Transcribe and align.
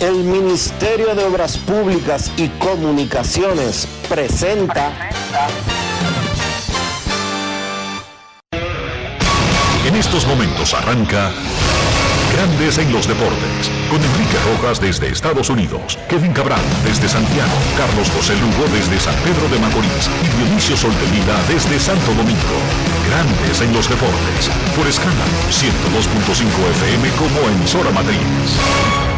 El 0.00 0.22
Ministerio 0.22 1.12
de 1.16 1.24
Obras 1.24 1.58
Públicas 1.58 2.30
y 2.36 2.46
Comunicaciones 2.50 3.88
presenta. 4.08 4.92
En 9.84 9.96
estos 9.96 10.24
momentos 10.28 10.72
arranca 10.74 11.32
Grandes 12.32 12.78
en 12.78 12.92
los 12.92 13.08
Deportes, 13.08 13.72
con 13.90 13.98
Enrique 13.98 14.36
Rojas 14.54 14.80
desde 14.80 15.08
Estados 15.08 15.50
Unidos, 15.50 15.98
Kevin 16.08 16.32
Cabral 16.32 16.62
desde 16.84 17.08
Santiago, 17.08 17.50
Carlos 17.76 18.08
José 18.10 18.34
Lugo 18.36 18.68
desde 18.72 19.00
San 19.00 19.16
Pedro 19.24 19.48
de 19.48 19.58
Macorís 19.58 20.08
y 20.22 20.44
Dionisio 20.44 20.76
Solterida 20.76 21.42
desde 21.48 21.80
Santo 21.80 22.14
Domingo. 22.14 22.58
Grandes 23.10 23.60
en 23.62 23.72
los 23.72 23.88
Deportes, 23.88 24.48
por 24.76 24.86
escala 24.86 25.26
102.5 25.50 26.70
FM 26.70 27.10
como 27.18 27.48
emisora 27.48 27.90
matriz. 27.90 29.17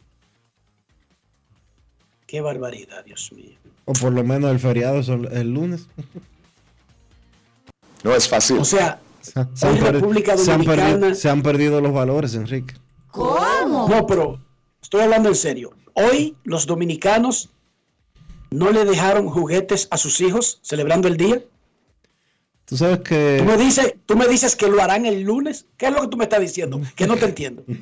Qué 2.25 2.41
barbaridad, 2.41 3.05
Dios 3.05 3.31
mío. 3.31 3.55
O 3.85 3.93
por 3.93 4.11
lo 4.11 4.23
menos 4.23 4.49
el 4.49 4.59
feriado 4.59 5.01
es 5.01 5.07
el 5.07 5.53
lunes. 5.53 5.87
No 8.03 8.15
es 8.15 8.27
fácil. 8.27 8.57
O 8.57 8.65
sea, 8.65 8.99
se, 9.21 9.67
han, 9.67 9.77
República 9.79 10.35
Dominicana... 10.35 11.15
se 11.15 11.29
han 11.29 11.41
perdido 11.41 11.81
los 11.81 11.93
valores, 11.93 12.35
Enrique. 12.35 12.75
¿Cómo? 13.11 13.87
No, 13.89 14.05
pero 14.07 14.39
estoy 14.81 15.01
hablando 15.01 15.29
en 15.29 15.35
serio. 15.35 15.71
Hoy 15.93 16.35
los 16.43 16.65
dominicanos 16.65 17.49
no 18.51 18.71
le 18.71 18.85
dejaron 18.85 19.29
juguetes 19.29 19.87
a 19.91 19.97
sus 19.97 20.21
hijos 20.21 20.59
celebrando 20.61 21.07
el 21.07 21.17
día. 21.17 21.43
Tú 22.65 22.77
sabes 22.77 22.99
que. 22.99 23.37
Tú 23.39 23.45
me, 23.45 23.57
dices, 23.57 23.95
tú 24.05 24.15
me 24.15 24.27
dices 24.27 24.55
que 24.55 24.67
lo 24.67 24.81
harán 24.81 25.05
el 25.05 25.21
lunes. 25.21 25.65
¿Qué 25.77 25.87
es 25.87 25.91
lo 25.91 26.01
que 26.01 26.07
tú 26.07 26.17
me 26.17 26.25
estás 26.25 26.39
diciendo? 26.39 26.79
Que 26.95 27.07
no 27.07 27.17
te 27.17 27.25
entiendo. 27.25 27.63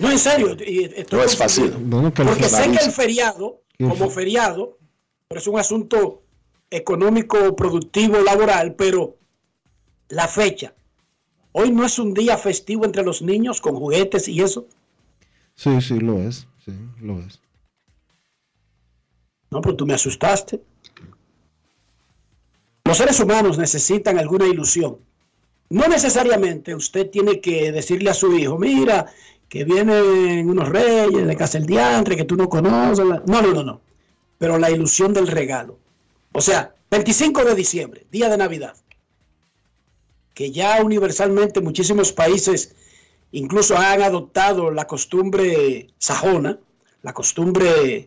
No, 0.00 0.12
en 0.12 0.18
serio. 0.20 0.56
no 1.10 1.24
es 1.24 1.36
fácil. 1.36 1.72
Porque 2.14 2.44
sé 2.44 2.70
que 2.70 2.84
el 2.84 2.92
feriado, 2.92 3.64
como 3.80 4.08
feriado, 4.08 4.78
es 5.28 5.46
un 5.48 5.58
asunto 5.58 6.22
económico, 6.70 7.56
productivo, 7.56 8.20
laboral, 8.20 8.76
pero 8.76 9.17
la 10.08 10.28
fecha. 10.28 10.74
Hoy 11.52 11.70
no 11.70 11.84
es 11.84 11.98
un 11.98 12.14
día 12.14 12.36
festivo 12.36 12.84
entre 12.84 13.02
los 13.02 13.22
niños 13.22 13.60
con 13.60 13.76
juguetes 13.76 14.28
y 14.28 14.40
eso. 14.40 14.66
Sí, 15.54 15.80
sí, 15.80 15.98
lo 15.98 16.18
es. 16.18 16.46
Sí, 16.64 16.72
lo 17.00 17.18
es. 17.18 17.40
No, 19.50 19.60
pero 19.60 19.76
tú 19.76 19.86
me 19.86 19.94
asustaste. 19.94 20.60
Los 22.84 22.96
seres 22.96 23.18
humanos 23.20 23.58
necesitan 23.58 24.18
alguna 24.18 24.46
ilusión. 24.46 24.98
No 25.70 25.86
necesariamente 25.88 26.74
usted 26.74 27.10
tiene 27.10 27.40
que 27.40 27.70
decirle 27.72 28.10
a 28.10 28.14
su 28.14 28.32
hijo, 28.34 28.58
mira, 28.58 29.06
que 29.48 29.64
vienen 29.64 30.48
unos 30.48 30.68
reyes 30.68 31.26
de 31.26 31.36
casa 31.36 31.58
del 31.58 31.66
diantre 31.66 32.16
que 32.16 32.24
tú 32.24 32.36
no 32.36 32.48
conoces. 32.48 33.04
No, 33.04 33.42
no, 33.42 33.52
no, 33.52 33.62
no. 33.62 33.80
Pero 34.38 34.58
la 34.58 34.70
ilusión 34.70 35.12
del 35.12 35.26
regalo. 35.26 35.78
O 36.32 36.40
sea, 36.40 36.74
25 36.90 37.44
de 37.44 37.54
diciembre, 37.54 38.06
día 38.10 38.28
de 38.28 38.38
Navidad. 38.38 38.76
Que 40.38 40.52
ya 40.52 40.80
universalmente 40.84 41.60
muchísimos 41.60 42.12
países 42.12 42.72
incluso 43.32 43.76
han 43.76 44.02
adoptado 44.02 44.70
la 44.70 44.86
costumbre 44.86 45.88
sajona, 45.98 46.56
la 47.02 47.12
costumbre 47.12 48.06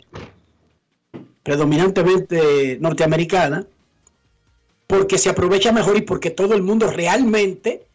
predominantemente 1.44 2.78
norteamericana, 2.80 3.68
porque 4.88 5.18
se 5.18 5.28
aprovecha 5.28 5.74
mejor 5.74 5.98
y 5.98 6.04
porque 6.04 6.30
todo 6.30 6.54
el 6.54 6.62
mundo 6.62 6.90
realmente 6.90 7.86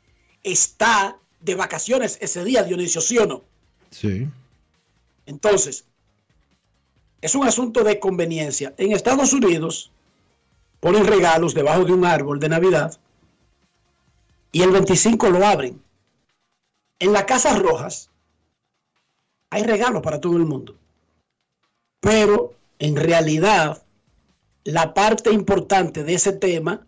está 0.43 1.17
de 1.41 1.55
vacaciones 1.55 2.19
ese 2.21 2.45
día, 2.45 2.63
Dionisio, 2.63 3.01
¿sí 3.01 3.17
o 3.17 3.25
no? 3.25 3.43
Sí. 3.89 4.29
Entonces, 5.25 5.87
es 7.23 7.35
un 7.35 7.47
asunto 7.47 7.83
de 7.83 7.99
conveniencia. 7.99 8.75
En 8.77 8.93
Estados 8.93 9.33
Unidos 9.33 9.91
ponen 10.81 11.07
regalos 11.07 11.55
debajo 11.55 11.87
de 11.87 11.95
un 11.95 12.05
árbol 12.05 12.39
de 12.39 12.51
Navidad 12.51 13.01
y 14.57 14.63
el 14.63 14.71
25 14.71 15.29
lo 15.29 15.47
abren. 15.47 15.83
En 16.99 17.13
la 17.13 17.27
Casa 17.27 17.59
Rojas 17.59 18.09
hay 19.51 19.65
regalos 19.65 20.01
para 20.01 20.19
todo 20.19 20.39
el 20.39 20.47
mundo. 20.47 20.79
Pero 22.01 22.55
en 22.79 22.97
realidad 22.97 23.83
la 24.65 24.95
parte 24.95 25.31
importante 25.31 26.05
de 26.05 26.15
ese 26.15 26.33
tema 26.33 26.87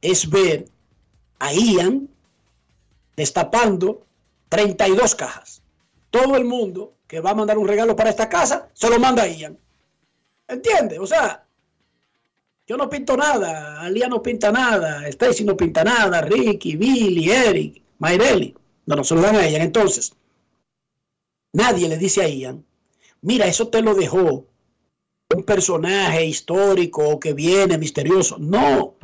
es 0.00 0.30
ver 0.30 0.66
a 1.40 1.52
Ian 1.52 2.08
destapando 3.16 4.06
32 4.48 5.16
cajas. 5.16 5.60
Todo 6.10 6.36
el 6.36 6.44
mundo 6.44 6.92
que 7.08 7.18
va 7.18 7.30
a 7.30 7.34
mandar 7.34 7.58
un 7.58 7.66
regalo 7.66 7.96
para 7.96 8.10
esta 8.10 8.28
casa 8.28 8.68
se 8.74 8.88
lo 8.88 9.00
manda 9.00 9.24
a 9.24 9.26
Ian. 9.26 9.58
¿Entiende? 10.46 11.00
O 11.00 11.06
sea, 11.08 11.47
yo 12.68 12.76
no 12.76 12.90
pinto 12.90 13.16
nada, 13.16 13.80
Alía 13.80 14.08
no 14.08 14.22
pinta 14.22 14.52
nada, 14.52 15.08
Stacy 15.08 15.42
no 15.42 15.56
pinta 15.56 15.82
nada, 15.82 16.20
Ricky, 16.20 16.76
Billy, 16.76 17.30
Eric, 17.30 17.82
Mayreli. 17.98 18.54
No, 18.84 18.96
no 18.96 19.04
se 19.04 19.14
lo 19.14 19.22
dan 19.22 19.36
a 19.36 19.48
Ian. 19.48 19.62
Entonces, 19.62 20.12
nadie 21.54 21.88
le 21.88 21.96
dice 21.96 22.22
a 22.22 22.28
Ian, 22.28 22.66
mira, 23.22 23.46
eso 23.46 23.68
te 23.68 23.80
lo 23.80 23.94
dejó 23.94 24.44
un 25.34 25.42
personaje 25.44 26.26
histórico 26.26 27.18
que 27.18 27.32
viene 27.32 27.78
misterioso. 27.78 28.36
No. 28.38 28.96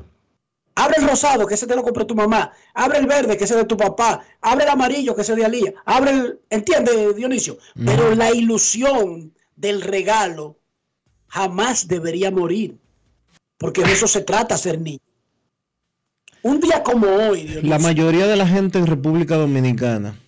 Abre 0.74 0.96
el 0.98 1.08
rosado, 1.08 1.46
que 1.46 1.54
ese 1.54 1.66
te 1.66 1.76
lo 1.76 1.82
compró 1.82 2.06
tu 2.06 2.14
mamá. 2.14 2.52
Abre 2.74 2.98
el 2.98 3.06
verde, 3.06 3.36
que 3.36 3.44
ese 3.44 3.56
de 3.56 3.64
tu 3.64 3.78
papá. 3.78 4.26
Abre 4.42 4.64
el 4.64 4.70
amarillo, 4.70 5.14
que 5.14 5.22
ese 5.22 5.36
de 5.36 5.44
Alía. 5.44 5.72
Abre 5.86 6.10
el. 6.10 6.40
¿Entiende, 6.50 7.14
Dionisio? 7.14 7.58
Pero 7.86 8.14
la 8.14 8.32
ilusión 8.32 9.32
del 9.56 9.80
regalo 9.80 10.58
jamás 11.28 11.88
debería 11.88 12.30
morir. 12.30 12.78
Porque 13.58 13.82
de 13.82 13.92
eso 13.92 14.06
se 14.06 14.22
trata 14.22 14.58
ser 14.58 14.80
niño. 14.80 15.00
Un 16.42 16.60
día 16.60 16.82
como 16.82 17.06
hoy. 17.06 17.60
La 17.62 17.78
mayoría 17.78 18.26
de 18.26 18.36
la 18.36 18.46
gente 18.46 18.78
en 18.78 18.86
República 18.86 19.36
Dominicana, 19.36 20.18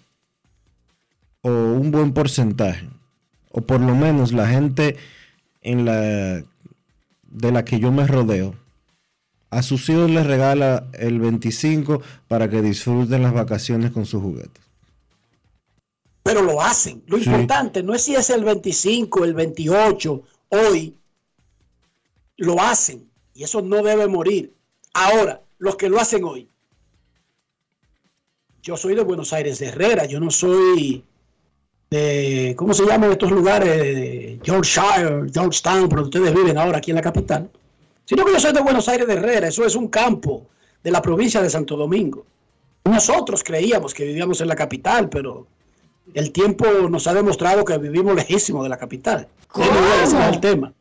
o 1.42 1.50
un 1.50 1.90
buen 1.90 2.14
porcentaje, 2.14 2.88
o 3.50 3.60
por 3.60 3.80
lo 3.80 3.94
menos 3.94 4.32
la 4.32 4.46
gente 4.48 4.96
en 5.60 5.84
la 5.84 6.42
de 7.22 7.52
la 7.52 7.64
que 7.64 7.78
yo 7.78 7.92
me 7.92 8.06
rodeo, 8.06 8.54
a 9.50 9.62
sus 9.62 9.88
hijos 9.88 10.10
les 10.10 10.26
regala 10.26 10.88
el 10.94 11.20
25 11.20 12.02
para 12.28 12.48
que 12.48 12.62
disfruten 12.62 13.22
las 13.22 13.32
vacaciones 13.34 13.90
con 13.90 14.06
sus 14.06 14.22
juguetes. 14.22 14.64
Pero 16.22 16.42
lo 16.42 16.60
hacen. 16.60 17.04
Lo 17.06 17.18
importante 17.18 17.82
no 17.82 17.94
es 17.94 18.02
si 18.02 18.14
es 18.14 18.30
el 18.30 18.42
25, 18.42 19.24
el 19.24 19.34
28, 19.34 20.22
hoy. 20.48 20.96
Lo 22.38 22.60
hacen. 22.60 23.08
Y 23.36 23.44
eso 23.44 23.60
no 23.60 23.82
debe 23.82 24.06
morir. 24.06 24.54
Ahora, 24.94 25.42
los 25.58 25.76
que 25.76 25.90
lo 25.90 26.00
hacen 26.00 26.24
hoy. 26.24 26.48
Yo 28.62 28.78
soy 28.78 28.94
de 28.94 29.04
Buenos 29.04 29.32
Aires 29.34 29.58
de 29.58 29.66
Herrera. 29.66 30.06
Yo 30.06 30.18
no 30.18 30.30
soy 30.30 31.04
de, 31.90 32.54
¿cómo 32.56 32.72
se 32.72 32.86
llaman 32.86 33.12
estos 33.12 33.30
lugares? 33.30 34.40
Yorkshire, 34.42 35.30
Georgetown, 35.30 35.88
pero 35.88 36.02
ustedes 36.02 36.34
viven 36.34 36.56
ahora 36.56 36.78
aquí 36.78 36.92
en 36.92 36.96
la 36.96 37.02
capital. 37.02 37.50
Sino 38.06 38.24
que 38.24 38.32
yo 38.32 38.40
soy 38.40 38.54
de 38.54 38.62
Buenos 38.62 38.88
Aires 38.88 39.06
de 39.06 39.14
Herrera, 39.14 39.48
eso 39.48 39.66
es 39.66 39.74
un 39.74 39.88
campo 39.88 40.46
de 40.82 40.90
la 40.90 41.02
provincia 41.02 41.42
de 41.42 41.50
Santo 41.50 41.76
Domingo. 41.76 42.24
Nosotros 42.84 43.44
creíamos 43.44 43.92
que 43.92 44.04
vivíamos 44.04 44.40
en 44.40 44.48
la 44.48 44.56
capital, 44.56 45.10
pero 45.10 45.46
el 46.14 46.32
tiempo 46.32 46.66
nos 46.88 47.06
ha 47.06 47.12
demostrado 47.12 47.64
que 47.64 47.76
vivimos 47.76 48.14
lejísimo 48.14 48.62
de 48.62 48.70
la 48.70 48.78
capital. 48.78 49.28
Ese 50.02 50.16
es 50.16 50.34
el 50.34 50.40
tema. 50.40 50.72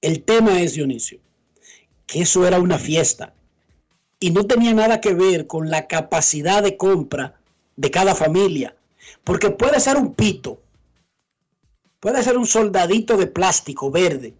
El 0.00 0.22
tema 0.22 0.60
es, 0.60 0.74
Dionisio, 0.74 1.18
que 2.06 2.22
eso 2.22 2.46
era 2.46 2.60
una 2.60 2.78
fiesta 2.78 3.34
y 4.18 4.30
no 4.30 4.46
tenía 4.46 4.72
nada 4.72 5.00
que 5.00 5.14
ver 5.14 5.46
con 5.46 5.70
la 5.70 5.86
capacidad 5.86 6.62
de 6.62 6.76
compra 6.76 7.34
de 7.76 7.90
cada 7.90 8.14
familia 8.14 8.76
porque 9.26 9.50
puede 9.50 9.80
ser 9.80 9.96
un 9.96 10.14
pito, 10.14 10.60
puede 11.98 12.22
ser 12.22 12.38
un 12.38 12.46
soldadito 12.46 13.16
de 13.16 13.26
plástico 13.26 13.90
verde. 13.90 14.34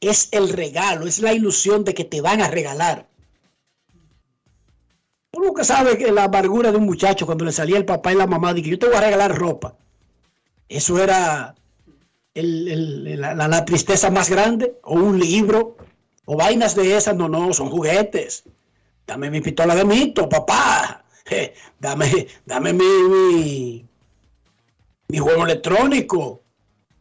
Es 0.00 0.28
el 0.30 0.50
regalo, 0.50 1.08
es 1.08 1.18
la 1.18 1.32
ilusión 1.32 1.82
de 1.82 1.92
que 1.92 2.04
te 2.04 2.20
van 2.20 2.40
a 2.40 2.48
regalar. 2.48 3.08
Uno 5.32 5.52
que 5.54 5.64
sabe 5.64 5.98
que 5.98 6.12
la 6.12 6.24
amargura 6.24 6.70
de 6.70 6.76
un 6.76 6.84
muchacho 6.84 7.26
cuando 7.26 7.44
le 7.44 7.50
salía 7.50 7.76
el 7.76 7.84
papá 7.84 8.12
y 8.12 8.16
la 8.16 8.28
mamá 8.28 8.54
de 8.54 8.62
que 8.62 8.70
yo 8.70 8.78
te 8.78 8.86
voy 8.86 8.94
a 8.94 9.00
regalar 9.00 9.36
ropa. 9.36 9.76
Eso 10.68 11.02
era 11.02 11.56
la, 12.34 13.48
la, 13.48 13.64
tristeza 13.64 14.10
más 14.10 14.30
grande, 14.30 14.78
o 14.84 14.94
un 14.94 15.18
libro, 15.18 15.76
o 16.26 16.36
vainas 16.36 16.74
de 16.74 16.96
esas. 16.96 17.16
No, 17.16 17.28
no, 17.28 17.52
son 17.52 17.70
juguetes. 17.70 18.44
Dame 19.06 19.30
mi 19.30 19.40
pistola 19.40 19.74
de 19.74 19.84
mito, 19.84 20.28
papá. 20.28 21.04
dame, 21.80 22.26
dame 22.46 22.72
mi, 22.72 23.84
mi, 25.08 25.18
juego 25.18 25.44
electrónico, 25.44 26.42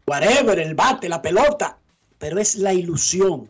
whatever, 0.06 0.60
el 0.60 0.76
bate, 0.76 1.10
la 1.10 1.22
pelota. 1.22 1.78
Pero 2.18 2.40
es 2.40 2.56
la 2.56 2.74
ilusión. 2.74 3.50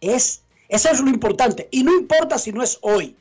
Es, 0.00 0.42
eso 0.68 0.90
es 0.90 1.00
lo 1.00 1.08
importante. 1.08 1.68
Y 1.70 1.82
no 1.82 1.92
importa 1.96 2.38
si 2.38 2.52
no 2.52 2.62
es 2.62 2.78
hoy. 2.82 3.16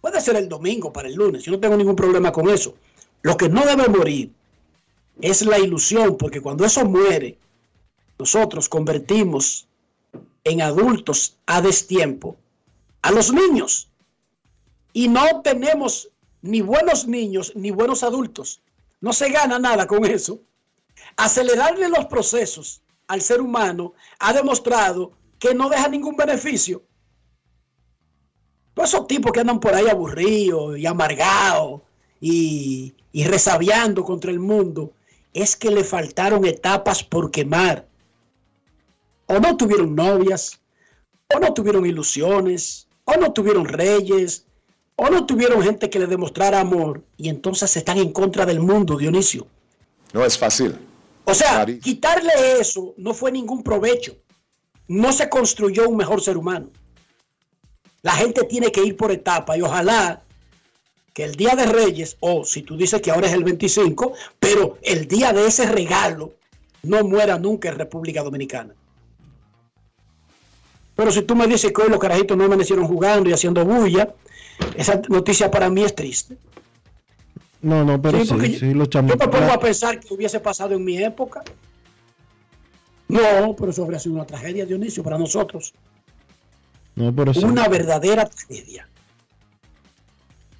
Puede 0.00 0.20
ser 0.20 0.36
el 0.36 0.48
domingo 0.48 0.92
para 0.92 1.08
el 1.08 1.14
lunes. 1.14 1.44
Yo 1.44 1.52
no 1.52 1.60
tengo 1.60 1.76
ningún 1.76 1.94
problema 1.94 2.32
con 2.32 2.48
eso. 2.48 2.74
Lo 3.22 3.36
que 3.36 3.48
no 3.48 3.64
debe 3.64 3.88
morir 3.88 4.32
es 5.20 5.42
la 5.42 5.58
ilusión, 5.58 6.16
porque 6.16 6.40
cuando 6.40 6.64
eso 6.64 6.84
muere, 6.84 7.38
nosotros 8.18 8.68
convertimos 8.68 9.68
en 10.44 10.62
adultos 10.62 11.36
a 11.46 11.60
destiempo 11.60 12.36
a 13.02 13.10
los 13.10 13.32
niños. 13.32 13.88
Y 14.92 15.08
no 15.08 15.42
tenemos 15.42 16.10
ni 16.42 16.60
buenos 16.60 17.06
niños 17.06 17.52
ni 17.54 17.70
buenos 17.70 18.02
adultos. 18.02 18.60
No 19.00 19.12
se 19.12 19.30
gana 19.30 19.58
nada 19.58 19.86
con 19.86 20.04
eso. 20.04 20.40
Acelerarle 21.16 21.88
los 21.88 22.06
procesos 22.06 22.82
al 23.08 23.20
ser 23.20 23.40
humano 23.40 23.94
ha 24.18 24.32
demostrado 24.32 25.12
que 25.38 25.54
no 25.54 25.68
deja 25.68 25.88
ningún 25.88 26.16
beneficio. 26.16 26.82
Todos 28.74 28.94
esos 28.94 29.06
tipos 29.06 29.32
que 29.32 29.40
andan 29.40 29.60
por 29.60 29.74
ahí 29.74 29.88
aburridos 29.88 30.78
y 30.78 30.86
amargados 30.86 31.82
y 32.20 32.94
resabiando 33.12 34.04
contra 34.04 34.30
el 34.30 34.38
mundo, 34.38 34.92
es 35.34 35.56
que 35.56 35.70
le 35.70 35.84
faltaron 35.84 36.44
etapas 36.44 37.02
por 37.02 37.30
quemar. 37.30 37.88
O 39.26 39.38
no 39.38 39.56
tuvieron 39.56 39.94
novias, 39.94 40.60
o 41.34 41.38
no 41.38 41.52
tuvieron 41.54 41.86
ilusiones, 41.86 42.86
o 43.04 43.16
no 43.16 43.32
tuvieron 43.32 43.66
reyes, 43.66 44.44
o 44.96 45.08
no 45.08 45.26
tuvieron 45.26 45.62
gente 45.62 45.90
que 45.90 45.98
le 45.98 46.06
demostrara 46.06 46.60
amor 46.60 47.02
y 47.16 47.28
entonces 47.28 47.76
están 47.76 47.98
en 47.98 48.12
contra 48.12 48.46
del 48.46 48.60
mundo, 48.60 48.96
Dionisio. 48.96 49.46
No 50.12 50.24
es 50.24 50.36
fácil. 50.36 50.76
O 51.24 51.34
sea, 51.34 51.64
quitarle 51.80 52.60
eso 52.60 52.94
no 52.96 53.14
fue 53.14 53.32
ningún 53.32 53.62
provecho. 53.62 54.16
No 54.88 55.12
se 55.12 55.28
construyó 55.28 55.88
un 55.88 55.96
mejor 55.96 56.20
ser 56.20 56.36
humano. 56.36 56.70
La 58.02 58.12
gente 58.12 58.44
tiene 58.44 58.70
que 58.72 58.84
ir 58.84 58.96
por 58.96 59.12
etapa 59.12 59.56
y 59.56 59.62
ojalá 59.62 60.22
que 61.14 61.24
el 61.24 61.36
día 61.36 61.54
de 61.54 61.66
Reyes, 61.66 62.16
o 62.20 62.44
si 62.44 62.62
tú 62.62 62.76
dices 62.76 63.00
que 63.00 63.10
ahora 63.10 63.28
es 63.28 63.32
el 63.32 63.44
25, 63.44 64.12
pero 64.38 64.78
el 64.82 65.06
día 65.06 65.32
de 65.32 65.46
ese 65.46 65.66
regalo 65.66 66.34
no 66.82 67.04
muera 67.04 67.38
nunca 67.38 67.68
en 67.68 67.78
República 67.78 68.22
Dominicana. 68.22 68.74
Pero 71.02 71.10
si 71.10 71.22
tú 71.22 71.34
me 71.34 71.48
dices 71.48 71.72
que 71.72 71.82
hoy 71.82 71.88
los 71.88 71.98
carajitos 71.98 72.36
no 72.36 72.44
amanecieron 72.44 72.86
jugando 72.86 73.28
y 73.28 73.32
haciendo 73.32 73.64
bulla, 73.64 74.14
esa 74.76 75.02
noticia 75.08 75.50
para 75.50 75.68
mí 75.68 75.82
es 75.82 75.96
triste. 75.96 76.36
No, 77.60 77.84
no, 77.84 78.00
pero 78.00 78.20
sí, 78.20 78.26
sí, 78.56 78.68
yo, 78.68 78.74
los 78.74 78.88
Yo 78.88 79.02
me 79.02 79.16
pongo 79.16 79.52
a 79.52 79.58
pensar 79.58 79.98
que 79.98 80.14
hubiese 80.14 80.38
pasado 80.38 80.76
en 80.76 80.84
mi 80.84 81.02
época. 81.02 81.42
No, 83.08 83.56
pero 83.58 83.72
eso 83.72 83.82
habría 83.82 83.98
sido 83.98 84.14
una 84.14 84.26
tragedia, 84.26 84.64
Dionisio, 84.64 85.02
para 85.02 85.18
nosotros. 85.18 85.74
No, 86.94 87.12
pero 87.12 87.34
sí. 87.34 87.44
Una 87.44 87.66
verdadera 87.66 88.24
tragedia. 88.26 88.88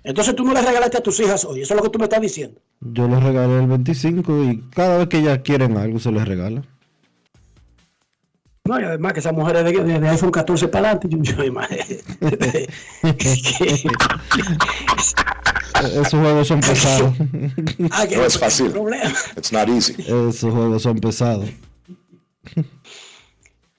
Entonces 0.03 0.35
tú 0.35 0.43
no 0.43 0.55
le 0.55 0.61
regalaste 0.61 0.97
a 0.99 1.03
tus 1.03 1.21
hijas 1.21 1.45
hoy, 1.45 1.61
eso 1.61 1.75
es 1.75 1.77
lo 1.79 1.85
que 1.85 1.91
tú 1.91 2.01
me 2.01 2.07
estás 2.07 2.21
diciendo. 2.21 2.61
Yo 2.81 3.07
les 3.07 3.23
regalé 3.23 3.61
el 3.61 3.69
25 3.69 4.43
y 4.43 4.61
cada 4.71 4.99
vez 4.99 5.07
que 5.07 5.19
ellas 5.19 5.39
quieren 5.45 5.77
algo 5.77 6.01
se 6.01 6.11
les 6.11 6.27
regala. 6.27 6.65
No, 8.65 8.81
y 8.81 8.85
además 8.85 9.13
que 9.13 9.19
esas 9.19 9.33
mujeres 9.33 9.65
de, 9.65 9.73
de, 9.73 10.09
iPhone 10.09 10.31
14 10.31 10.69
para 10.69 10.91
adelante, 10.91 11.09
yo, 11.11 11.19
yo 11.21 11.35
Esos 15.83 16.21
juegos 16.21 16.47
son 16.47 16.61
pesados. 16.61 17.13
Ah, 17.91 18.07
no 18.09 18.25
es 18.25 18.39
fácil. 18.39 18.73
It's 19.37 19.53
not 19.53 19.69
easy. 19.69 19.95
Esos 19.99 20.53
juegos 20.53 20.81
son 20.83 21.01
pesados. 21.01 21.51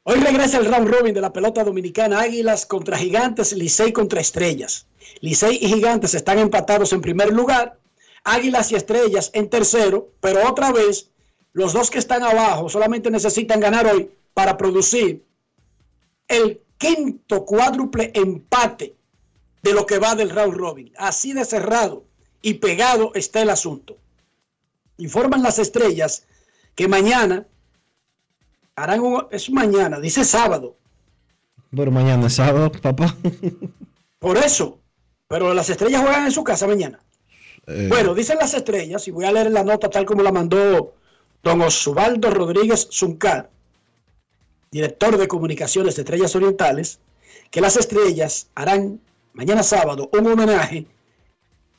Hoy 0.04 0.20
regresa 0.20 0.58
el 0.58 0.66
round 0.66 0.90
robin 0.90 1.14
de 1.14 1.22
la 1.22 1.32
pelota 1.32 1.64
dominicana. 1.64 2.20
Águilas 2.20 2.66
contra 2.66 2.98
Gigantes, 2.98 3.54
Licey 3.54 3.94
contra 3.94 4.20
Estrellas. 4.20 4.88
Licey 5.22 5.60
y 5.62 5.70
Gigantes 5.70 6.14
están 6.14 6.40
empatados 6.40 6.92
en 6.92 7.00
primer 7.00 7.32
lugar. 7.32 7.80
Águilas 8.26 8.70
y 8.74 8.76
Estrellas 8.76 9.32
en 9.34 9.50
tercero. 9.50 10.10
Pero 10.20 10.46
otra 10.46 10.74
vez, 10.74 11.10
los 11.54 11.72
dos 11.72 11.90
que 11.90 12.00
están 12.00 12.24
abajo 12.24 12.68
solamente 12.68 13.10
necesitan 13.10 13.62
ganar 13.62 13.88
hoy 13.88 14.12
para 14.34 14.58
producir 14.58 15.24
el 16.28 16.62
quinto 16.78 17.46
cuádruple 17.46 18.12
empate 18.14 18.96
de 19.62 19.74
lo 19.74 19.86
que 19.86 20.00
va 20.00 20.16
del 20.16 20.30
round 20.30 20.56
robin. 20.56 20.92
Así 20.98 21.34
de 21.34 21.46
cerrado 21.46 22.06
y 22.42 22.56
pegado 22.56 23.12
está 23.16 23.42
el 23.42 23.50
asunto. 23.50 23.98
Informan 24.98 25.42
las 25.42 25.60
estrellas 25.60 26.26
que 26.76 26.88
mañana 26.88 27.48
harán 28.76 29.00
un, 29.00 29.28
es 29.32 29.50
mañana, 29.50 30.00
dice 30.00 30.24
sábado. 30.24 30.76
Pero 31.76 31.92
mañana 31.92 32.28
es 32.28 32.34
sábado, 32.34 32.72
papá. 32.72 33.16
Por 34.20 34.38
eso, 34.38 34.80
pero 35.28 35.54
las 35.54 35.70
estrellas 35.70 36.02
juegan 36.02 36.26
en 36.26 36.32
su 36.32 36.44
casa 36.44 36.68
mañana. 36.68 37.00
Eh. 37.68 37.88
Bueno, 37.90 38.14
dicen 38.14 38.38
las 38.40 38.54
estrellas, 38.54 39.08
y 39.08 39.12
voy 39.12 39.26
a 39.26 39.32
leer 39.32 39.52
la 39.52 39.64
nota 39.64 39.90
tal 39.90 40.06
como 40.06 40.22
la 40.22 40.32
mandó 40.32 40.94
don 41.42 41.62
Osvaldo 41.62 42.30
Rodríguez 42.30 42.88
Zuncar 42.92 43.50
director 44.74 45.18
de 45.18 45.28
comunicaciones 45.28 45.96
de 45.96 46.02
Estrellas 46.02 46.36
Orientales, 46.36 47.00
que 47.52 47.62
las 47.62 47.78
estrellas 47.78 48.50
harán 48.56 49.00
mañana 49.34 49.62
sábado 49.62 50.10
un 50.12 50.26
homenaje 50.26 50.88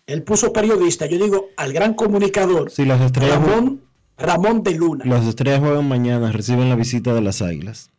Él 0.06 0.22
puso 0.22 0.52
periodista, 0.52 1.06
yo 1.06 1.18
digo 1.22 1.48
al 1.56 1.72
gran 1.72 1.94
comunicador 1.94 2.70
sí, 2.70 2.84
las 2.84 3.00
estrellas 3.00 3.34
Ramón, 3.34 3.82
Ramón 4.16 4.62
de 4.62 4.74
Luna. 4.74 5.04
Las 5.06 5.26
estrellas 5.26 5.60
juegan 5.60 5.88
mañana, 5.88 6.30
reciben 6.30 6.68
la 6.68 6.76
visita 6.76 7.12
de 7.12 7.20
las 7.20 7.42
águilas. 7.42 7.90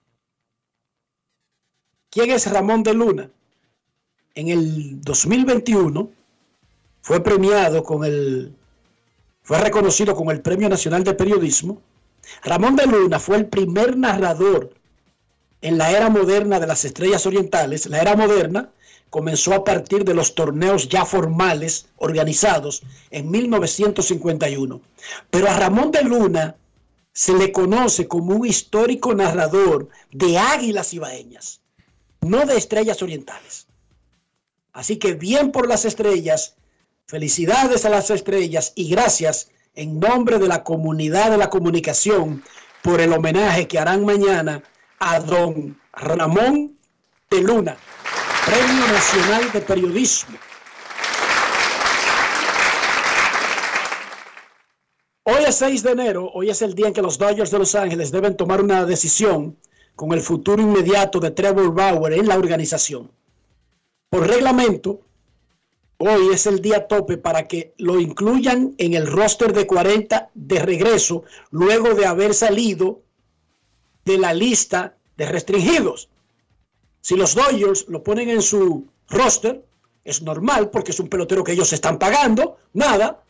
¿Quién 2.10 2.32
es 2.32 2.50
Ramón 2.50 2.84
de 2.84 2.94
Luna? 2.94 3.30
En 4.34 4.48
el 4.48 5.02
2021 5.02 6.10
fue 7.02 7.22
premiado 7.22 7.84
con 7.84 8.06
el, 8.06 8.56
fue 9.44 9.60
reconocido 9.60 10.16
con 10.16 10.30
el 10.30 10.42
Premio 10.42 10.70
Nacional 10.70 11.04
de 11.04 11.14
Periodismo. 11.14 11.82
Ramón 12.44 12.78
de 12.78 12.88
Luna 12.88 13.20
fue 13.20 13.36
el 13.36 13.48
primer 13.48 13.98
narrador 13.98 14.74
en 15.66 15.80
la 15.80 15.90
era 15.90 16.10
moderna 16.12 16.60
de 16.60 16.68
las 16.68 16.86
estrellas 16.86 17.26
orientales. 17.26 17.88
La 17.88 18.00
era 18.00 18.16
moderna 18.16 18.70
comenzó 19.10 19.52
a 19.56 19.64
partir 19.64 20.06
de 20.06 20.14
los 20.14 20.36
torneos 20.36 20.90
ya 20.90 21.06
formales 21.06 21.88
organizados 21.98 22.84
en 23.10 23.32
1951. 23.32 24.80
Pero 25.32 25.50
a 25.50 25.58
Ramón 25.58 25.90
de 25.90 26.04
Luna 26.04 26.56
se 27.14 27.34
le 27.34 27.52
conoce 27.52 28.08
como 28.08 28.36
un 28.36 28.46
histórico 28.46 29.16
narrador 29.16 29.90
de 30.12 30.38
águilas 30.38 30.94
ibaeñas, 30.94 31.62
no 32.22 32.46
de 32.46 32.58
estrellas 32.58 33.02
orientales. 33.02 33.66
Así 34.72 34.98
que 34.98 35.16
bien 35.16 35.52
por 35.52 35.68
las 35.68 35.86
estrellas, 35.86 36.58
felicidades 37.08 37.86
a 37.86 37.90
las 37.90 38.12
estrellas 38.12 38.72
y 38.76 38.88
gracias 38.88 39.50
en 39.74 40.00
nombre 40.00 40.38
de 40.38 40.48
la 40.48 40.64
comunidad 40.64 41.32
de 41.32 41.38
la 41.38 41.50
comunicación 41.50 42.44
por 42.84 43.02
el 43.02 43.14
homenaje 43.14 43.68
que 43.68 43.80
harán 43.80 44.06
mañana 44.06 44.62
a 45.00 45.20
don 45.20 45.78
Ramón 45.94 46.78
de 47.30 47.42
Luna, 47.42 47.78
Premio 48.46 48.88
Nacional 48.88 49.52
de 49.52 49.62
Periodismo. 49.62 50.38
Hoy 55.24 55.44
es 55.48 55.56
6 55.56 55.84
de 55.84 55.92
enero, 55.92 56.30
hoy 56.34 56.50
es 56.50 56.62
el 56.62 56.76
día 56.76 56.88
en 56.88 56.94
que 56.94 57.02
los 57.02 57.18
Dodgers 57.18 57.52
de 57.52 57.60
Los 57.60 57.74
Ángeles 57.76 58.12
deben 58.12 58.38
tomar 58.38 58.62
una 58.62 58.86
decisión 58.86 59.58
con 59.96 60.14
el 60.14 60.22
futuro 60.22 60.62
inmediato 60.62 61.20
de 61.20 61.32
Trevor 61.32 61.74
Bauer 61.74 62.14
en 62.14 62.28
la 62.28 62.38
organización. 62.38 63.12
Por 64.10 64.28
reglamento, 64.28 65.02
hoy 65.98 66.30
es 66.32 66.46
el 66.46 66.62
día 66.62 66.88
tope 66.88 67.18
para 67.18 67.48
que 67.48 67.74
lo 67.78 68.00
incluyan 68.00 68.76
en 68.78 68.94
el 68.94 69.08
roster 69.08 69.52
de 69.52 69.66
40 69.66 70.30
de 70.34 70.60
regreso 70.60 71.24
luego 71.50 71.96
de 71.96 72.06
haber 72.06 72.34
salido 72.34 73.02
de 74.06 74.18
la 74.18 74.34
lista 74.34 74.96
de 75.18 75.26
restringidos. 75.26 76.10
Si 77.02 77.16
los 77.16 77.36
Dodgers 77.36 77.88
lo 77.90 78.04
ponen 78.04 78.30
en 78.30 78.42
su 78.42 78.88
roster, 79.10 79.64
es 80.04 80.22
normal 80.22 80.70
porque 80.70 80.92
es 80.92 81.00
un 81.00 81.10
pelotero 81.10 81.44
que 81.44 81.52
ellos 81.52 81.74
están 81.74 82.00
pagando, 82.00 82.58
nada. 82.74 83.24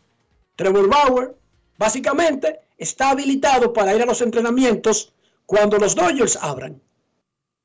Trevor 0.56 0.88
Bauer 0.88 1.36
básicamente 1.78 2.60
está 2.78 3.12
habilitado 3.12 3.74
para 3.74 3.96
ir 3.96 4.02
a 4.02 4.06
los 4.06 4.22
entrenamientos 4.22 5.14
cuando 5.46 5.78
los 5.78 5.96
Dodgers 5.96 6.38
abran. 6.42 6.82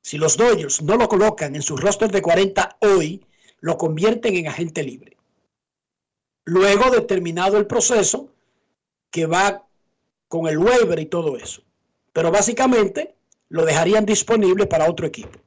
Si 0.02 0.16
los 0.16 0.36
Dodgers 0.36 0.82
no 0.82 0.96
lo 0.96 1.08
colocan 1.08 1.54
en 1.54 1.62
su 1.62 1.76
roster 1.76 2.10
de 2.10 2.22
40 2.22 2.78
hoy, 2.80 3.24
lo 3.60 3.76
convierten 3.76 4.36
en 4.36 4.48
agente 4.48 4.82
libre. 4.82 5.16
Luego 6.44 6.90
de 6.90 7.02
terminado 7.02 7.58
el 7.58 7.66
proceso 7.66 8.32
que 9.10 9.26
va 9.26 9.66
con 10.28 10.46
el 10.46 10.58
waiver 10.58 10.98
y 10.98 11.06
todo 11.06 11.36
eso. 11.36 11.62
Pero 12.12 12.30
básicamente 12.30 13.14
lo 13.48 13.64
dejarían 13.64 14.06
disponible 14.06 14.66
para 14.66 14.88
otro 14.88 15.06
equipo. 15.06 15.38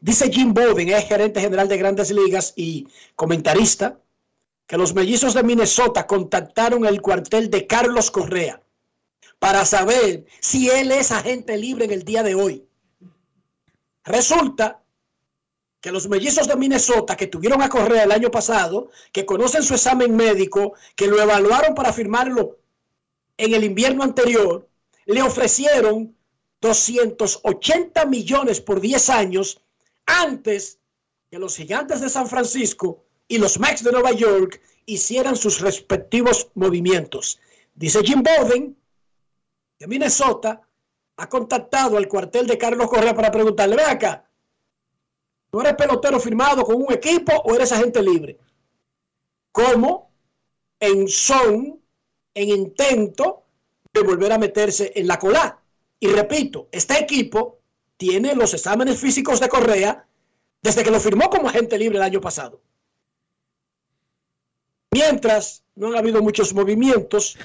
Dice 0.00 0.30
Jim 0.32 0.52
Bowden, 0.52 0.88
es 0.88 1.06
gerente 1.06 1.40
general 1.40 1.68
de 1.68 1.76
grandes 1.76 2.10
ligas 2.10 2.54
y 2.56 2.88
comentarista, 3.14 3.98
que 4.66 4.76
los 4.76 4.94
mellizos 4.94 5.34
de 5.34 5.42
Minnesota 5.42 6.06
contactaron 6.06 6.86
el 6.86 7.00
cuartel 7.00 7.50
de 7.50 7.66
Carlos 7.66 8.10
Correa 8.10 8.62
para 9.38 9.64
saber 9.64 10.24
si 10.40 10.70
él 10.70 10.92
es 10.92 11.12
agente 11.12 11.56
libre 11.56 11.84
en 11.84 11.90
el 11.90 12.04
día 12.04 12.22
de 12.22 12.34
hoy. 12.34 12.64
Resulta 14.04 14.82
que 15.80 15.92
los 15.92 16.08
mellizos 16.08 16.46
de 16.46 16.56
Minnesota 16.56 17.16
que 17.16 17.26
tuvieron 17.26 17.60
a 17.60 17.68
Correa 17.68 18.04
el 18.04 18.12
año 18.12 18.30
pasado, 18.30 18.90
que 19.12 19.26
conocen 19.26 19.64
su 19.64 19.74
examen 19.74 20.14
médico, 20.14 20.74
que 20.94 21.08
lo 21.08 21.20
evaluaron 21.20 21.74
para 21.74 21.92
firmarlo 21.92 22.58
en 23.36 23.52
el 23.52 23.64
invierno 23.64 24.04
anterior, 24.04 24.68
le 25.06 25.22
ofrecieron 25.22 26.16
280 26.60 28.06
millones 28.06 28.60
por 28.60 28.80
10 28.80 29.10
años 29.10 29.60
antes 30.06 30.78
que 31.30 31.38
los 31.38 31.56
gigantes 31.56 32.00
de 32.00 32.08
San 32.08 32.28
Francisco 32.28 33.04
y 33.26 33.38
los 33.38 33.58
Max 33.58 33.82
de 33.82 33.92
Nueva 33.92 34.12
York 34.12 34.60
hicieran 34.86 35.36
sus 35.36 35.60
respectivos 35.60 36.50
movimientos. 36.54 37.40
Dice 37.74 38.02
Jim 38.02 38.22
Bowden, 38.22 38.76
de 39.78 39.86
Minnesota, 39.86 40.60
ha 41.16 41.28
contactado 41.28 41.96
al 41.96 42.08
cuartel 42.08 42.46
de 42.46 42.58
Carlos 42.58 42.88
Correa 42.88 43.14
para 43.14 43.30
preguntarle, 43.30 43.76
ve 43.76 43.84
acá, 43.84 44.28
¿tú 45.50 45.60
eres 45.60 45.74
pelotero 45.74 46.20
firmado 46.20 46.64
con 46.64 46.76
un 46.76 46.92
equipo 46.92 47.32
o 47.44 47.54
eres 47.54 47.72
agente 47.72 48.02
libre? 48.02 48.38
¿Cómo? 49.50 50.10
En 50.78 51.08
son, 51.08 51.80
en 52.34 52.48
intento 52.48 53.41
de 53.92 54.02
volver 54.02 54.32
a 54.32 54.38
meterse 54.38 54.92
en 54.94 55.06
la 55.06 55.18
cola. 55.18 55.58
Y 56.00 56.08
repito, 56.08 56.68
este 56.72 56.98
equipo 56.98 57.60
tiene 57.96 58.34
los 58.34 58.54
exámenes 58.54 58.98
físicos 58.98 59.40
de 59.40 59.48
Correa 59.48 60.06
desde 60.62 60.82
que 60.82 60.90
lo 60.90 61.00
firmó 61.00 61.30
como 61.30 61.48
agente 61.48 61.78
libre 61.78 61.98
el 61.98 62.04
año 62.04 62.20
pasado. 62.20 62.60
Mientras 64.90 65.64
no 65.74 65.88
han 65.88 65.96
habido 65.96 66.22
muchos 66.22 66.54
movimientos, 66.54 67.38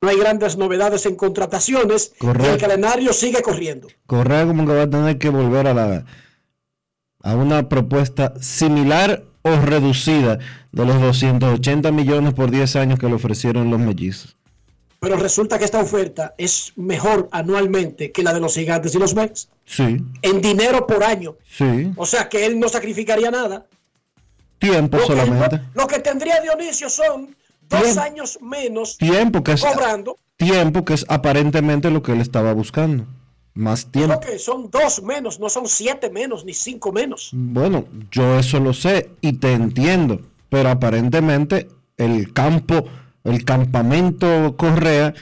no 0.00 0.08
hay 0.08 0.18
grandes 0.18 0.56
novedades 0.56 1.06
en 1.06 1.16
contrataciones 1.16 2.14
y 2.20 2.46
el 2.46 2.58
calendario 2.58 3.12
sigue 3.12 3.42
corriendo. 3.42 3.88
Correa 4.06 4.46
como 4.46 4.66
que 4.66 4.72
va 4.72 4.82
a 4.82 4.90
tener 4.90 5.18
que 5.18 5.28
volver 5.28 5.66
a 5.66 5.74
la 5.74 6.06
a 7.20 7.34
una 7.34 7.68
propuesta 7.68 8.34
similar 8.40 9.24
o 9.42 9.56
reducida 9.56 10.38
de 10.72 10.86
los 10.86 11.00
280 11.00 11.90
millones 11.90 12.32
por 12.32 12.50
10 12.50 12.76
años 12.76 12.98
que 12.98 13.08
le 13.08 13.14
ofrecieron 13.14 13.70
los 13.70 13.80
mellizos. 13.80 14.37
Pero 15.00 15.16
resulta 15.16 15.58
que 15.58 15.64
esta 15.64 15.80
oferta 15.80 16.34
es 16.38 16.72
mejor 16.76 17.28
anualmente 17.30 18.10
que 18.10 18.22
la 18.22 18.34
de 18.34 18.40
los 18.40 18.54
gigantes 18.54 18.94
y 18.94 18.98
los 18.98 19.14
Mets. 19.14 19.48
Sí. 19.64 19.98
En 20.22 20.40
dinero 20.40 20.86
por 20.86 21.04
año. 21.04 21.36
Sí. 21.48 21.92
O 21.96 22.04
sea 22.04 22.28
que 22.28 22.44
él 22.44 22.58
no 22.58 22.68
sacrificaría 22.68 23.30
nada. 23.30 23.64
Tiempo 24.58 24.98
solamente. 24.98 25.60
lo 25.74 25.86
que 25.86 26.00
tendría 26.00 26.40
Dionisio 26.40 26.90
son 26.90 27.36
dos 27.68 27.96
años 27.96 28.38
menos 28.40 28.96
tiempo 28.98 29.44
que 29.44 29.52
es, 29.52 29.60
cobrando. 29.62 30.18
Tiempo 30.36 30.84
que 30.84 30.94
es 30.94 31.04
aparentemente 31.08 31.90
lo 31.90 32.02
que 32.02 32.12
él 32.12 32.20
estaba 32.20 32.52
buscando. 32.52 33.06
Más 33.54 33.86
tiempo. 33.86 34.20
que 34.20 34.38
son 34.38 34.70
dos 34.70 35.02
menos, 35.02 35.40
no 35.40 35.48
son 35.48 35.68
siete 35.68 36.10
menos 36.10 36.44
ni 36.44 36.54
cinco 36.54 36.92
menos. 36.92 37.30
Bueno, 37.32 37.86
yo 38.10 38.38
eso 38.38 38.58
lo 38.60 38.72
sé 38.72 39.10
y 39.20 39.34
te 39.34 39.52
entiendo. 39.52 40.20
Pero 40.48 40.70
aparentemente 40.70 41.68
el 41.96 42.32
campo 42.32 42.84
el 43.24 43.44
campamento 43.44 44.56
Correa 44.56 45.14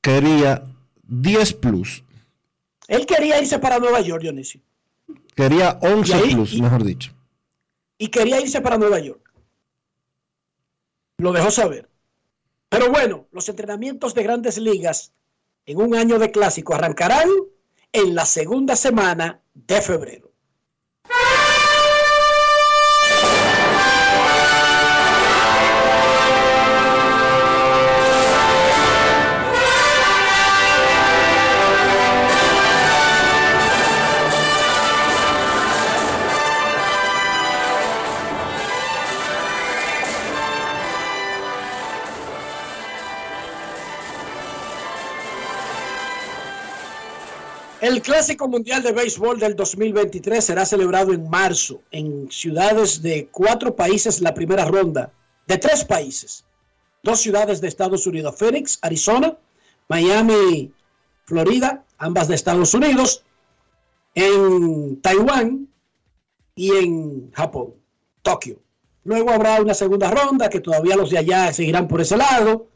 quería 0.00 0.64
10 1.04 1.54
plus. 1.54 2.04
Él 2.88 3.06
quería 3.06 3.40
irse 3.40 3.58
para 3.58 3.78
Nueva 3.78 4.00
York, 4.00 4.22
Dionisio. 4.22 4.60
Quería 5.34 5.78
11 5.80 6.18
plus, 6.32 6.60
mejor 6.60 6.84
dicho. 6.84 7.12
Y 7.98 8.08
quería 8.08 8.40
irse 8.40 8.60
para 8.60 8.78
Nueva 8.78 8.98
York. 8.98 9.32
Lo 11.18 11.32
dejó 11.32 11.50
saber. 11.50 11.88
Pero 12.68 12.90
bueno, 12.90 13.26
los 13.32 13.48
entrenamientos 13.48 14.14
de 14.14 14.22
grandes 14.22 14.58
ligas 14.58 15.12
en 15.66 15.80
un 15.80 15.94
año 15.94 16.18
de 16.18 16.30
clásico 16.30 16.74
arrancarán 16.74 17.28
en 17.92 18.14
la 18.14 18.26
segunda 18.26 18.76
semana 18.76 19.40
de 19.54 19.80
febrero. 19.80 20.23
El 47.84 48.00
Clásico 48.00 48.48
Mundial 48.48 48.82
de 48.82 48.92
Béisbol 48.92 49.38
del 49.38 49.54
2023 49.54 50.42
será 50.42 50.64
celebrado 50.64 51.12
en 51.12 51.28
marzo 51.28 51.82
en 51.90 52.30
ciudades 52.30 53.02
de 53.02 53.28
cuatro 53.30 53.76
países 53.76 54.22
la 54.22 54.32
primera 54.32 54.64
ronda, 54.64 55.12
de 55.46 55.58
tres 55.58 55.84
países. 55.84 56.46
Dos 57.02 57.20
ciudades 57.20 57.60
de 57.60 57.68
Estados 57.68 58.06
Unidos, 58.06 58.36
Phoenix, 58.38 58.78
Arizona, 58.80 59.36
Miami, 59.90 60.72
Florida, 61.26 61.84
ambas 61.98 62.26
de 62.28 62.36
Estados 62.36 62.72
Unidos, 62.72 63.22
en 64.14 64.98
Taiwán 65.02 65.68
y 66.54 66.70
en 66.74 67.32
Japón, 67.32 67.74
Tokio. 68.22 68.62
Luego 69.04 69.30
habrá 69.30 69.60
una 69.60 69.74
segunda 69.74 70.10
ronda 70.10 70.48
que 70.48 70.60
todavía 70.60 70.96
los 70.96 71.10
de 71.10 71.18
allá 71.18 71.52
seguirán 71.52 71.86
por 71.86 72.00
ese 72.00 72.16
lado 72.16 72.66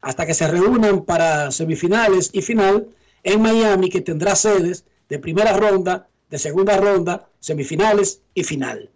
hasta 0.00 0.24
que 0.24 0.32
se 0.32 0.48
reúnan 0.48 1.04
para 1.04 1.50
semifinales 1.50 2.30
y 2.32 2.40
final 2.40 2.88
en 3.24 3.42
Miami 3.42 3.88
que 3.88 4.00
tendrá 4.00 4.36
sedes 4.36 4.84
de 5.08 5.18
primera 5.18 5.52
ronda, 5.56 6.08
de 6.30 6.38
segunda 6.38 6.76
ronda, 6.76 7.28
semifinales 7.40 8.22
y 8.34 8.44
final. 8.44 8.90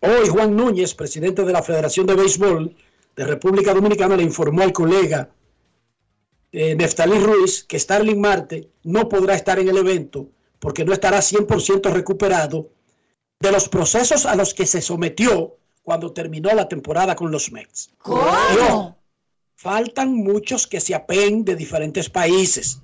Hoy 0.00 0.28
Juan 0.28 0.56
Núñez, 0.56 0.94
presidente 0.94 1.44
de 1.44 1.52
la 1.52 1.62
Federación 1.62 2.06
de 2.06 2.14
Béisbol 2.14 2.74
de 3.14 3.24
República 3.24 3.74
Dominicana, 3.74 4.16
le 4.16 4.22
informó 4.22 4.62
al 4.62 4.72
colega 4.72 5.30
eh, 6.52 6.74
Neftalí 6.74 7.18
Ruiz 7.18 7.64
que 7.64 7.78
Starling 7.78 8.20
Marte 8.20 8.70
no 8.84 9.08
podrá 9.08 9.34
estar 9.34 9.58
en 9.58 9.68
el 9.68 9.76
evento 9.76 10.28
porque 10.58 10.84
no 10.84 10.92
estará 10.92 11.18
100% 11.18 11.92
recuperado 11.92 12.70
de 13.40 13.52
los 13.52 13.68
procesos 13.68 14.24
a 14.24 14.34
los 14.34 14.54
que 14.54 14.66
se 14.66 14.80
sometió 14.80 15.56
cuando 15.82 16.12
terminó 16.12 16.52
la 16.54 16.68
temporada 16.68 17.14
con 17.14 17.30
los 17.30 17.52
Mets. 17.52 17.90
¿Cómo? 17.98 18.96
faltan 19.56 20.14
muchos 20.14 20.66
que 20.66 20.80
se 20.80 20.94
apeen 20.94 21.44
de 21.44 21.56
diferentes 21.56 22.10
países. 22.10 22.80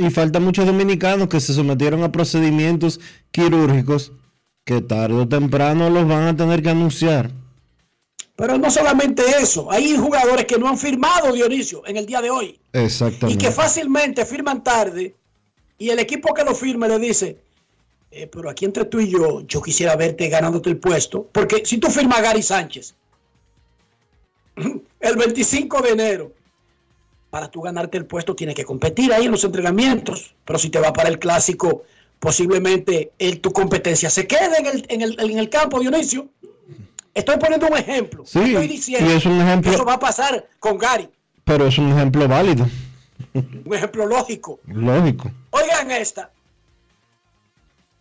Y 0.00 0.08
faltan 0.08 0.44
muchos 0.44 0.64
dominicanos 0.64 1.28
que 1.28 1.40
se 1.40 1.52
sometieron 1.52 2.02
a 2.02 2.10
procedimientos 2.10 3.00
quirúrgicos 3.30 4.12
que 4.64 4.80
tarde 4.80 5.14
o 5.14 5.28
temprano 5.28 5.90
los 5.90 6.08
van 6.08 6.22
a 6.22 6.34
tener 6.34 6.62
que 6.62 6.70
anunciar. 6.70 7.30
Pero 8.34 8.56
no 8.56 8.70
solamente 8.70 9.22
eso, 9.38 9.70
hay 9.70 9.94
jugadores 9.98 10.46
que 10.46 10.58
no 10.58 10.66
han 10.68 10.78
firmado, 10.78 11.34
Dionisio, 11.34 11.86
en 11.86 11.98
el 11.98 12.06
día 12.06 12.22
de 12.22 12.30
hoy. 12.30 12.58
Exactamente. 12.72 13.34
Y 13.34 13.46
que 13.46 13.52
fácilmente 13.52 14.24
firman 14.24 14.64
tarde 14.64 15.14
y 15.76 15.90
el 15.90 15.98
equipo 15.98 16.32
que 16.32 16.44
lo 16.44 16.54
firme 16.54 16.88
le 16.88 16.98
dice, 16.98 17.36
eh, 18.10 18.26
pero 18.26 18.48
aquí 18.48 18.64
entre 18.64 18.86
tú 18.86 19.00
y 19.00 19.10
yo, 19.10 19.42
yo 19.42 19.60
quisiera 19.60 19.96
verte 19.96 20.30
ganándote 20.30 20.70
el 20.70 20.78
puesto, 20.78 21.28
porque 21.30 21.62
si 21.66 21.76
tú 21.76 21.90
firmas 21.90 22.20
a 22.20 22.22
Gary 22.22 22.42
Sánchez 22.42 22.94
el 25.00 25.16
25 25.16 25.82
de 25.82 25.90
enero, 25.90 26.32
para 27.30 27.48
tú 27.50 27.60
ganarte 27.62 27.96
el 27.96 28.06
puesto 28.06 28.34
tienes 28.34 28.54
que 28.56 28.64
competir 28.64 29.12
ahí 29.12 29.26
en 29.26 29.30
los 29.30 29.44
entrenamientos, 29.44 30.34
pero 30.44 30.58
si 30.58 30.68
te 30.70 30.80
va 30.80 30.92
para 30.92 31.08
el 31.08 31.18
clásico, 31.18 31.84
posiblemente 32.18 33.12
el, 33.18 33.40
tu 33.40 33.52
competencia 33.52 34.10
se 34.10 34.26
quede 34.26 34.58
en 34.58 34.66
el, 34.66 34.84
en 34.88 35.02
el, 35.02 35.16
en 35.20 35.38
el 35.38 35.48
campo, 35.48 35.78
Dionisio. 35.80 36.28
Estoy 37.14 37.36
poniendo 37.38 37.66
un 37.68 37.76
ejemplo. 37.76 38.24
Sí, 38.26 38.38
Estoy 38.40 38.68
diciendo 38.68 39.10
y 39.12 39.16
es 39.16 39.24
un 39.26 39.40
ejemplo- 39.40 39.70
que 39.70 39.74
eso 39.76 39.84
va 39.84 39.94
a 39.94 39.98
pasar 39.98 40.48
con 40.58 40.78
Gary. 40.78 41.08
Pero 41.44 41.66
es 41.66 41.78
un 41.78 41.90
ejemplo 41.92 42.26
válido, 42.28 42.66
Un 43.34 43.74
ejemplo 43.74 44.06
lógico. 44.06 44.60
lógico. 44.66 45.30
Oigan 45.50 45.90
esta. 45.90 46.30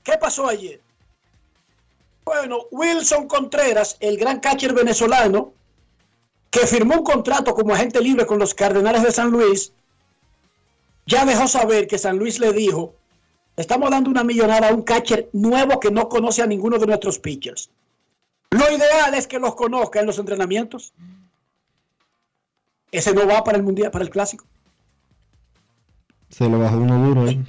¿Qué 0.04 0.14
pasó 0.20 0.48
ayer? 0.48 0.82
Bueno, 2.24 2.60
Wilson 2.72 3.28
Contreras, 3.28 3.98
el 4.00 4.18
gran 4.18 4.40
catcher 4.40 4.74
venezolano, 4.74 5.54
que 6.50 6.68
firmó 6.68 6.96
un 6.96 7.04
contrato 7.04 7.54
como 7.54 7.74
agente 7.74 8.02
libre 8.02 8.26
con 8.26 8.40
los 8.40 8.54
Cardenales 8.54 9.04
de 9.04 9.12
San 9.12 9.30
Luis, 9.32 9.72
ya 11.06 11.26
dejó 11.26 11.48
saber 11.48 11.88
que 11.88 11.98
San 11.98 12.18
Luis 12.18 12.40
le 12.40 12.54
dijo, 12.54 12.96
"Le 13.56 13.62
estamos 13.62 13.90
dando 13.90 14.10
una 14.10 14.24
millonada 14.24 14.70
a 14.70 14.74
un 14.74 14.84
catcher 14.84 15.30
nuevo 15.34 15.80
que 15.80 15.92
no 15.92 16.10
conoce 16.10 16.42
a 16.42 16.48
ninguno 16.48 16.78
de 16.78 16.88
nuestros 16.88 17.20
pitchers. 17.20 17.70
Lo 18.52 18.70
ideal 18.72 19.14
es 19.14 19.28
que 19.28 19.40
los 19.40 19.56
conozca 19.56 20.00
en 20.00 20.08
los 20.08 20.18
entrenamientos. 20.18 20.94
Ese 22.92 23.14
no 23.14 23.28
va 23.28 23.44
para 23.44 23.58
el 23.58 23.64
mundial, 23.64 23.92
para 23.92 24.04
el 24.04 24.10
clásico. 24.10 24.46
Se 26.30 26.50
lo 26.50 26.60
bajó 26.60 26.78
uno 26.78 27.06
duro 27.06 27.28
ahí. 27.28 27.44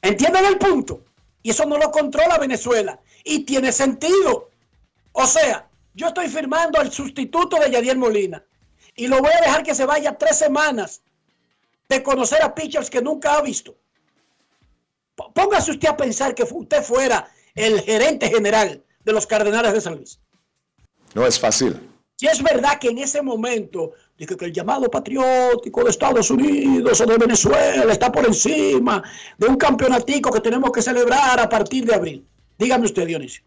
¿Entienden 0.00 0.44
el 0.46 0.58
punto? 0.58 1.00
Y 1.42 1.50
eso 1.50 1.64
no 1.66 1.78
lo 1.78 1.90
controla 1.90 2.38
Venezuela. 2.38 3.00
Y 3.24 3.40
tiene 3.40 3.72
sentido. 3.72 4.50
O 5.12 5.26
sea, 5.26 5.68
yo 5.94 6.08
estoy 6.08 6.28
firmando 6.28 6.80
al 6.80 6.92
sustituto 6.92 7.58
de 7.58 7.70
Yadier 7.70 7.96
Molina. 7.96 8.44
Y 8.94 9.06
lo 9.06 9.20
voy 9.20 9.30
a 9.32 9.44
dejar 9.44 9.62
que 9.62 9.74
se 9.74 9.86
vaya 9.86 10.16
tres 10.16 10.38
semanas 10.38 11.02
de 11.88 12.02
conocer 12.02 12.42
a 12.42 12.54
pitchers 12.54 12.90
que 12.90 13.02
nunca 13.02 13.36
ha 13.36 13.42
visto. 13.42 13.76
Póngase 15.34 15.72
usted 15.72 15.88
a 15.88 15.96
pensar 15.96 16.34
que 16.34 16.42
usted 16.42 16.82
fuera 16.82 17.28
el 17.54 17.80
gerente 17.82 18.28
general 18.28 18.82
de 19.04 19.12
los 19.12 19.26
Cardenales 19.26 19.72
de 19.72 19.80
San 19.80 19.96
Luis. 19.96 20.18
No 21.14 21.26
es 21.26 21.38
fácil. 21.38 21.78
Si 22.16 22.26
es 22.26 22.42
verdad 22.42 22.78
que 22.78 22.88
en 22.88 22.98
ese 22.98 23.20
momento 23.20 23.92
dije 24.16 24.36
que 24.36 24.44
el 24.46 24.52
llamado 24.52 24.90
patriótico 24.90 25.82
de 25.82 25.90
Estados 25.90 26.30
Unidos 26.30 27.00
o 27.00 27.06
de 27.06 27.18
Venezuela 27.18 27.92
está 27.92 28.12
por 28.12 28.24
encima 28.24 29.02
de 29.36 29.48
un 29.48 29.56
campeonatico 29.56 30.30
que 30.30 30.40
tenemos 30.40 30.70
que 30.70 30.82
celebrar 30.82 31.40
a 31.40 31.48
partir 31.48 31.84
de 31.84 31.94
abril. 31.94 32.26
Dígame 32.58 32.84
usted, 32.84 33.06
Dionisio. 33.06 33.42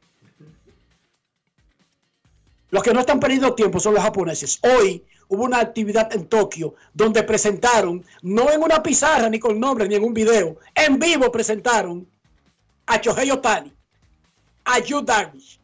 Los 2.72 2.84
que 2.84 2.94
no 2.94 3.00
están 3.00 3.20
perdiendo 3.20 3.54
tiempo 3.54 3.80
son 3.80 3.94
los 3.94 4.04
japoneses. 4.04 4.60
Hoy 4.64 5.04
hubo 5.28 5.44
una 5.44 5.60
actividad 5.60 6.14
en 6.16 6.28
Tokio 6.28 6.76
donde 6.94 7.24
presentaron, 7.24 8.04
no 8.22 8.52
en 8.52 8.62
una 8.62 8.82
pizarra 8.84 9.30
ni 9.30 9.40
con 9.40 9.60
nombres 9.60 9.88
ni 9.90 9.96
en 9.96 10.04
un 10.04 10.14
video, 10.14 10.58
en 10.74 11.00
vivo 11.00 11.32
presentaron 11.32 12.08
a 12.88 12.98
Shohei 12.98 13.32
Otani, 13.32 13.72
a 14.66 14.80
Yu 14.80 15.02
Darvish, 15.02 15.60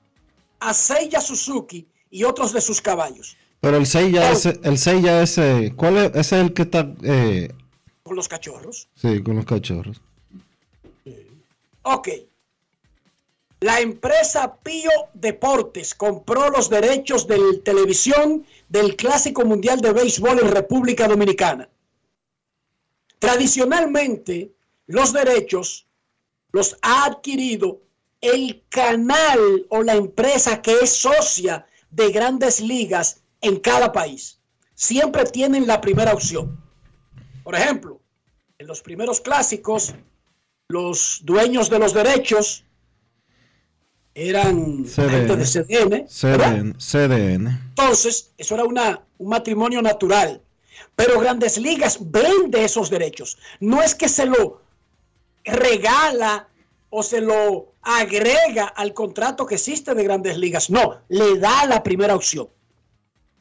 a 0.60 0.74
Seiya 0.74 1.22
Suzuki 1.22 1.88
y 2.10 2.24
otros 2.24 2.54
de 2.54 2.62
sus 2.62 2.82
caballos. 2.82 3.36
Pero 3.60 3.78
el 3.78 3.86
6 3.86 4.12
ya 4.14 4.30
Oh. 4.30 4.34
ese, 4.34 4.60
el 4.64 4.78
6 4.78 5.04
ya 5.04 5.22
ese, 5.22 5.74
¿cuál 5.76 5.98
es? 5.98 6.06
Ese 6.16 6.20
es 6.40 6.44
el 6.46 6.54
que 6.54 6.64
está, 6.64 6.92
eh, 7.04 7.50
con 8.04 8.16
los 8.16 8.28
cachorros. 8.28 8.88
sí, 8.96 9.22
con 9.22 9.36
los 9.36 9.46
cachorros. 9.46 10.02
Ok. 11.84 12.10
La 13.62 13.80
empresa 13.80 14.58
Pío 14.64 14.90
Deportes 15.14 15.94
compró 15.94 16.50
los 16.50 16.68
derechos 16.68 17.28
de 17.28 17.60
televisión 17.64 18.44
del 18.70 18.96
Clásico 18.96 19.46
Mundial 19.46 19.80
de 19.82 19.94
Béisbol 19.94 20.40
en 20.40 20.50
República 20.50 21.08
Dominicana. 21.08 21.70
Tradicionalmente, 23.20 24.52
los 24.88 25.14
derechos 25.14 25.86
los 26.52 26.76
ha 26.82 27.06
adquirido 27.06 27.84
el 28.20 28.64
canal 28.70 29.68
o 29.70 29.84
la 29.84 29.94
empresa 29.94 30.60
que 30.64 30.80
es 30.80 30.96
socia 30.96 31.68
de 31.92 32.12
grandes 32.12 32.62
ligas 32.62 33.22
en 33.42 33.60
cada 33.60 33.92
país. 33.92 34.40
Siempre 34.74 35.24
tienen 35.26 35.68
la 35.68 35.80
primera 35.82 36.14
opción. 36.14 36.60
Por 37.44 37.54
ejemplo, 37.54 38.02
en 38.58 38.66
los 38.66 38.82
primeros 38.82 39.22
clásicos, 39.22 39.94
los 40.68 41.20
dueños 41.24 41.70
de 41.70 41.78
los 41.78 41.94
derechos 41.94 42.66
eran 44.14 44.86
gente 44.86 45.36
de. 45.36 45.46
CDN, 45.46 46.78
CDN. 46.78 47.48
Entonces, 47.70 48.32
eso 48.38 48.56
era 48.56 48.66
una, 48.66 49.02
un 49.18 49.30
matrimonio 49.30 49.82
natural. 49.82 50.42
Pero 50.96 51.20
Grandes 51.20 51.58
Ligas 51.58 51.98
vende 52.02 52.64
esos 52.64 52.90
derechos. 52.90 53.38
No 53.60 53.82
es 53.82 53.96
que 53.96 54.10
se 54.10 54.26
lo 54.26 54.62
regala 55.44 56.48
o 56.90 57.04
se 57.04 57.22
lo 57.22 57.74
agrega 57.82 58.66
al 58.68 58.94
contrato 58.94 59.46
que 59.46 59.56
existe 59.56 59.96
de 59.96 60.04
Grandes 60.04 60.38
Ligas. 60.38 60.70
No, 60.70 61.02
le 61.08 61.38
da 61.38 61.66
la 61.66 61.82
primera 61.82 62.16
opción. 62.16 62.50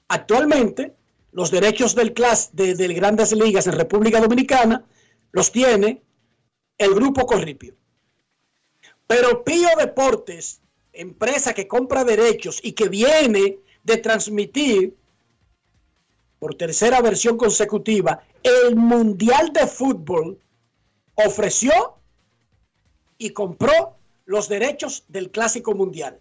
Actualmente, 0.09 0.94
los 1.33 1.50
derechos 1.50 1.94
del 1.94 2.12
class 2.12 2.50
de, 2.52 2.74
de 2.74 2.94
Grandes 2.94 3.33
Ligas 3.33 3.66
en 3.66 3.74
República 3.74 4.20
Dominicana 4.20 4.85
los 5.33 5.52
tiene 5.52 6.02
el 6.78 6.94
grupo 6.94 7.26
Corripio. 7.26 7.74
Pero 9.06 9.42
Pío 9.42 9.68
Deportes, 9.76 10.60
empresa 10.92 11.55
que 11.55 11.68
compra 11.68 12.05
derechos 12.05 12.61
y 12.62 12.72
que 12.72 12.88
viene 12.88 13.59
de 13.85 13.96
transmitir 13.96 14.96
por 16.38 16.55
tercera 16.55 17.00
versión 17.00 17.37
consecutiva 17.37 18.22
el 18.42 18.74
Mundial 18.74 19.53
de 19.53 19.66
Fútbol, 19.66 20.38
ofreció 21.14 21.72
y 23.18 23.31
compró 23.31 23.96
los 24.24 24.48
derechos 24.48 25.05
del 25.09 25.31
Clásico 25.31 25.74
Mundial. 25.74 26.18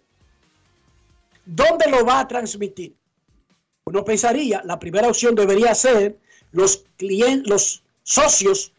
¿Dónde 1.46 1.90
lo 1.90 2.04
va 2.04 2.20
a 2.20 2.28
transmitir? 2.28 2.94
Uno 3.84 4.04
pensaría, 4.04 4.62
la 4.64 4.78
primera 4.78 5.08
opción 5.08 5.34
debería 5.34 5.74
ser 5.74 6.18
los, 6.52 6.84
clien- 6.98 7.44
los 7.46 7.82
socios 8.02 8.72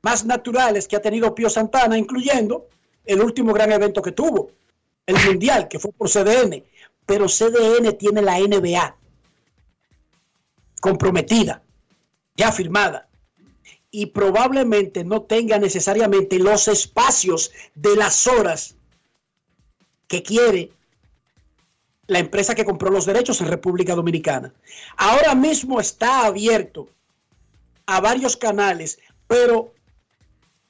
más 0.00 0.24
naturales 0.24 0.88
que 0.88 0.96
ha 0.96 1.02
tenido 1.02 1.34
Pío 1.34 1.50
Santana, 1.50 1.98
incluyendo 1.98 2.66
el 3.04 3.20
último 3.20 3.52
gran 3.52 3.70
evento 3.72 4.00
que 4.00 4.12
tuvo, 4.12 4.50
el 5.06 5.16
Mundial, 5.26 5.68
que 5.68 5.78
fue 5.78 5.92
por 5.92 6.08
CDN. 6.08 6.64
Pero 7.06 7.26
CDN 7.26 7.96
tiene 7.98 8.22
la 8.22 8.38
NBA 8.38 8.96
comprometida, 10.80 11.62
ya 12.36 12.50
firmada, 12.50 13.08
y 13.90 14.06
probablemente 14.06 15.04
no 15.04 15.22
tenga 15.22 15.58
necesariamente 15.58 16.38
los 16.38 16.66
espacios 16.66 17.52
de 17.74 17.94
las 17.94 18.26
horas 18.26 18.74
que 20.08 20.22
quiere 20.22 20.72
la 22.06 22.18
empresa 22.18 22.54
que 22.54 22.64
compró 22.64 22.90
los 22.90 23.06
derechos 23.06 23.40
en 23.40 23.48
República 23.48 23.94
Dominicana. 23.94 24.52
Ahora 24.96 25.34
mismo 25.34 25.80
está 25.80 26.26
abierto 26.26 26.88
a 27.86 28.00
varios 28.00 28.36
canales, 28.36 28.98
pero 29.26 29.72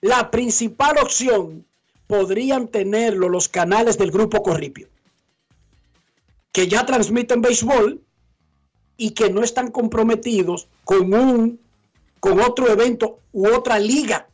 la 0.01 0.31
principal 0.31 0.99
opción 0.99 1.65
podrían 2.13 2.69
tenerlo 2.69 3.31
los 3.31 3.49
canales 3.49 3.97
del 3.97 4.11
grupo 4.11 4.43
Corripio. 4.43 4.87
que 6.53 6.69
ya 6.69 6.85
transmiten 6.85 7.41
béisbol 7.41 8.03
y 8.99 9.13
que 9.13 9.31
no 9.31 9.43
están 9.43 9.71
comprometidos 9.71 10.69
con 10.85 11.15
un 11.15 11.59
con 12.21 12.39
otro 12.39 12.71
evento 12.71 13.21
u 13.33 13.49
otra 13.49 13.79
liga 13.79 14.29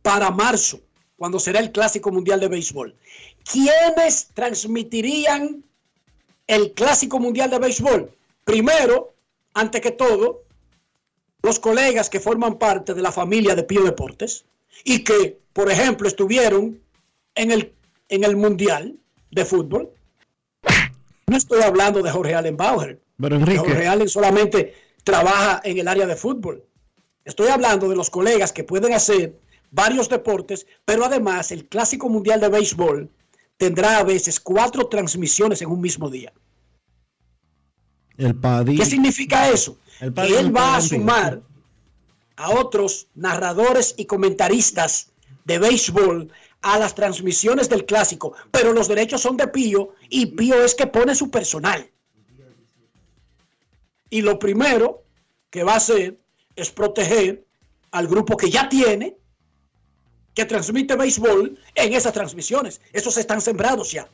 para 0.00 0.30
marzo, 0.30 0.80
cuando 1.18 1.38
será 1.38 1.60
el 1.60 1.70
Clásico 1.70 2.10
Mundial 2.10 2.40
de 2.40 2.48
Béisbol. 2.48 2.96
¿Quiénes 3.44 4.28
transmitirían 4.32 5.62
el 6.46 6.72
Clásico 6.72 7.20
Mundial 7.20 7.50
de 7.50 7.58
Béisbol? 7.58 8.10
Primero, 8.44 9.12
ante 9.52 9.82
que 9.82 9.90
todo, 9.90 10.44
los 11.42 11.58
colegas 11.58 12.08
que 12.08 12.20
forman 12.20 12.58
parte 12.58 12.94
de 12.94 13.02
la 13.02 13.12
familia 13.12 13.54
de 13.54 13.64
Pío 13.64 13.82
Deportes 13.82 14.46
y 14.82 15.04
que, 15.04 15.39
por 15.52 15.70
ejemplo, 15.70 16.08
estuvieron 16.08 16.80
en 17.34 17.50
el, 17.50 17.72
en 18.08 18.24
el 18.24 18.36
Mundial 18.36 18.96
de 19.30 19.44
Fútbol. 19.44 19.90
No 21.26 21.36
estoy 21.36 21.62
hablando 21.62 22.02
de 22.02 22.10
Jorge 22.10 22.34
Allen 22.34 22.56
Bauer. 22.56 23.00
Pero 23.20 23.36
Enrique, 23.36 23.58
Jorge 23.58 23.86
Allen 23.86 24.08
solamente 24.08 24.74
trabaja 25.04 25.60
en 25.64 25.78
el 25.78 25.88
área 25.88 26.06
de 26.06 26.16
fútbol. 26.16 26.64
Estoy 27.24 27.48
hablando 27.48 27.88
de 27.88 27.96
los 27.96 28.10
colegas 28.10 28.52
que 28.52 28.64
pueden 28.64 28.94
hacer 28.94 29.38
varios 29.70 30.08
deportes, 30.08 30.66
pero 30.84 31.04
además 31.04 31.52
el 31.52 31.68
Clásico 31.68 32.08
Mundial 32.08 32.40
de 32.40 32.48
Béisbol 32.48 33.10
tendrá 33.56 33.98
a 33.98 34.04
veces 34.04 34.40
cuatro 34.40 34.86
transmisiones 34.88 35.62
en 35.62 35.70
un 35.70 35.80
mismo 35.80 36.08
día. 36.08 36.32
el. 38.16 38.34
¿Qué 38.76 38.86
significa 38.86 39.50
eso? 39.50 39.78
El 40.00 40.14
Que 40.14 40.38
él 40.38 40.54
va 40.54 40.76
a 40.76 40.80
sumar 40.80 41.42
a 42.36 42.50
otros 42.50 43.08
narradores 43.14 43.94
y 43.98 44.06
comentaristas 44.06 45.09
de 45.50 45.58
béisbol 45.58 46.32
a 46.62 46.78
las 46.78 46.94
transmisiones 46.94 47.68
del 47.68 47.84
clásico, 47.84 48.34
pero 48.52 48.72
los 48.72 48.86
derechos 48.86 49.20
son 49.20 49.36
de 49.36 49.48
Pío 49.48 49.94
y 50.08 50.26
Pío 50.26 50.62
es 50.62 50.76
que 50.76 50.86
pone 50.86 51.12
su 51.16 51.28
personal. 51.28 51.90
Y 54.10 54.22
lo 54.22 54.38
primero 54.38 55.02
que 55.50 55.64
va 55.64 55.72
a 55.72 55.78
hacer 55.78 56.20
es 56.54 56.70
proteger 56.70 57.44
al 57.90 58.06
grupo 58.06 58.36
que 58.36 58.48
ya 58.48 58.68
tiene, 58.68 59.16
que 60.34 60.44
transmite 60.44 60.94
béisbol 60.94 61.58
en 61.74 61.94
esas 61.94 62.12
transmisiones. 62.12 62.80
Esos 62.92 63.16
están 63.16 63.40
sembrados 63.40 63.90
ya. 63.90 64.08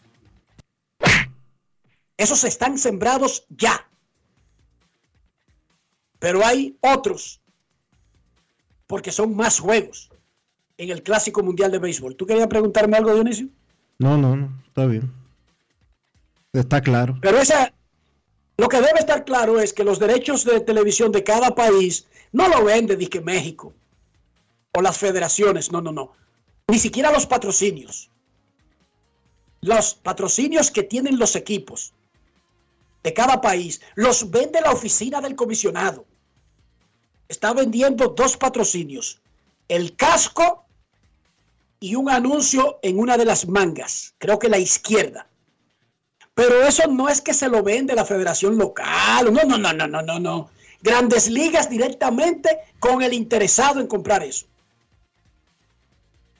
Esos 2.16 2.44
están 2.44 2.78
sembrados 2.78 3.44
ya. 3.50 3.86
Pero 6.18 6.46
hay 6.46 6.78
otros, 6.80 7.42
porque 8.86 9.12
son 9.12 9.36
más 9.36 9.58
juegos 9.60 10.08
en 10.78 10.90
el 10.90 11.02
Clásico 11.02 11.42
Mundial 11.42 11.70
de 11.70 11.78
Béisbol. 11.78 12.16
¿Tú 12.16 12.26
querías 12.26 12.46
preguntarme 12.48 12.96
algo, 12.96 13.14
Dionisio? 13.14 13.48
No, 13.98 14.16
no, 14.16 14.36
no, 14.36 14.62
está 14.66 14.86
bien. 14.86 15.12
Está 16.52 16.80
claro. 16.80 17.18
Pero 17.20 17.38
esa, 17.38 17.72
lo 18.56 18.68
que 18.68 18.78
debe 18.78 18.98
estar 18.98 19.24
claro 19.24 19.60
es 19.60 19.72
que 19.72 19.84
los 19.84 19.98
derechos 19.98 20.44
de 20.44 20.60
televisión 20.60 21.12
de 21.12 21.24
cada 21.24 21.54
país 21.54 22.06
no 22.32 22.48
lo 22.48 22.64
vende 22.64 22.96
disque 22.96 23.20
México 23.20 23.72
o 24.74 24.82
las 24.82 24.98
federaciones, 24.98 25.72
no, 25.72 25.80
no, 25.80 25.92
no. 25.92 26.12
Ni 26.68 26.78
siquiera 26.78 27.12
los 27.12 27.26
patrocinios. 27.26 28.10
Los 29.62 29.94
patrocinios 29.94 30.70
que 30.70 30.82
tienen 30.82 31.18
los 31.18 31.34
equipos 31.36 31.94
de 33.02 33.14
cada 33.14 33.40
país 33.40 33.80
los 33.94 34.30
vende 34.30 34.60
la 34.60 34.72
oficina 34.72 35.20
del 35.20 35.34
comisionado. 35.34 36.04
Está 37.28 37.52
vendiendo 37.54 38.08
dos 38.08 38.36
patrocinios, 38.36 39.20
el 39.68 39.96
casco 39.96 40.65
y 41.80 41.94
un 41.94 42.10
anuncio 42.10 42.78
en 42.82 42.98
una 42.98 43.16
de 43.16 43.24
las 43.24 43.48
mangas, 43.48 44.14
creo 44.18 44.38
que 44.38 44.48
la 44.48 44.58
izquierda. 44.58 45.26
Pero 46.34 46.62
eso 46.62 46.86
no 46.88 47.08
es 47.08 47.20
que 47.20 47.32
se 47.32 47.48
lo 47.48 47.62
vende 47.62 47.94
la 47.94 48.04
federación 48.04 48.58
local. 48.58 49.32
No, 49.32 49.42
no, 49.44 49.56
no, 49.56 49.72
no, 49.72 49.86
no, 49.86 50.02
no, 50.02 50.18
no. 50.18 50.50
Grandes 50.82 51.28
ligas 51.28 51.70
directamente 51.70 52.58
con 52.78 53.02
el 53.02 53.12
interesado 53.14 53.80
en 53.80 53.86
comprar 53.86 54.22
eso. 54.22 54.46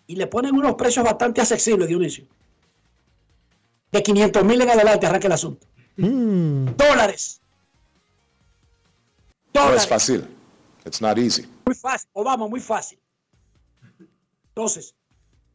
Y 0.06 0.16
le 0.16 0.26
ponen 0.26 0.54
unos 0.54 0.74
precios 0.74 1.04
bastante 1.04 1.40
accesibles, 1.40 1.88
Dionisio. 1.88 2.26
De 3.90 4.02
500 4.02 4.44
mil 4.44 4.60
en 4.60 4.70
adelante 4.70 5.06
arranca 5.06 5.26
el 5.26 5.32
asunto. 5.32 5.66
Mm, 5.96 6.66
Dólares. 6.76 7.40
No 9.54 9.62
Dólares. 9.62 9.82
es 9.82 9.88
fácil. 9.88 10.28
It's 10.84 11.00
not 11.00 11.18
easy. 11.18 11.48
Muy 11.64 11.74
fácil, 11.74 12.08
Obama, 12.12 12.46
muy 12.46 12.60
fácil. 12.60 12.98
Entonces, 14.48 14.94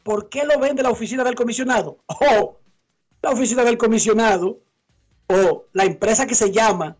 ¿por 0.03 0.29
qué 0.29 0.43
lo 0.45 0.59
vende 0.59 0.83
la 0.83 0.89
oficina 0.89 1.23
del 1.23 1.35
comisionado? 1.35 1.97
Oh, 2.07 2.57
la 3.21 3.31
oficina 3.31 3.63
del 3.63 3.77
comisionado 3.77 4.59
o 5.27 5.65
la 5.73 5.85
empresa 5.85 6.25
que 6.25 6.35
se 6.35 6.51
llama 6.51 6.97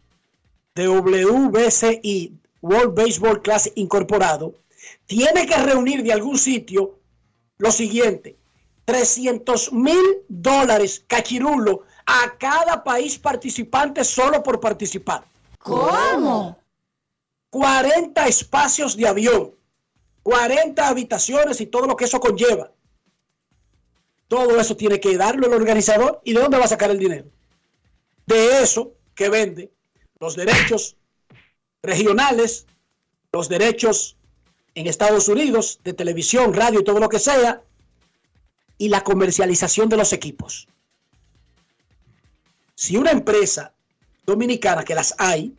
WBCI, 0.75 2.39
World 2.61 2.95
Baseball 2.95 3.41
Classic 3.41 3.73
Incorporado, 3.75 4.55
tiene 5.05 5.45
que 5.45 5.57
reunir 5.57 6.03
de 6.03 6.13
algún 6.13 6.37
sitio 6.37 6.99
lo 7.57 7.71
siguiente, 7.71 8.37
300 8.85 9.73
mil 9.73 10.03
dólares 10.27 11.03
cachirulo 11.07 11.83
a 12.05 12.37
cada 12.37 12.83
país 12.83 13.17
participante 13.17 14.03
solo 14.03 14.41
por 14.41 14.59
participar. 14.59 15.23
¿Cómo? 15.59 16.57
40 17.51 18.27
espacios 18.27 18.95
de 18.95 19.07
avión, 19.07 19.51
40 20.23 20.87
habitaciones 20.87 21.61
y 21.61 21.67
todo 21.67 21.85
lo 21.85 21.95
que 21.95 22.05
eso 22.05 22.19
conlleva. 22.19 22.71
Todo 24.31 24.61
eso 24.61 24.77
tiene 24.77 25.01
que 25.01 25.17
darlo 25.17 25.47
el 25.47 25.53
organizador. 25.53 26.21
¿Y 26.23 26.31
de 26.31 26.39
dónde 26.39 26.57
va 26.57 26.63
a 26.63 26.69
sacar 26.69 26.89
el 26.89 26.97
dinero? 26.97 27.25
De 28.25 28.61
eso 28.61 28.93
que 29.13 29.27
vende 29.27 29.73
los 30.21 30.37
derechos 30.37 30.95
regionales, 31.83 32.65
los 33.33 33.49
derechos 33.49 34.15
en 34.73 34.87
Estados 34.87 35.27
Unidos 35.27 35.81
de 35.83 35.91
televisión, 35.91 36.53
radio 36.53 36.79
y 36.79 36.85
todo 36.85 37.01
lo 37.01 37.09
que 37.09 37.19
sea, 37.19 37.61
y 38.77 38.87
la 38.87 39.03
comercialización 39.03 39.89
de 39.89 39.97
los 39.97 40.13
equipos. 40.13 40.65
Si 42.73 42.95
una 42.95 43.11
empresa 43.11 43.73
dominicana, 44.25 44.85
que 44.85 44.95
las 44.95 45.13
hay, 45.17 45.53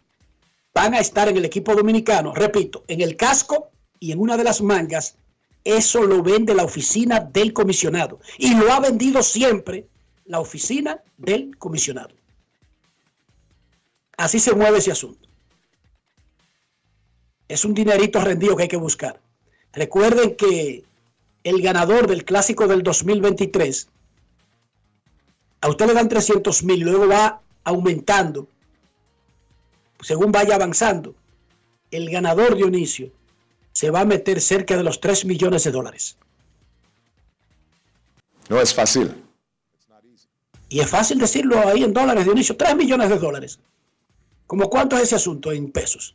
van 0.73 0.95
a 0.95 1.01
estar 1.01 1.29
en 1.29 1.37
el 1.37 1.45
equipo 1.45 1.75
dominicano, 1.75 2.33
repito, 2.35 2.85
en 2.89 3.03
el 3.03 3.19
casco 3.19 3.71
y 4.01 4.13
en 4.13 4.19
una 4.19 4.39
de 4.39 4.45
las 4.45 4.63
mangas, 4.63 5.19
eso 5.65 6.03
lo 6.03 6.23
vende 6.23 6.55
la 6.55 6.65
oficina 6.65 7.21
del 7.21 7.53
comisionado. 7.53 8.21
Y 8.39 8.55
lo 8.55 8.73
ha 8.73 8.81
vendido 8.81 9.23
siempre 9.23 9.87
la 10.25 10.41
oficina 10.41 11.03
del 11.17 11.57
comisionado. 11.57 12.15
Así 14.17 14.39
se 14.39 14.55
mueve 14.55 14.79
ese 14.79 14.93
asunto. 14.93 15.29
Es 17.49 17.65
un 17.65 17.75
dinerito 17.75 18.21
rendido 18.21 18.57
que 18.57 18.65
hay 18.65 18.69
que 18.69 18.77
buscar. 18.77 19.21
Recuerden 19.73 20.37
que 20.37 20.85
el 21.45 21.63
ganador 21.63 22.07
del 22.07 22.25
clásico 22.25 22.67
del 22.67 22.83
2023, 22.83 23.89
a 25.61 25.69
usted 25.69 25.87
le 25.87 25.95
dan 25.95 26.09
300 26.09 26.63
mil 26.65 26.81
luego 26.81 27.09
va 27.09 27.41
aumentando 27.65 28.49
según 30.03 30.33
vaya 30.33 30.57
avanzando. 30.57 31.15
El 31.91 32.11
ganador 32.11 32.57
Dionisio 32.57 33.13
se 33.73 33.91
va 33.91 34.01
a 34.01 34.05
meter 34.05 34.41
cerca 34.41 34.77
de 34.77 34.83
los 34.83 35.01
3 35.01 35.25
millones 35.25 35.65
de 35.65 35.71
dólares. 35.71 36.17
No 38.49 38.61
es 38.61 38.75
fácil. 38.75 39.15
Y 40.69 40.81
es 40.81 40.89
fácil 40.89 41.19
decirlo 41.19 41.59
ahí 41.69 41.85
en 41.85 41.93
dólares, 41.93 42.25
Dionisio, 42.25 42.57
3 42.57 42.77
millones 42.77 43.11
de 43.11 43.19
dólares. 43.19 43.59
¿Cómo 44.47 44.69
cuánto 44.71 44.97
es 44.97 45.05
ese 45.05 45.17
asunto 45.17 45.53
en 45.53 45.71
pesos? 45.71 46.15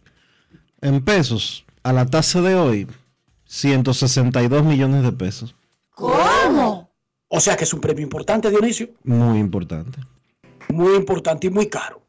en 0.81 1.03
pesos, 1.03 1.65
a 1.83 1.93
la 1.93 2.05
tasa 2.05 2.41
de 2.41 2.55
hoy, 2.55 2.87
162 3.45 4.63
millones 4.63 5.03
de 5.03 5.11
pesos. 5.11 5.55
¿Cómo? 5.91 6.89
O 7.29 7.39
sea 7.39 7.57
que 7.57 7.63
es 7.63 7.73
un 7.73 7.81
premio 7.81 8.03
importante, 8.03 8.49
Dionisio. 8.49 8.89
Muy 9.03 9.39
importante. 9.39 9.99
Muy 10.69 10.95
importante 10.95 11.47
y 11.47 11.49
muy 11.49 11.67
caro. 11.67 12.01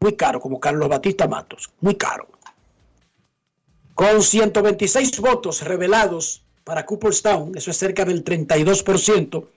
Muy 0.00 0.14
caro, 0.14 0.40
como 0.40 0.60
Carlos 0.60 0.88
Batista 0.88 1.26
Matos. 1.26 1.70
Muy 1.80 1.94
caro. 1.94 2.28
Con 3.96 4.22
126 4.22 5.20
votos 5.20 5.62
revelados 5.62 6.42
para 6.64 6.84
Cooperstown, 6.84 7.56
eso 7.56 7.70
es 7.70 7.78
cerca 7.78 8.04
del 8.04 8.22
32%, 8.22 9.48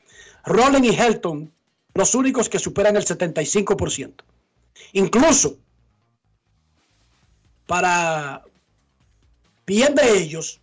Rolling 0.45 0.83
y 0.83 0.95
Helton, 0.95 1.51
los 1.93 2.15
únicos 2.15 2.47
que 2.47 2.57
superan 2.57 2.95
el 2.95 3.03
75%. 3.03 4.13
Incluso, 4.93 5.57
para 7.67 8.45
bien 9.67 9.93
de 9.93 10.17
ellos, 10.17 10.61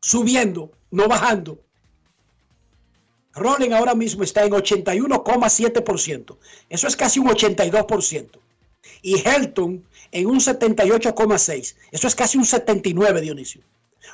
subiendo, 0.00 0.72
no 0.90 1.08
bajando, 1.08 1.60
Rolling 3.34 3.72
ahora 3.72 3.94
mismo 3.94 4.22
está 4.22 4.46
en 4.46 4.52
81,7%. 4.52 6.38
Eso 6.70 6.88
es 6.88 6.96
casi 6.96 7.20
un 7.20 7.28
82%. 7.28 8.38
Y 9.02 9.18
Helton 9.18 9.84
en 10.12 10.26
un 10.26 10.40
78,6%. 10.40 11.74
Eso 11.90 12.06
es 12.06 12.14
casi 12.14 12.38
un 12.38 12.44
79%, 12.44 13.20
Dionisio. 13.20 13.62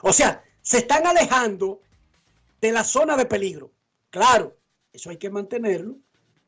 O 0.02 0.12
sea, 0.12 0.42
se 0.60 0.78
están 0.78 1.06
alejando 1.06 1.80
de 2.60 2.72
la 2.72 2.84
zona 2.84 3.16
de 3.16 3.26
peligro. 3.26 3.70
Claro, 4.10 4.56
eso 4.92 5.10
hay 5.10 5.16
que 5.16 5.30
mantenerlo 5.30 5.96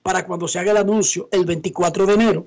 para 0.03 0.27
cuando 0.27 0.47
se 0.47 0.59
haga 0.59 0.73
el 0.73 0.77
anuncio 0.77 1.29
el 1.33 1.45
24 1.45 2.07
de 2.07 2.15
enero. 2.15 2.47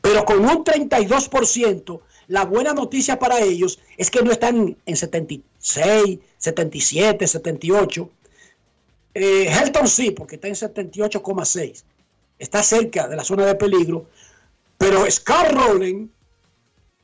Pero 0.00 0.24
con 0.24 0.40
un 0.40 0.64
32%, 0.64 2.00
la 2.28 2.44
buena 2.44 2.72
noticia 2.72 3.18
para 3.18 3.40
ellos 3.40 3.78
es 3.96 4.10
que 4.10 4.22
no 4.22 4.32
están 4.32 4.76
en 4.84 4.96
76, 4.96 6.18
77, 6.38 7.26
78. 7.26 8.10
Eh, 9.14 9.46
Helton 9.48 9.86
sí, 9.86 10.10
porque 10.10 10.36
está 10.36 10.48
en 10.48 10.54
78,6. 10.54 11.84
Está 12.38 12.62
cerca 12.62 13.06
de 13.06 13.16
la 13.16 13.24
zona 13.24 13.46
de 13.46 13.54
peligro. 13.54 14.06
Pero 14.82 15.08
Scar 15.08 15.54
Rowling, 15.54 16.08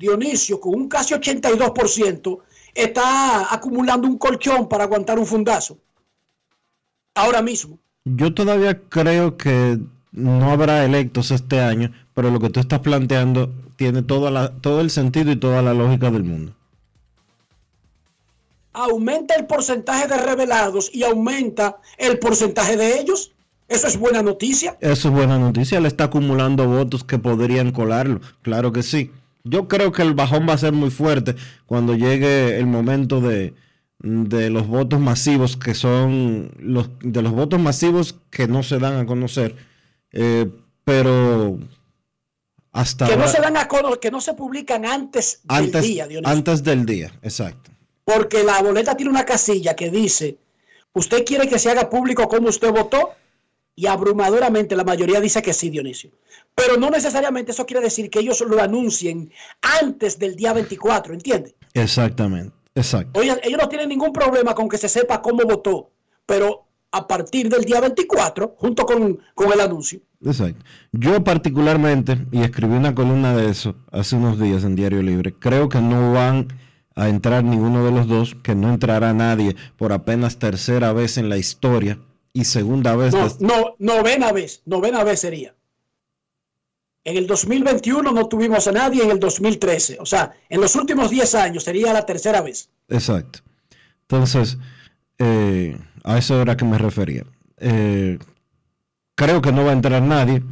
Dionisio, 0.01 0.59
con 0.59 0.75
un 0.75 0.89
casi 0.89 1.15
82%, 1.15 2.41
está 2.75 3.55
acumulando 3.55 4.09
un 4.09 4.19
colchón 4.19 4.69
para 4.69 4.83
aguantar 4.83 5.17
un 5.17 5.25
fundazo. 5.25 5.79
Ahora 7.15 7.41
mismo. 7.41 7.79
Yo 8.05 8.35
todavía 8.35 8.81
creo 8.89 9.37
que 9.37 9.79
no 10.11 10.51
habrá 10.51 10.85
electos 10.85 11.31
este 11.31 11.61
año, 11.61 11.93
pero 12.15 12.33
lo 12.33 12.41
que 12.41 12.51
tú 12.51 12.59
estás 12.59 12.81
planteando 12.81 13.53
tiene 13.77 14.03
toda 14.03 14.33
la, 14.33 14.57
todo 14.61 14.81
el 14.81 14.91
sentido 14.91 15.31
y 15.31 15.37
toda 15.37 15.63
la 15.63 15.73
lógica 15.73 16.11
del 16.11 16.25
mundo. 16.25 16.55
Aumenta 18.73 19.37
el 19.37 19.47
porcentaje 19.47 20.09
de 20.09 20.17
revelados 20.19 20.91
y 20.93 21.05
aumenta 21.05 21.77
el 21.97 22.19
porcentaje 22.19 22.77
de 22.77 22.99
ellos. 22.99 23.31
Eso 23.69 23.87
es 23.87 23.99
buena 23.99 24.23
noticia. 24.23 24.77
Eso 24.81 25.09
es 25.09 25.15
buena 25.15 25.39
noticia. 25.39 25.81
Le 25.81 25.89
está 25.89 26.05
acumulando 26.05 26.67
votos 26.67 27.05
que 27.05 27.19
podrían 27.19 27.71
colarlo. 27.71 28.21
Claro 28.43 28.73
que 28.73 28.83
sí. 28.83 29.11
Yo 29.45 29.69
creo 29.69 29.93
que 29.93 30.03
el 30.03 30.15
bajón 30.15 30.47
va 30.49 30.55
a 30.55 30.59
ser 30.59 30.73
muy 30.73 30.91
fuerte 30.91 31.37
cuando 31.67 31.95
llegue 31.95 32.59
el 32.59 32.67
momento 32.67 33.21
de, 33.21 33.55
de 33.99 34.51
los 34.51 34.67
votos 34.67 35.01
masivos 35.01 35.57
que 35.57 35.75
son 35.75 36.53
los 36.59 36.91
de 37.01 37.21
los 37.23 37.33
votos 37.33 37.61
masivos 37.61 38.17
que 38.31 38.47
no 38.47 38.63
se 38.63 38.79
dan 38.79 38.97
a 38.97 39.07
conocer 39.07 39.57
eh, 40.13 40.49
pero 40.85 41.59
hasta 42.73 43.09
que 43.09 43.17
no 43.17 43.27
se 43.27 43.41
dan 43.41 43.57
a 43.57 43.67
conocer 43.67 43.99
que 43.99 44.11
no 44.11 44.21
se 44.21 44.35
publican 44.35 44.87
antes, 44.87 45.41
antes 45.49 45.73
del 45.73 45.83
día 45.83 46.07
Dionisio. 46.07 46.33
antes 46.33 46.63
del 46.63 46.87
día 46.87 47.13
exacto 47.23 47.73
porque 48.05 48.45
la 48.45 48.63
boleta 48.63 48.97
tiene 48.97 49.11
una 49.11 49.25
casilla 49.25 49.75
que 49.75 49.91
dice 49.91 50.39
usted 50.93 51.25
quiere 51.25 51.49
que 51.49 51.59
se 51.59 51.71
haga 51.71 51.91
público 51.91 52.29
cómo 52.29 52.49
usted 52.49 52.71
votó 52.71 53.11
y 53.79 53.87
abrumadoramente 53.87 54.75
la 54.75 54.85
mayoría 54.85 55.21
dice 55.21 55.43
que 55.43 55.53
sí 55.53 55.71
Dionisio 55.71 56.11
pero 56.55 56.77
no 56.77 56.91
necesariamente 56.91 57.53
eso 57.53 57.67
quiere 57.67 57.83
decir 57.83 58.11
que 58.11 58.21
ellos 58.21 58.41
lo 58.41 58.61
anuncien 58.61 59.31
antes 59.81 60.19
del 60.19 60.35
día 60.35 60.53
24 60.53 61.15
¿entiende? 61.15 61.55
exactamente 61.75 62.59
Exacto. 62.79 63.19
Oye, 63.19 63.37
ellos 63.43 63.59
no 63.61 63.69
tienen 63.69 63.89
ningún 63.89 64.13
problema 64.13 64.55
con 64.55 64.69
que 64.69 64.79
se 64.79 64.89
sepa 64.89 65.21
cómo 65.21 65.43
votó, 65.43 65.91
pero 66.25 66.67
a 66.93 67.07
partir 67.09 67.49
del 67.49 67.65
día 67.65 67.81
24, 67.81 68.55
junto 68.57 68.87
con, 68.87 69.19
con, 69.35 69.53
el 69.53 69.61
anuncio. 69.61 70.01
Exacto. 70.25 70.65
Yo 70.93 71.23
particularmente, 71.25 72.27
y 72.31 72.41
escribí 72.43 72.77
una 72.77 72.95
columna 72.95 73.37
de 73.37 73.51
eso 73.51 73.75
hace 73.91 74.15
unos 74.15 74.39
días 74.39 74.63
en 74.63 74.77
Diario 74.77 75.03
Libre, 75.03 75.35
creo 75.35 75.69
que 75.69 75.81
no 75.81 76.13
van 76.13 76.49
a 76.95 77.09
entrar 77.09 77.43
ninguno 77.43 77.85
de 77.85 77.91
los 77.91 78.07
dos, 78.07 78.37
que 78.43 78.55
no 78.55 78.71
entrará 78.71 79.13
nadie 79.13 79.57
por 79.77 79.93
apenas 79.93 80.39
tercera 80.39 80.93
vez 80.93 81.19
en 81.19 81.29
la 81.29 81.37
historia 81.37 81.99
y 82.33 82.45
segunda 82.45 82.97
vez. 82.97 83.15
No, 83.15 83.29
no 83.41 83.75
novena 83.79 84.33
vez, 84.33 84.63
novena 84.65 85.05
vez 85.05 85.21
sería. 85.21 85.55
En 87.05 87.17
el 87.17 87.27
2021 87.27 88.13
no 88.13 88.29
tuvimos 88.29 88.69
a 88.69 88.73
nadie, 88.73 89.03
en 89.03 89.11
el 89.11 89.19
2013. 89.19 89.99
O 90.01 90.07
sea, 90.07 90.33
en 90.49 90.61
los 90.61 90.75
últimos 90.77 91.11
10 91.11 91.35
años 91.37 91.65
sería 91.65 91.93
la 91.93 92.05
tercera 92.05 92.43
vez. 92.43 92.69
Exacto. 92.89 93.41
Entonces, 94.03 94.59
eh, 95.19 95.79
a 96.05 96.19
eso 96.19 96.41
era 96.43 96.57
que 96.57 96.65
me 96.65 96.79
refería. 96.79 97.25
Eh, 97.59 98.19
creo 99.15 99.41
que 99.41 99.53
no 99.53 99.65
va 99.65 99.71
a 99.71 99.75
entrar 99.75 100.03
nadie, 100.03 100.43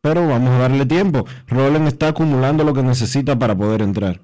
pero 0.00 0.26
vamos 0.28 0.50
a 0.50 0.58
darle 0.58 0.86
tiempo. 0.86 1.26
Roland 1.48 1.88
está 1.88 2.08
acumulando 2.08 2.62
lo 2.62 2.72
que 2.72 2.82
necesita 2.82 3.38
para 3.38 3.56
poder 3.56 3.82
entrar. 3.82 4.20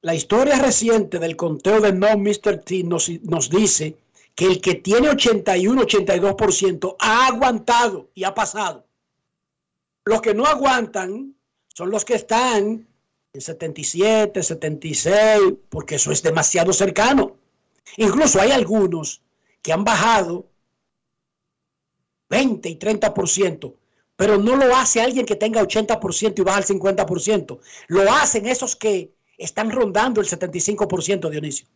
La 0.00 0.16
historia 0.16 0.58
reciente 0.58 1.20
del 1.20 1.36
conteo 1.36 1.80
de 1.80 1.92
No 1.92 2.18
Mr. 2.18 2.58
T 2.64 2.82
nos, 2.82 3.08
nos 3.22 3.50
dice 3.50 3.96
que 4.34 4.46
el 4.46 4.60
que 4.60 4.74
tiene 4.74 5.08
81-82% 5.10 6.96
ha 6.98 7.26
aguantado 7.26 8.10
y 8.14 8.24
ha 8.24 8.34
pasado. 8.34 8.86
Los 10.04 10.20
que 10.20 10.34
no 10.34 10.46
aguantan 10.46 11.34
son 11.68 11.90
los 11.90 12.04
que 12.04 12.14
están 12.14 12.88
en 13.32 13.40
77, 13.40 14.42
76, 14.42 15.54
porque 15.68 15.96
eso 15.96 16.12
es 16.12 16.22
demasiado 16.22 16.72
cercano. 16.72 17.36
Incluso 17.96 18.40
hay 18.40 18.50
algunos 18.50 19.22
que 19.60 19.72
han 19.72 19.84
bajado 19.84 20.46
20 22.30 22.68
y 22.68 22.78
30%, 22.78 23.74
pero 24.16 24.38
no 24.38 24.56
lo 24.56 24.74
hace 24.74 25.00
alguien 25.00 25.26
que 25.26 25.36
tenga 25.36 25.62
80% 25.62 26.38
y 26.38 26.42
baja 26.42 26.58
al 26.58 26.64
50%. 26.64 27.58
Lo 27.88 28.12
hacen 28.12 28.46
esos 28.46 28.76
que 28.76 29.12
están 29.36 29.70
rondando 29.70 30.20
el 30.20 30.26
75%, 30.26 31.30
Dionisio. 31.30 31.66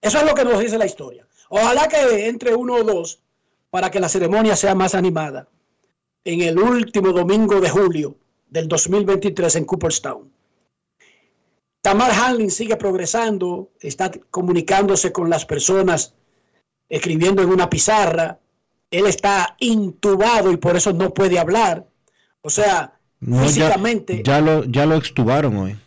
Eso 0.00 0.18
es 0.18 0.24
lo 0.24 0.34
que 0.34 0.44
nos 0.44 0.60
dice 0.60 0.78
la 0.78 0.86
historia. 0.86 1.26
Ojalá 1.48 1.88
que 1.88 2.26
entre 2.26 2.54
uno 2.54 2.74
o 2.74 2.84
dos 2.84 3.20
para 3.70 3.90
que 3.90 4.00
la 4.00 4.08
ceremonia 4.08 4.56
sea 4.56 4.74
más 4.74 4.94
animada 4.94 5.48
en 6.24 6.42
el 6.42 6.58
último 6.58 7.12
domingo 7.12 7.60
de 7.60 7.70
julio 7.70 8.16
del 8.48 8.68
2023 8.68 9.56
en 9.56 9.64
Cooperstown. 9.64 10.32
Tamar 11.80 12.10
Hanlin 12.10 12.50
sigue 12.50 12.76
progresando, 12.76 13.70
está 13.80 14.10
comunicándose 14.30 15.12
con 15.12 15.30
las 15.30 15.46
personas, 15.46 16.14
escribiendo 16.88 17.42
en 17.42 17.50
una 17.50 17.70
pizarra. 17.70 18.40
Él 18.90 19.06
está 19.06 19.56
intubado 19.60 20.50
y 20.50 20.56
por 20.56 20.76
eso 20.76 20.92
no 20.92 21.14
puede 21.14 21.38
hablar. 21.38 21.86
O 22.40 22.50
sea, 22.50 22.98
físicamente. 23.20 24.22
Ya, 24.24 24.40
lo, 24.40 24.64
ya 24.64 24.84
lo 24.84 24.96
extubaron 24.96 25.56
hoy. 25.56 25.78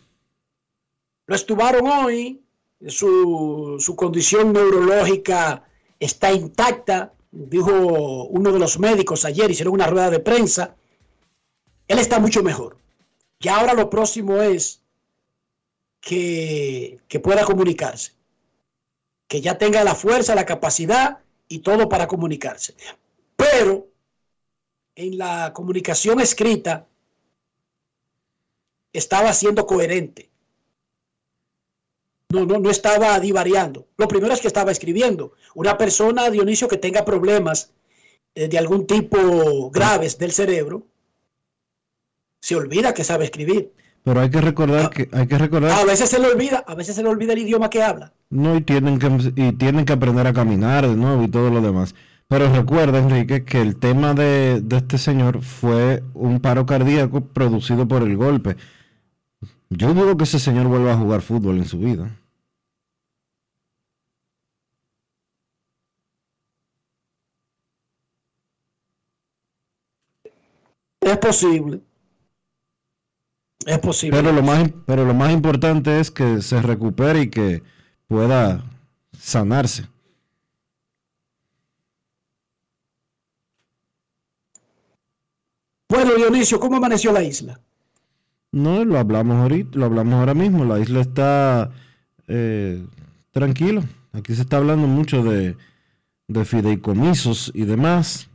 Lo 1.26 1.34
extubaron 1.34 1.86
hoy. 1.86 2.40
Su, 2.86 3.76
su 3.78 3.94
condición 3.94 4.52
neurológica 4.52 5.64
está 5.98 6.32
intacta 6.32 7.12
dijo 7.30 8.24
uno 8.24 8.52
de 8.52 8.58
los 8.58 8.78
médicos 8.78 9.24
ayer, 9.24 9.50
hicieron 9.50 9.74
una 9.74 9.86
rueda 9.86 10.10
de 10.10 10.20
prensa, 10.20 10.76
él 11.88 11.98
está 11.98 12.18
mucho 12.18 12.42
mejor. 12.42 12.76
Y 13.38 13.48
ahora 13.48 13.74
lo 13.74 13.88
próximo 13.88 14.40
es 14.40 14.82
que, 16.00 17.00
que 17.08 17.20
pueda 17.20 17.44
comunicarse, 17.44 18.12
que 19.26 19.40
ya 19.40 19.58
tenga 19.58 19.84
la 19.84 19.94
fuerza, 19.94 20.34
la 20.34 20.46
capacidad 20.46 21.18
y 21.48 21.60
todo 21.60 21.88
para 21.88 22.06
comunicarse. 22.06 22.74
Pero 23.36 23.88
en 24.94 25.18
la 25.18 25.52
comunicación 25.54 26.20
escrita 26.20 26.86
estaba 28.92 29.32
siendo 29.32 29.66
coherente. 29.66 30.29
No, 32.30 32.46
no, 32.46 32.58
no 32.58 32.70
estaba 32.70 33.18
divariando. 33.18 33.86
Lo 33.96 34.08
primero 34.08 34.32
es 34.32 34.40
que 34.40 34.48
estaba 34.48 34.70
escribiendo. 34.70 35.32
Una 35.54 35.76
persona, 35.76 36.30
Dionisio, 36.30 36.68
que 36.68 36.76
tenga 36.76 37.04
problemas 37.04 37.72
eh, 38.34 38.48
de 38.48 38.58
algún 38.58 38.86
tipo 38.86 39.70
graves 39.70 40.16
del 40.16 40.30
cerebro, 40.30 40.86
se 42.40 42.54
olvida 42.54 42.94
que 42.94 43.04
sabe 43.04 43.24
escribir. 43.24 43.72
Pero 44.04 44.20
hay 44.20 44.30
que 44.30 44.40
recordar 44.40 44.86
ah, 44.86 44.90
que 44.90 45.08
hay 45.12 45.26
que 45.26 45.38
recordar. 45.38 45.72
A 45.72 45.84
veces 45.84 46.08
se 46.08 46.18
le 46.18 46.28
olvida, 46.28 46.64
a 46.66 46.74
veces 46.74 46.94
se 46.94 47.02
le 47.02 47.08
olvida 47.08 47.32
el 47.32 47.40
idioma 47.40 47.68
que 47.68 47.82
habla. 47.82 48.12
No, 48.30 48.56
y 48.56 48.62
tienen 48.62 48.98
que, 48.98 49.32
y 49.36 49.52
tienen 49.52 49.84
que 49.84 49.92
aprender 49.92 50.26
a 50.26 50.32
caminar 50.32 50.88
de 50.88 50.96
nuevo 50.96 51.22
y 51.24 51.28
todo 51.28 51.50
lo 51.50 51.60
demás. 51.60 51.94
Pero 52.28 52.50
recuerda, 52.52 52.98
Enrique, 52.98 53.44
que 53.44 53.60
el 53.60 53.76
tema 53.76 54.14
de, 54.14 54.60
de 54.62 54.76
este 54.76 54.98
señor 54.98 55.42
fue 55.42 56.04
un 56.14 56.40
paro 56.40 56.64
cardíaco 56.64 57.22
producido 57.22 57.88
por 57.88 58.02
el 58.02 58.16
golpe. 58.16 58.56
Yo 59.68 59.92
dudo 59.92 60.16
que 60.16 60.24
ese 60.24 60.38
señor 60.38 60.68
vuelva 60.68 60.92
a 60.92 60.96
jugar 60.96 61.22
fútbol 61.22 61.58
en 61.58 61.66
su 61.66 61.78
vida. 61.78 62.10
Es 71.00 71.16
posible. 71.18 71.80
Es 73.66 73.78
posible. 73.78 74.16
Pero 74.16 74.32
lo 74.32 74.42
más, 74.42 74.70
pero 74.86 75.04
lo 75.04 75.14
más 75.14 75.32
importante 75.32 76.00
es 76.00 76.10
que 76.10 76.42
se 76.42 76.60
recupere 76.62 77.22
y 77.22 77.30
que 77.30 77.62
pueda 78.06 78.64
sanarse. 79.18 79.86
Bueno, 85.88 86.14
Dionisio, 86.14 86.60
¿cómo 86.60 86.76
amaneció 86.76 87.12
la 87.12 87.22
isla? 87.22 87.60
No, 88.52 88.84
lo 88.84 88.98
hablamos 88.98 89.36
ahorita, 89.36 89.78
lo 89.78 89.86
hablamos 89.86 90.14
ahora 90.14 90.34
mismo. 90.34 90.64
La 90.64 90.78
isla 90.78 91.00
está 91.00 91.70
eh, 92.28 92.86
tranquilo. 93.32 93.82
Aquí 94.12 94.34
se 94.34 94.42
está 94.42 94.56
hablando 94.56 94.86
mucho 94.86 95.22
de, 95.22 95.56
de 96.28 96.44
fideicomisos 96.44 97.50
y 97.54 97.64
demás. 97.64 98.28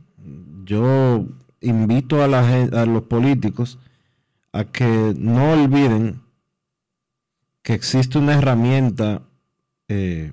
Yo 0.64 1.26
invito 1.66 2.22
a, 2.22 2.28
la, 2.28 2.86
los 2.86 3.02
políticos 3.04 3.78
a 4.52 4.64
que 4.64 5.14
no 5.16 5.52
olviden 5.52 6.22
que 7.62 7.74
existe 7.74 8.18
una 8.18 8.34
herramienta 8.38 9.22
eh, 9.88 10.32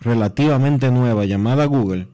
relativamente 0.00 0.90
nueva 0.90 1.24
llamada 1.24 1.64
Google 1.64 2.08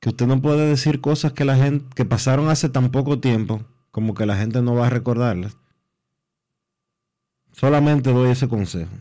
que 0.00 0.10
usted 0.10 0.26
no 0.26 0.40
puede 0.40 0.68
decir 0.68 1.00
cosas 1.00 1.32
que 1.32 1.44
la 1.44 1.56
gente 1.56 1.84
que 1.94 2.04
pasaron 2.04 2.48
hace 2.48 2.68
tan 2.68 2.90
poco 2.90 3.18
tiempo 3.18 3.64
como 3.90 4.14
que 4.14 4.26
la 4.26 4.36
gente 4.36 4.60
no 4.62 4.74
va 4.74 4.88
a 4.88 4.90
recordarlas. 4.90 5.56
Solamente 7.52 8.12
doy 8.12 8.30
ese 8.30 8.46
consejo. 8.46 8.92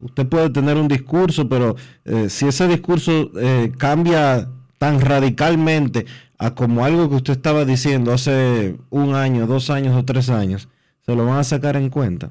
Usted 0.00 0.26
puede 0.26 0.50
tener 0.50 0.76
un 0.76 0.88
discurso, 0.88 1.48
pero 1.48 1.76
eh, 2.04 2.28
si 2.28 2.46
ese 2.46 2.68
discurso 2.68 3.30
eh, 3.38 3.72
cambia 3.78 4.48
tan 4.78 5.00
radicalmente 5.00 6.06
a 6.38 6.54
como 6.54 6.84
algo 6.84 7.08
que 7.08 7.16
usted 7.16 7.32
estaba 7.34 7.64
diciendo 7.64 8.12
hace 8.12 8.76
un 8.90 9.14
año, 9.14 9.46
dos 9.46 9.70
años 9.70 9.96
o 9.96 10.04
tres 10.04 10.28
años, 10.28 10.68
se 11.06 11.14
lo 11.14 11.24
van 11.24 11.38
a 11.38 11.44
sacar 11.44 11.76
en 11.76 11.90
cuenta. 11.90 12.30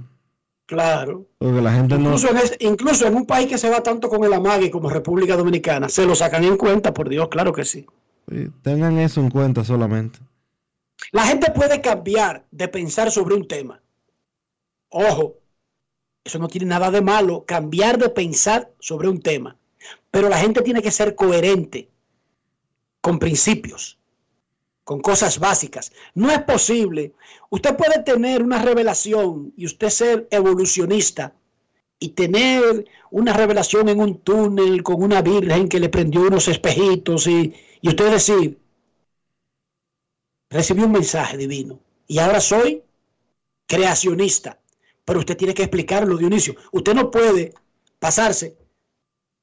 Claro. 0.66 1.26
Porque 1.38 1.62
la 1.62 1.74
gente 1.74 1.96
incluso 1.96 2.32
no... 2.32 2.40
En 2.40 2.72
incluso 2.72 3.08
en 3.08 3.16
un 3.16 3.26
país 3.26 3.48
que 3.48 3.58
se 3.58 3.70
va 3.70 3.82
tanto 3.82 4.10
con 4.10 4.24
el 4.24 4.34
amague 4.34 4.72
como 4.72 4.90
República 4.90 5.36
Dominicana, 5.36 5.90
se 5.90 6.06
lo 6.06 6.16
sacan 6.16 6.44
en 6.44 6.58
cuenta, 6.58 6.94
por 6.94 7.10
Dios, 7.10 7.28
claro 7.30 7.54
que 7.54 7.66
sí. 7.66 7.86
Tengan 8.62 8.98
eso 9.00 9.20
en 9.20 9.30
cuenta 9.30 9.64
solamente. 9.64 10.20
La 11.12 11.24
gente 11.24 11.52
puede 11.52 11.82
cambiar 11.82 12.46
de 12.52 12.68
pensar 12.68 13.12
sobre 13.12 13.36
un 13.36 13.48
tema. 13.48 13.82
Ojo, 14.90 15.36
eso 16.24 16.40
no 16.40 16.48
tiene 16.48 16.68
nada 16.68 16.90
de 16.90 17.02
malo, 17.02 17.46
cambiar 17.46 17.98
de 17.98 18.10
pensar 18.10 18.72
sobre 18.80 19.10
un 19.10 19.22
tema. 19.22 19.58
Pero 20.10 20.30
la 20.30 20.38
gente 20.38 20.62
tiene 20.62 20.82
que 20.82 20.92
ser 20.92 21.16
coherente 21.16 21.90
con 23.02 23.20
principios, 23.20 23.98
con 24.84 25.02
cosas 25.02 25.40
básicas. 25.40 25.92
No 26.14 26.32
es 26.32 26.42
posible. 26.44 27.14
Usted 27.50 27.76
puede 27.76 28.02
tener 28.04 28.42
una 28.42 28.62
revelación 28.62 29.54
y 29.58 29.66
usted 29.66 29.90
ser 29.90 30.28
evolucionista 30.32 31.34
y 32.00 32.10
tener 32.10 32.86
una 33.12 33.34
revelación 33.34 33.90
en 33.90 34.00
un 34.00 34.20
túnel 34.20 34.84
con 34.84 35.04
una 35.04 35.22
virgen 35.22 35.68
que 35.68 35.80
le 35.80 35.90
prendió 35.90 36.22
unos 36.22 36.48
espejitos 36.48 37.28
y, 37.28 37.54
y 37.82 37.88
usted 37.90 38.12
decir, 38.12 38.60
recibí 40.50 40.84
un 40.84 40.92
mensaje 40.92 41.38
divino 41.38 41.80
y 42.08 42.20
ahora 42.20 42.40
soy 42.40 42.84
creacionista. 43.68 44.60
Pero 45.06 45.20
usted 45.20 45.38
tiene 45.38 45.54
que 45.54 45.64
explicarlo, 45.64 46.18
Dionisio. 46.18 46.56
Usted 46.72 46.94
no 46.94 47.12
puede 47.12 47.54
pasarse 48.00 48.58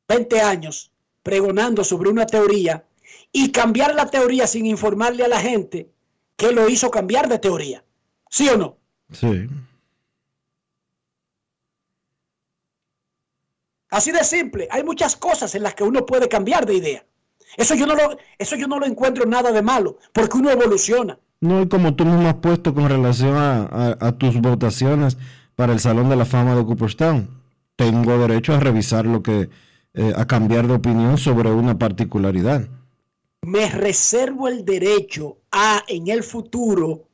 20 0.09 0.41
años 0.41 0.91
pregonando 1.23 1.85
sobre 1.85 2.11
una 2.11 2.27
teoría 2.27 2.85
y 3.33 3.53
cambiar 3.53 3.95
la 3.95 4.07
teoría 4.07 4.47
sin 4.47 4.67
informarle 4.67 5.25
a 5.25 5.29
la 5.29 5.41
gente 5.41 5.91
que 6.37 6.53
lo 6.53 6.69
hizo 6.69 6.91
cambiar 6.91 7.29
de 7.29 7.39
teoría. 7.39 7.85
¿Sí 8.29 8.49
o 8.49 8.57
no? 8.57 8.79
Sí. 9.13 9.49
Así 13.91 14.13
de 14.13 14.25
simple. 14.25 14.69
Hay 14.71 14.85
muchas 14.85 15.17
cosas 15.17 15.55
en 15.55 15.65
las 15.65 15.75
que 15.75 15.85
uno 15.85 16.07
puede 16.07 16.29
cambiar 16.29 16.65
de 16.65 16.75
idea. 16.75 17.05
Eso 17.57 17.75
yo 17.75 17.87
no 17.87 17.95
lo, 17.95 18.17
eso 18.39 18.57
yo 18.57 18.69
no 18.69 18.79
lo 18.79 18.87
encuentro 18.87 19.27
nada 19.27 19.51
de 19.51 19.63
malo, 19.63 19.99
porque 20.13 20.39
uno 20.39 20.51
evoluciona. 20.51 21.19
No, 21.41 21.63
y 21.63 21.69
como 21.69 21.95
tú 21.95 22.05
mismo 22.05 22.29
has 22.29 22.35
puesto 22.35 22.73
con 22.75 22.89
relación 22.89 23.35
a, 23.37 24.17
tus 24.19 24.41
votaciones 24.41 25.17
para 25.61 25.75
el 25.75 25.81
Salón 25.81 26.09
de 26.09 26.17
la 26.17 26.25
Fama 26.25 26.57
de 26.57 26.65
Cooperstown, 26.65 27.29
tengo 27.77 28.17
derecho 28.17 28.55
a 28.55 28.61
revisar 28.61 29.05
lo 29.05 29.23
que, 29.23 29.51
eh, 29.93 30.13
a 30.17 30.27
cambiar 30.27 30.67
de 30.67 30.73
opinión 30.73 31.19
sobre 31.19 31.51
una 31.51 31.79
particularidad. 31.79 32.67
Me 33.43 33.69
reservo 33.69 34.49
el 34.49 34.65
derecho 34.65 35.37
a, 35.53 35.85
en 35.87 36.09
el 36.09 36.23
futuro, 36.23 37.11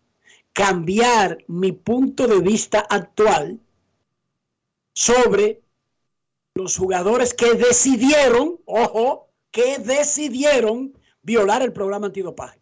cambiar 0.52 1.38
mi 1.48 1.72
punto 1.72 2.28
de 2.28 2.38
vista 2.38 2.86
actual 2.88 3.58
sobre 4.92 5.60
los 6.54 6.76
jugadores 6.76 7.34
que 7.34 7.54
decidieron, 7.54 8.60
ojo, 8.64 9.28
que 9.50 9.78
decidieron 9.78 10.96
violar 11.20 11.62
el 11.62 11.72
programa 11.72 12.06
antidopaje. 12.06 12.60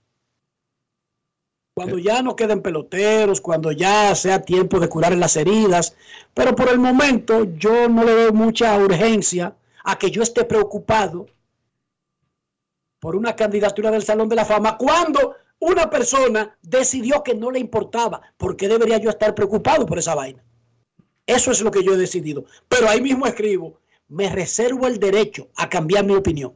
Cuando 1.75 1.99
ya 1.99 2.23
no 2.23 2.37
queden 2.37 2.63
peloteros, 2.63 3.41
cuando 3.41 3.73
ya 3.73 4.15
sea 4.15 4.43
tiempo 4.43 4.79
de 4.79 4.89
curar 4.89 5.17
las 5.17 5.37
heridas, 5.37 5.97
pero 6.33 6.55
por 6.55 6.69
el 6.69 6.79
momento 6.79 7.45
yo 7.57 7.89
no 7.89 8.05
le 8.05 8.13
doy 8.13 8.33
mucha 8.33 8.79
urgencia 8.79 9.57
a 9.83 9.99
que 9.99 10.13
yo 10.13 10.23
esté 10.23 10.45
preocupado 10.45 11.27
por 13.01 13.17
una 13.17 13.35
candidatura 13.35 13.91
del 13.91 14.05
Salón 14.05 14.29
de 14.29 14.37
la 14.37 14.45
Fama 14.45 14.79
cuando 14.79 15.35
una 15.59 15.91
persona 15.91 16.57
decidió 16.63 17.25
que 17.25 17.35
no 17.35 17.51
le 17.51 17.59
importaba. 17.59 18.23
¿Por 18.37 18.57
qué 18.57 18.69
debería 18.69 18.99
yo 18.99 19.11
estar 19.11 19.35
preocupado 19.35 19.85
por 19.85 19.99
esa 19.99 20.15
vaina? 20.15 20.45
Eso 21.27 21.51
es 21.51 21.61
lo 21.61 21.73
que 21.73 21.83
yo 21.83 21.95
he 21.95 21.97
decidido. 21.97 22.45
Pero 22.69 22.89
ahí 22.89 23.01
mismo 23.01 23.27
escribo, 23.27 23.81
me 24.09 24.31
reservo 24.31 24.87
el 24.87 25.01
derecho 25.01 25.49
a 25.57 25.69
cambiar 25.69 26.05
mi 26.05 26.15
opinión. 26.15 26.55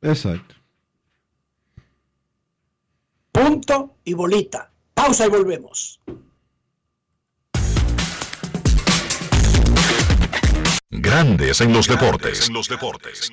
Exacto. 0.00 0.59
Punto 3.42 3.96
y 4.04 4.12
bolita. 4.12 4.70
Pausa 4.92 5.24
y 5.24 5.30
volvemos. 5.30 5.98
Grandes 10.90 11.62
en 11.62 11.72
los 11.72 11.88
deportes. 11.88 12.48
En 12.48 12.52
los 12.52 12.68
deportes. 12.68 13.32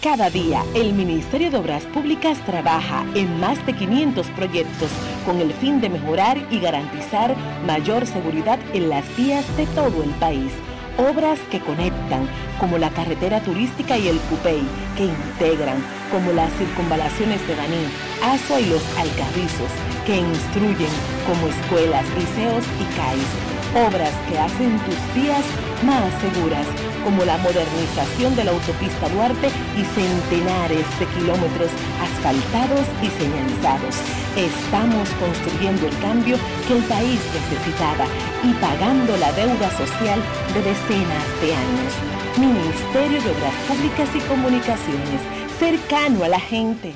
Cada 0.00 0.30
día, 0.30 0.64
el 0.76 0.92
Ministerio 0.92 1.50
de 1.50 1.56
Obras 1.56 1.84
Públicas 1.86 2.38
trabaja 2.46 3.04
en 3.16 3.40
más 3.40 3.64
de 3.66 3.74
500 3.74 4.24
proyectos 4.28 4.90
con 5.26 5.40
el 5.40 5.52
fin 5.54 5.80
de 5.80 5.88
mejorar 5.88 6.38
y 6.52 6.60
garantizar 6.60 7.36
mayor 7.66 8.06
seguridad 8.06 8.60
en 8.72 8.88
las 8.88 9.04
vías 9.16 9.44
de 9.56 9.66
todo 9.66 10.00
el 10.04 10.10
país 10.10 10.52
obras 10.98 11.40
que 11.50 11.60
conectan, 11.60 12.28
como 12.58 12.78
la 12.78 12.90
carretera 12.90 13.40
turística 13.42 13.96
y 13.98 14.08
el 14.08 14.18
Cupey, 14.18 14.62
que 14.96 15.04
integran, 15.04 15.82
como 16.12 16.32
las 16.32 16.52
circunvalaciones 16.54 17.40
de 17.48 17.56
Baní, 17.56 17.88
Asua 18.22 18.60
y 18.60 18.66
los 18.66 18.84
Alcarrizos, 18.96 19.72
que 20.06 20.16
instruyen, 20.16 20.92
como 21.26 21.48
escuelas, 21.48 22.04
liceos 22.14 22.64
y 22.78 22.84
CAIS 22.94 23.52
obras 23.74 24.12
que 24.28 24.38
hacen 24.38 24.78
tus 24.80 25.14
días 25.14 25.44
más 25.82 26.12
seguras, 26.20 26.66
como 27.04 27.24
la 27.24 27.36
modernización 27.38 28.36
de 28.36 28.44
la 28.44 28.52
autopista 28.52 29.08
Duarte 29.08 29.48
y 29.48 29.82
centenares 29.96 30.86
de 31.00 31.06
kilómetros 31.18 31.70
asfaltados 32.00 32.86
y 33.02 33.08
señalizados. 33.18 33.96
Estamos 34.36 35.08
construyendo 35.18 35.86
el 35.86 35.98
cambio 35.98 36.36
que 36.68 36.76
el 36.76 36.84
país 36.84 37.20
necesitaba 37.34 38.04
y 38.44 38.52
pagando 38.60 39.16
la 39.16 39.32
deuda 39.32 39.70
social 39.76 40.20
de 40.54 40.62
decenas 40.62 41.26
de 41.40 41.54
años. 41.54 41.92
Ministerio 42.38 43.20
de 43.20 43.30
Obras 43.30 43.54
Públicas 43.68 44.08
y 44.14 44.20
Comunicaciones, 44.20 45.20
cercano 45.52 46.24
a 46.24 46.28
la 46.28 46.40
gente. 46.40 46.94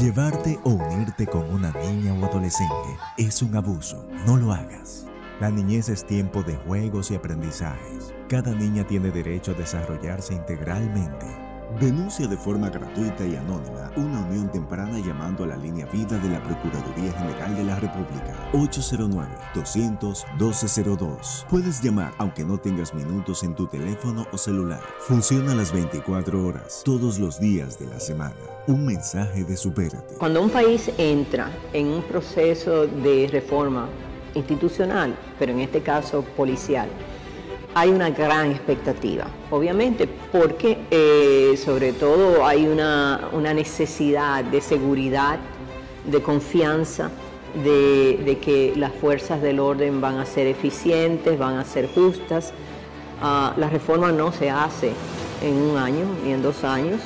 Llevarte 0.00 0.58
o 0.64 0.70
unirte 0.70 1.26
con 1.26 1.48
una 1.52 1.72
niña 1.72 2.12
o 2.14 2.24
adolescente 2.24 2.96
es 3.16 3.42
un 3.42 3.56
abuso. 3.56 4.06
No 4.26 4.36
lo 4.36 4.52
hagas. 4.52 5.06
La 5.40 5.50
niñez 5.50 5.88
es 5.88 6.04
tiempo 6.04 6.42
de 6.42 6.56
juegos 6.56 7.10
y 7.10 7.14
aprendizajes. 7.14 8.12
Cada 8.28 8.52
niña 8.52 8.86
tiene 8.86 9.10
derecho 9.10 9.52
a 9.52 9.54
desarrollarse 9.54 10.34
integralmente. 10.34 11.47
Denuncia 11.76 12.26
de 12.26 12.36
forma 12.36 12.70
gratuita 12.70 13.24
y 13.26 13.36
anónima 13.36 13.92
una 13.94 14.22
unión 14.22 14.50
temprana 14.50 14.98
llamando 14.98 15.44
a 15.44 15.48
la 15.48 15.56
línea 15.56 15.84
vida 15.86 16.18
de 16.18 16.30
la 16.30 16.42
Procuraduría 16.42 17.12
General 17.12 17.56
de 17.56 17.62
la 17.62 17.78
República 17.78 18.34
809-200-1202. 18.52 21.44
Puedes 21.48 21.82
llamar 21.82 22.14
aunque 22.16 22.42
no 22.42 22.56
tengas 22.58 22.94
minutos 22.94 23.42
en 23.42 23.54
tu 23.54 23.66
teléfono 23.66 24.26
o 24.32 24.38
celular. 24.38 24.80
Funciona 25.00 25.54
las 25.54 25.70
24 25.70 26.46
horas, 26.46 26.80
todos 26.84 27.18
los 27.18 27.38
días 27.38 27.78
de 27.78 27.84
la 27.86 28.00
semana. 28.00 28.34
Un 28.66 28.86
mensaje 28.86 29.44
de 29.44 29.54
supérate. 29.56 30.14
Cuando 30.18 30.42
un 30.42 30.50
país 30.50 30.90
entra 30.96 31.50
en 31.74 31.88
un 31.88 32.02
proceso 32.02 32.86
de 32.86 33.28
reforma 33.30 33.90
institucional, 34.34 35.14
pero 35.38 35.52
en 35.52 35.60
este 35.60 35.82
caso 35.82 36.22
policial, 36.36 36.88
hay 37.78 37.90
una 37.90 38.10
gran 38.10 38.50
expectativa, 38.50 39.26
obviamente, 39.52 40.08
porque 40.32 40.78
eh, 40.90 41.56
sobre 41.56 41.92
todo 41.92 42.44
hay 42.44 42.66
una, 42.66 43.30
necesidad 43.54 44.42
de 44.42 44.60
seguridad, 44.60 45.38
de 46.04 46.20
confianza, 46.20 47.10
de, 47.62 48.38
que 48.42 48.72
las 48.74 48.92
fuerzas 48.92 49.40
del 49.42 49.60
orden 49.60 50.00
van 50.00 50.18
a 50.18 50.26
ser 50.26 50.48
eficientes, 50.48 51.38
van 51.38 51.56
a 51.56 51.64
ser 51.64 51.88
justas. 51.94 52.52
Ah, 53.22 53.54
la 53.56 53.68
reforma 53.68 54.10
no 54.10 54.32
se 54.32 54.50
hace 54.50 54.90
en 55.40 55.54
un 55.54 55.76
año 55.76 56.04
ni 56.24 56.32
en 56.32 56.42
dos 56.42 56.64
años. 56.64 57.00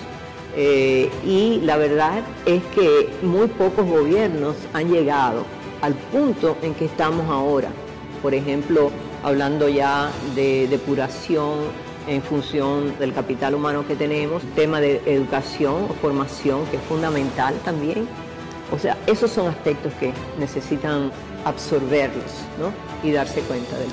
Eh, 0.57 1.11
y 1.23 1.61
la 1.65 1.77
verdad 1.77 2.23
es 2.47 2.63
que 2.75 3.11
muy 3.23 3.49
pocos 3.49 3.87
gobiernos 3.87 4.57
han 4.73 4.91
llegado 4.91 5.45
al 5.83 5.93
punto 5.95 6.57
en 6.63 6.75
que 6.75 6.87
estamos 6.87 7.29
ahora. 7.29 7.69
Por 8.23 8.33
ejemplo, 8.33 8.91
hablando 9.23 9.69
ya 9.69 10.11
de 10.35 10.67
depuración 10.69 11.59
en 12.07 12.23
función 12.23 12.99
del 12.99 13.13
capital 13.15 13.55
humano 13.55 13.87
que 13.87 13.95
tenemos, 13.95 14.43
tema 14.55 14.81
de 14.81 15.01
educación 15.07 15.87
o 15.89 15.95
formación 15.95 16.67
que 16.67 16.77
es 16.77 16.83
fundamental 16.83 17.55
también. 17.65 18.09
O 18.73 18.79
sea, 18.79 18.97
esos 19.07 19.31
son 19.31 19.49
aspectos 19.49 19.93
que 19.95 20.13
necesitan 20.39 21.13
absorberlos 21.45 22.33
y 23.03 23.13
darse 23.13 23.41
cuenta 23.43 23.77
del 23.77 23.91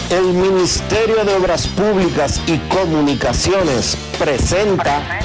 El 0.09 0.23
Ministerio 0.33 1.23
de 1.23 1.35
Obras 1.35 1.67
Públicas 1.67 2.41
y 2.47 2.57
Comunicaciones 2.69 3.95
presenta 4.17 5.21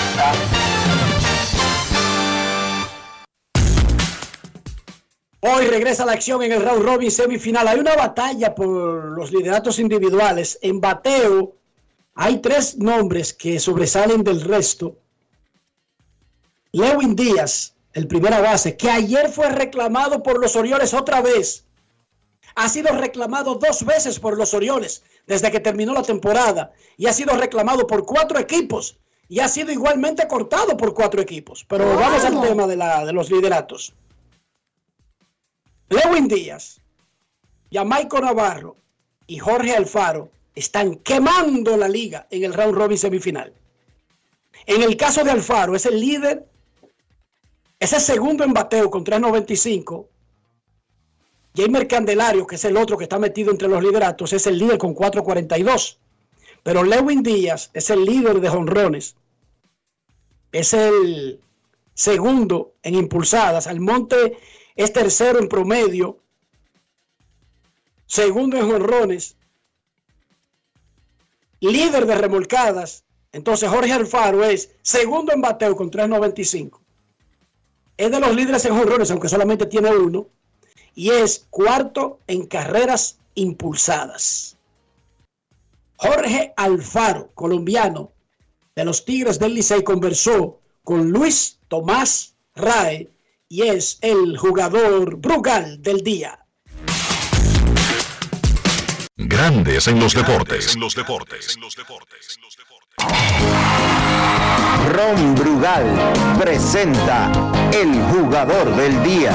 Hoy 5.41 5.67
regresa 5.67 6.05
la 6.05 6.13
acción 6.13 6.43
en 6.43 6.53
el 6.53 6.63
round 6.63 6.85
robin 6.85 7.11
semifinal. 7.11 7.67
Hay 7.67 7.81
una 7.81 7.97
batalla 7.97 8.55
por 8.55 9.17
los 9.17 9.33
lideratos 9.33 9.79
individuales. 9.79 10.59
En 10.61 10.79
bateo 10.79 11.57
hay 12.17 12.43
tres 12.43 12.77
nombres 12.77 13.33
que 13.33 13.59
sobresalen 13.59 14.23
del 14.23 14.43
resto. 14.43 14.99
Lewin 16.73 17.17
Díaz, 17.17 17.75
el 17.93 18.07
primera 18.07 18.41
base, 18.41 18.77
que 18.77 18.91
ayer 18.91 19.29
fue 19.31 19.51
reclamado 19.51 20.23
por 20.23 20.41
los 20.41 20.55
Orioles 20.57 20.95
otra 20.95 21.21
vez. 21.21 21.65
Ha 22.55 22.69
sido 22.69 22.93
reclamado 22.97 23.57
dos 23.57 23.85
veces 23.85 24.19
por 24.21 24.37
los 24.37 24.55
Orioles 24.55 25.03
desde 25.27 25.51
que 25.51 25.61
terminó 25.61 25.95
la 25.95 26.03
temporada 26.03 26.73
y 26.97 27.07
ha 27.07 27.13
sido 27.13 27.37
reclamado 27.37 27.87
por 27.87 28.05
cuatro 28.05 28.39
equipos 28.39 28.99
y 29.29 29.41
ha 29.41 29.49
sido 29.49 29.71
igualmente 29.71 30.27
cortado 30.27 30.77
por 30.77 30.93
cuatro 30.95 31.21
equipos. 31.21 31.65
Pero 31.69 31.97
vamos 31.97 32.25
al 32.25 32.41
tema 32.41 32.67
de, 32.67 32.77
la, 32.77 33.05
de 33.05 33.13
los 33.13 33.31
lideratos. 33.31 33.93
Lewin 35.89 36.29
Díaz, 36.29 36.81
Jamaico 37.73 38.21
Navarro 38.21 38.77
y 39.27 39.39
Jorge 39.39 39.75
Alfaro 39.75 40.31
están 40.55 40.97
quemando 40.97 41.77
la 41.77 41.89
liga 41.89 42.27
en 42.31 42.45
el 42.45 42.55
round 42.55 42.75
robin 42.75 42.99
semifinal. 42.99 43.53
En 44.67 44.83
el 44.83 44.97
caso 44.97 45.25
de 45.25 45.31
Alfaro, 45.31 45.75
es 45.75 45.87
el 45.87 46.01
líder, 46.01 46.50
es 47.81 47.95
el 47.95 48.01
segundo 48.01 48.45
en 48.45 48.53
bateo 48.53 48.91
con 48.91 49.05
3.95. 49.05 50.07
Jamer 51.57 51.89
Candelario, 51.89 52.47
que 52.47 52.57
es 52.57 52.65
el 52.67 52.77
otro 52.77 52.99
que 52.99 53.05
está 53.05 53.19
metido 53.19 53.51
entre 53.51 53.69
los 53.69 53.83
lideratos, 53.83 54.35
es 54.35 54.47
el 54.47 54.59
líder 54.59 54.77
con 54.77 54.95
4.42. 54.95 55.97
Pero 56.63 56.85
Lewin 56.85 57.23
Díaz 57.23 57.71
es 57.73 57.89
el 57.89 58.05
líder 58.05 58.41
de 58.41 58.51
jonrones. 58.51 59.17
Es 60.53 60.75
el 60.75 61.41
segundo 61.95 62.75
en 62.83 62.95
impulsadas. 62.95 63.67
Almonte 63.67 64.39
es 64.77 64.93
tercero 64.93 65.39
en 65.39 65.49
promedio, 65.49 66.19
segundo 68.05 68.59
en 68.59 68.71
jonrones, 68.71 69.37
líder 71.61 72.05
de 72.05 72.15
remolcadas. 72.15 73.05
Entonces 73.33 73.71
Jorge 73.71 73.93
Alfaro 73.93 74.45
es 74.45 74.77
segundo 74.83 75.33
en 75.33 75.41
bateo 75.41 75.75
con 75.75 75.91
3.95. 75.91 76.81
Es 78.01 78.11
de 78.11 78.19
los 78.19 78.35
líderes 78.35 78.65
en 78.65 78.75
jonrones, 78.75 79.11
aunque 79.11 79.29
solamente 79.29 79.67
tiene 79.67 79.91
uno. 79.91 80.27
Y 80.95 81.11
es 81.11 81.47
cuarto 81.51 82.21
en 82.27 82.47
carreras 82.47 83.19
impulsadas. 83.35 84.57
Jorge 85.97 86.55
Alfaro, 86.57 87.31
colombiano 87.35 88.11
de 88.75 88.87
los 88.87 89.05
Tigres 89.05 89.39
del 89.39 89.53
Licey, 89.53 89.85
conversó 89.85 90.63
con 90.83 91.11
Luis 91.11 91.59
Tomás 91.69 92.37
Rae 92.55 93.11
y 93.51 93.65
es 93.69 93.99
el 94.01 94.39
jugador 94.39 95.17
Brugal 95.17 95.83
del 95.83 96.01
día. 96.01 96.47
Grandes 99.19 99.89
en 99.89 100.01
los 100.01 100.15
deportes. 100.15 100.75
En 100.75 100.81
los 100.81 100.95
deportes. 100.95 101.59
Ron 104.93 105.35
Brugal 105.35 105.85
presenta 106.39 107.31
el 107.73 108.01
jugador 108.13 108.75
del 108.77 109.03
día. 109.03 109.33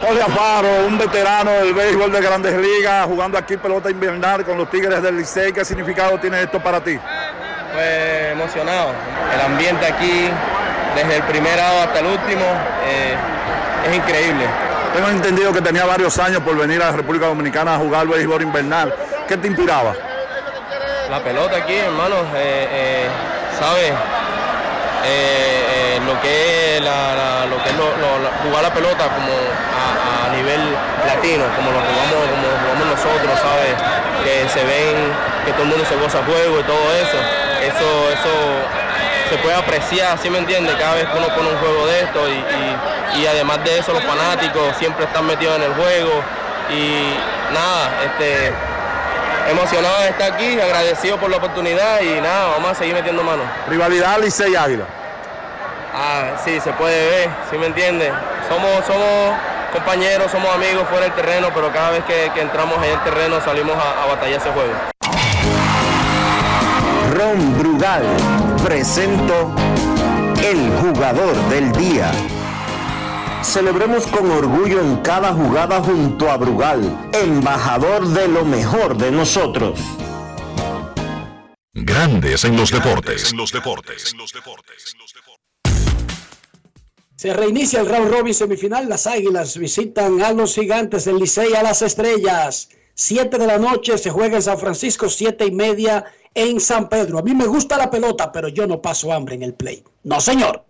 Jorge 0.00 0.22
Afaro, 0.22 0.86
un 0.86 0.96
veterano 0.96 1.50
del 1.50 1.74
béisbol 1.74 2.12
de 2.12 2.20
Grandes 2.20 2.56
Ligas, 2.56 3.06
jugando 3.06 3.36
aquí 3.36 3.56
pelota 3.56 3.90
invernal 3.90 4.44
con 4.44 4.56
los 4.56 4.70
Tigres 4.70 5.02
del 5.02 5.16
Licey. 5.18 5.52
¿Qué 5.52 5.64
significado 5.64 6.18
tiene 6.18 6.42
esto 6.42 6.62
para 6.62 6.80
ti? 6.80 6.98
Pues 7.74 8.32
emocionado. 8.32 8.92
El 9.34 9.40
ambiente 9.40 9.86
aquí, 9.86 10.30
desde 10.94 11.16
el 11.16 11.22
primer 11.24 11.56
lado 11.56 11.82
hasta 11.82 12.00
el 12.00 12.06
último, 12.06 12.44
eh, 12.86 13.16
es 13.88 13.96
increíble. 13.96 14.46
Tengo 14.94 15.08
entendido 15.08 15.52
que 15.52 15.60
tenía 15.60 15.84
varios 15.84 16.18
años 16.18 16.40
por 16.42 16.56
venir 16.56 16.80
a 16.80 16.86
la 16.86 16.96
República 16.96 17.26
Dominicana 17.26 17.74
a 17.74 17.78
jugar 17.78 18.06
béisbol 18.06 18.42
invernal. 18.42 18.94
¿Qué 19.28 19.36
te 19.36 19.48
inspiraba? 19.48 19.94
La 21.10 21.20
pelota 21.20 21.56
aquí, 21.56 21.74
hermano, 21.74 22.16
eh, 22.36 22.68
eh, 22.70 23.08
¿sabes? 23.58 23.92
Eh, 25.06 25.98
lo 26.04 26.20
que 26.20 26.76
es, 26.76 26.82
lo 26.82 27.56
que 27.64 27.70
es 27.70 27.76
jugar 28.44 28.62
la 28.62 28.74
pelota 28.74 29.08
como 29.08 29.32
a, 29.32 30.36
nivel 30.36 30.60
latino, 31.06 31.44
como 31.56 31.72
lo 31.72 31.80
jugamos, 31.80 32.28
como 32.28 32.46
jugamos 32.60 32.86
nosotros, 32.92 33.40
¿sabes? 33.40 33.72
Que 34.22 34.48
se 34.52 34.62
ven, 34.64 34.96
que 35.46 35.52
todo 35.52 35.62
el 35.62 35.68
mundo 35.68 35.84
se 35.88 35.96
goza 35.96 36.20
juego 36.26 36.60
y 36.60 36.62
todo 36.64 36.84
eso. 37.00 37.16
Eso, 37.64 37.88
eso 38.12 38.32
se 39.30 39.38
puede 39.38 39.56
apreciar, 39.56 40.18
¿sí 40.18 40.28
me 40.28 40.38
entiende? 40.38 40.76
Cada 40.78 40.94
vez 40.96 41.06
que 41.06 41.16
uno 41.16 41.28
pone 41.28 41.48
un 41.48 41.58
juego 41.58 41.86
de 41.86 42.00
esto 42.00 42.20
y, 42.28 43.20
y, 43.22 43.26
además 43.26 43.64
de 43.64 43.78
eso 43.78 43.94
los 43.94 44.04
fanáticos 44.04 44.76
siempre 44.78 45.06
están 45.06 45.26
metidos 45.26 45.56
en 45.56 45.62
el 45.62 45.72
juego 45.72 46.22
y 46.68 47.14
nada, 47.54 47.90
este, 48.04 48.52
emocionado 49.50 50.00
de 50.02 50.08
estar 50.10 50.32
aquí, 50.32 50.60
agradecido 50.60 51.16
por 51.18 51.30
la 51.30 51.38
oportunidad 51.38 52.00
y 52.00 52.20
nada, 52.20 52.48
vamos 52.56 52.72
a 52.72 52.74
seguir 52.74 52.94
metiendo 52.94 53.22
mano. 53.22 53.42
Rivalidad 53.68 54.18
Licey 54.20 54.54
Águila. 54.54 54.84
Ah, 55.94 56.36
sí, 56.44 56.60
se 56.60 56.72
puede 56.72 57.10
ver, 57.10 57.30
¿sí 57.50 57.56
me 57.56 57.66
entiende? 57.66 58.12
Somos, 58.48 58.84
somos 58.86 59.36
compañeros, 59.72 60.30
somos 60.30 60.54
amigos 60.54 60.86
fuera 60.88 61.04
del 61.04 61.14
terreno, 61.14 61.48
pero 61.54 61.72
cada 61.72 61.90
vez 61.90 62.04
que, 62.04 62.30
que 62.34 62.40
entramos 62.40 62.76
en 62.84 62.92
el 62.92 63.00
terreno 63.04 63.40
salimos 63.40 63.74
a, 63.76 64.04
a 64.04 64.06
batallar 64.06 64.40
ese 64.40 64.50
juego. 64.50 64.72
Ron 67.14 67.58
Brugal 67.58 68.04
presento 68.64 69.50
el 70.44 70.70
jugador 70.80 71.34
del 71.48 71.72
día. 71.72 72.12
Celebremos 73.42 74.06
con 74.08 74.30
orgullo 74.30 74.80
en 74.80 74.96
cada 74.96 75.32
jugada 75.32 75.80
junto 75.80 76.30
a 76.30 76.36
Brugal, 76.36 77.10
embajador 77.12 78.06
de 78.08 78.28
lo 78.28 78.44
mejor 78.44 78.96
de 78.96 79.10
nosotros. 79.10 79.80
Grandes 81.72 82.44
en 82.44 82.56
los 82.56 82.70
deportes. 82.70 83.32
los 83.32 83.52
deportes. 83.52 84.14
Se 87.16 87.32
reinicia 87.32 87.80
el 87.80 87.88
round 87.88 88.12
robin 88.12 88.34
semifinal. 88.34 88.88
Las 88.88 89.06
Águilas 89.06 89.56
visitan 89.56 90.22
a 90.22 90.32
los 90.32 90.54
gigantes 90.54 91.04
del 91.04 91.18
Licey 91.18 91.54
a 91.54 91.62
las 91.62 91.82
estrellas. 91.82 92.68
Siete 92.94 93.38
de 93.38 93.46
la 93.46 93.58
noche 93.58 93.98
se 93.98 94.10
juega 94.10 94.36
en 94.36 94.42
San 94.42 94.58
Francisco, 94.58 95.08
siete 95.08 95.46
y 95.46 95.52
media 95.52 96.04
en 96.34 96.60
San 96.60 96.88
Pedro. 96.88 97.18
A 97.18 97.22
mí 97.22 97.34
me 97.34 97.46
gusta 97.46 97.76
la 97.76 97.90
pelota, 97.90 98.30
pero 98.30 98.48
yo 98.48 98.66
no 98.66 98.82
paso 98.82 99.12
hambre 99.12 99.36
en 99.36 99.42
el 99.42 99.54
play. 99.54 99.82
No, 100.04 100.20
señor. 100.20 100.67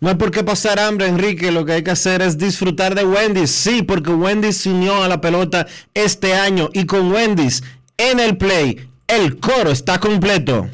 No 0.00 0.10
hay 0.10 0.14
por 0.14 0.30
qué 0.30 0.44
pasar 0.44 0.78
hambre, 0.78 1.08
Enrique. 1.08 1.50
Lo 1.50 1.64
que 1.64 1.72
hay 1.72 1.82
que 1.82 1.90
hacer 1.90 2.22
es 2.22 2.38
disfrutar 2.38 2.94
de 2.94 3.04
Wendy's. 3.04 3.50
Sí, 3.50 3.82
porque 3.82 4.10
Wendy's 4.10 4.58
se 4.58 4.70
unió 4.70 5.02
a 5.02 5.08
la 5.08 5.20
pelota 5.20 5.66
este 5.92 6.34
año 6.34 6.70
y 6.72 6.86
con 6.86 7.10
Wendy's 7.10 7.62
en 7.96 8.20
el 8.20 8.36
play, 8.36 8.88
el 9.08 9.40
coro 9.40 9.72
está 9.72 9.98
completo. 9.98 10.68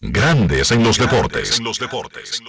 Grandes 0.00 0.72
en 0.72 0.82
los 0.82 0.98
deportes. 0.98 1.58
En 1.58 1.64
los 1.64 1.78
deportes. 1.78 2.42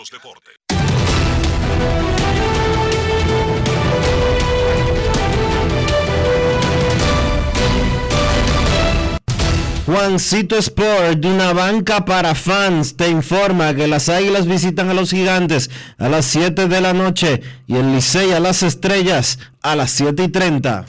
Juancito 9.88 10.58
Sport, 10.58 11.20
de 11.20 11.30
una 11.30 11.54
banca 11.54 12.04
para 12.04 12.36
fans, 12.36 12.98
te 12.98 13.08
informa 13.08 13.74
que 13.74 13.88
las 13.88 14.10
Águilas 14.10 14.46
visitan 14.46 14.90
a 14.90 14.94
los 14.94 15.12
Gigantes 15.12 15.70
a 15.98 16.10
las 16.10 16.26
7 16.26 16.68
de 16.68 16.82
la 16.82 16.92
noche 16.92 17.42
y 17.68 17.78
el 17.78 17.94
Licey 17.94 18.34
a 18.34 18.42
las 18.42 18.64
Estrellas 18.64 19.40
a 19.62 19.78
las 19.78 19.92
7 19.92 20.26
y 20.26 20.28
30. 20.28 20.86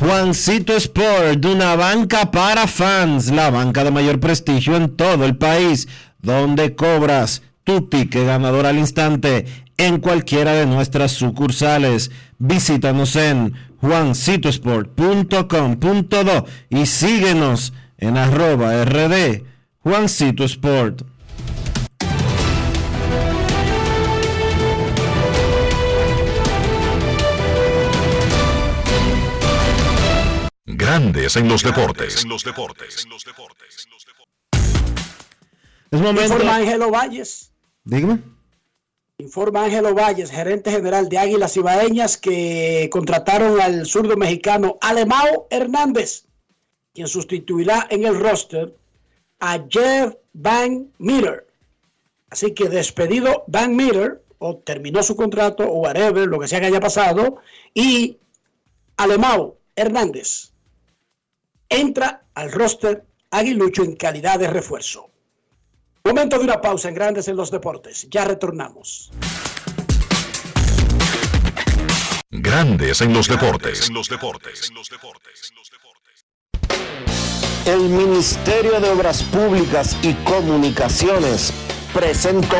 Juancito 0.00 0.74
Sport, 0.74 1.36
de 1.36 1.52
una 1.52 1.76
banca 1.76 2.32
para 2.32 2.66
fans, 2.66 3.30
la 3.30 3.48
banca 3.50 3.84
de 3.84 3.92
mayor 3.92 4.18
prestigio 4.18 4.74
en 4.74 4.96
todo 4.96 5.24
el 5.24 5.36
país, 5.36 5.86
donde 6.20 6.74
cobras 6.74 7.42
tu 7.64 7.88
ticket 7.88 8.26
ganador 8.26 8.66
al 8.66 8.78
instante 8.78 9.46
en 9.76 10.00
cualquiera 10.00 10.52
de 10.52 10.66
nuestras 10.66 11.12
sucursales. 11.12 12.10
Visítanos 12.38 13.16
en 13.16 13.54
juancitosport.com.do 13.80 16.46
y 16.70 16.86
síguenos 16.86 17.72
en 17.98 18.16
arroba 18.16 18.84
rd 18.84 19.42
Juancito 19.80 20.44
Sport. 20.44 21.02
Grandes 30.64 31.36
en 31.36 31.48
los 31.48 31.62
deportes. 31.62 32.22
En 32.22 32.30
los 32.30 32.44
deportes. 32.44 33.06
Es 35.90 36.00
momento. 36.00 36.22
Informa 36.22 36.56
Ángelo 36.56 36.90
Valles. 36.90 37.51
Dígame. 37.84 38.22
Informa 39.18 39.64
Ángelo 39.64 39.94
Valles, 39.94 40.30
gerente 40.30 40.70
general 40.70 41.08
de 41.08 41.18
Águilas 41.18 41.56
Ibaeñas, 41.56 42.16
que 42.16 42.88
contrataron 42.90 43.60
al 43.60 43.86
zurdo 43.86 44.16
mexicano 44.16 44.78
Alemao 44.80 45.46
Hernández, 45.50 46.26
quien 46.92 47.06
sustituirá 47.06 47.86
en 47.90 48.04
el 48.04 48.18
roster 48.18 48.74
a 49.38 49.64
Jeff 49.68 50.14
Van 50.32 50.90
Meter. 50.98 51.46
Así 52.30 52.52
que 52.52 52.68
despedido 52.68 53.44
Van 53.46 53.76
Meter, 53.76 54.24
o 54.38 54.56
terminó 54.56 55.02
su 55.02 55.14
contrato, 55.14 55.64
o 55.70 55.82
whatever, 55.82 56.26
lo 56.26 56.40
que 56.40 56.48
sea 56.48 56.60
que 56.60 56.66
haya 56.66 56.80
pasado, 56.80 57.36
y 57.74 58.18
Alemao 58.96 59.58
Hernández 59.76 60.52
entra 61.68 62.24
al 62.34 62.50
roster 62.50 63.04
aguilucho 63.30 63.84
en 63.84 63.94
calidad 63.94 64.38
de 64.38 64.48
refuerzo. 64.48 65.11
Momento 66.04 66.36
de 66.36 66.44
una 66.44 66.60
pausa 66.60 66.88
en 66.88 66.94
Grandes 66.94 67.28
en 67.28 67.36
los 67.36 67.50
Deportes. 67.50 68.08
Ya 68.10 68.24
retornamos. 68.24 69.10
Grandes 72.30 73.00
en 73.00 73.12
los 73.12 73.28
deportes. 73.28 73.88
En 73.88 73.94
los 73.94 74.08
deportes. 74.08 74.72
El 77.64 77.80
Ministerio 77.82 78.80
de 78.80 78.90
Obras 78.90 79.22
Públicas 79.22 79.96
y 80.02 80.14
Comunicaciones 80.24 81.52
presentó 81.94 82.56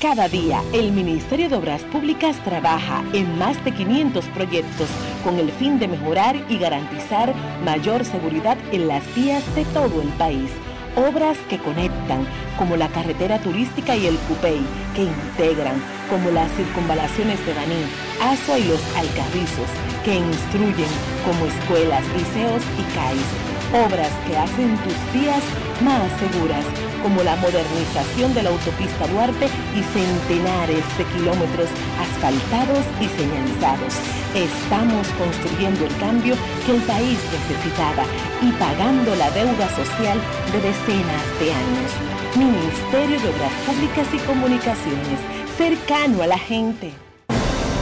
Cada 0.00 0.28
día, 0.28 0.62
el 0.74 0.92
Ministerio 0.92 1.48
de 1.48 1.56
Obras 1.56 1.82
Públicas 1.84 2.36
trabaja 2.44 3.02
en 3.14 3.38
más 3.38 3.64
de 3.64 3.72
500 3.72 4.26
proyectos 4.26 4.88
con 5.24 5.38
el 5.38 5.50
fin 5.50 5.78
de 5.78 5.88
mejorar 5.88 6.36
y 6.50 6.58
garantizar 6.58 7.34
mayor 7.64 8.04
seguridad 8.04 8.58
en 8.72 8.88
las 8.88 9.02
vías 9.14 9.42
de 9.54 9.64
todo 9.64 10.02
el 10.02 10.08
país. 10.18 10.50
Obras 10.96 11.38
que 11.48 11.56
conectan, 11.58 12.26
como 12.58 12.76
la 12.76 12.88
carretera 12.88 13.38
turística 13.38 13.96
y 13.96 14.06
el 14.06 14.18
Cupey, 14.28 14.60
que 14.94 15.04
integran, 15.04 15.82
como 16.10 16.30
las 16.30 16.52
circunvalaciones 16.52 17.44
de 17.46 17.54
Baní, 17.54 17.82
Asua 18.20 18.58
y 18.58 18.64
los 18.64 18.82
Alcarrizos, 18.96 19.70
que 20.04 20.14
instruyen, 20.14 20.90
como 21.24 21.46
escuelas, 21.46 22.04
liceos 22.08 22.62
y 22.78 22.94
CAIS 22.94 23.55
obras 23.72 24.12
que 24.26 24.36
hacen 24.36 24.76
tus 24.78 24.98
días 25.12 25.42
más 25.82 26.08
seguras, 26.18 26.64
como 27.02 27.22
la 27.22 27.36
modernización 27.36 28.34
de 28.34 28.42
la 28.42 28.50
autopista 28.50 29.06
Duarte 29.08 29.46
y 29.46 29.82
centenares 29.82 30.84
de 30.98 31.04
kilómetros 31.16 31.68
asfaltados 32.00 32.84
y 33.00 33.08
señalizados. 33.08 33.94
Estamos 34.34 35.06
construyendo 35.18 35.86
el 35.86 35.96
cambio 35.96 36.34
que 36.64 36.76
el 36.76 36.82
país 36.82 37.18
necesitaba 37.32 38.04
y 38.42 38.50
pagando 38.52 39.14
la 39.16 39.30
deuda 39.30 39.68
social 39.70 40.18
de 40.52 40.60
decenas 40.60 41.26
de 41.40 41.52
años. 41.52 41.90
Ministerio 42.36 43.20
de 43.20 43.28
Obras 43.30 43.52
Públicas 43.66 44.06
y 44.12 44.18
Comunicaciones, 44.26 45.20
cercano 45.56 46.22
a 46.22 46.26
la 46.26 46.38
gente. 46.38 47.05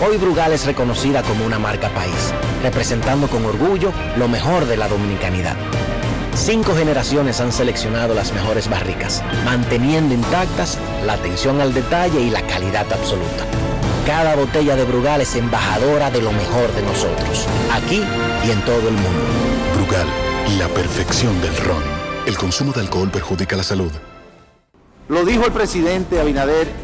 Hoy 0.03 0.17
Brugal 0.17 0.53
es 0.53 0.67
reconocida 0.67 1.23
como 1.23 1.47
una 1.47 1.59
marca 1.59 1.89
país, 1.91 2.35
representando 2.63 3.29
con 3.29 3.45
orgullo 3.47 3.93
lo 4.17 4.27
mejor 4.29 4.67
de 4.67 4.77
la 4.77 4.89
dominicanidad. 4.89 5.57
Cinco 6.35 6.75
generaciones 6.75 7.41
han 7.41 7.53
seleccionado 7.53 8.13
las 8.13 8.33
mejores 8.33 8.69
barricas, 8.69 9.23
manteniendo 9.45 10.13
intactas 10.13 10.79
la 11.07 11.13
atención 11.13 11.61
al 11.61 11.73
detalle 11.73 12.21
y 12.21 12.31
la 12.31 12.43
calidad 12.43 12.93
absoluta. 12.93 13.47
Cada 14.05 14.35
botella 14.35 14.75
de 14.75 14.85
Brugal 14.85 15.21
es 15.21 15.37
embajadora 15.37 16.11
de 16.11 16.23
lo 16.23 16.33
mejor 16.33 16.73
de 16.75 16.83
nosotros, 16.83 17.47
aquí 17.73 18.03
y 18.45 18.51
en 18.51 18.61
todo 18.65 18.89
el 18.89 18.95
mundo. 18.95 19.21
Brugal, 19.77 20.07
la 20.59 20.69
perfección 20.69 21.41
del 21.41 21.57
ron. 21.59 21.83
El 22.27 22.37
consumo 22.37 22.73
de 22.73 22.81
alcohol 22.81 23.11
perjudica 23.11 23.57
la 23.57 23.63
salud. 23.63 23.93
Lo 25.09 25.25
dijo 25.25 25.47
el 25.47 25.53
presidente 25.53 26.21
Abinader 26.21 26.84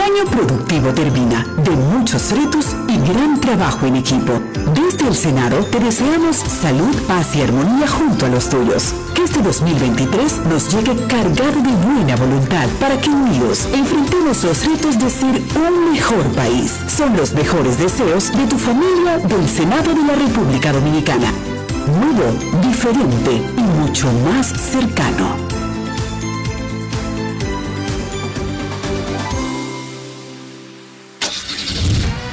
año 0.00 0.24
productivo 0.30 0.92
termina, 0.92 1.44
de 1.64 1.70
muchos 1.70 2.30
retos 2.32 2.76
y 2.88 2.96
gran 3.10 3.40
trabajo 3.40 3.86
en 3.86 3.96
equipo. 3.96 4.32
Desde 4.74 5.08
el 5.08 5.14
Senado 5.14 5.64
te 5.64 5.80
deseamos 5.80 6.36
salud, 6.36 6.94
paz 7.06 7.34
y 7.34 7.42
armonía 7.42 7.88
junto 7.88 8.26
a 8.26 8.28
los 8.28 8.48
tuyos. 8.48 8.94
Que 9.14 9.24
este 9.24 9.42
2023 9.42 10.46
nos 10.46 10.72
llegue 10.72 10.94
cargado 11.06 11.60
de 11.62 11.72
buena 11.86 12.16
voluntad 12.16 12.68
para 12.80 13.00
que 13.00 13.10
unidos 13.10 13.66
enfrentemos 13.72 14.44
los 14.44 14.66
retos 14.66 14.98
de 14.98 15.10
ser 15.10 15.42
un 15.56 15.92
mejor 15.92 16.24
país. 16.34 16.74
Son 16.86 17.16
los 17.16 17.32
mejores 17.32 17.78
deseos 17.78 18.30
de 18.32 18.46
tu 18.46 18.58
familia 18.58 19.18
del 19.18 19.48
Senado 19.48 19.94
de 19.94 20.04
la 20.04 20.14
República 20.14 20.72
Dominicana. 20.72 21.32
Nuevo, 21.86 22.60
diferente 22.62 23.42
y 23.56 23.80
mucho 23.80 24.06
más 24.24 24.46
cercano. 24.46 25.47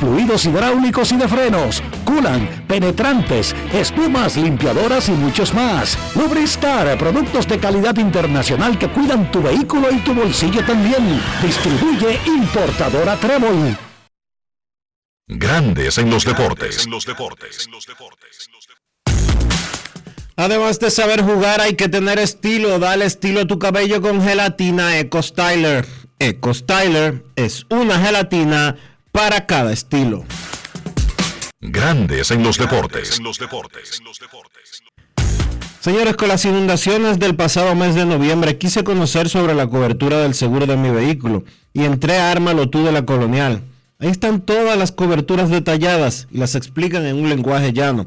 fluidos 0.00 0.44
hidráulicos 0.44 1.12
y 1.12 1.16
de 1.16 1.28
frenos, 1.28 1.82
culan, 2.04 2.64
penetrantes, 2.66 3.54
espumas, 3.72 4.36
limpiadoras 4.36 5.08
y 5.08 5.12
muchos 5.12 5.54
más. 5.54 5.98
Lubristar, 6.14 6.96
productos 6.98 7.46
de 7.48 7.58
calidad 7.58 7.96
internacional 7.96 8.78
que 8.78 8.88
cuidan 8.88 9.30
tu 9.30 9.42
vehículo 9.42 9.90
y 9.90 9.98
tu 9.98 10.14
bolsillo 10.14 10.64
también. 10.64 11.20
Distribuye 11.42 12.18
importadora 12.26 13.16
Trébol. 13.16 13.76
Grandes 15.28 15.98
en 15.98 16.08
los 16.08 16.24
deportes. 16.24 16.86
Además 20.36 20.78
de 20.78 20.90
saber 20.90 21.22
jugar, 21.22 21.60
hay 21.60 21.74
que 21.74 21.88
tener 21.88 22.18
estilo. 22.18 22.78
Dale 22.78 23.06
estilo 23.06 23.40
a 23.40 23.46
tu 23.46 23.58
cabello 23.58 24.02
con 24.02 24.22
gelatina 24.22 24.98
Eco 24.98 25.22
Styler. 25.22 25.86
Eco 26.18 26.52
Styler 26.52 27.24
es 27.36 27.66
una 27.70 27.98
gelatina 27.98 28.76
para 29.16 29.46
cada 29.46 29.72
estilo. 29.72 30.26
Grandes 31.58 32.30
en 32.30 32.42
los 32.42 32.58
deportes. 32.58 33.18
Señores, 35.80 36.16
con 36.16 36.28
las 36.28 36.44
inundaciones 36.44 37.18
del 37.18 37.34
pasado 37.34 37.74
mes 37.74 37.94
de 37.94 38.04
noviembre 38.04 38.58
quise 38.58 38.84
conocer 38.84 39.30
sobre 39.30 39.54
la 39.54 39.68
cobertura 39.68 40.18
del 40.18 40.34
seguro 40.34 40.66
de 40.66 40.76
mi 40.76 40.90
vehículo 40.90 41.44
y 41.72 41.84
entré 41.84 42.18
a 42.18 42.30
Ármalo 42.30 42.68
tú 42.68 42.84
de 42.84 42.92
la 42.92 43.06
Colonial. 43.06 43.62
Ahí 43.98 44.10
están 44.10 44.42
todas 44.42 44.76
las 44.76 44.92
coberturas 44.92 45.48
detalladas 45.48 46.28
y 46.30 46.36
las 46.36 46.54
explican 46.54 47.06
en 47.06 47.16
un 47.16 47.30
lenguaje 47.30 47.72
llano 47.72 48.04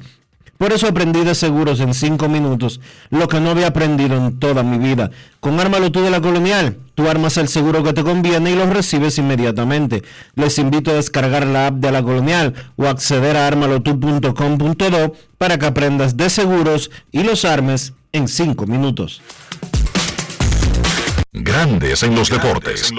por 0.59 0.73
eso 0.73 0.89
aprendí 0.89 1.23
de 1.23 1.35
seguros 1.35 1.79
en 1.79 1.93
cinco 1.93 2.27
minutos 2.27 2.81
lo 3.09 3.29
que 3.29 3.39
no 3.39 3.51
había 3.51 3.67
aprendido 3.67 4.17
en 4.17 4.39
toda 4.39 4.61
mi 4.61 4.77
vida. 4.77 5.09
Con 5.39 5.57
Ármalo 5.57 5.89
tú 5.89 6.01
de 6.01 6.09
la 6.09 6.19
Colonial, 6.19 6.77
tú 6.95 7.07
armas 7.07 7.37
el 7.37 7.47
seguro 7.47 7.81
que 7.81 7.93
te 7.93 8.03
conviene 8.03 8.51
y 8.51 8.55
lo 8.55 8.69
recibes 8.69 9.17
inmediatamente. 9.17 10.03
Les 10.35 10.59
invito 10.59 10.91
a 10.91 10.95
descargar 10.95 11.47
la 11.47 11.67
app 11.67 11.75
de 11.75 11.93
la 11.93 12.03
Colonial 12.03 12.53
o 12.75 12.87
acceder 12.87 13.37
a 13.37 13.47
armalotu.com.do 13.47 15.13
para 15.37 15.57
que 15.57 15.65
aprendas 15.65 16.17
de 16.17 16.29
seguros 16.29 16.91
y 17.13 17.23
los 17.23 17.45
armes 17.45 17.93
en 18.11 18.27
cinco 18.27 18.67
minutos. 18.67 19.21
Grandes 21.31 22.03
en 22.03 22.15
los 22.15 22.29
deportes. 22.29 22.91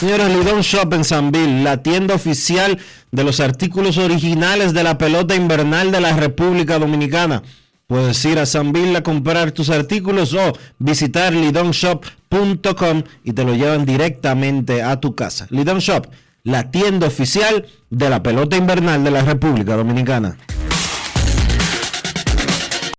Señores, 0.00 0.30
Lidon 0.30 0.62
Shop 0.62 0.94
en 0.94 1.04
Sanville, 1.04 1.62
la 1.62 1.82
tienda 1.82 2.14
oficial 2.14 2.78
de 3.12 3.22
los 3.22 3.38
artículos 3.38 3.98
originales 3.98 4.72
de 4.72 4.82
la 4.82 4.96
pelota 4.96 5.34
invernal 5.34 5.92
de 5.92 6.00
la 6.00 6.16
República 6.16 6.78
Dominicana. 6.78 7.42
Puedes 7.86 8.24
ir 8.24 8.38
a 8.38 8.46
Sanville 8.46 8.96
a 8.96 9.02
comprar 9.02 9.52
tus 9.52 9.68
artículos 9.68 10.32
o 10.32 10.54
visitar 10.78 11.34
lidonshop.com 11.34 13.02
y 13.24 13.34
te 13.34 13.44
lo 13.44 13.54
llevan 13.54 13.84
directamente 13.84 14.82
a 14.82 14.98
tu 15.00 15.14
casa. 15.14 15.46
Lidon 15.50 15.80
Shop, 15.80 16.06
la 16.44 16.70
tienda 16.70 17.06
oficial 17.06 17.66
de 17.90 18.08
la 18.08 18.22
pelota 18.22 18.56
invernal 18.56 19.04
de 19.04 19.10
la 19.10 19.20
República 19.20 19.76
Dominicana. 19.76 20.38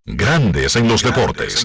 Grandes 0.06 0.76
en 0.76 0.86
los 0.86 1.02
deportes. 1.02 1.64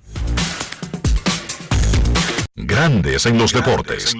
Grandes 2.63 3.25
en 3.25 3.39
los 3.39 3.53
deportes. 3.53 4.13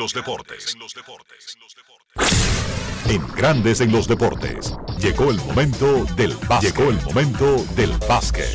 En 3.08 3.28
Grandes 3.36 3.82
en 3.82 3.92
los 3.92 4.08
deportes. 4.08 4.74
Llegó 5.00 5.30
el 5.30 5.38
momento 5.38 6.06
del 6.16 6.34
básquet. 6.50 6.76
Llegó 6.76 6.90
el 6.90 7.00
momento 7.04 7.64
del 7.76 7.92
básquet. 8.10 8.50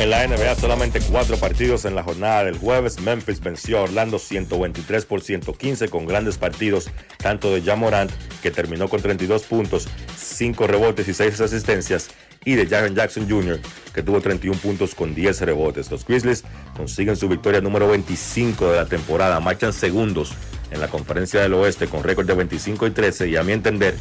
En 0.00 0.10
la 0.10 0.26
NBA 0.26 0.56
solamente 0.56 1.00
cuatro 1.00 1.36
partidos 1.36 1.84
en 1.84 1.94
la 1.94 2.02
jornada 2.02 2.44
del 2.44 2.58
jueves. 2.58 3.00
Memphis 3.00 3.40
venció 3.40 3.78
a 3.78 3.82
Orlando 3.82 4.18
123 4.18 5.04
por 5.04 5.22
115 5.22 5.88
con 5.88 6.04
grandes 6.04 6.36
partidos 6.36 6.90
tanto 7.16 7.54
de 7.54 7.62
Jamorant 7.62 8.10
que 8.42 8.50
terminó 8.50 8.88
con 8.88 9.00
32 9.00 9.44
puntos, 9.44 9.88
5 10.26 10.66
rebotes 10.66 11.08
y 11.08 11.14
6 11.14 11.40
asistencias 11.40 12.08
y 12.44 12.54
de 12.54 12.66
Jaren 12.66 12.94
Jackson 12.94 13.28
Jr., 13.28 13.60
que 13.92 14.02
tuvo 14.02 14.20
31 14.20 14.58
puntos 14.60 14.94
con 14.94 15.14
10 15.14 15.40
rebotes. 15.42 15.90
Los 15.90 16.06
Grizzlies 16.06 16.44
consiguen 16.76 17.16
su 17.16 17.28
victoria 17.28 17.60
número 17.60 17.88
25 17.88 18.70
de 18.70 18.76
la 18.76 18.86
temporada, 18.86 19.40
marchan 19.40 19.72
segundos 19.72 20.32
en 20.70 20.80
la 20.80 20.88
conferencia 20.88 21.40
del 21.40 21.54
oeste 21.54 21.88
con 21.88 22.02
récord 22.02 22.26
de 22.26 22.34
25 22.34 22.86
y 22.86 22.90
13 22.90 23.28
y 23.28 23.36
a 23.36 23.42
mi 23.42 23.52
entender, 23.52 23.96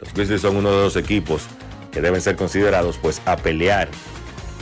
los 0.00 0.12
Grizzlies 0.12 0.42
son 0.42 0.56
uno 0.56 0.70
de 0.70 0.82
los 0.84 0.96
equipos 0.96 1.42
que 1.90 2.00
deben 2.00 2.20
ser 2.20 2.36
considerados 2.36 2.98
pues 2.98 3.22
a 3.24 3.36
pelear 3.36 3.88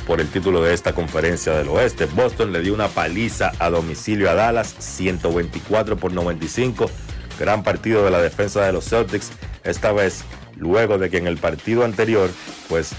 por 0.06 0.20
el 0.20 0.28
título 0.28 0.62
de 0.62 0.74
esta 0.74 0.94
conferencia 0.94 1.52
del 1.54 1.68
oeste. 1.68 2.06
Boston 2.06 2.52
le 2.52 2.60
dio 2.60 2.74
una 2.74 2.88
paliza 2.88 3.52
a 3.58 3.70
domicilio 3.70 4.30
a 4.30 4.34
Dallas, 4.34 4.74
124 4.78 5.96
por 5.96 6.12
95. 6.12 6.90
Gran 7.38 7.62
partido 7.62 8.04
de 8.04 8.10
la 8.10 8.20
defensa 8.20 8.64
de 8.64 8.72
los 8.72 8.84
Celtics, 8.84 9.30
esta 9.64 9.92
vez 9.92 10.24
luego 10.56 10.98
de 10.98 11.10
que 11.10 11.18
en 11.18 11.26
el 11.26 11.38
partido 11.38 11.84
anterior 11.84 12.30
pues 12.68 12.92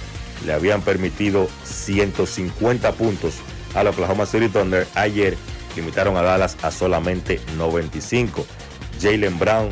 le 0.46 0.54
habían 0.54 0.82
permitido 0.82 1.48
150 1.64 2.92
puntos 2.94 3.36
al 3.76 3.88
Oklahoma 3.88 4.26
City 4.26 4.50
Thunder. 4.50 4.88
Ayer 4.96 5.38
limitaron 5.76 6.18
a 6.18 6.22
Dallas 6.22 6.58
a 6.62 6.72
solamente 6.72 7.40
95. 7.58 8.46
Jalen 9.02 9.40
Brown 9.40 9.70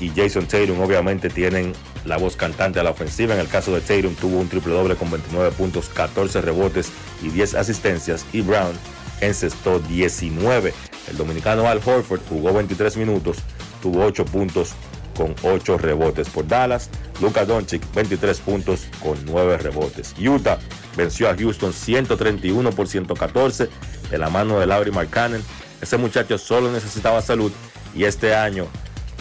y 0.00 0.10
Jason 0.10 0.46
Tatum 0.46 0.80
obviamente 0.80 1.30
tienen 1.30 1.72
la 2.04 2.16
voz 2.16 2.36
cantante 2.36 2.80
a 2.80 2.82
la 2.82 2.90
ofensiva. 2.90 3.34
En 3.34 3.40
el 3.40 3.48
caso 3.48 3.74
de 3.74 3.80
Tatum 3.80 4.14
tuvo 4.14 4.38
un 4.38 4.48
triple 4.48 4.74
doble 4.74 4.96
con 4.96 5.10
29 5.10 5.52
puntos, 5.52 5.88
14 5.88 6.40
rebotes 6.40 6.90
y 7.22 7.28
10 7.28 7.54
asistencias 7.54 8.26
y 8.32 8.40
Brown 8.40 8.72
encestó 9.20 9.78
19. 9.78 10.74
El 11.10 11.16
dominicano 11.16 11.68
Al 11.68 11.78
Horford 11.78 12.20
jugó 12.28 12.52
23 12.52 12.96
minutos, 12.96 13.38
tuvo 13.80 14.04
8 14.04 14.24
puntos 14.24 14.74
con 15.16 15.34
8 15.42 15.78
rebotes 15.78 16.28
por 16.28 16.46
Dallas. 16.46 16.90
Luka 17.20 17.44
Doncic 17.44 17.82
23 17.94 18.40
puntos 18.40 18.86
con 19.02 19.18
9 19.24 19.58
rebotes. 19.58 20.14
Utah 20.18 20.58
venció 20.96 21.28
a 21.28 21.36
Houston 21.36 21.72
131 21.72 22.70
por 22.72 22.88
114 22.88 23.68
de 24.10 24.18
la 24.18 24.30
mano 24.30 24.58
de 24.58 24.66
Laurie 24.66 24.92
Markkanen. 24.92 25.42
Ese 25.80 25.96
muchacho 25.96 26.38
solo 26.38 26.70
necesitaba 26.70 27.22
salud 27.22 27.52
y 27.94 28.04
este 28.04 28.34
año 28.34 28.66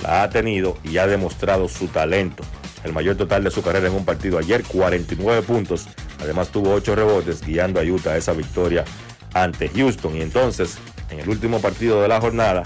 la 0.04 0.24
ha 0.24 0.30
tenido 0.30 0.78
y 0.84 0.98
ha 0.98 1.08
demostrado 1.08 1.68
su 1.68 1.88
talento. 1.88 2.44
El 2.84 2.94
mayor 2.94 3.16
total 3.16 3.44
de 3.44 3.52
su 3.52 3.62
carrera 3.62 3.88
en 3.88 3.94
un 3.94 4.06
partido 4.06 4.40
ayer, 4.40 4.64
49 4.64 5.44
puntos. 5.44 5.88
Además 6.20 6.50
tuvo 6.50 6.74
8 6.74 6.96
rebotes 6.96 7.42
guiando 7.42 7.80
a 7.80 7.84
Utah 7.84 8.12
a 8.12 8.18
esa 8.18 8.34
victoria 8.34 8.86
ante 9.34 9.70
Houston. 9.70 10.16
Y 10.16 10.22
entonces, 10.22 10.78
en 11.10 11.20
el 11.20 11.30
último 11.30 11.62
partido 11.62 12.02
de 12.02 12.08
la 12.08 12.20
jornada, 12.20 12.64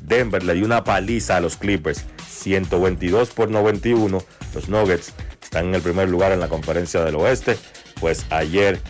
Denver 0.00 0.42
le 0.42 0.54
dio 0.54 0.64
una 0.64 0.84
paliza 0.84 1.36
a 1.36 1.40
los 1.40 1.56
Clippers 1.56 2.04
122 2.38 3.30
por 3.30 3.50
91. 3.50 4.22
Los 4.54 4.68
Nuggets 4.68 5.12
están 5.42 5.66
en 5.66 5.74
el 5.74 5.82
primer 5.82 6.08
lugar 6.08 6.32
en 6.32 6.40
la 6.40 6.48
conferencia 6.48 7.04
del 7.04 7.16
oeste. 7.16 7.58
Pues 8.00 8.26
ayer 8.30 8.80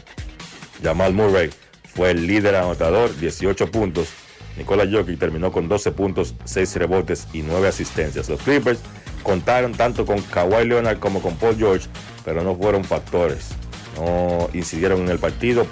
Jamal 0.83 1.15
Murray 1.15 1.51
fue 1.95 2.11
el 2.11 2.27
líder 2.27 2.57
anotador, 2.57 3.17
18 3.19 3.71
puntos. 3.71 4.09
Nikola 4.57 4.85
Jokic 4.91 5.19
terminó 5.19 5.53
con 5.53 5.69
12 5.69 5.93
puntos, 5.93 6.35
6 6.45 6.77
rebotes 6.77 7.29
y 7.33 7.43
9 7.43 7.69
asistencias. 7.69 8.29
Los 8.29 8.41
Clippers 8.43 8.81
contaron 9.23 9.73
tanto 9.73 10.05
con 10.05 10.21
Kawhi 10.21 10.67
Leonard 10.67 10.99
como 10.99 11.23
con 11.23 11.37
Paul 11.37 11.57
George, 11.57 11.89
pero 12.25 12.43
no 12.43 12.57
fueron 12.57 12.85
factores. 12.85 13.49
No 13.97 14.51
incidieron 14.53 15.03
en 15.03 15.11
el 15.11 15.19
partido. 15.19 15.67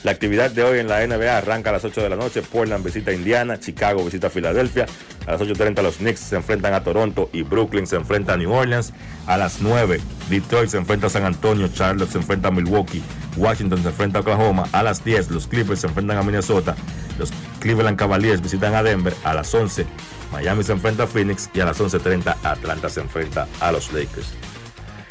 La 0.04 0.12
actividad 0.12 0.50
de 0.50 0.64
hoy 0.64 0.80
en 0.80 0.88
la 0.88 1.06
NBA 1.06 1.38
arranca 1.38 1.72
a 1.72 1.74
las 1.74 1.84
8 1.84 2.02
de 2.02 2.10
la 2.10 2.16
noche. 2.16 2.42
Portland 2.42 2.86
visita 2.86 3.12
Indiana, 3.12 3.60
Chicago 3.60 4.04
visita 4.06 4.30
Filadelfia. 4.30 4.86
A 5.28 5.32
las 5.32 5.42
8.30 5.42 5.82
los 5.82 5.98
Knicks 5.98 6.22
se 6.22 6.38
enfrentan 6.38 6.74
a 6.74 6.84
Toronto 6.84 7.30
y 7.34 7.44
Brooklyn 7.44 7.86
se 7.86 7.98
enfrenta 7.98 8.34
a 8.34 8.38
New 8.38 8.52
Orleans. 8.52 8.94
A 9.28 9.38
las 9.38 9.60
9 9.60 10.00
Detroit 10.30 10.70
se 10.70 10.78
enfrenta 10.78 11.08
a 11.08 11.10
San 11.10 11.26
Antonio, 11.26 11.68
Charlotte 11.68 12.10
se 12.10 12.18
enfrenta 12.18 12.48
a 12.48 12.52
Milwaukee, 12.52 13.04
Washington 13.36 13.82
se 13.82 13.90
enfrenta 13.90 14.20
a 14.20 14.22
Oklahoma. 14.22 14.70
A 14.72 14.84
las 14.84 15.04
10 15.04 15.32
los 15.32 15.48
Clippers 15.48 15.82
se 15.82 15.88
enfrentan 15.88 16.18
a 16.18 16.24
Minnesota. 16.24 16.78
Los 17.18 17.32
Cleveland 17.60 17.98
Cavaliers 17.98 18.42
visitan 18.42 18.76
a 18.76 18.84
Denver. 18.84 19.14
A 19.26 19.34
las 19.34 19.54
11 19.54 19.86
Miami 20.32 20.64
se 20.64 20.72
enfrenta 20.72 21.04
a 21.04 21.08
Phoenix 21.08 21.50
y 21.54 21.60
a 21.60 21.66
las 21.66 21.80
11.30 21.82 22.38
Atlanta 22.44 22.88
se 22.88 23.02
enfrenta 23.02 23.48
a 23.60 23.72
los 23.74 23.92
Lakers. 23.92 24.34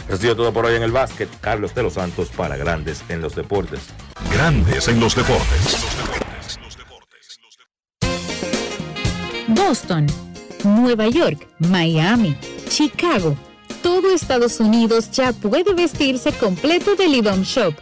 Eso 0.07 0.15
ha 0.15 0.17
sido 0.17 0.37
todo 0.37 0.53
por 0.55 0.65
hoy 0.65 0.77
en 0.77 0.83
el 0.83 0.93
básquet. 0.93 1.29
Carlos 1.43 1.75
de 1.75 1.83
los 1.83 1.95
Santos 1.95 2.31
para 2.31 2.57
Grandes 2.57 3.05
en 3.11 3.21
los 3.21 3.35
Deportes. 3.35 3.93
Grandes 4.33 4.89
en 4.89 5.01
los 5.01 5.15
deportes. 5.15 5.79
Boston, 9.49 10.07
Nueva 10.65 11.09
York, 11.09 11.49
Miami, 11.59 12.37
Chicago. 12.69 13.37
Todo 13.83 14.15
Estados 14.15 14.61
Unidos 14.61 15.11
ya 15.11 15.33
puede 15.33 15.73
vestirse 15.75 16.33
completo 16.33 16.97
del 16.97 17.15
IDOM 17.15 17.43
Shop. 17.43 17.75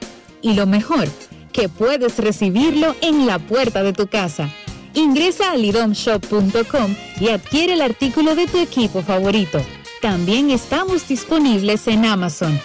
Y 0.43 0.55
lo 0.55 0.67
mejor, 0.67 1.09
que 1.53 1.69
puedes 1.69 2.19
recibirlo 2.19 2.95
en 3.01 3.27
la 3.27 3.39
puerta 3.39 3.83
de 3.83 3.93
tu 3.93 4.07
casa. 4.07 4.49
Ingresa 4.95 5.53
a 5.53 5.57
lidomshop.com 5.57 6.95
y 7.21 7.29
adquiere 7.29 7.75
el 7.75 7.83
artículo 7.83 8.35
de 8.35 8.47
tu 8.47 8.59
equipo 8.59 9.03
favorito. 9.03 9.61
También 10.01 10.51
estamos 10.51 11.09
disponibles 11.09 11.87
en 11.89 12.05
Amazon. 12.05 12.59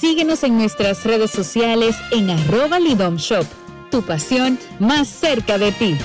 Síguenos 0.00 0.44
en 0.44 0.56
nuestras 0.56 1.04
redes 1.04 1.30
sociales 1.30 1.94
en 2.10 2.30
arroba 2.30 2.80
lidomshop. 2.80 3.44
Tu 3.90 4.00
pasión 4.00 4.58
más 4.78 5.08
cerca 5.08 5.58
de 5.58 5.72
ti. 5.72 5.98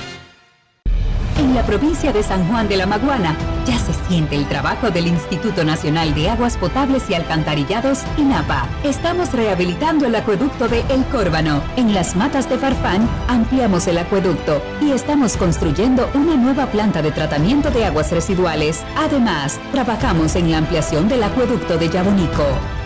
En 1.38 1.56
la 1.56 1.66
provincia 1.66 2.12
de 2.12 2.22
San 2.22 2.46
Juan 2.50 2.68
de 2.68 2.76
la 2.76 2.88
Maguana 2.88 3.38
ya 3.66 3.80
se 3.80 3.94
siente 4.10 4.36
el 4.36 4.50
trabajo 4.50 4.92
del 4.92 5.08
Instituto 5.08 5.64
Nacional 5.64 6.14
de 6.14 6.30
Aguas 6.30 6.58
Potables 6.58 7.10
y 7.10 7.14
Alcantarillados, 7.14 8.00
INAPA. 8.18 8.68
Estamos 8.84 9.32
rehabilitando 9.32 10.08
el 10.08 10.16
acueducto 10.16 10.68
de 10.68 10.82
El 10.90 11.06
Córbano. 11.06 11.64
En 11.78 11.94
las 11.94 12.18
matas 12.18 12.50
de 12.50 12.58
Farfán 12.58 13.08
ampliamos 13.30 13.88
el 13.88 13.98
acueducto 13.98 14.62
y 14.82 14.92
estamos 14.92 15.38
construyendo 15.38 16.10
una 16.14 16.36
nueva 16.36 16.66
planta 16.66 17.02
de 17.02 17.14
tratamiento 17.14 17.72
de 17.72 17.86
aguas 17.86 18.12
residuales. 18.12 18.84
Además, 18.98 19.58
trabajamos 19.72 20.36
en 20.36 20.52
la 20.52 20.58
ampliación 20.58 21.08
del 21.08 21.24
acueducto 21.24 21.78
de 21.78 21.88
Yabonico 21.88 22.46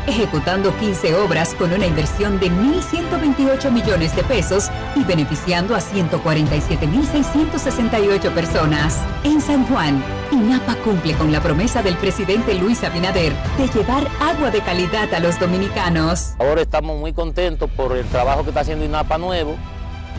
ejecutando 0.09 0.75
15 0.77 1.15
obras 1.15 1.53
con 1.53 1.71
una 1.71 1.85
inversión 1.85 2.37
de 2.39 2.51
1.128 2.51 3.71
millones 3.71 4.13
de 4.15 4.23
pesos 4.23 4.71
y 4.95 5.03
beneficiando 5.03 5.75
a 5.75 5.79
147.668 5.79 8.33
personas. 8.33 8.97
En 9.23 9.39
San 9.39 9.67
Juan, 9.67 10.03
INAPA 10.31 10.77
cumple 10.77 11.13
con 11.13 11.31
la 11.31 11.41
promesa 11.41 11.83
del 11.83 11.95
presidente 11.97 12.55
Luis 12.55 12.83
Abinader 12.83 13.33
de 13.57 13.67
llevar 13.67 14.07
agua 14.19 14.49
de 14.49 14.61
calidad 14.61 15.13
a 15.13 15.19
los 15.19 15.39
dominicanos. 15.39 16.33
Ahora 16.39 16.61
estamos 16.61 16.99
muy 16.99 17.13
contentos 17.13 17.69
por 17.69 17.95
el 17.95 18.07
trabajo 18.07 18.41
que 18.43 18.49
está 18.49 18.61
haciendo 18.61 18.85
INAPA 18.85 19.19
nuevo, 19.19 19.55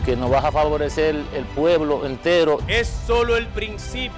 que 0.05 0.15
nos 0.15 0.31
va 0.31 0.39
a 0.39 0.49
favorecer 0.51 1.15
el 1.35 1.43
pueblo 1.53 2.05
entero. 2.05 2.59
Es 2.67 2.87
solo 3.05 3.35
el 3.35 3.47
principio 3.47 4.15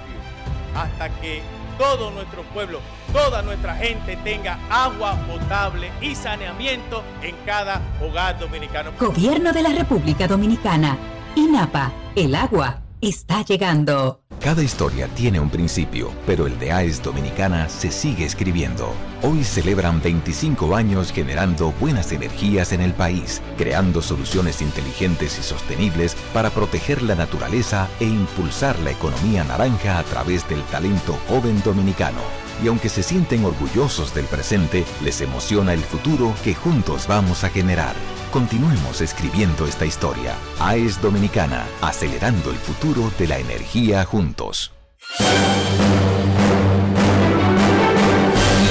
hasta 0.76 1.08
que 1.20 1.42
todo 1.78 2.12
nuestro 2.12 2.42
pueblo, 2.54 2.78
toda 3.12 3.42
nuestra 3.42 3.74
gente 3.76 4.16
tenga 4.16 4.58
agua 4.70 5.16
potable 5.26 5.90
y 6.00 6.14
saneamiento 6.14 7.02
en 7.22 7.34
cada 7.46 7.80
hogar 8.00 8.38
dominicano. 8.38 8.92
Gobierno 8.98 9.52
de 9.52 9.62
la 9.62 9.70
República 9.70 10.26
Dominicana. 10.26 10.96
INAPA. 11.36 11.92
El 12.14 12.34
agua 12.34 12.80
está 13.00 13.42
llegando. 13.42 14.20
Cada 14.40 14.62
historia 14.62 15.08
tiene 15.08 15.40
un 15.40 15.48
principio, 15.48 16.12
pero 16.26 16.46
el 16.46 16.58
de 16.58 16.70
AES 16.72 17.02
Dominicana 17.02 17.68
se 17.68 17.90
sigue 17.90 18.24
escribiendo. 18.24 18.92
Hoy 19.22 19.42
celebran 19.42 20.02
25 20.02 20.76
años 20.76 21.12
generando 21.12 21.72
buenas 21.80 22.12
energías 22.12 22.72
en 22.72 22.82
el 22.82 22.92
país, 22.92 23.40
creando 23.56 24.02
soluciones 24.02 24.60
inteligentes 24.60 25.38
y 25.38 25.42
sostenibles 25.42 26.14
para 26.34 26.50
proteger 26.50 27.02
la 27.02 27.14
naturaleza 27.14 27.88
e 28.00 28.04
impulsar 28.04 28.78
la 28.80 28.90
economía 28.90 29.44
naranja 29.44 29.98
a 29.98 30.02
través 30.02 30.46
del 30.48 30.62
talento 30.64 31.18
joven 31.28 31.62
dominicano. 31.64 32.43
Y 32.62 32.68
aunque 32.68 32.88
se 32.88 33.02
sienten 33.02 33.44
orgullosos 33.44 34.14
del 34.14 34.26
presente, 34.26 34.84
les 35.02 35.20
emociona 35.20 35.72
el 35.72 35.80
futuro 35.80 36.34
que 36.44 36.54
juntos 36.54 37.06
vamos 37.06 37.44
a 37.44 37.50
generar. 37.50 37.94
Continuemos 38.32 39.00
escribiendo 39.00 39.66
esta 39.66 39.86
historia. 39.86 40.34
AES 40.60 41.00
Dominicana, 41.00 41.66
acelerando 41.80 42.50
el 42.50 42.56
futuro 42.56 43.10
de 43.18 43.28
la 43.28 43.38
energía 43.38 44.04
juntos. 44.04 44.72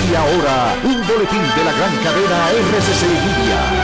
Y 0.10 0.16
ahora, 0.16 0.76
un 0.84 1.08
boletín 1.08 1.42
de 1.56 1.64
la 1.64 1.72
gran 1.72 1.96
cadena 2.04 2.50
RCC 2.52 3.04
Media. 3.26 3.83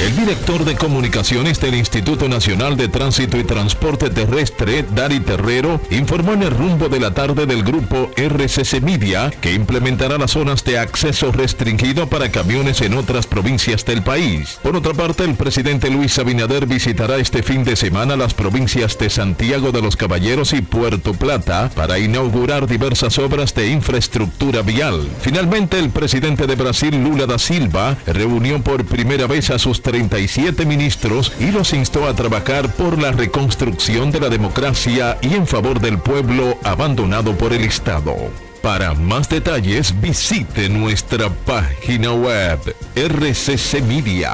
El 0.00 0.16
director 0.16 0.64
de 0.64 0.76
comunicaciones 0.76 1.60
del 1.60 1.74
Instituto 1.74 2.26
Nacional 2.26 2.74
de 2.74 2.88
Tránsito 2.88 3.36
y 3.36 3.44
Transporte 3.44 4.08
Terrestre, 4.08 4.82
Dari 4.94 5.20
Terrero, 5.20 5.78
informó 5.90 6.32
en 6.32 6.42
el 6.42 6.52
rumbo 6.52 6.88
de 6.88 6.98
la 6.98 7.12
tarde 7.12 7.44
del 7.44 7.62
grupo 7.62 8.10
RCC 8.16 8.80
Media 8.80 9.30
que 9.42 9.52
implementará 9.52 10.16
las 10.16 10.30
zonas 10.30 10.64
de 10.64 10.78
acceso 10.78 11.32
restringido 11.32 12.08
para 12.08 12.30
camiones 12.30 12.80
en 12.80 12.94
otras 12.94 13.26
provincias 13.26 13.84
del 13.84 14.02
país. 14.02 14.58
Por 14.62 14.74
otra 14.74 14.94
parte, 14.94 15.24
el 15.24 15.34
presidente 15.34 15.90
Luis 15.90 16.18
Abinader 16.18 16.64
visitará 16.64 17.18
este 17.18 17.42
fin 17.42 17.62
de 17.62 17.76
semana 17.76 18.16
las 18.16 18.32
provincias 18.32 18.96
de 18.96 19.10
Santiago 19.10 19.70
de 19.70 19.82
los 19.82 19.96
Caballeros 19.96 20.54
y 20.54 20.62
Puerto 20.62 21.12
Plata 21.12 21.70
para 21.76 21.98
inaugurar 21.98 22.66
diversas 22.66 23.18
obras 23.18 23.54
de 23.54 23.68
infraestructura 23.68 24.62
vial. 24.62 25.06
Finalmente, 25.20 25.78
el 25.78 25.90
presidente 25.90 26.46
de 26.46 26.54
Brasil, 26.54 27.04
Lula 27.04 27.26
da 27.26 27.38
Silva, 27.38 27.98
reunió 28.06 28.62
por 28.62 28.86
primera 28.86 29.26
vez 29.26 29.50
a 29.50 29.58
sus 29.58 29.82
37 29.90 30.64
ministros 30.66 31.32
y 31.40 31.50
los 31.50 31.72
instó 31.72 32.06
a 32.06 32.14
trabajar 32.14 32.72
por 32.74 32.96
la 32.96 33.10
reconstrucción 33.10 34.12
de 34.12 34.20
la 34.20 34.28
democracia 34.28 35.18
y 35.20 35.34
en 35.34 35.48
favor 35.48 35.80
del 35.80 35.98
pueblo 35.98 36.56
abandonado 36.62 37.36
por 37.36 37.52
el 37.52 37.64
Estado. 37.64 38.14
Para 38.62 38.94
más 38.94 39.28
detalles 39.28 40.00
visite 40.00 40.68
nuestra 40.68 41.28
página 41.28 42.12
web 42.12 42.60
rccmedia.com.do. 42.94 44.30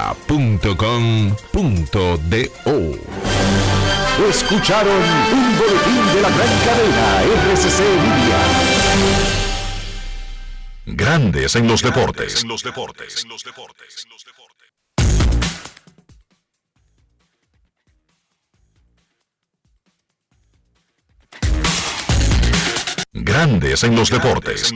Escucharon 4.28 5.02
un 5.32 5.58
boletín 5.58 6.14
de 6.14 6.20
la 6.20 6.28
gran 6.28 6.58
cadena 6.66 7.22
RCC 7.22 7.80
Media. 7.80 8.36
Grandes 10.88 11.56
en 11.56 11.66
los 11.66 11.82
deportes. 11.82 12.42
En 12.42 12.48
los 12.48 12.62
deportes. 12.62 13.26
Grandes 23.22 23.82
en 23.82 23.96
los 23.96 24.10
deportes. 24.10 24.70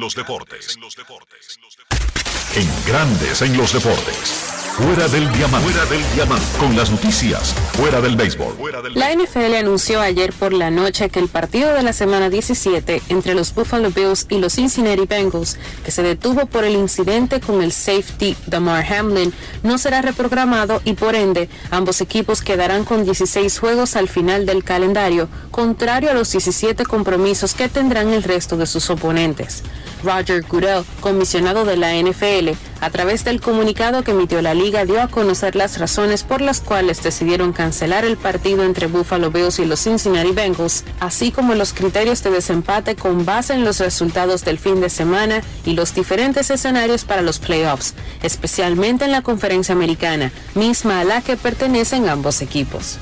En 2.54 2.86
Grandes 2.86 3.42
en 3.42 3.56
los 3.56 3.72
deportes. 3.74 4.59
Fuera 4.76 5.08
del 5.08 5.30
diamante. 5.32 5.68
Fuera 5.68 5.90
del 5.90 6.14
diamante. 6.14 6.46
Con 6.58 6.76
las 6.76 6.90
noticias. 6.90 7.54
Fuera 7.72 8.00
del 8.00 8.16
béisbol. 8.16 8.54
La 8.94 9.12
NFL 9.12 9.54
anunció 9.54 10.00
ayer 10.00 10.32
por 10.32 10.52
la 10.52 10.70
noche 10.70 11.10
que 11.10 11.18
el 11.18 11.28
partido 11.28 11.74
de 11.74 11.82
la 11.82 11.92
semana 11.92 12.30
17 12.30 13.02
entre 13.08 13.34
los 13.34 13.54
Buffalo 13.54 13.90
Bills 13.90 14.26
y 14.30 14.38
los 14.38 14.54
Cincinnati 14.54 15.06
Bengals, 15.06 15.58
que 15.84 15.90
se 15.90 16.02
detuvo 16.02 16.46
por 16.46 16.64
el 16.64 16.76
incidente 16.76 17.40
con 17.40 17.62
el 17.62 17.72
safety 17.72 18.36
Damar 18.46 18.84
Hamlin, 18.92 19.34
no 19.62 19.76
será 19.76 20.02
reprogramado 20.02 20.80
y 20.84 20.94
por 20.94 21.14
ende 21.14 21.48
ambos 21.70 22.00
equipos 22.00 22.40
quedarán 22.40 22.84
con 22.84 23.04
16 23.04 23.58
juegos 23.58 23.96
al 23.96 24.08
final 24.08 24.46
del 24.46 24.64
calendario, 24.64 25.28
contrario 25.50 26.10
a 26.10 26.14
los 26.14 26.30
17 26.32 26.84
compromisos 26.86 27.54
que 27.54 27.68
tendrán 27.68 28.10
el 28.10 28.22
resto 28.22 28.56
de 28.56 28.66
sus 28.66 28.88
oponentes. 28.88 29.62
Roger 30.02 30.42
Goodell, 30.48 30.84
comisionado 31.00 31.64
de 31.64 31.76
la 31.76 31.94
NFL, 31.94 32.50
a 32.80 32.90
través 32.90 33.24
del 33.24 33.40
comunicado 33.40 34.02
que 34.02 34.12
emitió 34.12 34.40
la 34.40 34.54
liga 34.60 34.84
dio 34.84 35.00
a 35.00 35.08
conocer 35.08 35.56
las 35.56 35.78
razones 35.78 36.22
por 36.22 36.42
las 36.42 36.60
cuales 36.60 37.02
decidieron 37.02 37.54
cancelar 37.54 38.04
el 38.04 38.18
partido 38.18 38.62
entre 38.62 38.88
Buffalo 38.88 39.30
Bills 39.30 39.58
y 39.58 39.64
los 39.64 39.80
Cincinnati 39.80 40.32
Bengals, 40.32 40.84
así 41.00 41.32
como 41.32 41.54
los 41.54 41.72
criterios 41.72 42.22
de 42.22 42.30
desempate 42.30 42.94
con 42.94 43.24
base 43.24 43.54
en 43.54 43.64
los 43.64 43.80
resultados 43.80 44.44
del 44.44 44.58
fin 44.58 44.80
de 44.82 44.90
semana 44.90 45.40
y 45.64 45.72
los 45.72 45.94
diferentes 45.94 46.50
escenarios 46.50 47.04
para 47.04 47.22
los 47.22 47.38
playoffs, 47.38 47.94
especialmente 48.22 49.06
en 49.06 49.12
la 49.12 49.22
conferencia 49.22 49.74
americana, 49.74 50.30
misma 50.54 51.00
a 51.00 51.04
la 51.04 51.22
que 51.22 51.38
pertenecen 51.38 52.10
ambos 52.10 52.42
equipos. 52.42 52.98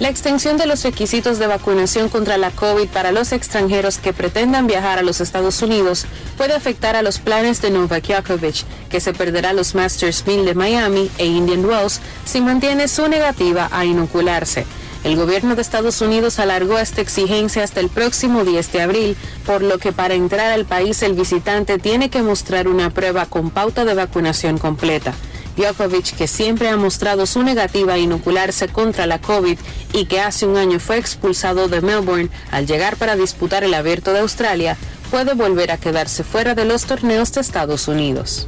La 0.00 0.08
extensión 0.08 0.58
de 0.58 0.66
los 0.66 0.84
requisitos 0.84 1.40
de 1.40 1.48
vacunación 1.48 2.08
contra 2.08 2.38
la 2.38 2.52
COVID 2.52 2.86
para 2.86 3.10
los 3.10 3.32
extranjeros 3.32 3.98
que 3.98 4.12
pretendan 4.12 4.68
viajar 4.68 5.00
a 5.00 5.02
los 5.02 5.20
Estados 5.20 5.60
Unidos 5.60 6.06
puede 6.36 6.54
afectar 6.54 6.94
a 6.94 7.02
los 7.02 7.18
planes 7.18 7.60
de 7.62 7.70
Novak 7.70 8.06
Djokovic, 8.06 8.64
que 8.90 9.00
se 9.00 9.12
perderá 9.12 9.52
los 9.52 9.74
Masters 9.74 10.24
1000 10.24 10.44
de 10.44 10.54
Miami 10.54 11.10
e 11.18 11.26
Indian 11.26 11.64
Wells 11.64 12.00
si 12.24 12.40
mantiene 12.40 12.86
su 12.86 13.08
negativa 13.08 13.68
a 13.72 13.84
inocularse. 13.84 14.66
El 15.02 15.16
gobierno 15.16 15.56
de 15.56 15.62
Estados 15.62 16.00
Unidos 16.00 16.38
alargó 16.38 16.78
esta 16.78 17.00
exigencia 17.00 17.64
hasta 17.64 17.80
el 17.80 17.88
próximo 17.88 18.44
10 18.44 18.70
de 18.70 18.82
abril, 18.82 19.16
por 19.46 19.62
lo 19.62 19.78
que 19.78 19.92
para 19.92 20.14
entrar 20.14 20.52
al 20.52 20.64
país 20.64 21.02
el 21.02 21.14
visitante 21.14 21.78
tiene 21.78 22.08
que 22.08 22.22
mostrar 22.22 22.68
una 22.68 22.90
prueba 22.90 23.26
con 23.26 23.50
pauta 23.50 23.84
de 23.84 23.94
vacunación 23.94 24.58
completa. 24.58 25.12
Djokovic, 25.58 26.16
que 26.16 26.28
siempre 26.28 26.68
ha 26.68 26.76
mostrado 26.76 27.26
su 27.26 27.42
negativa 27.42 27.94
a 27.94 27.98
inocularse 27.98 28.68
contra 28.68 29.06
la 29.06 29.20
COVID 29.20 29.58
y 29.92 30.06
que 30.06 30.20
hace 30.20 30.46
un 30.46 30.56
año 30.56 30.78
fue 30.78 30.98
expulsado 30.98 31.68
de 31.68 31.80
Melbourne 31.80 32.30
al 32.50 32.66
llegar 32.66 32.96
para 32.96 33.16
disputar 33.16 33.64
el 33.64 33.74
Abierto 33.74 34.12
de 34.12 34.20
Australia, 34.20 34.76
puede 35.10 35.34
volver 35.34 35.72
a 35.72 35.78
quedarse 35.78 36.22
fuera 36.22 36.54
de 36.54 36.64
los 36.64 36.84
torneos 36.84 37.32
de 37.32 37.40
Estados 37.40 37.88
Unidos. 37.88 38.46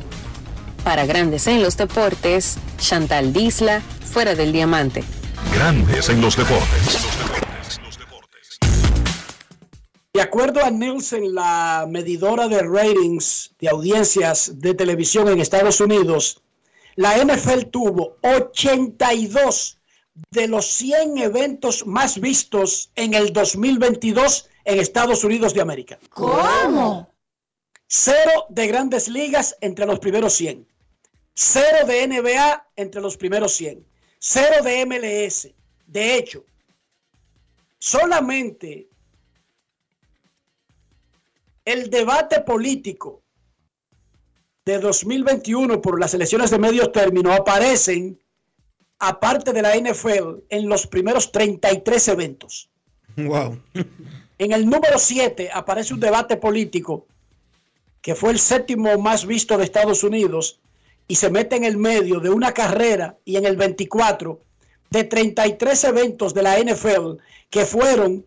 Para 0.84 1.04
Grandes 1.04 1.46
en 1.46 1.62
los 1.62 1.76
Deportes, 1.76 2.58
Chantal 2.78 3.32
Disla, 3.32 3.82
fuera 4.12 4.34
del 4.34 4.52
diamante. 4.52 5.04
Grandes 5.52 6.08
en 6.08 6.20
los 6.20 6.36
deportes. 6.36 6.98
De 10.12 10.20
acuerdo 10.20 10.64
a 10.64 10.70
Nielsen, 10.70 11.34
la 11.34 11.86
medidora 11.88 12.48
de 12.48 12.62
ratings 12.62 13.52
de 13.60 13.68
audiencias 13.68 14.60
de 14.60 14.74
televisión 14.74 15.28
en 15.28 15.40
Estados 15.40 15.80
Unidos, 15.80 16.42
la 16.96 17.16
NFL 17.16 17.70
tuvo 17.70 18.16
82 18.22 19.78
de 20.30 20.48
los 20.48 20.66
100 20.66 21.18
eventos 21.18 21.86
más 21.86 22.20
vistos 22.20 22.90
en 22.96 23.14
el 23.14 23.32
2022 23.32 24.48
en 24.64 24.78
Estados 24.78 25.24
Unidos 25.24 25.54
de 25.54 25.60
América. 25.60 25.98
¿Cómo? 26.10 27.10
Cero 27.86 28.46
de 28.48 28.66
grandes 28.66 29.08
ligas 29.08 29.56
entre 29.60 29.86
los 29.86 29.98
primeros 29.98 30.34
100. 30.34 30.66
Cero 31.34 31.86
de 31.86 32.06
NBA 32.06 32.68
entre 32.76 33.00
los 33.00 33.16
primeros 33.16 33.54
100. 33.54 33.84
Cero 34.18 34.62
de 34.62 34.86
MLS. 34.86 35.48
De 35.86 36.16
hecho, 36.16 36.44
solamente 37.78 38.88
el 41.64 41.90
debate 41.90 42.40
político 42.40 43.19
de 44.64 44.78
2021 44.78 45.80
por 45.80 45.98
las 45.98 46.14
elecciones 46.14 46.50
de 46.50 46.58
medio 46.58 46.90
término 46.90 47.32
aparecen, 47.32 48.18
aparte 48.98 49.52
de 49.52 49.62
la 49.62 49.74
NFL, 49.76 50.44
en 50.48 50.68
los 50.68 50.86
primeros 50.86 51.32
33 51.32 52.08
eventos. 52.08 52.68
Wow. 53.16 53.58
En 54.38 54.52
el 54.52 54.64
número 54.64 54.98
7 54.98 55.50
aparece 55.52 55.92
un 55.92 56.00
debate 56.00 56.36
político 56.36 57.06
que 58.00 58.14
fue 58.14 58.30
el 58.30 58.38
séptimo 58.38 58.96
más 58.98 59.26
visto 59.26 59.58
de 59.58 59.64
Estados 59.64 60.02
Unidos 60.02 60.60
y 61.06 61.16
se 61.16 61.28
mete 61.28 61.56
en 61.56 61.64
el 61.64 61.76
medio 61.76 62.20
de 62.20 62.30
una 62.30 62.52
carrera 62.52 63.18
y 63.24 63.36
en 63.36 63.44
el 63.44 63.56
24 63.56 64.40
de 64.90 65.04
33 65.04 65.84
eventos 65.84 66.34
de 66.34 66.42
la 66.42 66.58
NFL 66.58 67.18
que 67.50 67.66
fueron 67.66 68.24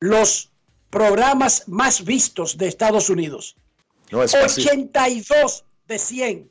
los 0.00 0.50
programas 0.90 1.66
más 1.66 2.04
vistos 2.04 2.56
de 2.56 2.68
Estados 2.68 3.10
Unidos. 3.10 3.56
82 4.14 5.64
de 5.86 5.98
100. 5.98 6.50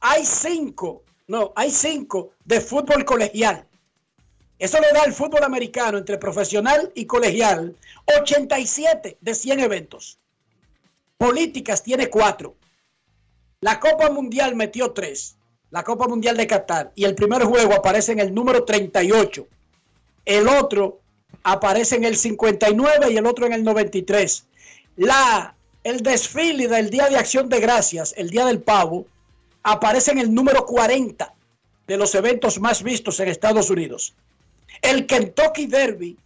Hay 0.00 0.24
5, 0.24 1.02
no, 1.28 1.52
hay 1.56 1.70
5 1.70 2.30
de 2.44 2.60
fútbol 2.60 3.04
colegial. 3.04 3.66
Eso 4.58 4.78
le 4.78 4.92
da 4.92 5.02
al 5.02 5.12
fútbol 5.14 5.42
americano 5.42 5.98
entre 5.98 6.18
profesional 6.18 6.92
y 6.94 7.06
colegial 7.06 7.74
87 8.20 9.16
de 9.20 9.34
100 9.34 9.60
eventos. 9.60 10.18
Políticas 11.16 11.82
tiene 11.82 12.08
4. 12.08 12.54
La 13.62 13.80
Copa 13.80 14.10
Mundial 14.10 14.54
metió 14.56 14.92
3. 14.92 15.36
La 15.70 15.82
Copa 15.82 16.08
Mundial 16.08 16.36
de 16.36 16.46
Qatar. 16.46 16.92
Y 16.94 17.04
el 17.04 17.14
primer 17.14 17.44
juego 17.44 17.74
aparece 17.74 18.12
en 18.12 18.20
el 18.20 18.34
número 18.34 18.64
38. 18.64 19.46
El 20.26 20.48
otro 20.48 21.00
aparece 21.42 21.96
en 21.96 22.04
el 22.04 22.16
59 22.16 23.12
y 23.12 23.16
el 23.16 23.26
otro 23.26 23.46
en 23.46 23.52
el 23.52 23.64
93. 23.64 24.44
La 24.96 25.54
el 25.84 26.02
desfile 26.02 26.68
del 26.68 26.90
Día 26.90 27.08
de 27.08 27.16
Acción 27.16 27.48
de 27.48 27.60
Gracias, 27.60 28.14
el 28.16 28.30
Día 28.30 28.44
del 28.44 28.60
Pavo, 28.60 29.06
aparece 29.62 30.10
en 30.10 30.18
el 30.18 30.34
número 30.34 30.66
40 30.66 31.34
de 31.86 31.96
los 31.96 32.14
eventos 32.14 32.60
más 32.60 32.82
vistos 32.82 33.18
en 33.20 33.28
Estados 33.28 33.70
Unidos. 33.70 34.14
El 34.82 35.06
Kentucky 35.06 35.66
Derby 35.66 36.16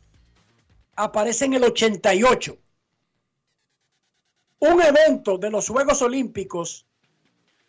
aparece 0.96 1.46
en 1.46 1.54
el 1.54 1.64
88. 1.64 2.56
Un 4.60 4.82
evento 4.82 5.38
de 5.38 5.50
los 5.50 5.68
Juegos 5.68 6.02
Olímpicos 6.02 6.84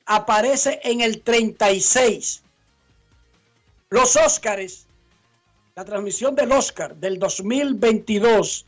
aparece 0.06 0.80
en 0.84 1.02
el 1.02 1.22
36. 1.22 2.44
Los 3.90 4.16
Óscares, 4.16 4.86
la 5.76 5.86
transmisión 5.86 6.36
del 6.36 6.52
Oscar 6.52 6.96
del 6.96 7.20
2022 7.20 8.66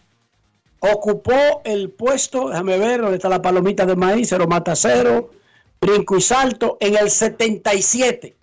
ocupó 0.80 1.62
el 1.64 1.92
puesto, 1.92 2.50
déjame 2.50 2.78
ver 2.78 3.02
dónde 3.02 3.18
está 3.18 3.30
la 3.30 3.42
palomita 3.42 3.86
de 3.86 3.96
maíz, 3.96 4.30
cero 4.30 4.48
mata 4.48 4.76
cero, 4.76 5.32
brinco 5.80 6.18
y 6.18 6.22
salto, 6.22 6.78
en 6.80 6.98
el 6.98 7.10
77. 7.10 8.36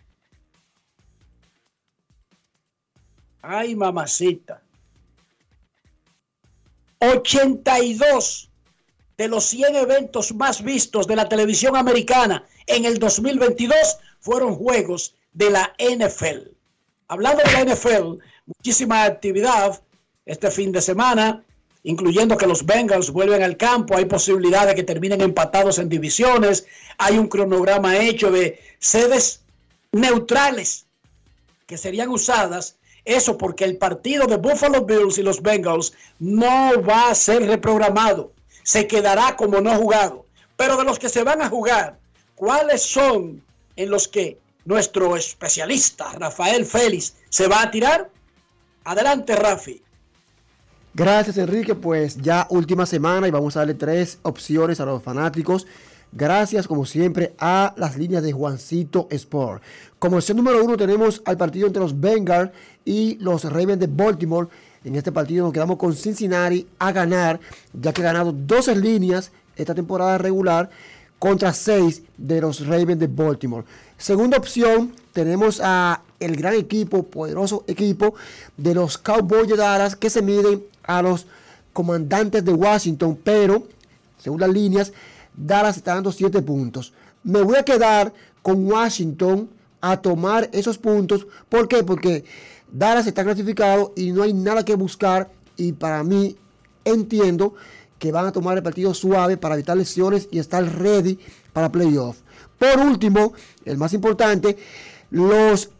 Ay, 3.42 3.76
mamacita. 3.76 4.62
82 7.00 8.50
de 9.18 9.28
los 9.28 9.44
100 9.44 9.76
eventos 9.76 10.34
más 10.34 10.62
vistos 10.62 11.06
de 11.06 11.16
la 11.16 11.28
televisión 11.28 11.76
americana 11.76 12.44
en 12.66 12.84
el 12.84 12.98
2022 12.98 13.76
fueron 14.20 14.56
juegos 14.56 15.14
de 15.32 15.50
la 15.50 15.74
NFL. 15.78 16.48
Hablando 17.08 17.42
de 17.44 17.52
la 17.52 17.74
NFL, 17.74 18.18
muchísima 18.46 19.04
actividad 19.04 19.82
este 20.24 20.50
fin 20.50 20.72
de 20.72 20.80
semana 20.80 21.44
incluyendo 21.84 22.36
que 22.36 22.46
los 22.46 22.64
Bengals 22.64 23.10
vuelven 23.10 23.42
al 23.42 23.56
campo, 23.56 23.96
hay 23.96 24.06
posibilidad 24.06 24.66
de 24.66 24.74
que 24.74 24.82
terminen 24.82 25.20
empatados 25.20 25.78
en 25.78 25.88
divisiones, 25.88 26.66
hay 26.98 27.18
un 27.18 27.28
cronograma 27.28 27.98
hecho 27.98 28.32
de 28.32 28.58
sedes 28.78 29.42
neutrales 29.92 30.86
que 31.66 31.78
serían 31.78 32.08
usadas, 32.08 32.76
eso 33.04 33.36
porque 33.36 33.64
el 33.64 33.76
partido 33.76 34.26
de 34.26 34.38
Buffalo 34.38 34.84
Bills 34.84 35.18
y 35.18 35.22
los 35.22 35.42
Bengals 35.42 35.92
no 36.18 36.82
va 36.82 37.10
a 37.10 37.14
ser 37.14 37.46
reprogramado, 37.46 38.32
se 38.62 38.86
quedará 38.86 39.36
como 39.36 39.60
no 39.60 39.76
jugado. 39.76 40.24
Pero 40.56 40.76
de 40.78 40.84
los 40.84 40.98
que 40.98 41.10
se 41.10 41.22
van 41.22 41.42
a 41.42 41.50
jugar, 41.50 41.98
¿cuáles 42.34 42.82
son 42.82 43.42
en 43.76 43.90
los 43.90 44.08
que 44.08 44.38
nuestro 44.64 45.16
especialista 45.16 46.12
Rafael 46.12 46.64
Félix 46.64 47.14
se 47.28 47.46
va 47.46 47.60
a 47.60 47.70
tirar? 47.70 48.10
Adelante, 48.84 49.36
Rafi. 49.36 49.83
Gracias 50.96 51.38
Enrique, 51.38 51.74
pues 51.74 52.18
ya 52.18 52.46
última 52.50 52.86
semana 52.86 53.26
y 53.26 53.32
vamos 53.32 53.56
a 53.56 53.60
darle 53.60 53.74
tres 53.74 54.20
opciones 54.22 54.78
a 54.78 54.84
los 54.84 55.02
fanáticos. 55.02 55.66
Gracias 56.12 56.68
como 56.68 56.86
siempre 56.86 57.34
a 57.40 57.74
las 57.76 57.96
líneas 57.96 58.22
de 58.22 58.30
Juancito 58.30 59.08
Sport. 59.10 59.60
Como 59.98 60.18
opción 60.18 60.36
número 60.36 60.64
uno 60.64 60.76
tenemos 60.76 61.20
al 61.24 61.36
partido 61.36 61.66
entre 61.66 61.82
los 61.82 62.00
Bengals 62.00 62.52
y 62.84 63.16
los 63.16 63.42
Ravens 63.42 63.80
de 63.80 63.88
Baltimore. 63.88 64.46
En 64.84 64.94
este 64.94 65.10
partido 65.10 65.42
nos 65.42 65.52
quedamos 65.52 65.78
con 65.78 65.94
Cincinnati 65.94 66.68
a 66.78 66.92
ganar, 66.92 67.40
ya 67.72 67.92
que 67.92 68.02
ha 68.02 68.12
ganado 68.12 68.30
12 68.30 68.76
líneas 68.76 69.32
esta 69.56 69.74
temporada 69.74 70.16
regular 70.18 70.70
contra 71.18 71.52
6 71.52 72.02
de 72.18 72.40
los 72.40 72.64
Ravens 72.64 73.00
de 73.00 73.08
Baltimore. 73.08 73.64
Segunda 73.98 74.38
opción, 74.38 74.92
tenemos 75.12 75.60
a 75.60 76.02
el 76.20 76.36
gran 76.36 76.54
equipo, 76.54 77.02
poderoso 77.02 77.64
equipo 77.66 78.14
de 78.56 78.74
los 78.74 78.96
Cowboys 78.96 79.48
de 79.48 79.56
Dallas 79.56 79.96
que 79.96 80.08
se 80.08 80.22
miden 80.22 80.62
a 80.86 81.02
los 81.02 81.26
comandantes 81.72 82.44
de 82.44 82.52
Washington, 82.52 83.18
pero 83.22 83.66
según 84.18 84.40
las 84.40 84.50
líneas, 84.50 84.92
Dallas 85.36 85.76
está 85.76 85.94
dando 85.94 86.12
7 86.12 86.40
puntos. 86.42 86.92
Me 87.22 87.42
voy 87.42 87.56
a 87.56 87.64
quedar 87.64 88.12
con 88.42 88.66
Washington 88.66 89.48
a 89.80 89.96
tomar 90.00 90.48
esos 90.52 90.78
puntos. 90.78 91.26
¿Por 91.48 91.68
qué? 91.68 91.82
Porque 91.82 92.24
Dallas 92.70 93.06
está 93.06 93.24
clasificado 93.24 93.92
y 93.96 94.12
no 94.12 94.22
hay 94.22 94.32
nada 94.32 94.64
que 94.64 94.74
buscar. 94.74 95.30
Y 95.56 95.72
para 95.72 96.02
mí, 96.02 96.36
entiendo 96.84 97.54
que 97.98 98.12
van 98.12 98.26
a 98.26 98.32
tomar 98.32 98.56
el 98.56 98.62
partido 98.62 98.94
suave 98.94 99.36
para 99.36 99.54
evitar 99.54 99.76
lesiones 99.76 100.28
y 100.30 100.38
estar 100.38 100.64
ready 100.78 101.18
para 101.52 101.70
playoff. 101.70 102.18
Por 102.58 102.78
último, 102.78 103.34
el 103.64 103.76
más 103.76 103.92
importante, 103.92 104.56
los 105.10 105.70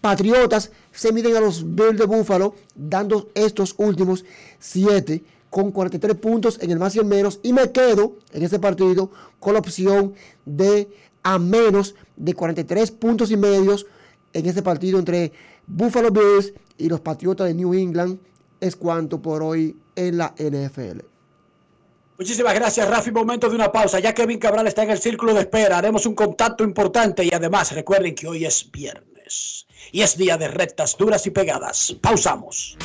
Patriotas 0.00 0.70
se 0.94 1.12
miden 1.12 1.36
a 1.36 1.40
los 1.40 1.74
Bills 1.74 1.98
de 1.98 2.06
Buffalo, 2.06 2.54
dando 2.74 3.30
estos 3.34 3.74
últimos 3.78 4.24
7 4.60 5.22
con 5.50 5.70
43 5.70 6.16
puntos 6.16 6.58
en 6.60 6.70
el 6.70 6.78
más 6.78 6.96
y 6.96 7.00
el 7.00 7.04
menos. 7.04 7.40
Y 7.42 7.52
me 7.52 7.70
quedo 7.70 8.16
en 8.32 8.42
este 8.42 8.58
partido 8.58 9.10
con 9.38 9.54
la 9.54 9.60
opción 9.60 10.14
de 10.44 10.88
a 11.22 11.38
menos 11.38 11.94
de 12.16 12.34
43 12.34 12.90
puntos 12.92 13.30
y 13.30 13.36
medios 13.36 13.86
en 14.32 14.46
este 14.46 14.62
partido 14.62 14.98
entre 14.98 15.32
Buffalo 15.66 16.10
Bills 16.10 16.52
y 16.78 16.88
los 16.88 17.00
Patriotas 17.00 17.48
de 17.48 17.54
New 17.54 17.74
England. 17.74 18.18
Es 18.60 18.76
cuanto 18.76 19.20
por 19.20 19.42
hoy 19.42 19.76
en 19.96 20.18
la 20.18 20.34
NFL. 20.38 21.00
Muchísimas 22.18 22.54
gracias, 22.54 22.88
Rafi. 22.88 23.10
Momento 23.10 23.48
de 23.48 23.56
una 23.56 23.72
pausa. 23.72 23.98
Ya 23.98 24.14
Kevin 24.14 24.38
Cabral 24.38 24.68
está 24.68 24.84
en 24.84 24.90
el 24.90 24.98
círculo 24.98 25.34
de 25.34 25.40
espera. 25.40 25.78
Haremos 25.78 26.06
un 26.06 26.14
contacto 26.14 26.62
importante 26.62 27.24
y 27.24 27.30
además 27.32 27.72
recuerden 27.72 28.14
que 28.14 28.28
hoy 28.28 28.44
es 28.44 28.70
viernes 28.70 29.66
y 29.94 30.02
es 30.02 30.16
día 30.16 30.36
de 30.36 30.48
rectas 30.48 30.96
duras 30.98 31.24
y 31.28 31.30
pegadas. 31.30 31.94
Pausamos. 32.00 32.76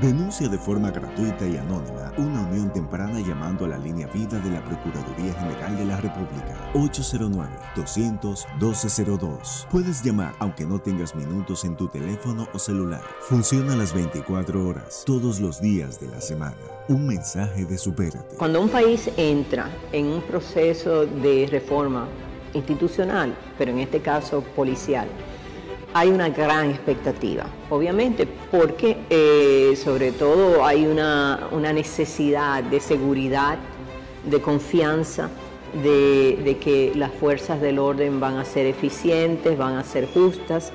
Denuncia 0.00 0.48
de 0.48 0.56
forma 0.56 0.92
gratuita 0.92 1.48
y 1.48 1.56
anónima 1.56 2.12
una 2.16 2.42
unión 2.42 2.72
temprana 2.72 3.18
llamando 3.18 3.64
a 3.64 3.68
la 3.70 3.76
línea 3.76 4.06
vida 4.06 4.38
de 4.38 4.52
la 4.52 4.62
Procuraduría 4.62 5.34
General 5.34 5.76
de 5.76 5.84
la 5.84 5.96
República 5.96 6.56
809-200-1202. 6.74 9.66
Puedes 9.68 10.04
llamar 10.04 10.32
aunque 10.38 10.64
no 10.64 10.78
tengas 10.78 11.16
minutos 11.16 11.64
en 11.64 11.76
tu 11.76 11.88
teléfono 11.88 12.46
o 12.52 12.58
celular. 12.60 13.02
Funciona 13.22 13.74
las 13.74 13.92
24 13.92 14.64
horas, 14.64 15.02
todos 15.04 15.40
los 15.40 15.60
días 15.60 15.98
de 15.98 16.06
la 16.06 16.20
semana. 16.20 16.54
Un 16.86 17.08
mensaje 17.08 17.64
de 17.64 17.76
supérate. 17.76 18.36
Cuando 18.36 18.62
un 18.62 18.68
país 18.68 19.10
entra 19.16 19.68
en 19.90 20.06
un 20.06 20.22
proceso 20.22 21.04
de 21.04 21.48
reforma 21.50 22.06
institucional, 22.52 23.34
pero 23.58 23.72
en 23.72 23.80
este 23.80 23.98
caso 23.98 24.44
policial, 24.54 25.08
hay 25.96 26.10
una 26.10 26.28
gran 26.28 26.70
expectativa, 26.70 27.46
obviamente, 27.70 28.26
porque 28.50 28.96
eh, 29.10 29.76
sobre 29.76 30.10
todo 30.10 30.66
hay 30.66 30.86
una, 30.86 31.48
necesidad 31.72 32.64
de 32.64 32.80
seguridad, 32.80 33.58
de 34.24 34.40
confianza, 34.40 35.30
de, 35.84 36.58
que 36.60 36.92
las 36.96 37.12
fuerzas 37.12 37.60
del 37.60 37.78
orden 37.78 38.18
van 38.18 38.38
a 38.38 38.44
ser 38.44 38.66
eficientes, 38.66 39.56
van 39.56 39.76
a 39.76 39.84
ser 39.84 40.08
justas. 40.12 40.72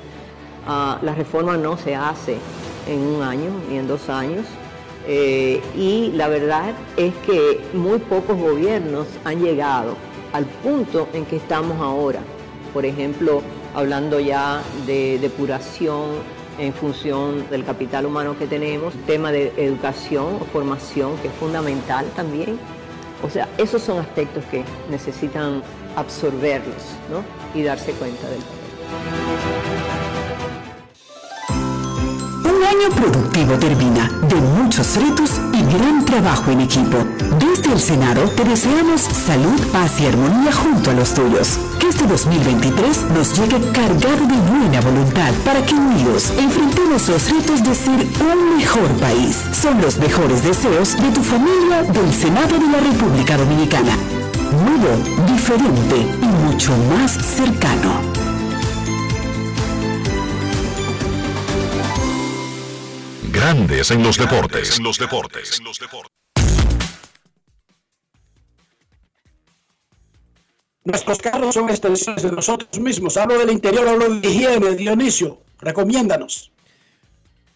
Ah, 0.66 0.98
la 1.02 1.14
reforma 1.14 1.58
no 1.58 1.76
se 1.76 1.94
hace 1.94 2.36
en 2.88 3.00
un 3.00 3.22
año 3.22 3.50
ni 3.68 3.76
en 3.76 3.86
dos 3.86 4.08
años. 4.08 4.46
Eh, 5.06 5.60
y 5.76 6.12
la 6.12 6.28
verdad 6.28 6.72
es 6.96 7.12
que 7.26 7.60
muy 7.74 7.98
pocos 7.98 8.38
gobiernos 8.38 9.06
han 9.24 9.42
llegado 9.42 9.96
al 10.32 10.46
punto 10.46 11.08
en 11.12 11.26
que 11.26 11.36
estamos 11.36 11.78
ahora. 11.78 12.20
Por 12.72 12.86
ejemplo, 12.86 13.42
hablando 13.74 14.20
ya 14.20 14.62
de 14.86 15.18
depuración 15.18 16.40
en 16.58 16.74
función 16.74 17.48
del 17.50 17.64
capital 17.64 18.06
humano 18.06 18.38
que 18.38 18.46
tenemos, 18.46 18.94
tema 19.06 19.32
de 19.32 19.52
educación 19.56 20.36
o 20.40 20.44
formación 20.44 21.16
que 21.18 21.28
es 21.28 21.34
fundamental 21.34 22.06
también. 22.14 22.58
O 23.22 23.30
sea, 23.30 23.48
esos 23.58 23.82
son 23.82 23.98
aspectos 23.98 24.44
que 24.50 24.64
necesitan 24.90 25.62
absorberlos 25.96 26.82
¿no? 27.10 27.22
y 27.58 27.62
darse 27.62 27.92
cuenta 27.92 28.28
del 28.28 28.40
Un 32.44 32.64
año 32.64 32.90
productivo 32.94 33.54
termina, 33.58 34.08
de 34.28 34.36
muchos 34.36 34.96
retos 34.96 35.40
y 35.52 35.62
gran 35.76 36.04
trabajo 36.04 36.50
en 36.50 36.60
equipo. 36.60 36.98
Desde 37.38 37.72
el 37.72 37.80
Senado 37.80 38.28
te 38.30 38.44
deseamos 38.44 39.00
salud, 39.02 39.60
paz 39.72 40.00
y 40.00 40.06
armonía 40.06 40.52
junto 40.52 40.90
a 40.90 40.94
los 40.94 41.12
tuyos. 41.14 41.58
Que 41.80 41.88
este 41.88 42.06
2023 42.06 43.04
nos 43.14 43.38
llegue 43.38 43.58
cargado 43.72 44.26
de 44.26 44.36
buena 44.50 44.80
voluntad 44.82 45.32
para 45.44 45.64
que 45.64 45.74
unidos 45.74 46.30
enfrentemos 46.38 47.08
los 47.08 47.30
retos 47.30 47.64
de 47.64 47.74
ser 47.74 48.06
un 48.20 48.56
mejor 48.58 48.88
país. 49.00 49.42
Son 49.52 49.80
los 49.80 49.96
mejores 49.98 50.44
deseos 50.44 50.96
de 51.00 51.10
tu 51.10 51.22
familia 51.22 51.82
del 51.82 52.12
Senado 52.12 52.58
de 52.58 52.66
la 52.66 52.80
República 52.80 53.36
Dominicana. 53.36 53.96
Nuevo, 54.52 54.96
diferente 55.26 55.96
y 55.96 56.26
mucho 56.44 56.76
más 56.94 57.12
cercano. 57.12 58.00
Grandes 63.32 63.90
en 63.90 64.02
los 64.02 64.18
deportes. 64.18 64.76
En 64.76 64.84
los 64.84 64.98
deportes. 64.98 65.60
Nuestros 70.90 71.18
carros 71.18 71.54
son 71.54 71.70
extensiones 71.70 72.22
de 72.22 72.32
nosotros 72.32 72.80
mismos. 72.80 73.16
Hablo 73.16 73.38
del 73.38 73.50
interior, 73.50 73.88
hablo 73.88 74.08
de 74.08 74.28
higiene, 74.28 74.74
Dionisio. 74.74 75.38
Recomiéndanos. 75.60 76.50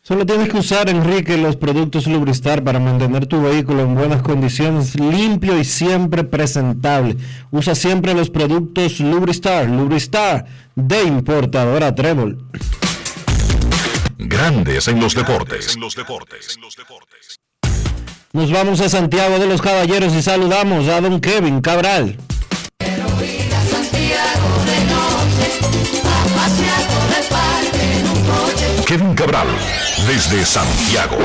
Solo 0.02 0.26
tienes 0.26 0.50
que 0.50 0.58
usar, 0.58 0.90
Enrique, 0.90 1.38
los 1.38 1.56
productos 1.56 2.06
Lubristar 2.06 2.62
para 2.62 2.78
mantener 2.78 3.26
tu 3.26 3.40
vehículo 3.40 3.80
en 3.82 3.94
buenas 3.94 4.20
condiciones, 4.20 4.94
limpio 4.94 5.58
y 5.58 5.64
siempre 5.64 6.24
presentable. 6.24 7.16
Usa 7.50 7.74
siempre 7.74 8.12
los 8.12 8.28
productos 8.28 9.00
Lubristar. 9.00 9.68
Lubristar 9.68 10.44
de 10.74 11.04
importadora 11.04 11.94
Trébol. 11.94 12.44
Grandes 14.18 14.88
en 14.88 15.00
los 15.00 15.14
deportes. 15.14 15.76
Nos 18.32 18.50
vamos 18.52 18.80
a 18.80 18.88
Santiago 18.88 19.38
de 19.38 19.46
los 19.46 19.62
Caballeros 19.62 20.12
y 20.14 20.20
saludamos 20.20 20.86
a 20.88 21.00
don 21.00 21.20
Kevin 21.20 21.62
Cabral. 21.62 22.18
Kevin 28.94 29.14
Cabral, 29.16 29.48
desde 30.06 30.44
Santiago. 30.44 31.16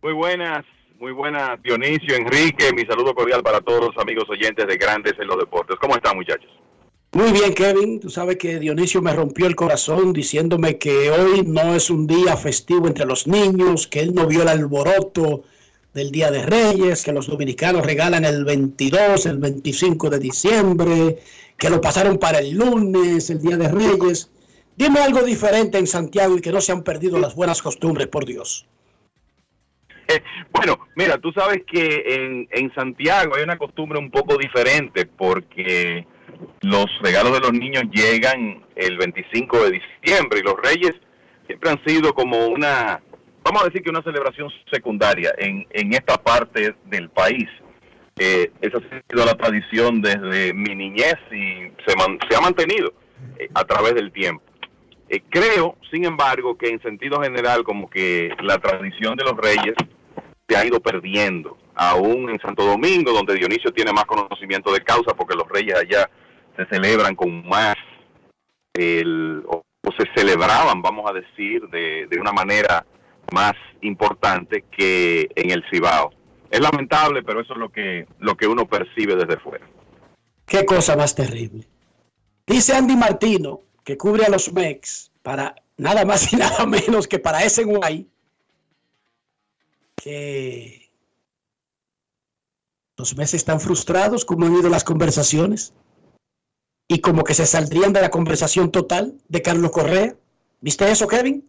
Muy 0.00 0.12
buenas, 0.14 0.64
muy 0.98 1.12
buenas, 1.12 1.62
Dionisio, 1.62 2.16
Enrique, 2.16 2.72
mi 2.72 2.86
saludo 2.86 3.14
cordial 3.14 3.42
para 3.42 3.60
todos 3.60 3.88
los 3.88 3.98
amigos 3.98 4.24
oyentes 4.30 4.66
de 4.66 4.76
Grandes 4.78 5.12
en 5.18 5.26
los 5.26 5.36
Deportes. 5.36 5.76
¿Cómo 5.78 5.96
están, 5.96 6.16
muchachos? 6.16 6.50
Muy 7.12 7.30
bien, 7.32 7.52
Kevin. 7.52 8.00
Tú 8.00 8.08
sabes 8.08 8.38
que 8.38 8.58
Dionisio 8.58 9.02
me 9.02 9.12
rompió 9.12 9.46
el 9.46 9.56
corazón 9.56 10.14
diciéndome 10.14 10.78
que 10.78 11.10
hoy 11.10 11.42
no 11.42 11.74
es 11.74 11.90
un 11.90 12.06
día 12.06 12.34
festivo 12.38 12.86
entre 12.86 13.04
los 13.04 13.26
niños, 13.26 13.86
que 13.88 14.00
él 14.00 14.14
no 14.14 14.26
vio 14.26 14.40
el 14.40 14.48
alboroto 14.48 15.44
del 15.98 16.12
Día 16.12 16.30
de 16.30 16.46
Reyes, 16.46 17.02
que 17.02 17.12
los 17.12 17.26
dominicanos 17.26 17.84
regalan 17.84 18.24
el 18.24 18.44
22, 18.44 19.26
el 19.26 19.38
25 19.38 20.10
de 20.10 20.18
diciembre, 20.20 21.18
que 21.58 21.68
lo 21.68 21.80
pasaron 21.80 22.18
para 22.18 22.38
el 22.38 22.52
lunes, 22.52 23.28
el 23.30 23.40
Día 23.40 23.56
de 23.56 23.68
Reyes. 23.68 24.30
Dime 24.76 25.00
algo 25.00 25.22
diferente 25.22 25.76
en 25.76 25.88
Santiago 25.88 26.38
y 26.38 26.40
que 26.40 26.52
no 26.52 26.60
se 26.60 26.70
han 26.70 26.84
perdido 26.84 27.18
las 27.18 27.34
buenas 27.34 27.60
costumbres, 27.60 28.06
por 28.06 28.24
Dios. 28.24 28.66
Bueno, 30.50 30.78
mira, 30.96 31.18
tú 31.18 31.30
sabes 31.32 31.62
que 31.70 32.02
en, 32.06 32.48
en 32.50 32.74
Santiago 32.74 33.36
hay 33.36 33.42
una 33.42 33.58
costumbre 33.58 33.98
un 33.98 34.10
poco 34.10 34.36
diferente 34.38 35.04
porque 35.04 36.06
los 36.62 36.86
regalos 37.02 37.34
de 37.34 37.40
los 37.40 37.52
niños 37.52 37.84
llegan 37.92 38.64
el 38.74 38.96
25 38.96 39.64
de 39.64 39.80
diciembre 40.02 40.40
y 40.40 40.42
los 40.42 40.56
reyes 40.62 40.94
siempre 41.46 41.70
han 41.70 41.84
sido 41.84 42.14
como 42.14 42.46
una, 42.46 43.00
vamos 43.48 43.62
a 43.62 43.66
decir 43.66 43.82
que 43.82 43.90
una 43.90 44.02
celebración 44.02 44.50
secundaria 44.70 45.32
en, 45.38 45.66
en 45.70 45.94
esta 45.94 46.16
parte 46.22 46.74
del 46.84 47.08
país. 47.08 47.48
Eh, 48.20 48.50
esa 48.60 48.78
ha 48.78 48.80
sido 48.80 49.24
la 49.24 49.34
tradición 49.34 50.02
desde 50.02 50.52
mi 50.52 50.74
niñez 50.74 51.14
y 51.30 51.72
se, 51.86 51.96
man- 51.96 52.18
se 52.28 52.36
ha 52.36 52.40
mantenido 52.40 52.92
eh, 53.38 53.48
a 53.54 53.64
través 53.64 53.94
del 53.94 54.10
tiempo. 54.12 54.42
Eh, 55.08 55.22
creo, 55.30 55.76
sin 55.90 56.04
embargo, 56.04 56.58
que 56.58 56.68
en 56.68 56.82
sentido 56.82 57.22
general 57.22 57.62
como 57.64 57.88
que 57.88 58.30
la 58.42 58.58
tradición 58.58 59.16
de 59.16 59.24
los 59.24 59.36
reyes 59.36 59.74
se 60.46 60.56
ha 60.56 60.66
ido 60.66 60.80
perdiendo, 60.80 61.56
aún 61.74 62.28
en 62.28 62.40
Santo 62.40 62.64
Domingo, 62.64 63.12
donde 63.12 63.34
Dionisio 63.34 63.72
tiene 63.72 63.92
más 63.92 64.04
conocimiento 64.04 64.72
de 64.72 64.80
causa, 64.80 65.14
porque 65.14 65.36
los 65.36 65.48
reyes 65.48 65.76
allá 65.76 66.10
se 66.56 66.66
celebran 66.66 67.14
con 67.14 67.46
más, 67.48 67.76
el, 68.74 69.42
o, 69.46 69.62
o 69.84 69.92
se 69.92 70.04
celebraban, 70.16 70.82
vamos 70.82 71.08
a 71.08 71.14
decir, 71.14 71.62
de, 71.68 72.06
de 72.10 72.20
una 72.20 72.32
manera 72.32 72.84
más 73.32 73.54
importante 73.82 74.64
que 74.70 75.28
en 75.34 75.50
el 75.50 75.64
Cibao. 75.70 76.10
Es 76.50 76.60
lamentable, 76.60 77.22
pero 77.22 77.40
eso 77.40 77.52
es 77.52 77.58
lo 77.58 77.70
que, 77.70 78.06
lo 78.18 78.36
que 78.36 78.46
uno 78.46 78.66
percibe 78.66 79.16
desde 79.16 79.38
fuera. 79.38 79.66
Qué 80.46 80.64
cosa 80.64 80.96
más 80.96 81.14
terrible. 81.14 81.66
Dice 82.46 82.74
Andy 82.74 82.96
Martino, 82.96 83.60
que 83.84 83.98
cubre 83.98 84.24
a 84.24 84.30
los 84.30 84.52
MEX 84.52 85.12
para 85.22 85.54
nada 85.76 86.04
más 86.04 86.32
y 86.32 86.36
nada 86.44 86.64
menos 86.66 87.06
que 87.06 87.18
para 87.18 87.44
ese 87.44 87.64
guay, 87.64 88.08
que 89.96 90.90
los 92.96 93.16
MEX 93.16 93.34
están 93.34 93.60
frustrados 93.60 94.24
como 94.24 94.46
han 94.46 94.56
ido 94.56 94.70
las 94.70 94.84
conversaciones 94.84 95.74
y 96.88 97.00
como 97.00 97.22
que 97.22 97.34
se 97.34 97.46
saldrían 97.46 97.92
de 97.92 98.00
la 98.00 98.10
conversación 98.10 98.72
total 98.72 99.18
de 99.28 99.42
Carlos 99.42 99.70
Correa. 99.70 100.16
¿Viste 100.60 100.90
eso, 100.90 101.06
Kevin? 101.06 101.48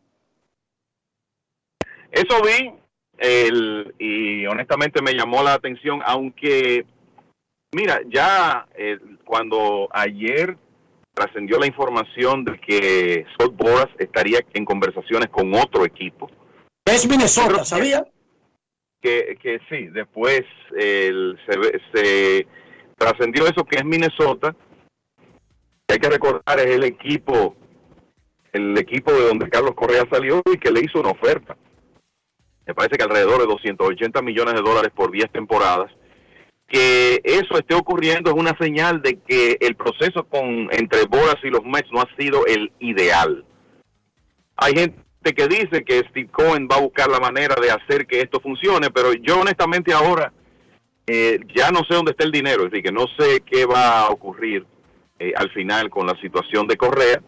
Eso 2.11 2.41
vi 2.43 2.71
el, 3.17 3.93
y 3.99 4.45
honestamente 4.47 5.01
me 5.01 5.13
llamó 5.13 5.43
la 5.43 5.53
atención, 5.53 6.01
aunque, 6.05 6.85
mira, 7.73 8.01
ya 8.07 8.67
eh, 8.75 8.97
cuando 9.25 9.87
ayer 9.91 10.57
trascendió 11.13 11.59
la 11.59 11.67
información 11.67 12.45
de 12.45 12.59
que 12.59 13.25
Scott 13.33 13.55
Boras 13.55 13.89
estaría 13.97 14.39
en 14.53 14.63
conversaciones 14.65 15.29
con 15.29 15.53
otro 15.53 15.85
equipo. 15.85 16.29
Es 16.85 17.07
Minnesota, 17.07 17.65
¿sabía? 17.65 18.05
Que, 19.01 19.37
que 19.41 19.59
sí, 19.69 19.87
después 19.87 20.43
el- 20.77 21.37
se, 21.47 21.81
se 21.93 22.47
trascendió 22.97 23.45
eso 23.47 23.63
que 23.65 23.77
es 23.77 23.85
Minnesota. 23.85 24.55
que 25.87 25.93
hay 25.93 25.99
que 25.99 26.09
recordar 26.09 26.59
es 26.59 26.67
el 26.67 26.83
equipo, 26.83 27.55
el 28.53 28.77
equipo 28.77 29.11
de 29.11 29.27
donde 29.27 29.49
Carlos 29.49 29.73
Correa 29.75 30.05
salió 30.11 30.41
y 30.51 30.57
que 30.57 30.71
le 30.71 30.81
hizo 30.81 30.99
una 30.99 31.11
oferta 31.11 31.55
me 32.69 32.75
parece 32.75 32.97
que 32.97 33.03
alrededor 33.03 33.39
de 33.39 33.47
280 33.47 34.21
millones 34.21 34.53
de 34.53 34.61
dólares 34.61 34.91
por 34.93 35.09
10 35.09 35.31
temporadas. 35.31 35.91
Que 36.67 37.19
eso 37.23 37.57
esté 37.57 37.73
ocurriendo 37.73 38.29
es 38.29 38.35
una 38.35 38.55
señal 38.59 39.01
de 39.01 39.17
que 39.27 39.57
el 39.59 39.75
proceso 39.75 40.23
con 40.25 40.69
entre 40.71 41.05
Boras 41.05 41.37
y 41.43 41.49
los 41.49 41.65
Mets 41.65 41.91
no 41.91 41.99
ha 41.99 42.07
sido 42.15 42.45
el 42.45 42.71
ideal. 42.77 43.43
Hay 44.55 44.73
gente 44.75 45.33
que 45.35 45.47
dice 45.47 45.83
que 45.83 46.05
Steve 46.09 46.29
Cohen 46.31 46.67
va 46.71 46.75
a 46.75 46.81
buscar 46.81 47.09
la 47.09 47.19
manera 47.19 47.55
de 47.59 47.71
hacer 47.71 48.05
que 48.05 48.21
esto 48.21 48.39
funcione, 48.39 48.91
pero 48.91 49.13
yo 49.13 49.39
honestamente 49.39 49.91
ahora 49.91 50.31
eh, 51.07 51.39
ya 51.55 51.71
no 51.71 51.79
sé 51.89 51.95
dónde 51.95 52.11
está 52.11 52.23
el 52.23 52.31
dinero, 52.31 52.65
es 52.65 52.71
decir, 52.71 52.83
que 52.83 52.91
no 52.91 53.07
sé 53.17 53.41
qué 53.47 53.65
va 53.65 54.01
a 54.01 54.09
ocurrir 54.09 54.63
eh, 55.17 55.33
al 55.35 55.49
final 55.53 55.89
con 55.89 56.05
la 56.05 56.15
situación 56.21 56.67
de 56.67 56.77
Correa, 56.77 57.19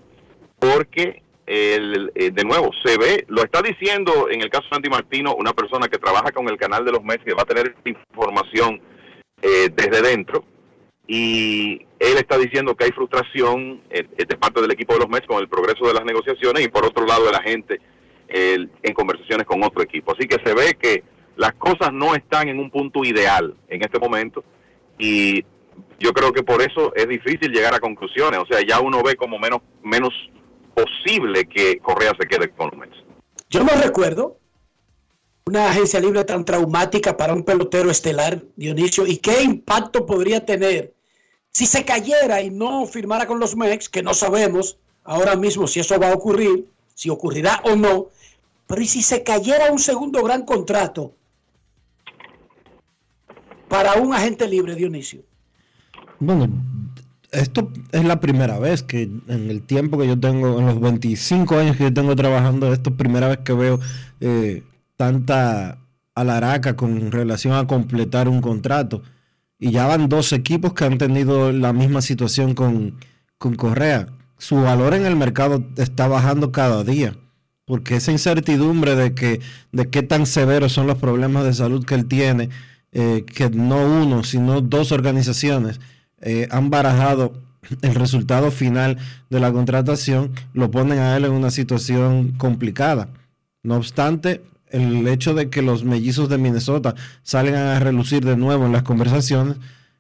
porque 0.59 1.23
el, 1.45 2.11
eh, 2.15 2.31
de 2.31 2.43
nuevo, 2.43 2.72
se 2.84 2.97
ve, 2.97 3.26
lo 3.27 3.43
está 3.43 3.61
diciendo 3.61 4.30
en 4.30 4.41
el 4.41 4.49
caso 4.49 4.68
de 4.69 4.77
Andy 4.77 4.89
Martino, 4.89 5.35
una 5.35 5.53
persona 5.53 5.88
que 5.88 5.97
trabaja 5.97 6.31
con 6.31 6.47
el 6.47 6.57
canal 6.57 6.85
de 6.85 6.91
los 6.91 7.03
Mets, 7.03 7.23
que 7.23 7.34
va 7.34 7.43
a 7.43 7.45
tener 7.45 7.76
información 7.85 8.81
eh, 9.41 9.69
desde 9.73 10.01
dentro, 10.01 10.45
y 11.07 11.85
él 11.99 12.18
está 12.18 12.38
diciendo 12.38 12.76
que 12.76 12.85
hay 12.85 12.91
frustración 12.91 13.81
eh, 13.89 14.07
eh, 14.18 14.26
de 14.26 14.38
parte 14.38 14.61
del 14.61 14.72
equipo 14.72 14.93
de 14.93 14.99
los 14.99 15.09
Mets 15.09 15.27
con 15.27 15.41
el 15.41 15.49
progreso 15.49 15.88
de 15.88 15.93
las 15.93 16.05
negociaciones 16.05 16.63
y 16.63 16.69
por 16.69 16.85
otro 16.85 17.05
lado 17.05 17.26
de 17.26 17.31
la 17.31 17.41
gente 17.41 17.81
en 18.34 18.93
conversaciones 18.93 19.45
con 19.45 19.61
otro 19.61 19.84
equipo. 19.84 20.13
Así 20.13 20.26
que 20.26 20.38
se 20.41 20.53
ve 20.53 20.77
que 20.80 21.03
las 21.35 21.51
cosas 21.55 21.91
no 21.91 22.15
están 22.15 22.47
en 22.47 22.59
un 22.59 22.72
punto 22.72 23.03
ideal 23.03 23.53
en 23.68 23.81
este 23.81 23.99
momento 23.99 24.41
y 24.97 25.43
yo 25.99 26.13
creo 26.13 26.31
que 26.31 26.41
por 26.41 26.61
eso 26.61 26.93
es 26.95 27.09
difícil 27.09 27.51
llegar 27.51 27.73
a 27.73 27.80
conclusiones. 27.80 28.39
O 28.39 28.45
sea, 28.45 28.65
ya 28.65 28.80
uno 28.80 29.03
ve 29.03 29.15
como 29.15 29.38
menos, 29.38 29.61
menos 29.84 30.13
posible 30.73 31.48
que 31.48 31.77
Correa 31.80 32.14
se 32.19 32.27
quede 32.27 32.49
con 32.52 32.69
los 32.72 32.80
Mets. 32.80 32.98
Yo 33.49 33.64
no 33.64 33.73
recuerdo 33.81 34.38
una 35.45 35.69
agencia 35.69 35.99
libre 35.99 36.23
tan 36.23 36.45
traumática 36.45 37.18
para 37.18 37.34
un 37.34 37.43
pelotero 37.43 37.89
estelar, 37.89 38.43
Dionisio, 38.56 39.06
y 39.06 39.18
qué 39.18 39.41
impacto 39.43 40.06
podría 40.06 40.45
tener 40.45 40.93
si 41.52 41.65
se 41.65 41.84
cayera 41.84 42.41
y 42.41 42.49
no 42.49 42.85
firmara 42.85 43.27
con 43.27 43.39
los 43.39 43.56
Mex, 43.56 43.89
que 43.89 44.02
no 44.02 44.14
sabemos 44.14 44.77
ahora 45.03 45.35
mismo 45.35 45.68
si 45.68 45.80
eso 45.80 45.99
va 45.99 46.10
a 46.10 46.14
ocurrir, 46.14 46.68
si 46.95 47.10
ocurrirá 47.10 47.61
o 47.65 47.76
no, 47.76 48.07
Pero 48.68 48.81
¿y 48.81 48.88
si 48.88 49.02
se 49.02 49.22
cayera 49.22 49.69
un 49.69 49.80
segundo 49.80 50.23
gran 50.23 50.45
contrato 50.45 51.14
para 53.68 53.95
un 53.95 54.14
agente 54.14 54.48
libre, 54.48 54.76
Dionisio? 54.76 55.23
Bueno, 56.19 56.48
esto 57.32 57.72
es 57.91 58.03
la 58.03 58.20
primera 58.20 58.60
vez 58.60 58.84
que 58.84 59.03
en 59.03 59.49
el 59.49 59.62
tiempo 59.62 59.98
que 59.98 60.08
yo 60.08 60.20
tengo, 60.20 60.60
en 60.60 60.66
los 60.66 60.80
25 60.80 61.58
años 61.58 61.78
que 61.78 61.84
yo 61.84 61.94
tengo 61.94 62.16
trabajando, 62.16 62.72
esto 62.74 62.91
es 62.91 62.95
primera 62.98 63.28
vez 63.30 63.40
que 63.40 63.53
veo 63.53 63.80
eh, 64.20 64.64
tanta 64.98 65.80
alaraca 66.14 66.76
con 66.76 67.12
relación 67.12 67.53
a 67.53 67.68
completar 67.68 68.28
un 68.28 68.41
contrato. 68.41 69.02
Y 69.58 69.72
ya 69.72 69.88
van 69.88 70.10
dos 70.10 70.34
equipos 70.34 70.74
que 70.74 70.86
han 70.86 70.98
tenido 70.98 71.52
la 71.52 71.72
misma 71.72 72.02
situación 72.02 72.53
con, 72.53 72.95
con 73.38 73.56
Correa. 73.56 74.08
Su 74.38 74.58
valor 74.58 74.94
en 74.94 75.06
el 75.06 75.16
mercado 75.16 75.64
está 75.78 76.08
bajando 76.08 76.52
cada 76.52 76.84
día 76.84 77.16
porque 77.72 77.95
esa 77.95 78.12
incertidumbre 78.12 78.95
de 78.95 79.14
que 79.14 79.40
de 79.72 79.90
qué 79.90 80.03
tan 80.03 80.26
severos 80.26 80.74
son 80.74 80.88
los 80.88 80.98
problemas 80.98 81.45
de 81.45 81.53
salud 81.53 81.86
que 81.86 81.95
él 81.95 82.06
tiene, 82.06 82.49
eh, 82.91 83.24
que 83.26 83.49
no 83.49 83.78
uno, 83.78 84.26
sino 84.26 84.60
dos 84.60 84.91
organizaciones 84.91 85.80
eh, 86.22 86.48
han 86.52 86.69
barajado 86.69 87.34
el 87.81 87.95
resultado 87.95 88.52
final 88.52 88.98
de 89.30 89.39
la 89.39 89.52
contratación, 89.52 90.31
lo 90.53 90.72
ponen 90.72 90.99
a 90.99 91.15
él 91.18 91.26
en 91.26 91.31
una 91.31 91.52
situación 91.52 92.34
complicada. 92.38 93.10
No 93.64 93.76
obstante, 93.76 94.41
el 94.69 95.07
hecho 95.07 95.34
de 95.34 95.49
que 95.49 95.61
los 95.61 95.84
mellizos 95.84 96.30
de 96.30 96.38
Minnesota 96.38 96.95
salgan 97.23 97.68
a 97.68 97.80
relucir 97.80 98.26
de 98.26 98.38
nuevo 98.38 98.65
en 98.65 98.72
las 98.72 98.84
conversaciones 98.84 99.57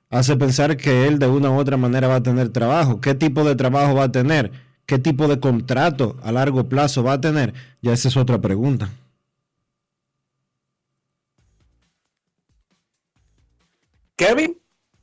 hace 0.09 0.35
pensar 0.35 0.77
que 0.77 1.07
él 1.07 1.19
de 1.19 1.27
una 1.27 1.49
u 1.51 1.57
otra 1.57 1.77
manera 1.77 2.07
va 2.07 2.15
a 2.15 2.23
tener 2.23 2.49
trabajo. 2.49 2.99
¿Qué 3.01 3.15
tipo 3.15 3.43
de 3.43 3.55
trabajo 3.55 3.95
va 3.95 4.05
a 4.05 4.11
tener? 4.11 4.51
¿Qué 4.85 4.99
tipo 4.99 5.27
de 5.27 5.39
contrato 5.39 6.17
a 6.21 6.31
largo 6.31 6.67
plazo 6.67 7.03
va 7.03 7.13
a 7.13 7.21
tener? 7.21 7.53
Ya 7.81 7.93
esa 7.93 8.09
es 8.09 8.17
otra 8.17 8.41
pregunta. 8.41 8.89
Kevin, 14.17 14.60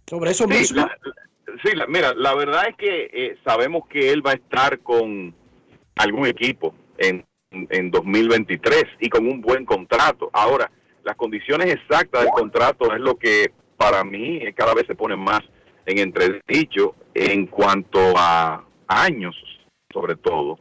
sobre 0.08 0.30
eso 0.30 0.46
sí, 0.48 0.64
sí, 0.64 1.70
mira, 1.88 2.14
la 2.14 2.34
verdad 2.34 2.68
es 2.68 2.76
que 2.76 3.10
eh, 3.12 3.38
sabemos 3.44 3.82
que 3.88 4.10
él 4.10 4.26
va 4.26 4.32
a 4.32 4.34
estar 4.34 4.78
con 4.80 5.34
algún 5.96 6.26
equipo 6.26 6.74
en, 6.96 7.24
en 7.50 7.90
2023 7.90 8.84
y 9.00 9.08
con 9.08 9.26
un 9.26 9.40
buen 9.40 9.64
contrato. 9.64 10.30
Ahora, 10.32 10.70
las 11.04 11.16
condiciones 11.16 11.72
exactas 11.72 12.22
del 12.22 12.30
contrato 12.30 12.92
es 12.92 13.00
lo 13.00 13.16
que 13.16 13.52
para 13.76 14.04
mí 14.04 14.40
cada 14.54 14.74
vez 14.74 14.86
se 14.86 14.94
pone 14.94 15.16
más 15.16 15.40
en 15.86 15.98
entredicho 15.98 16.94
en 17.14 17.46
cuanto 17.46 17.98
a 18.16 18.64
años 18.86 19.34
sobre 19.92 20.16
todo, 20.16 20.58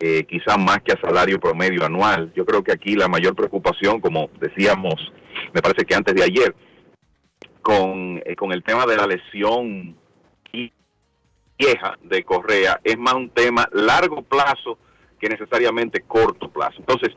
eh, 0.00 0.24
quizás 0.24 0.58
más 0.58 0.78
que 0.82 0.92
a 0.92 1.00
salario 1.00 1.38
promedio 1.38 1.84
anual. 1.84 2.32
Yo 2.34 2.44
creo 2.44 2.62
que 2.62 2.72
aquí 2.72 2.94
la 2.94 3.08
mayor 3.08 3.34
preocupación, 3.34 4.00
como 4.00 4.30
decíamos, 4.40 5.12
me 5.52 5.62
parece 5.62 5.84
que 5.84 5.94
antes 5.94 6.14
de 6.14 6.24
ayer, 6.24 6.54
con, 7.64 8.22
eh, 8.24 8.36
con 8.36 8.52
el 8.52 8.62
tema 8.62 8.86
de 8.86 8.96
la 8.96 9.08
lesión 9.08 9.96
vieja 11.56 11.96
de 12.02 12.22
Correa, 12.24 12.80
es 12.84 12.98
más 12.98 13.14
un 13.14 13.30
tema 13.30 13.68
largo 13.72 14.22
plazo 14.22 14.78
que 15.18 15.28
necesariamente 15.28 16.02
corto 16.02 16.48
plazo. 16.48 16.76
Entonces, 16.78 17.16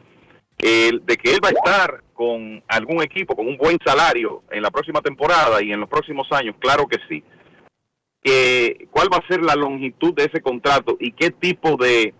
el, 0.57 1.05
de 1.05 1.17
que 1.17 1.33
él 1.33 1.39
va 1.43 1.49
a 1.49 1.51
estar 1.51 2.03
con 2.13 2.63
algún 2.67 3.03
equipo, 3.03 3.35
con 3.35 3.47
un 3.47 3.57
buen 3.57 3.77
salario 3.83 4.43
en 4.51 4.61
la 4.61 4.71
próxima 4.71 5.01
temporada 5.01 5.61
y 5.61 5.71
en 5.71 5.79
los 5.79 5.89
próximos 5.89 6.27
años, 6.31 6.55
claro 6.59 6.87
que 6.87 6.97
sí 7.09 7.23
cuál 8.91 9.07
va 9.11 9.17
a 9.17 9.27
ser 9.27 9.41
la 9.41 9.55
longitud 9.55 10.13
de 10.13 10.25
ese 10.25 10.41
contrato 10.41 10.97
y 10.99 11.11
qué 11.11 11.31
tipo 11.31 11.77
de 11.77 12.13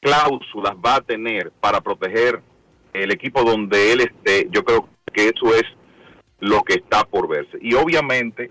cláusulas 0.00 0.74
va 0.74 0.96
a 0.96 1.00
tener 1.00 1.52
para 1.60 1.80
proteger 1.80 2.40
el 2.92 3.12
equipo 3.12 3.42
donde 3.42 3.92
él 3.92 4.00
esté. 4.00 4.48
Yo 4.50 4.64
creo 4.64 4.88
que 5.12 5.28
eso 5.28 5.54
es 5.54 5.64
lo 6.40 6.62
que 6.62 6.74
está 6.74 7.04
por 7.04 7.28
verse. 7.28 7.58
Y 7.60 7.74
obviamente 7.74 8.50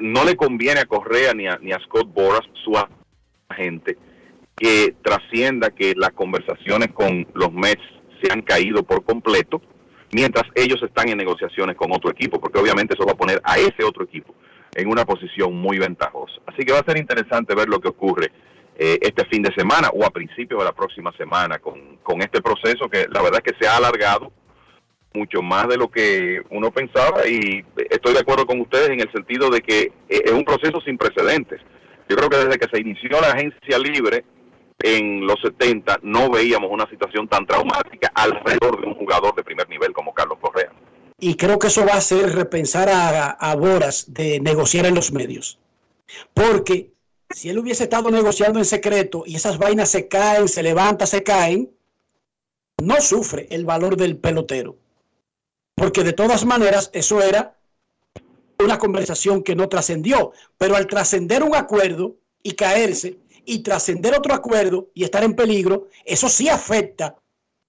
no 0.00 0.24
le 0.24 0.36
conviene 0.36 0.80
a 0.80 0.86
Correa 0.86 1.34
ni 1.34 1.46
a, 1.46 1.58
ni 1.60 1.72
a 1.72 1.80
Scott 1.80 2.12
Boras, 2.12 2.42
su 2.64 2.72
agente, 3.48 3.96
que 4.56 4.94
trascienda 5.02 5.70
que 5.70 5.94
las 5.96 6.12
conversaciones 6.12 6.92
con 6.92 7.26
los 7.34 7.52
Mets 7.52 7.82
se 8.22 8.32
han 8.32 8.42
caído 8.42 8.82
por 8.82 9.04
completo, 9.04 9.62
mientras 10.12 10.44
ellos 10.54 10.82
están 10.82 11.08
en 11.08 11.18
negociaciones 11.18 11.76
con 11.76 11.92
otro 11.92 12.10
equipo, 12.10 12.40
porque 12.40 12.58
obviamente 12.58 12.94
eso 12.94 13.06
va 13.06 13.12
a 13.12 13.16
poner 13.16 13.40
a 13.44 13.58
ese 13.58 13.84
otro 13.84 14.04
equipo 14.04 14.34
en 14.74 14.88
una 14.88 15.04
posición 15.04 15.54
muy 15.54 15.78
ventajosa. 15.78 16.40
Así 16.46 16.64
que 16.64 16.72
va 16.72 16.80
a 16.80 16.84
ser 16.84 16.98
interesante 16.98 17.54
ver 17.54 17.68
lo 17.68 17.80
que 17.80 17.88
ocurre 17.88 18.30
eh, 18.76 18.98
este 19.00 19.24
fin 19.26 19.42
de 19.42 19.52
semana 19.54 19.88
o 19.92 20.04
a 20.04 20.10
principios 20.10 20.60
de 20.60 20.64
la 20.64 20.72
próxima 20.72 21.12
semana 21.16 21.58
con, 21.58 21.96
con 22.02 22.22
este 22.22 22.40
proceso 22.40 22.88
que 22.88 23.06
la 23.10 23.22
verdad 23.22 23.42
es 23.44 23.52
que 23.52 23.58
se 23.60 23.68
ha 23.68 23.76
alargado 23.76 24.32
mucho 25.12 25.42
más 25.42 25.68
de 25.68 25.76
lo 25.76 25.90
que 25.90 26.40
uno 26.50 26.70
pensaba 26.70 27.26
y 27.26 27.64
estoy 27.90 28.14
de 28.14 28.20
acuerdo 28.20 28.46
con 28.46 28.60
ustedes 28.60 28.90
en 28.90 29.00
el 29.00 29.10
sentido 29.12 29.50
de 29.50 29.60
que 29.60 29.92
eh, 30.08 30.22
es 30.24 30.32
un 30.32 30.44
proceso 30.44 30.80
sin 30.80 30.96
precedentes. 30.96 31.60
Yo 32.08 32.16
creo 32.16 32.28
que 32.28 32.36
desde 32.36 32.58
que 32.58 32.68
se 32.72 32.80
inició 32.80 33.20
la 33.20 33.32
agencia 33.32 33.78
libre 33.78 34.24
en 34.82 35.26
los 35.26 35.40
70 35.42 36.00
no 36.02 36.30
veíamos 36.30 36.70
una 36.70 36.88
situación 36.88 37.28
tan 37.28 37.46
traumática 37.46 38.10
alrededor 38.14 38.80
de 38.80 38.86
un 38.86 38.94
jugador 38.94 39.34
de 39.34 39.42
primer 39.42 39.68
nivel 39.68 39.92
como 39.92 40.14
Carlos 40.14 40.38
Correa. 40.40 40.72
Y 41.18 41.34
creo 41.36 41.58
que 41.58 41.66
eso 41.66 41.84
va 41.84 41.94
a 41.94 41.98
hacer 41.98 42.34
repensar 42.34 42.88
a, 42.88 43.30
a 43.30 43.54
Boras 43.54 44.12
de 44.12 44.40
negociar 44.40 44.86
en 44.86 44.94
los 44.94 45.12
medios. 45.12 45.58
Porque 46.32 46.92
si 47.28 47.50
él 47.50 47.58
hubiese 47.58 47.84
estado 47.84 48.10
negociando 48.10 48.58
en 48.58 48.64
secreto 48.64 49.24
y 49.26 49.36
esas 49.36 49.58
vainas 49.58 49.90
se 49.90 50.08
caen, 50.08 50.48
se 50.48 50.62
levantan, 50.62 51.06
se 51.06 51.22
caen, 51.22 51.70
no 52.82 52.96
sufre 53.00 53.46
el 53.50 53.64
valor 53.64 53.96
del 53.96 54.16
pelotero. 54.16 54.76
Porque 55.80 56.04
de 56.04 56.12
todas 56.12 56.44
maneras 56.44 56.90
eso 56.92 57.22
era 57.22 57.56
una 58.58 58.78
conversación 58.78 59.42
que 59.42 59.56
no 59.56 59.66
trascendió. 59.70 60.32
Pero 60.58 60.76
al 60.76 60.86
trascender 60.86 61.42
un 61.42 61.54
acuerdo 61.54 62.16
y 62.42 62.52
caerse 62.52 63.16
y 63.46 63.60
trascender 63.60 64.14
otro 64.14 64.34
acuerdo 64.34 64.90
y 64.92 65.04
estar 65.04 65.24
en 65.24 65.34
peligro, 65.34 65.88
eso 66.04 66.28
sí 66.28 66.50
afecta 66.50 67.16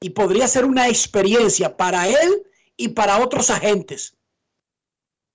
y 0.02 0.10
podría 0.10 0.50
ser 0.50 0.66
una 0.66 0.90
experiencia 0.90 1.78
para 1.78 2.06
él 2.06 2.44
y 2.76 2.90
para 2.90 3.18
otros 3.20 3.50
agentes 3.50 4.18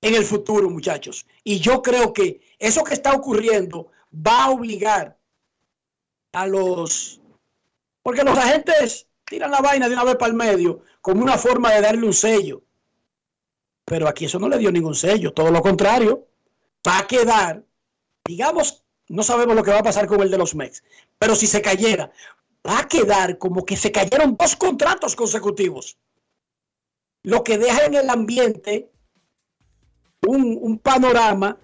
en 0.02 0.14
el 0.14 0.24
futuro, 0.26 0.68
muchachos. 0.68 1.24
Y 1.44 1.60
yo 1.60 1.80
creo 1.80 2.12
que 2.12 2.42
eso 2.58 2.84
que 2.84 2.92
está 2.92 3.14
ocurriendo 3.14 3.90
va 4.14 4.44
a 4.44 4.50
obligar 4.50 5.16
a 6.32 6.46
los... 6.46 7.22
Porque 8.02 8.22
los 8.22 8.36
agentes 8.36 9.06
tiran 9.24 9.50
la 9.50 9.62
vaina 9.62 9.88
de 9.88 9.94
una 9.94 10.04
vez 10.04 10.16
para 10.16 10.30
el 10.30 10.36
medio 10.36 10.82
como 11.00 11.22
una 11.22 11.38
forma 11.38 11.72
de 11.72 11.80
darle 11.80 12.06
un 12.06 12.12
sello. 12.12 12.65
Pero 13.86 14.08
aquí 14.08 14.26
eso 14.26 14.38
no 14.38 14.50
le 14.50 14.58
dio 14.58 14.70
ningún 14.70 14.94
sello, 14.94 15.32
todo 15.32 15.50
lo 15.50 15.62
contrario. 15.62 16.26
Va 16.86 16.98
a 16.98 17.06
quedar, 17.06 17.64
digamos, 18.26 18.84
no 19.08 19.22
sabemos 19.22 19.56
lo 19.56 19.62
que 19.62 19.70
va 19.70 19.78
a 19.78 19.82
pasar 19.82 20.06
con 20.06 20.20
el 20.20 20.30
de 20.30 20.36
los 20.36 20.54
MEX, 20.54 20.84
pero 21.18 21.34
si 21.34 21.46
se 21.46 21.62
cayera, 21.62 22.12
va 22.66 22.80
a 22.80 22.88
quedar 22.88 23.38
como 23.38 23.64
que 23.64 23.78
se 23.78 23.90
cayeron 23.90 24.36
dos 24.36 24.54
contratos 24.56 25.16
consecutivos 25.16 25.96
lo 27.26 27.42
que 27.42 27.58
deja 27.58 27.86
en 27.86 27.94
el 27.94 28.08
ambiente 28.08 28.88
un, 30.24 30.78
panorama 30.78 31.58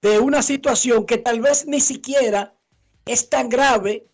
de 0.00 0.18
una 0.18 0.42
situación 0.42 1.04
que 1.04 1.18
tal 1.18 1.42
vez 1.42 1.66
ni 1.66 1.78
siquiera 1.78 2.54
es 3.04 3.28
tan 3.28 3.50
grave 3.50 4.06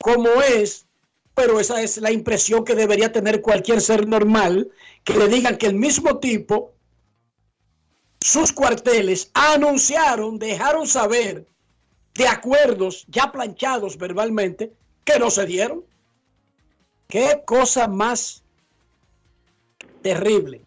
como 0.00 0.28
es, 0.42 0.88
pero 1.34 1.58
esa 1.60 1.82
es 1.82 1.98
la 1.98 2.12
impresión 2.12 2.64
que 2.64 2.74
debería 2.74 3.12
tener 3.12 3.40
cualquier 3.40 3.80
ser 3.80 4.06
normal, 4.06 4.70
que 5.04 5.14
le 5.14 5.28
digan 5.28 5.56
que 5.56 5.66
el 5.66 5.74
mismo 5.74 6.18
tipo, 6.18 6.72
sus 8.20 8.52
cuarteles 8.52 9.30
anunciaron, 9.34 10.38
dejaron 10.38 10.86
saber 10.86 11.46
de 12.14 12.28
acuerdos 12.28 13.04
ya 13.08 13.32
planchados 13.32 13.96
verbalmente 13.96 14.72
que 15.04 15.18
no 15.18 15.30
se 15.30 15.46
dieron. 15.46 15.84
Qué 17.08 17.42
cosa 17.44 17.88
más 17.88 18.42
terrible. 20.02 20.60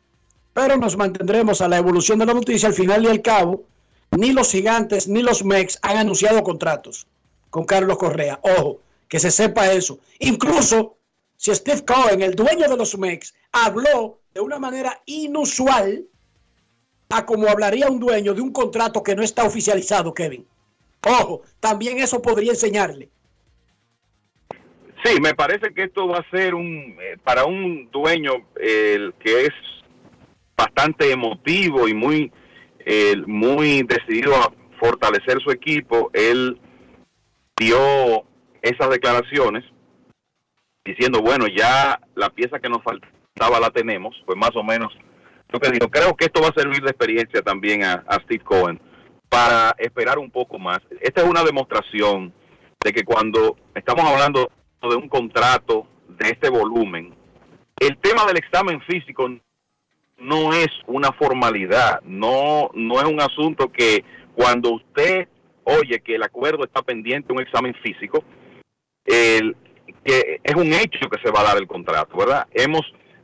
Pero 0.54 0.78
nos 0.78 0.98
mantendremos 0.98 1.62
a 1.62 1.68
la 1.68 1.78
evolución 1.78 2.20
de 2.20 2.26
la 2.26 2.34
noticia. 2.34 2.70
Al 2.70 2.74
final 2.74 3.04
y 3.04 3.08
al 3.08 3.22
cabo, 3.22 3.66
ni 4.12 4.32
los 4.32 4.52
gigantes 4.52 5.08
ni 5.08 5.22
los 5.22 5.44
MEX 5.44 5.78
han 5.82 5.98
anunciado 5.98 6.44
contratos 6.44 7.08
con 7.50 7.66
Carlos 7.66 7.98
Correa. 7.98 8.40
Ojo, 8.42 8.80
que 9.08 9.20
se 9.20 9.32
sepa 9.32 9.72
eso. 9.72 10.00
Incluso 10.20 10.98
si 11.38 11.54
Steve 11.54 11.86
Cohen, 11.86 12.22
el 12.22 12.36
dueño 12.36 12.68
de 12.68 12.78
los 12.78 12.98
MEX, 12.98 13.34
habló 13.52 14.22
de 14.34 14.42
una 14.42 14.60
manera 14.60 15.02
inusual 15.06 16.06
a 17.10 17.26
como 17.26 17.48
hablaría 17.48 17.88
un 17.88 18.00
dueño 18.00 18.34
de 18.34 18.42
un 18.42 18.52
contrato 18.52 19.04
que 19.04 19.16
no 19.16 19.22
está 19.22 19.44
oficializado, 19.44 20.14
Kevin. 20.14 20.46
Ojo, 21.02 21.44
también 21.60 22.00
eso 22.00 22.22
podría 22.22 22.52
enseñarle 22.52 23.10
Sí, 25.06 25.22
me 25.22 25.36
parece 25.36 25.72
que 25.72 25.84
esto 25.84 26.08
va 26.08 26.18
a 26.18 26.30
ser 26.32 26.56
un 26.56 26.98
eh, 27.00 27.18
para 27.24 27.46
un 27.46 27.92
dueño 27.92 28.32
el 28.60 29.14
que 29.20 29.46
es 29.46 29.54
bastante 30.58 31.12
emotivo 31.12 31.88
y 31.88 31.94
muy 31.94 32.32
muy 33.28 33.84
decidido 33.84 34.36
a 34.36 34.52
fortalecer 34.80 35.40
su 35.44 35.52
equipo. 35.52 36.10
Él 36.14 36.60
dio 37.56 38.26
esas 38.66 38.90
declaraciones 38.90 39.64
diciendo, 40.84 41.22
bueno, 41.22 41.46
ya 41.48 42.00
la 42.16 42.30
pieza 42.30 42.60
que 42.60 42.70
nos 42.70 42.84
faltaba 42.84 43.60
la 43.60 43.70
tenemos, 43.70 44.16
pues 44.26 44.38
más 44.38 44.56
o 44.56 44.64
menos 44.64 44.92
lo 45.50 45.60
que 45.60 45.70
digo, 45.70 45.90
creo 45.90 46.16
que 46.16 46.26
esto 46.26 46.42
va 46.42 46.50
a 46.50 46.60
servir 46.60 46.82
de 46.82 46.90
experiencia 46.90 47.42
también 47.42 47.84
a, 47.84 48.04
Steve 48.24 48.44
Cohen 48.44 48.80
para 49.30 49.76
esperar 49.78 50.18
un 50.18 50.32
poco 50.32 50.58
más. 50.58 50.80
Esta 51.00 51.22
es 51.22 51.28
una 51.28 51.44
demostración 51.44 52.34
de 52.84 52.92
que 52.92 53.04
cuando 53.04 53.56
estamos 53.76 54.04
hablando 54.06 54.52
de 54.82 54.96
un 54.96 55.10
contrato 55.10 55.88
de 56.08 56.30
este 56.30 56.50
volumen, 56.50 57.16
el 57.80 57.98
tema 57.98 58.26
del 58.26 58.38
examen 58.38 58.82
físico 58.82 59.30
no 60.18 60.54
es 60.54 60.70
una 60.88 61.12
formalidad, 61.12 62.02
no, 62.04 62.72
no 62.74 63.00
es 63.00 63.06
un 63.06 63.22
asunto 63.22 63.72
que 63.72 64.04
cuando 64.34 64.72
usted 64.74 65.28
oye 65.64 66.00
que 66.00 66.16
el 66.16 66.24
acuerdo 66.24 66.64
está 66.64 66.82
pendiente 66.82 67.28
de 67.28 67.34
un 67.34 67.42
examen 67.42 67.74
físico, 67.84 68.24
el, 69.06 69.56
que 70.04 70.40
es 70.44 70.56
un 70.56 70.74
hecho 70.74 71.10
que 71.10 71.22
se 71.24 71.32
va 71.32 71.42
a 71.42 71.46
dar 71.46 71.58
el 71.58 71.68
contrato, 71.68 72.18
¿verdad? 72.18 72.48
Hemos 72.52 72.82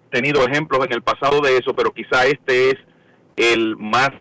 tenido 0.09 0.45
ejemplos 0.45 0.85
en 0.85 0.93
el 0.93 1.01
pasado 1.01 1.41
de 1.41 1.57
eso, 1.57 1.75
pero 1.75 1.91
quizá 1.91 2.25
este 2.25 2.71
es 2.71 2.75
el 3.35 3.77
más 3.77 4.11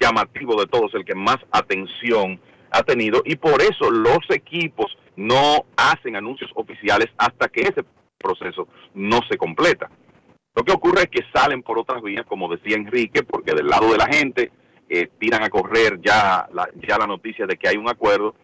llamativo 0.00 0.60
de 0.60 0.66
todos, 0.66 0.94
el 0.94 1.04
que 1.04 1.14
más 1.14 1.38
atención 1.50 2.40
ha 2.70 2.82
tenido 2.82 3.22
y 3.24 3.36
por 3.36 3.62
eso 3.62 3.90
los 3.90 4.18
equipos 4.30 4.96
no 5.16 5.64
hacen 5.76 6.16
anuncios 6.16 6.50
oficiales 6.54 7.06
hasta 7.16 7.48
que 7.48 7.60
ese 7.60 7.84
proceso 8.18 8.66
no 8.94 9.20
se 9.30 9.36
completa. 9.36 9.88
Lo 10.56 10.64
que 10.64 10.72
ocurre 10.72 11.02
es 11.02 11.08
que 11.08 11.24
salen 11.32 11.62
por 11.62 11.78
otras 11.78 12.02
vías, 12.02 12.26
como 12.26 12.48
decía 12.48 12.76
Enrique, 12.76 13.22
porque 13.22 13.54
del 13.54 13.68
lado 13.68 13.90
de 13.92 13.98
la 13.98 14.06
gente 14.06 14.50
eh, 14.88 15.08
tiran 15.18 15.42
a 15.42 15.50
correr 15.50 16.00
ya 16.00 16.48
ya 16.86 16.98
la 16.98 17.06
noticia 17.06 17.46
de 17.46 17.56
que 17.56 17.68
hay 17.68 17.76
un 17.76 17.88
acuerdo, 17.88 18.34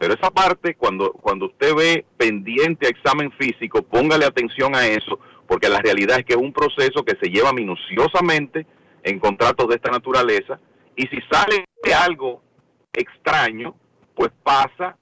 pero 0.00 0.14
esa 0.14 0.30
parte, 0.30 0.76
cuando, 0.76 1.12
cuando 1.12 1.44
usted 1.44 1.74
ve 1.74 2.06
pendiente 2.16 2.86
a 2.86 2.88
examen 2.88 3.30
físico, 3.32 3.82
póngale 3.82 4.24
atención 4.24 4.74
a 4.74 4.86
eso, 4.86 5.18
porque 5.46 5.68
la 5.68 5.78
realidad 5.78 6.20
es 6.20 6.24
que 6.24 6.32
es 6.32 6.38
un 6.38 6.54
proceso 6.54 7.04
que 7.04 7.18
se 7.20 7.28
lleva 7.28 7.52
minuciosamente 7.52 8.66
en 9.02 9.18
contratos 9.18 9.68
de 9.68 9.74
esta 9.74 9.90
naturaleza, 9.90 10.58
y 10.96 11.02
si 11.02 11.18
sale 11.30 11.66
algo 11.94 12.40
extraño, 12.94 13.74
pues 14.14 14.30
pasa 14.42 14.96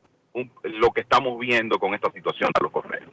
lo 0.65 0.91
que 0.91 1.03
estamos 1.03 1.39
viendo 1.39 1.79
con 1.79 1.95
esta 1.95 2.11
situación 2.11 2.51
de 2.59 2.65
los 2.65 2.73
correos. 2.73 3.13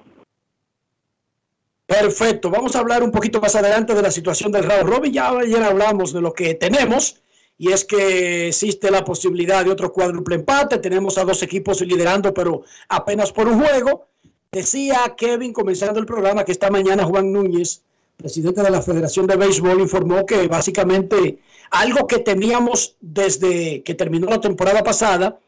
Perfecto, 1.86 2.50
vamos 2.50 2.76
a 2.76 2.80
hablar 2.80 3.04
un 3.04 3.12
poquito 3.12 3.40
más 3.40 3.56
adelante 3.56 3.94
de 3.94 4.02
la 4.02 4.10
situación 4.10 4.52
del 4.52 4.64
Raúl 4.64 4.90
Robin. 4.90 5.14
Ya 5.14 5.30
ayer 5.30 5.62
hablamos 5.62 6.14
de 6.14 6.22
lo 6.22 6.34
que 6.34 6.56
tenemos 6.56 7.22
y 7.58 7.72
es 7.72 7.86
que 7.86 8.50
existe 8.50 8.92
la 8.92 9.06
posibilidad 9.06 9.64
de 9.64 9.72
otro 9.72 9.92
cuádruple 9.92 10.36
empate. 10.36 10.78
Tenemos 10.80 11.18
a 11.18 11.24
dos 11.24 11.42
equipos 11.44 11.82
liderando, 11.82 12.34
pero 12.34 12.64
apenas 12.90 13.32
por 13.32 13.48
un 13.48 13.64
juego. 13.64 14.08
Decía 14.52 15.16
Kevin, 15.18 15.54
comenzando 15.54 16.00
el 16.00 16.06
programa, 16.06 16.44
que 16.44 16.52
esta 16.52 16.70
mañana 16.70 17.06
Juan 17.06 17.32
Núñez, 17.32 17.82
presidente 18.18 18.62
de 18.62 18.70
la 18.70 18.82
Federación 18.82 19.28
de 19.28 19.36
Béisbol, 19.36 19.82
informó 19.82 20.26
que 20.26 20.48
básicamente 20.48 21.40
algo 21.72 22.08
que 22.08 22.20
teníamos 22.20 22.96
desde 23.02 23.84
que 23.84 23.96
terminó 23.96 24.28
la 24.28 24.40
temporada 24.40 24.84
pasada, 24.84 25.40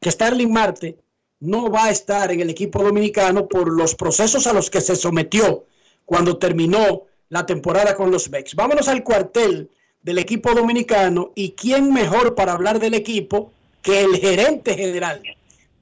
que 0.00 0.10
Starling 0.10 0.52
Marte 0.52 0.98
no 1.40 1.70
va 1.70 1.86
a 1.86 1.90
estar 1.90 2.30
en 2.32 2.40
el 2.40 2.50
equipo 2.50 2.82
dominicano 2.82 3.48
por 3.48 3.70
los 3.70 3.94
procesos 3.94 4.46
a 4.46 4.52
los 4.52 4.70
que 4.70 4.80
se 4.80 4.96
sometió 4.96 5.66
cuando 6.04 6.38
terminó 6.38 7.02
la 7.28 7.44
temporada 7.44 7.94
con 7.94 8.10
los 8.10 8.30
Bex. 8.30 8.54
Vámonos 8.54 8.88
al 8.88 9.02
cuartel 9.02 9.70
del 10.04 10.18
equipo 10.18 10.54
dominicano 10.54 11.32
y 11.34 11.52
quién 11.52 11.92
mejor 11.92 12.34
para 12.34 12.52
hablar 12.52 12.78
del 12.78 12.94
equipo 12.94 13.52
que 13.82 14.02
el 14.02 14.16
gerente 14.16 14.74
general, 14.74 15.22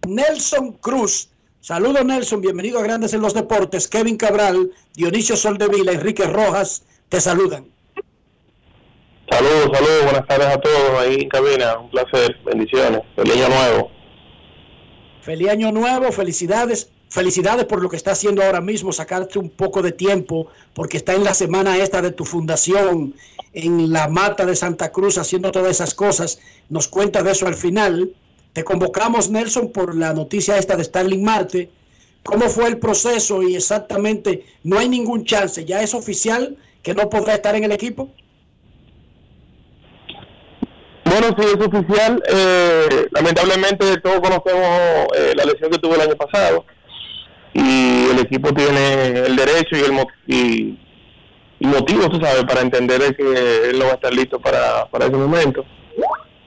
Nelson 0.09 0.73
Cruz. 0.75 1.29
Saludos 1.61 2.05
Nelson, 2.05 2.41
bienvenido 2.41 2.79
a 2.79 2.83
Grandes 2.83 3.13
en 3.15 3.21
los 3.21 3.35
Deportes. 3.35 3.87
Kevin 3.87 4.17
Cabral, 4.17 4.71
Dionisio 4.95 5.37
Soldevila, 5.37 5.93
Enrique 5.93 6.25
Rojas, 6.25 6.85
te 7.09 7.21
saludan. 7.21 7.67
Saludos, 9.29 9.71
saludos, 9.73 10.05
buenas 10.05 10.27
tardes 10.27 10.47
a 10.49 10.61
todos 10.61 11.01
ahí 11.01 11.23
en 11.23 11.29
cabina, 11.29 11.79
un 11.79 11.91
placer, 11.91 12.37
bendiciones, 12.45 13.03
feliz 13.17 13.35
año 13.35 13.49
nuevo. 13.49 13.91
Feliz 15.23 15.49
año 15.49 15.73
nuevo, 15.73 16.11
felicidades, 16.13 16.91
felicidades 17.13 17.67
por 17.67 17.83
lo 17.83 17.91
que 17.91 17.97
está 17.97 18.13
haciendo 18.13 18.43
ahora 18.43 18.63
mismo, 18.63 18.91
sacarte 18.91 19.39
un 19.39 19.51
poco 19.51 19.83
de 19.83 19.93
tiempo, 19.93 20.47
porque 20.73 20.97
está 20.97 21.13
en 21.13 21.25
la 21.25 21.35
semana 21.35 21.77
esta 21.77 22.01
de 22.01 22.11
tu 22.11 22.25
fundación, 22.25 23.15
en 23.53 23.93
la 23.93 24.09
mata 24.09 24.47
de 24.47 24.57
Santa 24.57 24.91
Cruz, 24.91 25.19
haciendo 25.19 25.53
todas 25.53 25.73
esas 25.73 25.93
cosas. 25.93 26.41
Nos 26.71 26.89
cuenta 26.89 27.23
de 27.23 27.33
eso 27.33 27.47
al 27.47 27.55
final. 27.55 28.15
Te 28.55 28.65
convocamos, 28.65 29.29
Nelson, 29.29 29.73
por 29.73 29.95
la 29.95 30.15
noticia 30.15 30.57
esta 30.57 30.75
de 30.75 30.85
Starling 30.85 31.23
Marte. 31.23 31.71
¿Cómo 32.23 32.49
fue 32.49 32.69
el 32.69 32.79
proceso? 32.79 33.43
Y 33.43 33.57
exactamente, 33.57 34.47
no 34.65 34.79
hay 34.79 34.89
ningún 34.89 35.27
chance, 35.27 35.67
ya 35.67 35.83
es 35.83 35.93
oficial 35.93 36.57
que 36.83 36.95
no 36.95 37.11
podrá 37.11 37.35
estar 37.35 37.55
en 37.55 37.65
el 37.65 37.73
equipo. 37.73 38.09
Bueno, 41.05 41.37
sí, 41.39 41.45
es 41.45 41.67
oficial. 41.67 42.23
Eh, 42.27 43.09
lamentablemente 43.11 44.01
todos 44.01 44.21
conocemos 44.21 45.09
eh, 45.15 45.35
la 45.37 45.45
lesión 45.45 45.71
que 45.71 45.79
tuvo 45.79 45.95
el 45.97 46.01
año 46.01 46.17
pasado 46.17 46.65
y 47.55 48.11
el 48.11 48.19
equipo 48.21 48.53
tiene 48.53 49.11
el 49.27 49.37
derecho 49.37 49.77
y 49.77 49.81
el 49.81 49.93
y, 50.27 50.79
y 51.61 51.67
motivo, 51.67 52.09
tú 52.09 52.21
sabes, 52.21 52.45
para 52.45 52.63
entender 52.63 53.15
que 53.17 53.71
él 53.71 53.79
no 53.79 53.87
va 53.87 53.93
a 53.93 53.95
estar 53.95 54.13
listo 54.13 54.41
para, 54.41 54.87
para 54.87 55.07
ese 55.07 55.17
momento. 55.17 55.65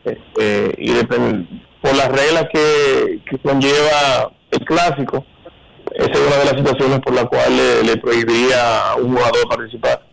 Este, 0.03 0.76
y 0.77 0.91
por 1.06 1.95
las 1.95 2.07
reglas 2.10 2.48
que, 2.52 3.19
que 3.30 3.38
conlleva 3.40 4.32
el 4.52 4.60
clásico, 4.65 5.26
esa 5.94 6.11
es 6.11 6.19
una 6.19 6.38
de 6.38 6.45
las 6.45 6.57
situaciones 6.57 6.99
por 6.99 7.14
la 7.14 7.26
cual 7.26 7.56
le, 7.56 7.84
le 7.84 7.98
prohibiría 7.98 8.91
a 8.91 8.95
un 8.95 9.15
jugador 9.15 9.48
participar. 9.48 10.06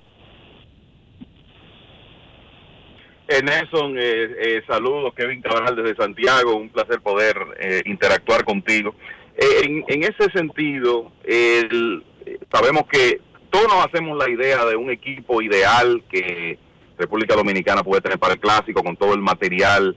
Eh, 3.28 3.42
Nelson, 3.42 3.96
eh, 3.98 4.30
eh, 4.38 4.62
saludos, 4.66 5.14
Kevin 5.16 5.40
Cabral 5.40 5.74
desde 5.74 5.96
Santiago, 5.96 6.56
un 6.56 6.68
placer 6.68 7.00
poder 7.00 7.34
eh, 7.58 7.82
interactuar 7.86 8.44
contigo. 8.44 8.94
Eh, 9.36 9.62
en, 9.64 9.84
en, 9.88 10.02
ese 10.02 10.30
sentido, 10.32 11.12
el, 11.24 12.04
sabemos 12.52 12.84
que 12.90 13.20
todos 13.50 13.66
nos 13.68 13.86
hacemos 13.86 14.16
la 14.16 14.30
idea 14.30 14.64
de 14.64 14.76
un 14.76 14.90
equipo 14.90 15.42
ideal 15.42 16.02
que 16.10 16.58
República 16.98 17.34
Dominicana 17.34 17.82
puede 17.82 18.02
tener 18.02 18.18
para 18.18 18.34
el 18.34 18.40
clásico 18.40 18.82
con 18.82 18.96
todo 18.96 19.14
el 19.14 19.20
material 19.20 19.96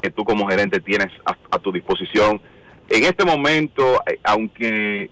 que 0.00 0.10
tú 0.10 0.24
como 0.24 0.46
gerente 0.48 0.80
tienes 0.80 1.08
a, 1.24 1.36
a 1.50 1.58
tu 1.58 1.72
disposición. 1.72 2.40
En 2.88 3.04
este 3.04 3.24
momento, 3.24 4.02
aunque 4.22 5.10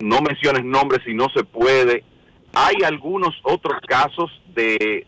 no 0.00 0.20
menciones 0.20 0.64
nombres 0.64 1.00
si 1.04 1.14
no 1.14 1.28
se 1.34 1.44
puede, 1.44 2.04
hay 2.52 2.76
algunos 2.84 3.34
otros 3.42 3.80
casos 3.86 4.30
de 4.54 5.06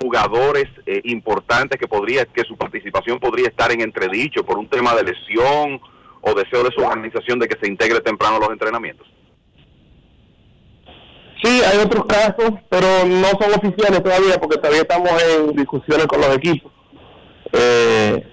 jugadores 0.00 0.66
eh, 0.86 1.00
importantes 1.04 1.78
que 1.78 1.86
podría 1.86 2.24
que 2.26 2.42
su 2.42 2.56
participación 2.56 3.18
podría 3.18 3.48
estar 3.48 3.70
en 3.72 3.80
entredicho 3.80 4.44
por 4.44 4.58
un 4.58 4.68
tema 4.68 4.94
de 4.94 5.04
lesión 5.04 5.80
o 6.24 6.34
deseo 6.34 6.62
de 6.62 6.70
su 6.74 6.80
organización 6.80 7.38
de 7.38 7.48
que 7.48 7.58
se 7.60 7.68
integre 7.68 8.00
temprano 8.00 8.36
a 8.36 8.40
los 8.40 8.50
entrenamientos. 8.50 9.06
Sí, 11.42 11.60
hay 11.62 11.78
otros 11.78 12.06
casos, 12.06 12.52
pero 12.70 13.04
no 13.06 13.28
son 13.28 13.52
oficiales 13.54 14.02
todavía 14.02 14.38
porque 14.40 14.56
todavía 14.56 14.80
estamos 14.80 15.10
en 15.22 15.54
discusiones 15.54 16.06
con 16.06 16.20
los 16.20 16.34
equipos. 16.36 16.72
Eh, 17.52 18.26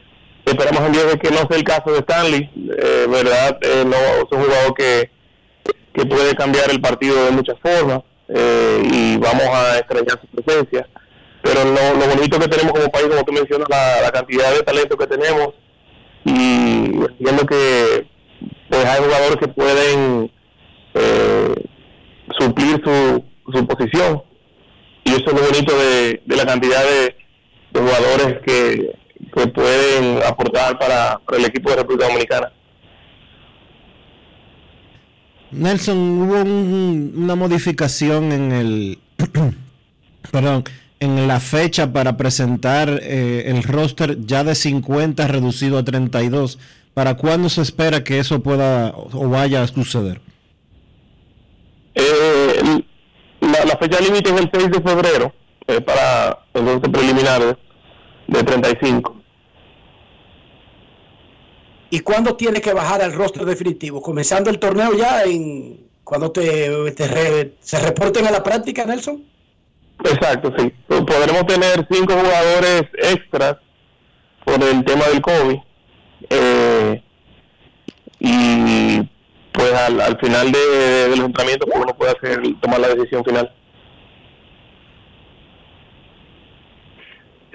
esperamos 0.46 0.82
en 0.84 0.92
Dios 0.94 1.16
que 1.22 1.30
no 1.30 1.40
sea 1.40 1.58
el 1.58 1.64
caso 1.64 1.92
de 1.92 2.00
Stanley, 2.00 2.50
eh, 2.56 3.08
verdad, 3.10 3.58
eh, 3.62 3.84
no 3.86 3.96
es 3.96 4.26
un 4.32 4.44
jugador 4.44 4.74
que, 4.74 5.12
que 5.94 6.06
puede 6.06 6.34
cambiar 6.36 6.72
el 6.72 6.80
partido 6.80 7.26
de 7.26 7.32
muchas 7.32 7.60
formas 7.60 8.00
eh, 8.30 8.82
y 8.90 9.18
vamos 9.18 9.48
a 9.48 9.78
extrañar 9.80 10.20
su 10.22 10.28
presencia 10.28 10.88
pero 11.42 11.64
lo, 11.66 12.00
lo, 12.00 12.16
bonito 12.16 12.40
que 12.40 12.48
tenemos 12.48 12.72
como 12.72 12.92
país, 12.92 13.08
como 13.08 13.24
tú 13.24 13.32
mencionas, 13.32 13.68
la, 13.70 14.02
la 14.02 14.12
cantidad 14.12 14.54
de 14.54 14.62
talento 14.62 14.98
que 14.98 15.08
tenemos 15.08 15.50
y 16.26 16.92
viendo 17.20 17.46
que 17.46 18.08
pues 18.70 18.86
hay 18.86 19.04
jugadores 19.04 19.38
que 19.38 19.48
pueden 19.48 20.32
eh, 20.94 21.54
suplir 22.40 22.82
su, 22.84 23.24
su 23.52 23.68
posición 23.68 24.22
y 25.04 25.10
eso 25.12 25.24
es 25.28 25.34
lo 25.34 25.42
bonito 25.42 25.78
de, 25.78 26.22
de 26.26 26.36
la 26.36 26.46
cantidad 26.46 26.84
de, 26.84 27.16
de 27.74 27.80
jugadores 27.80 28.40
que, 28.46 28.96
que, 29.36 29.48
pueden 29.48 30.24
aportar 30.24 30.78
para, 30.80 31.20
para 31.20 31.38
el 31.38 31.46
equipo 31.46 31.70
de 31.72 31.78
República 31.78 32.08
Dominicana. 32.08 32.52
Nelson, 35.52 35.98
hubo 35.98 36.42
un, 36.42 37.14
una 37.18 37.36
modificación 37.36 38.32
en 38.32 38.52
el 38.52 39.00
perdón, 40.32 40.64
en 41.02 41.28
la 41.28 41.40
fecha 41.40 41.92
para 41.92 42.16
presentar 42.16 42.88
eh, 43.02 43.44
el 43.48 43.64
roster 43.64 44.24
ya 44.26 44.44
de 44.44 44.56
50 44.56 45.28
reducido 45.28 45.78
a 45.80 45.84
32. 45.84 46.60
¿Para 46.94 47.16
cuándo 47.18 47.50
se 47.50 47.62
espera 47.62 48.04
que 48.04 48.20
eso 48.20 48.42
pueda 48.44 48.94
o 48.96 49.28
vaya 49.28 49.64
a 49.64 49.68
suceder? 49.68 50.22
Eh, 51.96 52.84
la, 53.42 53.66
la, 53.66 53.78
fecha 53.78 54.00
límite 54.00 54.30
es 54.30 54.40
el 54.42 54.50
6 54.54 54.72
de 54.72 54.82
febrero 54.82 55.34
eh, 55.68 55.82
para 55.82 56.40
el 56.54 56.66
roster 56.66 56.92
preliminar 56.92 57.58
de 58.28 58.44
35. 58.44 59.16
¿Y 61.90 62.00
cuándo 62.02 62.36
tiene 62.36 62.62
que 62.62 62.74
bajar 62.74 63.02
al 63.02 63.14
roster 63.14 63.44
definitivo? 63.44 64.02
¿Comenzando 64.02 64.50
el 64.52 64.60
torneo 64.60 64.94
ya 64.94 65.24
en 65.24 65.88
cuando 66.04 66.32
te, 66.32 66.92
te 66.92 67.08
re- 67.08 67.54
se 67.60 67.80
reporten 67.80 68.28
a 68.28 68.32
la 68.32 68.44
práctica, 68.44 68.86
Nelson. 68.86 69.24
Exacto, 70.04 70.52
sí. 70.58 70.72
Podremos 70.88 71.46
tener 71.46 71.88
cinco 71.90 72.14
jugadores 72.14 72.84
extras 72.94 73.58
por 74.44 74.56
el 74.64 74.84
tema 74.84 75.06
del 75.06 75.22
COVID. 75.22 75.58
Eh, 76.30 77.04
y 78.20 79.02
pues 79.52 79.74
al, 79.74 80.02
al 80.02 80.20
final 80.20 80.52
de, 80.52 80.60
de- 80.60 81.10
del 81.10 81.22
entrenamiento 81.22 81.66
pues 81.68 81.80
uno 81.80 81.96
puede 81.96 82.12
hacer 82.12 82.42
tomar 82.62 82.80
la 82.80 82.90
decisión 82.90 83.24
final. 83.24 83.54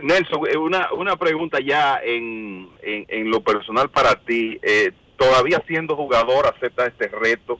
Nelson, 0.03 0.41
eh, 0.49 0.57
una, 0.57 0.93
una 0.93 1.17
pregunta 1.17 1.59
ya 1.61 1.99
en, 2.05 2.69
en, 2.83 3.07
en 3.09 3.31
lo 3.31 3.41
personal 3.43 3.91
para 3.91 4.15
ti. 4.21 4.59
Eh, 4.63 4.93
todavía 5.17 5.63
siendo 5.67 5.97
jugador, 5.97 6.47
acepta 6.47 6.87
este 6.87 7.09
reto 7.09 7.59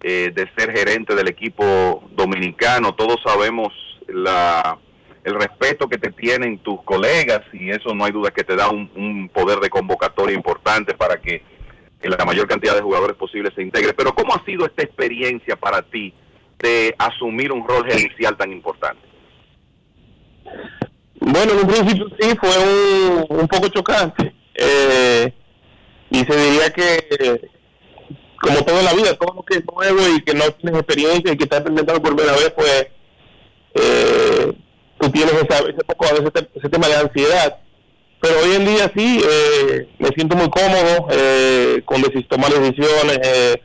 eh, 0.00 0.32
de 0.34 0.48
ser 0.56 0.72
gerente 0.72 1.14
del 1.14 1.28
equipo 1.28 2.02
dominicano. 2.12 2.94
Todos 2.94 3.16
sabemos 3.24 3.68
la, 4.08 4.78
el 5.24 5.34
respeto 5.34 5.88
que 5.88 5.98
te 5.98 6.10
tienen 6.10 6.58
tus 6.58 6.82
colegas 6.82 7.42
y 7.52 7.70
eso 7.70 7.94
no 7.94 8.04
hay 8.04 8.12
duda 8.12 8.30
que 8.30 8.44
te 8.44 8.56
da 8.56 8.68
un, 8.68 8.90
un 8.94 9.28
poder 9.28 9.60
de 9.60 9.70
convocatoria 9.70 10.34
importante 10.34 10.94
para 10.94 11.20
que 11.20 11.42
la 12.02 12.24
mayor 12.24 12.46
cantidad 12.46 12.74
de 12.74 12.82
jugadores 12.82 13.16
posibles 13.16 13.52
se 13.54 13.62
integre. 13.62 13.92
Pero 13.94 14.14
¿cómo 14.14 14.34
ha 14.34 14.44
sido 14.44 14.66
esta 14.66 14.82
experiencia 14.82 15.56
para 15.56 15.82
ti 15.82 16.14
de 16.58 16.94
asumir 16.98 17.52
un 17.52 17.66
rol 17.66 17.84
gerencial 17.84 18.36
tan 18.36 18.52
importante? 18.52 19.06
Bueno, 21.20 21.52
en 21.52 21.58
un 21.58 21.66
principio 21.66 22.06
sí 22.18 22.36
fue 22.40 23.26
un, 23.28 23.48
poco 23.48 23.68
chocante. 23.68 24.32
Eh, 24.54 25.32
y 26.10 26.18
se 26.20 26.36
diría 26.36 26.70
que, 26.70 27.50
como 28.40 28.64
todo 28.64 28.78
en 28.78 28.84
la 28.84 28.94
vida, 28.94 29.14
todo 29.14 29.34
lo 29.34 29.42
que 29.42 29.58
es 29.58 29.64
nuevo 29.64 30.16
y 30.16 30.22
que 30.22 30.34
no 30.34 30.44
tienes 30.52 30.80
experiencia 30.80 31.32
y 31.32 31.36
que 31.36 31.44
estás 31.44 31.60
experimentando 31.60 32.02
por 32.02 32.16
primera 32.16 32.36
vez, 32.36 32.52
pues 32.56 32.86
tienes 35.10 35.34
esa, 35.34 35.58
ese 35.58 35.84
poco 35.86 36.06
a 36.06 36.12
veces 36.12 36.30
ese 36.54 36.68
tema 36.68 36.88
de 36.88 36.96
ansiedad. 36.96 37.58
Pero 38.20 38.34
hoy 38.40 38.56
en 38.56 38.64
día 38.66 38.90
sí, 38.96 39.20
eh, 39.24 39.88
me 39.98 40.08
siento 40.08 40.36
muy 40.36 40.50
cómodo 40.50 41.06
eh, 41.12 41.82
con 41.84 42.02
tomar 42.28 42.52
decisiones, 42.52 43.18
eh, 43.22 43.62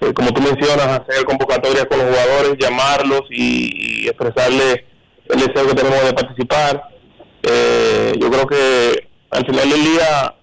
eh, 0.00 0.12
como 0.14 0.32
tú 0.32 0.40
mencionas, 0.40 1.00
hacer 1.00 1.24
convocatorias 1.24 1.86
con 1.86 1.98
los 1.98 2.08
jugadores, 2.08 2.56
llamarlos 2.60 3.22
y, 3.30 4.04
y 4.04 4.08
expresarles 4.08 4.84
el 5.28 5.40
deseo 5.40 5.66
que 5.66 5.74
tenemos 5.74 6.04
de 6.04 6.12
participar. 6.12 6.82
Eh, 7.42 8.12
yo 8.20 8.30
creo 8.30 8.46
que 8.46 9.08
al 9.30 9.44
final 9.46 9.68
del 9.68 9.82
día 9.82 10.34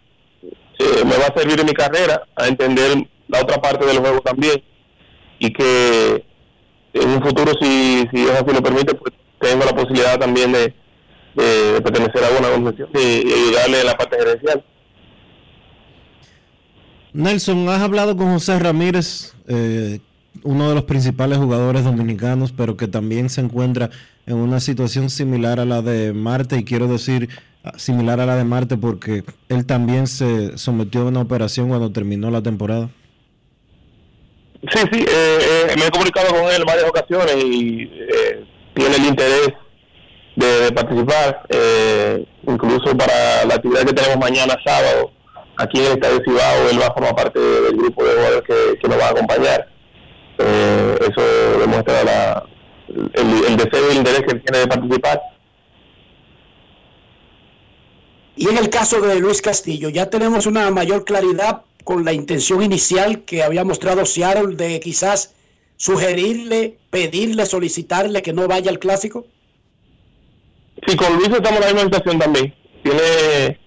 eh, 0.80 1.03
me 1.06 1.18
va 1.18 1.27
a 1.27 1.39
servir 1.39 1.60
en 1.60 1.65
mi 1.65 1.73
carrera 1.73 2.23
a 2.35 2.47
entender 2.47 3.07
la 3.30 3.41
otra 3.41 3.61
parte 3.61 3.85
del 3.85 3.99
juego 3.99 4.19
también 4.19 4.61
y 5.38 5.53
que 5.53 6.26
en 6.91 7.10
un 7.10 7.23
futuro, 7.23 7.53
si, 7.61 8.06
si 8.11 8.22
Dios 8.22 8.31
así 8.31 8.53
lo 8.53 8.61
permite, 8.61 8.95
pues 8.95 9.14
tengo 9.40 9.66
la 9.66 9.76
posibilidad 9.76 10.20
también 10.20 10.52
de, 10.52 10.74
de- 11.36 11.74
de 11.74 11.82
pertenecer 11.82 12.24
a 12.24 12.38
una 12.38 12.48
organización 12.49 12.90
y, 12.94 13.32
ayudarle 13.34 13.80
en 13.82 13.86
la 13.86 13.98
parte 13.98 14.18
gerencial. 14.18 14.64
Nelson, 17.14 17.68
has 17.70 17.82
hablado 17.82 18.16
con 18.16 18.32
José 18.34 18.60
Ramírez, 18.60 19.34
eh, 19.48 19.99
uno 20.44 20.70
de 20.70 20.76
los 20.76 20.84
principales 20.84 21.38
jugadores 21.40 21.84
dominicanos, 21.84 22.52
pero 22.52 22.78
que 22.78 22.88
también 22.88 23.30
se 23.30 23.41
encuentra 23.41 23.90
en 24.28 24.38
una 24.38 24.60
situación 24.60 25.10
similar 25.10 25.60
a 25.60 25.66
la 25.66 25.82
de 25.82 26.14
Marte, 26.14 26.57
y 26.57 26.64
quiero 26.64 26.88
decir 26.88 27.30
ah, 27.64 27.74
similar 27.78 28.20
a 28.20 28.28
la 28.28 28.36
de 28.36 28.44
Marte 28.44 28.78
porque 28.78 29.24
él 29.49 29.66
también 29.66 30.06
se 30.06 30.56
sometió 30.57 31.02
a 31.02 31.06
una 31.06 31.22
operación 31.22 31.70
cuando 31.70 31.91
terminó 31.91 32.30
la 32.30 32.44
temporada. 32.44 32.90
Sí, 34.72 34.80
sí, 34.91 34.99
eh, 34.99 35.40
eh, 35.41 35.76
me 35.78 35.86
he 35.88 35.90
comunicado 35.90 36.28
con 36.30 36.44
él 36.52 36.61
en 36.61 36.66
varias 36.66 36.88
ocasiones 36.90 37.36
y 37.44 37.84
eh, 37.84 38.45
tiene 38.73 38.95
el 38.95 39.05
interés 39.05 39.53
de, 40.35 40.71
participar, 40.71 41.43
eh, 41.49 42.25
incluso 42.47 42.95
para 42.95 43.45
la 43.45 43.55
actividad 43.55 43.83
que 43.83 43.93
tenemos 43.93 44.17
mañana 44.17 44.55
sábado 44.65 45.11
aquí 45.57 45.79
en 45.79 45.85
el 45.85 45.91
Estadio 45.93 46.21
Cibao, 46.23 46.69
él 46.71 46.81
va 46.81 46.87
a 46.87 46.93
formar 46.93 47.15
parte 47.15 47.39
del 47.39 47.75
grupo 47.75 48.03
de 48.05 48.11
jugadores 48.11 48.41
que, 48.47 48.79
que 48.79 48.87
nos 48.87 48.99
va 48.99 49.07
a 49.07 49.09
acompañar. 49.09 49.69
Eh, 50.37 50.99
eso 51.01 51.59
demuestra 51.59 52.03
la, 52.03 52.43
el, 52.87 53.45
el 53.45 53.57
deseo 53.57 53.87
y 53.87 53.91
el 53.91 53.97
interés 53.97 54.21
que 54.21 54.35
tiene 54.35 54.59
de 54.59 54.67
participar. 54.67 55.21
Y 58.37 58.47
en 58.47 58.57
el 58.57 58.69
caso 58.69 59.01
de 59.01 59.19
Luis 59.19 59.41
Castillo, 59.41 59.89
ya 59.89 60.09
tenemos 60.09 60.45
una 60.45 60.71
mayor 60.71 61.03
claridad 61.03 61.63
con 61.83 62.05
la 62.05 62.13
intención 62.13 62.63
inicial 62.63 63.25
que 63.25 63.43
había 63.43 63.65
mostrado 63.65 64.05
Seattle 64.05 64.55
de 64.55 64.79
quizás 64.79 65.35
sugerirle, 65.80 66.77
pedirle, 66.89 67.45
solicitarle 67.45 68.22
que 68.22 68.34
no 68.34 68.47
vaya 68.47 68.69
al 68.69 68.80
clásico. 68.80 69.26
Sí, 70.85 70.95
con 70.97 71.15
Luis 71.15 71.30
estamos 71.30 71.61
en 71.61 71.61
la 71.61 71.68
misma 71.68 71.84
situación 71.84 72.19
también. 72.19 72.53
Tiene 72.84 73.60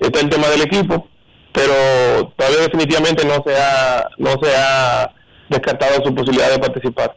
está 0.00 0.20
el 0.20 0.30
tema 0.30 0.48
del 0.48 0.62
equipo, 0.62 1.08
pero 1.52 2.32
todavía 2.36 2.62
definitivamente 2.62 3.24
no 3.26 3.44
se 3.46 3.54
ha, 3.54 4.08
no 4.16 4.30
se 4.42 4.56
ha 4.56 5.14
descartado 5.50 6.02
su 6.02 6.14
posibilidad 6.14 6.50
de 6.50 6.58
participar. 6.58 7.16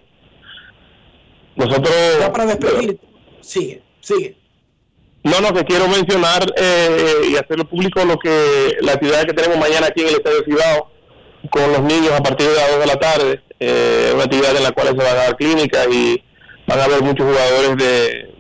Nosotros... 1.56 1.96
Ya 2.20 2.32
para 2.32 2.46
despedir, 2.46 3.00
sigue, 3.40 3.82
sigue. 4.02 4.38
No, 5.24 5.40
no, 5.40 5.54
que 5.54 5.64
quiero 5.64 5.88
mencionar 5.88 6.44
eh, 6.58 7.30
y 7.32 7.38
hacerlo 7.38 7.68
público 7.70 8.04
lo 8.04 8.20
que 8.20 8.76
la 8.82 8.94
actividad 8.94 9.24
que 9.24 9.34
tenemos 9.34 9.58
mañana 9.58 9.88
aquí 9.88 10.02
en 10.02 10.10
el 10.10 10.16
Estadio 10.16 10.44
Cibao 10.44 10.92
con 11.50 11.72
los 11.72 11.82
niños 11.84 12.12
a 12.12 12.22
partir 12.22 12.48
de 12.50 12.56
las 12.56 12.72
2 12.72 12.80
de 12.82 12.86
la 12.86 13.00
tarde. 13.00 13.45
Eh, 13.60 14.12
una 14.14 14.24
actividad 14.26 14.56
en 14.56 14.64
la 14.64 14.72
cual 14.72 14.88
se 14.88 14.94
van 14.96 15.08
a 15.08 15.14
dar 15.14 15.38
clínicas 15.38 15.88
y 15.92 16.22
van 16.68 16.80
a 16.80 16.84
haber 16.86 17.02
muchos 17.02 17.26
jugadores 17.26 17.78
de 17.78 18.34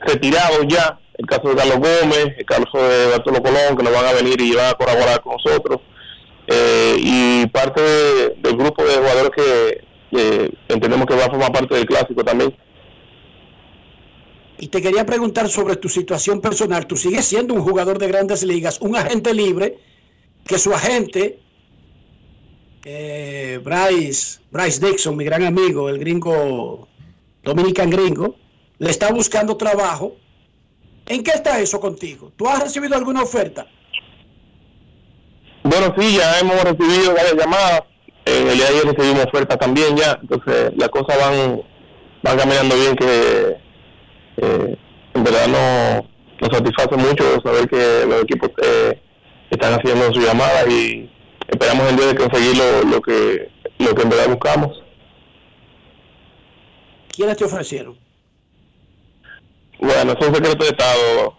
retirados 0.00 0.66
ya. 0.68 0.98
El 1.16 1.26
caso 1.26 1.48
de 1.48 1.54
Carlos 1.56 1.76
Gómez, 1.78 2.26
el 2.38 2.44
caso 2.44 2.78
de 2.88 3.06
Bartolo 3.10 3.42
Colón, 3.42 3.76
que 3.76 3.82
nos 3.84 3.92
van 3.92 4.06
a 4.06 4.12
venir 4.12 4.40
y 4.40 4.52
van 4.54 4.70
a 4.70 4.74
colaborar 4.74 5.20
con 5.22 5.32
nosotros. 5.36 5.80
Eh, 6.46 6.96
y 6.98 7.46
parte 7.46 7.80
de- 7.80 8.34
del 8.38 8.56
grupo 8.56 8.84
de 8.84 8.94
jugadores 8.96 9.30
que 9.36 9.84
entendemos 10.68 11.06
que 11.06 11.14
va 11.14 11.24
a 11.24 11.30
formar 11.30 11.52
parte 11.52 11.74
del 11.74 11.86
clásico 11.86 12.22
también. 12.24 12.54
Y 14.58 14.68
te 14.68 14.80
quería 14.80 15.04
preguntar 15.04 15.48
sobre 15.48 15.76
tu 15.76 15.88
situación 15.88 16.40
personal. 16.40 16.86
Tú 16.86 16.96
sigues 16.96 17.24
siendo 17.26 17.54
un 17.54 17.62
jugador 17.62 17.98
de 17.98 18.06
grandes 18.08 18.42
ligas, 18.44 18.80
un 18.80 18.94
agente 18.96 19.34
libre, 19.34 19.78
que 20.46 20.58
su 20.58 20.72
agente, 20.72 21.40
eh, 22.84 23.60
Bryce, 23.62 24.40
Bryce 24.50 24.84
Dixon, 24.84 25.16
mi 25.16 25.24
gran 25.24 25.44
amigo, 25.44 25.88
el 25.88 25.98
gringo, 25.98 26.88
Dominican 27.42 27.90
gringo, 27.90 28.36
le 28.78 28.90
está 28.90 29.12
buscando 29.12 29.56
trabajo. 29.56 30.16
¿En 31.06 31.22
qué 31.22 31.32
está 31.32 31.60
eso 31.60 31.80
contigo? 31.80 32.32
¿Tú 32.36 32.48
has 32.48 32.62
recibido 32.62 32.96
alguna 32.96 33.22
oferta? 33.22 33.66
Bueno, 35.62 35.94
sí, 35.98 36.16
ya 36.16 36.38
hemos 36.38 36.62
recibido 36.62 37.14
varias 37.14 37.34
llamadas. 37.34 37.82
Eh, 38.26 38.46
el 38.50 38.56
día 38.56 38.66
de 38.66 38.78
ayer 38.78 38.84
recibimos 38.84 39.26
ofertas 39.26 39.58
también 39.58 39.96
ya. 39.96 40.18
Entonces, 40.20 40.72
las 40.76 40.88
cosas 40.88 41.18
van, 41.18 41.62
van 42.22 42.38
caminando 42.38 42.74
bien, 42.74 42.96
que 42.96 43.56
eh, 44.38 44.76
en 45.14 45.24
verdad 45.24 45.46
no 45.48 46.08
nos 46.40 46.56
satisface 46.56 46.96
mucho 46.96 47.40
saber 47.42 47.68
que 47.68 48.06
los 48.06 48.22
equipos 48.22 48.50
eh, 48.62 49.00
están 49.50 49.74
haciendo 49.74 50.12
su 50.12 50.20
llamada 50.20 50.66
y 50.68 51.10
esperamos 51.48 51.88
en 51.90 51.96
día 51.96 52.06
de 52.06 52.14
conseguir 52.16 52.56
lo, 52.56 52.82
lo 52.84 53.02
que 53.02 53.50
lo 53.78 53.94
que 53.94 54.02
en 54.02 54.08
verdad 54.08 54.28
buscamos. 54.28 54.82
¿Quiénes 57.08 57.36
te 57.36 57.44
ofrecieron? 57.44 57.98
Bueno, 59.78 60.12
es 60.12 60.26
un 60.26 60.34
secreto 60.34 60.64
de 60.64 60.70
Estado. 60.70 61.36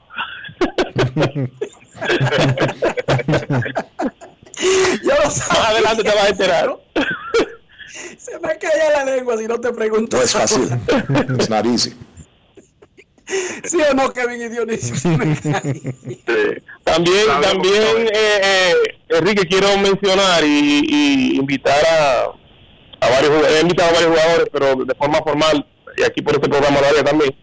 Yo 5.04 5.14
lo 5.24 5.30
sabía. 5.30 5.62
Más 5.62 5.70
adelante 5.70 6.04
te 6.04 6.10
vas 6.10 6.26
a 6.26 6.30
enterar. 6.30 6.78
Se 8.18 8.40
me 8.40 8.58
caía 8.58 8.92
la 8.92 9.06
lengua 9.06 9.38
si 9.38 9.48
no 9.48 9.60
te 9.60 9.72
pregunto. 9.74 10.18
No 10.18 10.24
es 10.24 10.34
fácil. 10.34 10.70
It's 11.38 11.50
not 11.50 11.66
easy. 11.66 11.94
¿Sí 13.64 13.78
o 13.82 13.94
no, 13.94 14.12
Kevin 14.14 14.42
y 14.42 14.50
Dionisio? 14.50 14.96
También, 16.84 17.26
también 17.42 18.08
eh, 18.14 18.42
eh, 18.44 18.74
Enrique, 19.10 19.48
quiero 19.48 19.76
mencionar 19.78 20.44
y, 20.44 20.86
y 20.88 21.36
invitar 21.38 21.84
a, 21.84 22.26
a 23.02 23.10
varios 23.10 23.30
jugadores, 23.30 23.58
he 23.58 23.62
invitado 23.62 23.90
a 23.90 23.94
varios 23.94 24.12
jugadores, 24.12 24.48
pero 24.52 24.76
de 24.86 24.96
forma 24.96 25.18
formal, 25.20 25.66
y 25.98 26.04
aquí 26.04 26.22
por 26.22 26.36
este 26.36 26.48
programa 26.48 26.80
lo 26.80 26.88
haría 26.88 27.04
también. 27.04 27.36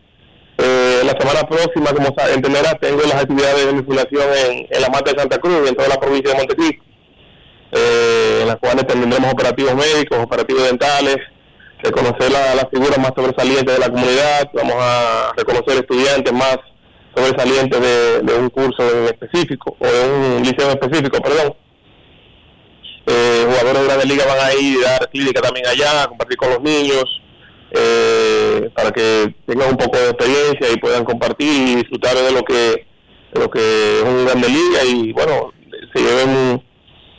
Eh, 0.58 1.02
la 1.04 1.18
semana 1.18 1.48
próxima, 1.48 1.92
como 1.92 2.14
entenderás, 2.32 2.78
tengo 2.80 3.02
las 3.02 3.14
actividades 3.14 3.66
de 3.66 3.72
mi 3.72 3.82
fundación 3.82 4.22
en, 4.46 4.66
en 4.70 4.80
la 4.80 4.88
Mata 4.88 5.10
de 5.12 5.18
Santa 5.18 5.38
Cruz, 5.38 5.68
en 5.68 5.74
toda 5.74 5.88
la 5.88 5.98
provincia 5.98 6.30
de 6.30 6.38
Montecristo, 6.38 6.84
eh, 7.72 8.38
en 8.42 8.48
las 8.48 8.56
cuales 8.56 8.86
tendremos 8.86 9.32
operativos 9.32 9.74
médicos, 9.74 10.18
operativos 10.18 10.62
dentales, 10.64 11.16
reconocer 11.82 12.30
la- 12.30 12.54
las 12.54 12.66
figuras 12.70 12.98
más 12.98 13.12
sobresalientes 13.16 13.74
de 13.74 13.78
la 13.80 13.88
comunidad, 13.90 14.50
vamos 14.54 14.74
a 14.78 15.32
reconocer 15.36 15.76
estudiantes 15.78 16.32
más 16.32 16.58
sobresalientes 17.14 17.80
de, 17.80 18.34
un 18.34 18.48
curso 18.50 18.82
específico, 19.06 19.76
o 19.78 19.86
de 19.86 20.36
un 20.36 20.42
liceo 20.42 20.70
específico, 20.70 21.20
perdón. 21.20 21.54
Eh, 23.06 23.44
jugadores 23.46 23.80
de 23.82 23.86
Grandes 23.86 24.08
Ligas 24.08 24.26
van 24.26 24.40
a 24.46 24.54
ir 24.54 24.78
a 24.86 24.90
dar 24.92 25.10
clínica 25.10 25.40
también 25.42 25.66
allá, 25.66 26.04
a 26.04 26.06
compartir 26.06 26.36
con 26.36 26.50
los 26.50 26.62
niños, 26.62 27.04
eh, 27.72 28.70
para 28.74 28.90
que 28.92 29.34
tengan 29.46 29.70
un 29.70 29.76
poco 29.76 29.98
de 29.98 30.10
experiencia 30.10 30.70
y 30.72 30.76
puedan 30.78 31.04
compartir 31.04 31.48
y 31.48 31.74
disfrutar 31.76 32.14
de 32.16 32.30
lo 32.32 32.42
que, 32.44 32.86
lo 33.32 33.50
que 33.50 33.98
es 33.98 34.02
un 34.04 34.24
Grande 34.24 34.48
Liga 34.48 34.84
y 34.84 35.12
bueno, 35.12 35.52
se 35.94 36.00
lleven 36.00 36.62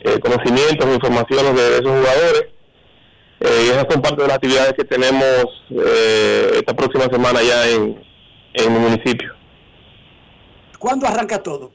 eh, 0.00 0.18
conocimientos, 0.20 0.86
informaciones 0.94 1.54
de 1.54 1.68
esos 1.74 1.86
jugadores. 1.86 2.44
Eh, 3.44 3.64
y 3.66 3.70
esas 3.70 3.86
son 3.90 4.00
parte 4.00 4.22
de 4.22 4.28
las 4.28 4.36
actividades 4.36 4.72
que 4.72 4.84
tenemos 4.84 5.44
eh, 5.70 6.50
esta 6.54 6.74
próxima 6.74 7.04
semana 7.10 7.42
ya 7.42 7.68
en, 7.68 8.02
en 8.54 8.72
mi 8.72 8.78
municipio. 8.78 9.34
¿Cuándo 10.78 11.06
arranca 11.06 11.42
todo? 11.42 11.70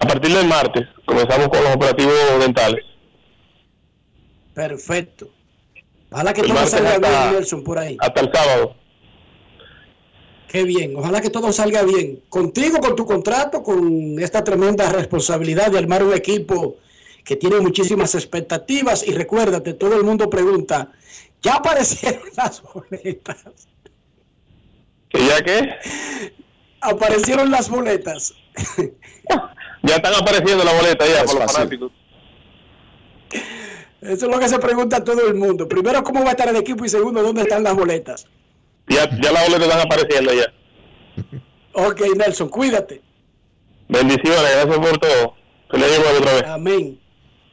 A 0.00 0.06
partir 0.06 0.34
del 0.34 0.46
martes 0.48 0.86
comenzamos 1.04 1.48
con 1.48 1.62
los 1.62 1.74
operativos 1.76 2.12
dentales. 2.40 2.84
Perfecto. 4.54 5.28
Ojalá 6.10 6.32
que 6.32 6.40
El 6.42 6.48
todo 6.48 6.66
salga 6.66 6.90
hasta- 6.94 7.08
bien, 7.24 7.32
Nelson, 7.34 7.62
por 7.64 7.78
ahí. 7.78 7.96
Hasta 8.00 8.20
el 8.20 8.32
sábado. 8.32 8.74
Qué 10.48 10.62
bien. 10.64 10.96
Ojalá 10.96 11.20
que 11.20 11.30
todo 11.30 11.52
salga 11.52 11.82
bien. 11.82 12.22
Contigo, 12.28 12.78
con 12.78 12.96
tu 12.96 13.04
contrato, 13.04 13.62
con 13.62 14.18
esta 14.20 14.42
tremenda 14.44 14.90
responsabilidad 14.90 15.70
de 15.70 15.78
armar 15.78 16.02
un 16.04 16.14
equipo 16.14 16.76
que 17.26 17.36
tiene 17.36 17.60
muchísimas 17.60 18.14
expectativas. 18.14 19.06
Y 19.06 19.12
recuérdate, 19.12 19.74
todo 19.74 19.96
el 19.96 20.04
mundo 20.04 20.30
pregunta, 20.30 20.92
¿ya 21.42 21.56
aparecieron 21.56 22.22
las 22.36 22.62
boletas? 22.62 23.68
¿Que 25.10 25.26
ya 25.26 25.42
qué? 25.42 25.74
Aparecieron 26.80 27.50
las 27.50 27.68
boletas. 27.68 28.32
Ya 29.82 29.96
están 29.96 30.14
apareciendo 30.14 30.64
las 30.64 30.74
boletas 30.74 31.08
ya 31.08 31.24
por 31.24 31.40
los 31.40 31.52
fanáticos. 31.52 31.92
Eso 34.00 34.26
es 34.26 34.32
lo 34.32 34.38
que 34.38 34.48
se 34.48 34.58
pregunta 34.58 35.02
todo 35.02 35.26
el 35.26 35.34
mundo. 35.34 35.66
Primero, 35.68 36.04
¿cómo 36.04 36.22
va 36.22 36.28
a 36.28 36.30
estar 36.30 36.48
el 36.48 36.56
equipo? 36.56 36.84
Y 36.84 36.88
segundo, 36.88 37.22
¿dónde 37.22 37.42
están 37.42 37.64
las 37.64 37.74
boletas? 37.74 38.26
Ya, 38.88 39.10
ya 39.20 39.32
las 39.32 39.46
boletas 39.46 39.68
están 39.68 39.80
apareciendo 39.80 40.32
ya. 40.32 40.52
Ok, 41.72 42.02
Nelson, 42.16 42.48
cuídate. 42.48 43.02
Bendiciones, 43.88 44.42
gracias 44.42 44.78
por 44.78 44.98
todo. 44.98 45.34
Feliz 45.70 45.86
año 45.86 45.98
nuevo 45.98 46.18
otra 46.18 46.32
vez. 46.34 46.42
Amén. 46.44 47.05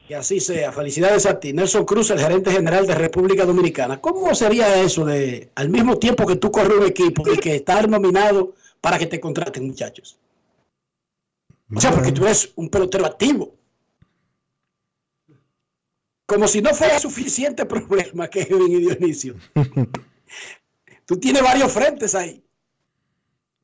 Que 0.07 0.15
así 0.15 0.39
sea. 0.39 0.71
Felicidades 0.71 1.25
a 1.25 1.39
ti. 1.39 1.53
Nelson 1.53 1.85
Cruz, 1.85 2.09
el 2.09 2.19
gerente 2.19 2.51
general 2.51 2.85
de 2.85 2.95
República 2.95 3.45
Dominicana. 3.45 4.01
¿Cómo 4.01 4.35
sería 4.35 4.81
eso 4.81 5.05
de, 5.05 5.49
al 5.55 5.69
mismo 5.69 5.97
tiempo 5.97 6.25
que 6.25 6.35
tú 6.35 6.51
corres 6.51 6.77
un 6.77 6.85
equipo 6.87 7.23
y 7.31 7.37
que 7.37 7.55
estar 7.55 7.87
nominado 7.89 8.53
para 8.81 8.99
que 8.99 9.05
te 9.05 9.19
contraten, 9.21 9.65
muchachos? 9.67 10.17
O 11.73 11.79
sea, 11.79 11.91
porque 11.91 12.11
tú 12.11 12.23
eres 12.25 12.51
un 12.55 12.69
pelotero 12.69 13.05
activo. 13.05 13.55
Como 16.25 16.47
si 16.47 16.61
no 16.61 16.71
fuera 16.71 16.99
suficiente 16.99 17.65
problema, 17.65 18.27
Kevin 18.27 18.71
y 18.71 18.77
Dionisio. 18.79 19.35
Tú 21.05 21.17
tienes 21.19 21.41
varios 21.41 21.71
frentes 21.71 22.15
ahí. 22.15 22.41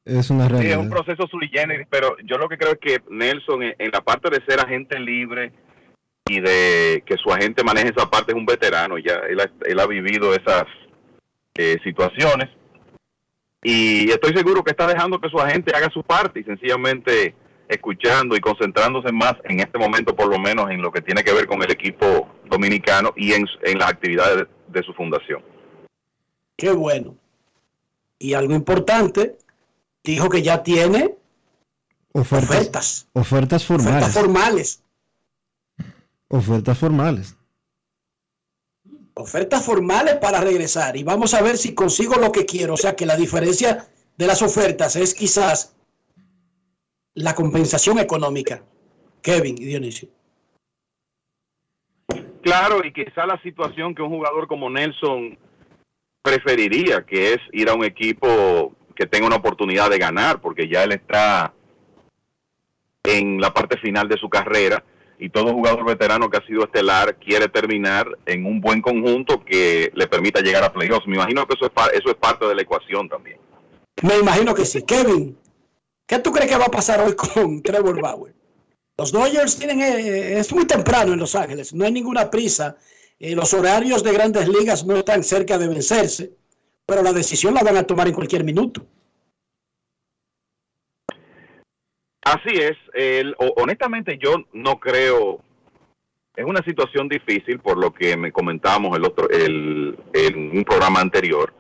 Es 0.04 0.30
una 0.30 0.46
Sí, 0.48 0.54
es 0.54 0.60
realidad. 0.60 0.80
un 0.80 0.90
proceso 0.90 1.26
sui 1.28 1.48
generis, 1.50 1.88
pero 1.90 2.18
yo 2.26 2.38
lo 2.38 2.50
que 2.50 2.58
creo 2.58 2.74
es 2.74 2.80
que 2.80 3.02
Nelson, 3.10 3.64
en, 3.64 3.76
en 3.78 3.92
la 3.92 4.02
parte 4.02 4.30
de 4.30 4.44
ser 4.46 4.60
agente 4.60 5.00
libre 5.00 5.54
y 6.30 6.40
de 6.40 7.04
que 7.06 7.18
su 7.18 7.32
agente 7.32 7.64
maneje 7.64 7.90
esa 7.90 8.10
parte, 8.10 8.32
es 8.32 8.38
un 8.38 8.46
veterano, 8.46 8.98
ya 9.00 9.16
él 9.28 9.40
ha, 9.40 9.52
él 9.66 9.80
ha 9.80 9.88
vivido 9.88 10.34
esas 10.34 10.64
eh, 11.56 11.78
situaciones 11.84 12.50
y 13.64 14.10
estoy 14.12 14.34
seguro 14.34 14.64
que 14.64 14.72
está 14.72 14.88
dejando 14.88 15.20
que 15.20 15.30
su 15.30 15.40
agente 15.40 15.76
haga 15.76 15.90
su 15.90 16.04
parte 16.04 16.40
y 16.40 16.44
sencillamente 16.44 17.36
escuchando 17.68 18.36
y 18.36 18.40
concentrándose 18.40 19.12
más 19.12 19.34
en 19.44 19.60
este 19.60 19.78
momento, 19.78 20.16
por 20.16 20.28
lo 20.28 20.40
menos 20.40 20.70
en 20.72 20.82
lo 20.82 20.92
que 20.92 21.02
tiene 21.02 21.24
que 21.24 21.34
ver 21.34 21.46
con 21.48 21.62
el 21.62 21.72
equipo 21.72 22.30
dominicano 22.46 23.12
y 23.16 23.34
en, 23.34 23.46
en 23.64 23.80
las 23.80 23.90
actividades 23.90 24.38
de, 24.38 24.80
de 24.80 24.84
su 24.86 24.94
fundación. 24.94 25.44
Qué 26.56 26.72
bueno. 26.72 27.16
Y 28.18 28.34
algo 28.34 28.54
importante, 28.54 29.38
dijo 30.04 30.30
que 30.30 30.42
ya 30.42 30.62
tiene 30.64 31.16
Ofertas, 32.12 32.50
ofertas, 32.50 33.08
ofertas 33.14 33.66
formales. 33.66 34.04
ofertas 34.04 34.14
formales. 34.14 34.84
Ofertas 36.32 36.78
formales. 36.78 37.36
ofertas 39.16 39.66
formales 39.66 40.16
para 40.16 40.40
regresar 40.40 40.96
y 40.96 41.04
vamos 41.04 41.34
a 41.34 41.42
ver 41.42 41.58
si 41.58 41.74
consigo 41.74 42.16
lo 42.16 42.32
que 42.32 42.46
quiero. 42.46 42.76
O 42.76 42.78
sea 42.78 42.96
que 42.96 43.06
la 43.06 43.18
diferencia 43.18 43.88
de 44.16 44.28
las 44.28 44.42
ofertas 44.42 44.96
es 44.96 45.14
quizás 45.14 45.76
la 47.16 47.34
compensación 47.34 48.00
económica. 48.00 48.64
Kevin 49.22 49.56
y 49.58 49.66
Dionisio. 49.66 50.08
Claro, 52.42 52.86
y 52.86 52.94
quizá 52.94 53.26
la 53.26 53.42
situación 53.42 53.94
que 53.94 54.02
un 54.02 54.10
jugador 54.10 54.48
como 54.48 54.70
Nelson 54.70 55.38
preferiría, 56.22 57.06
que 57.06 57.34
es 57.34 57.40
ir 57.52 57.70
a 57.70 57.74
un 57.74 57.84
equipo 57.84 58.74
que 58.96 59.08
tenga 59.08 59.28
una 59.28 59.38
oportunidad 59.38 59.90
de 59.90 59.98
ganar, 59.98 60.40
porque 60.40 60.70
ya 60.70 60.84
él 60.84 60.94
está 60.94 61.54
en 63.04 63.42
la 63.42 63.54
parte 63.54 63.78
final 63.78 64.08
de 64.08 64.18
su 64.18 64.30
carrera 64.30 64.84
y 65.20 65.30
todo 65.30 65.54
jugador 65.54 65.86
veterano 65.86 66.30
que 66.30 66.38
ha 66.38 66.46
sido 66.46 66.64
estelar 66.64 67.18
quiere 67.18 67.50
terminar 67.50 68.08
en 68.26 68.46
un 68.46 68.62
buen 68.62 68.82
conjunto 68.82 69.44
que 69.44 69.92
le 69.94 70.08
permita 70.08 70.40
llegar 70.40 70.64
a 70.64 70.72
playoffs. 70.72 71.06
Me 71.08 71.16
imagino 71.16 71.46
que 71.46 71.56
eso 71.56 71.66
es, 71.66 71.72
eso 71.94 72.10
es 72.10 72.16
parte 72.16 72.46
de 72.46 72.56
la 72.56 72.62
ecuación 72.62 73.10
también. 73.10 73.38
Me 74.02 74.18
imagino 74.18 74.56
que 74.56 74.66
sí. 74.66 74.82
Kevin, 74.84 75.38
¿qué 76.08 76.20
tú 76.20 76.32
crees 76.32 76.50
que 76.50 76.58
va 76.58 76.66
a 76.66 76.72
pasar 76.72 77.02
hoy 77.02 77.16
con 77.16 77.62
Trevor 77.64 78.02
Bauer? 78.02 78.34
Los 78.98 79.12
Dodgers 79.12 79.58
tienen, 79.58 79.82
eh, 79.82 80.40
es 80.40 80.54
muy 80.54 80.66
temprano 80.66 81.14
en 81.14 81.20
Los 81.20 81.36
Ángeles, 81.36 81.74
no 81.74 81.86
hay 81.86 81.92
ninguna 81.92 82.30
prisa. 82.30 82.78
Eh, 83.20 83.36
los 83.36 83.54
horarios 83.54 84.04
de 84.04 84.14
grandes 84.14 84.48
ligas 84.48 84.86
no 84.86 84.96
están 84.96 85.24
cerca 85.24 85.58
de 85.58 85.68
vencerse, 85.68 86.32
pero 86.86 87.04
la 87.04 87.12
decisión 87.12 87.54
la 87.54 87.62
van 87.62 87.78
a 87.78 87.84
tomar 87.84 88.08
en 88.08 88.14
cualquier 88.14 88.46
minuto. 88.46 88.86
Así 92.24 92.56
es. 92.58 92.78
el- 92.94 93.36
honestamente, 93.58 94.18
yo 94.18 94.36
no 94.54 94.80
creo. 94.80 95.42
Es 96.36 96.46
una 96.46 96.62
situación 96.64 97.10
difícil 97.10 97.60
por 97.60 97.78
lo 97.78 97.92
que 97.94 98.16
me 98.16 98.32
comentábamos 98.32 98.96
el 98.98 99.06
otro, 99.06 99.30
el, 99.30 99.98
en 100.14 100.58
un 100.58 100.64
programa 100.64 101.02
anterior, 101.02 101.54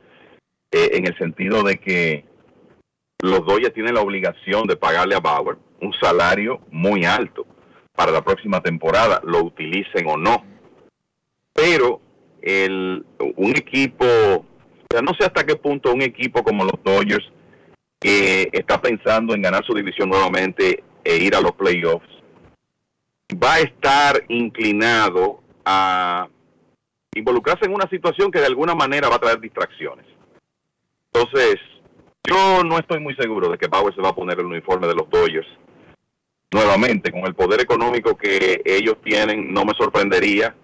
eh, 0.72 0.92
en 0.94 1.06
el 1.08 1.18
sentido 1.18 1.64
de 1.64 1.78
que 1.80 2.26
los 3.22 3.46
Dodgers 3.46 3.74
tienen 3.74 3.96
la 3.96 4.02
obligación 4.02 4.68
de 4.68 4.78
pagarle 4.78 5.16
a 5.16 5.20
Bauer 5.20 5.58
un 5.82 5.94
salario 6.02 6.62
muy 6.72 7.04
alto 7.04 7.46
para 7.94 8.12
la 8.12 8.24
próxima 8.24 8.62
temporada, 8.62 9.20
lo 9.26 9.44
utilicen 9.44 10.08
o 10.08 10.16
no. 10.16 10.46
Pero 11.54 12.00
el, 12.42 13.06
un 13.36 13.50
equipo, 13.58 14.06
no 14.06 15.14
sé 15.20 15.26
hasta 15.26 15.46
qué 15.46 15.56
punto 15.56 15.94
un 15.94 16.02
equipo 16.02 16.44
como 16.44 16.64
los 16.64 16.82
Dodgers 16.84 17.30
que 18.00 18.50
está 18.54 18.82
pensando 18.82 19.34
en 19.34 19.42
ganar 19.42 19.66
su 19.66 19.74
división 19.74 20.10
nuevamente 20.10 20.84
e 21.04 21.18
ir 21.18 21.36
a 21.36 21.42
los 21.42 21.52
playoffs, 21.54 22.08
va 23.32 23.56
a 23.56 23.60
estar 23.60 24.24
inclinado 24.30 25.42
a 25.66 26.28
involucrarse 27.14 27.66
en 27.66 27.74
una 27.74 27.90
situación 27.90 28.32
que 28.32 28.40
de 28.40 28.46
alguna 28.46 28.76
manera 28.76 29.10
va 29.10 29.16
a 29.16 29.20
traer 29.20 29.40
distracciones. 29.40 30.06
Entonces, 31.12 31.56
yo 32.24 32.64
no 32.64 32.78
estoy 32.78 33.00
muy 33.00 33.16
seguro 33.16 33.50
de 33.50 33.58
que 33.58 33.68
Bauer 33.68 33.94
se 33.94 34.02
va 34.02 34.10
a 34.10 34.16
poner 34.16 34.40
el 34.40 34.46
uniforme 34.46 34.88
de 34.88 34.96
los 34.96 35.10
Dodgers 35.10 35.48
nuevamente. 36.52 37.12
Con 37.12 37.26
el 37.26 37.36
poder 37.36 37.62
económico 37.62 38.16
que 38.16 38.62
ellos 38.66 38.98
tienen, 39.04 39.54
no 39.54 39.66
me 39.66 39.74
sorprendería 39.74 40.56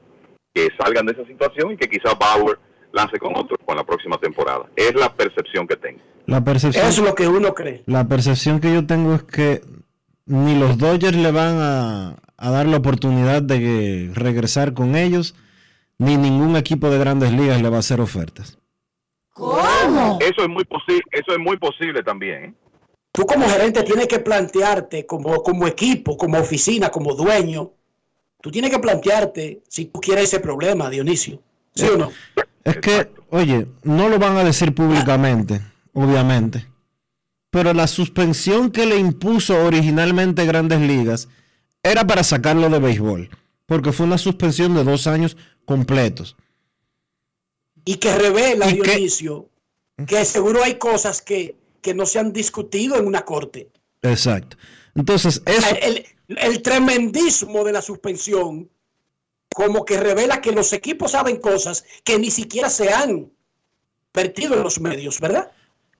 que 0.53 0.69
salgan 0.79 1.05
de 1.05 1.13
esa 1.13 1.25
situación 1.25 1.73
y 1.73 1.77
que 1.77 1.89
quizás 1.89 2.17
Bauer 2.17 2.59
lance 2.95 3.19
con 3.19 3.35
otro 3.35 3.57
con 3.63 3.75
la 3.75 3.83
próxima 3.83 4.17
temporada. 4.17 4.65
Es 4.75 4.95
la 4.95 5.13
percepción 5.13 5.67
que 5.67 5.75
tengo. 5.75 5.99
La 6.25 6.43
percepción, 6.43 6.87
es 6.87 6.97
lo 6.97 7.13
que 7.13 7.27
uno 7.27 7.53
cree. 7.53 7.83
la 7.85 8.07
percepción 8.07 8.59
que 8.59 8.73
yo 8.73 8.87
tengo 8.87 9.13
es 9.13 9.23
que 9.23 9.61
ni 10.25 10.57
los 10.57 10.79
Dodgers 10.79 11.15
le 11.15 11.31
van 11.31 11.57
a, 11.59 12.15
a 12.37 12.51
dar 12.51 12.65
la 12.65 12.77
oportunidad 12.77 13.43
de 13.43 14.09
regresar 14.13 14.73
con 14.73 14.95
ellos, 14.95 15.35
ni 15.99 16.17
ningún 16.17 16.55
equipo 16.55 16.89
de 16.89 16.97
grandes 16.97 17.31
ligas 17.31 17.61
le 17.61 17.69
va 17.69 17.77
a 17.77 17.79
hacer 17.81 18.01
ofertas. 18.01 18.57
¿Cómo? 19.33 20.17
Eso 20.21 20.41
es 20.41 20.49
muy 20.49 20.63
posible, 20.63 21.03
eso 21.11 21.33
es 21.33 21.39
muy 21.39 21.57
posible 21.57 22.01
también. 22.01 22.43
¿eh? 22.45 22.53
Tú 23.11 23.25
como 23.25 23.47
gerente 23.47 23.83
tienes 23.83 24.07
que 24.07 24.19
plantearte 24.19 25.05
como, 25.05 25.43
como 25.43 25.67
equipo, 25.67 26.17
como 26.17 26.39
oficina, 26.39 26.89
como 26.89 27.13
dueño, 27.13 27.71
tú 28.41 28.49
tienes 28.49 28.71
que 28.71 28.79
plantearte 28.79 29.61
si 29.67 29.85
tú 29.85 29.99
quieres 29.99 30.25
ese 30.25 30.39
problema, 30.39 30.89
Dionisio. 30.89 31.41
¿Sí 31.75 31.85
o 31.85 31.97
no? 31.97 32.11
Es 32.63 32.77
que, 32.77 33.11
oye, 33.29 33.67
no 33.83 34.09
lo 34.09 34.17
van 34.17 34.37
a 34.37 34.43
decir 34.43 34.73
públicamente, 34.73 35.61
obviamente. 35.93 36.67
Pero 37.49 37.73
la 37.73 37.87
suspensión 37.87 38.71
que 38.71 38.85
le 38.85 38.97
impuso 38.97 39.63
originalmente 39.63 40.45
Grandes 40.45 40.81
Ligas 40.81 41.29
era 41.83 42.05
para 42.05 42.23
sacarlo 42.23 42.69
de 42.69 42.79
béisbol. 42.79 43.29
Porque 43.65 43.91
fue 43.91 44.05
una 44.05 44.17
suspensión 44.17 44.75
de 44.75 44.83
dos 44.83 45.07
años 45.07 45.37
completos. 45.65 46.35
Y 47.83 47.95
que 47.95 48.15
revela. 48.15 48.67
Dionisio, 48.67 49.49
que 50.07 50.25
seguro 50.25 50.63
hay 50.63 50.75
cosas 50.75 51.21
que, 51.21 51.55
que 51.81 51.93
no 51.93 52.05
se 52.05 52.19
han 52.19 52.33
discutido 52.33 52.97
en 52.97 53.05
una 53.05 53.23
corte. 53.23 53.69
Exacto. 54.01 54.57
Entonces, 54.95 55.41
eso, 55.45 55.75
el, 55.81 56.05
el 56.27 56.61
tremendismo 56.61 57.63
de 57.63 57.73
la 57.73 57.81
suspensión 57.81 58.69
como 59.55 59.85
que 59.85 59.97
revela 59.97 60.41
que 60.41 60.51
los 60.51 60.73
equipos 60.73 61.11
saben 61.11 61.37
cosas 61.37 61.85
que 62.03 62.19
ni 62.19 62.29
siquiera 62.29 62.69
se 62.69 62.93
han 62.93 63.31
vertido 64.13 64.55
en 64.55 64.63
los 64.63 64.81
medios, 64.81 65.21
¿verdad? 65.21 65.49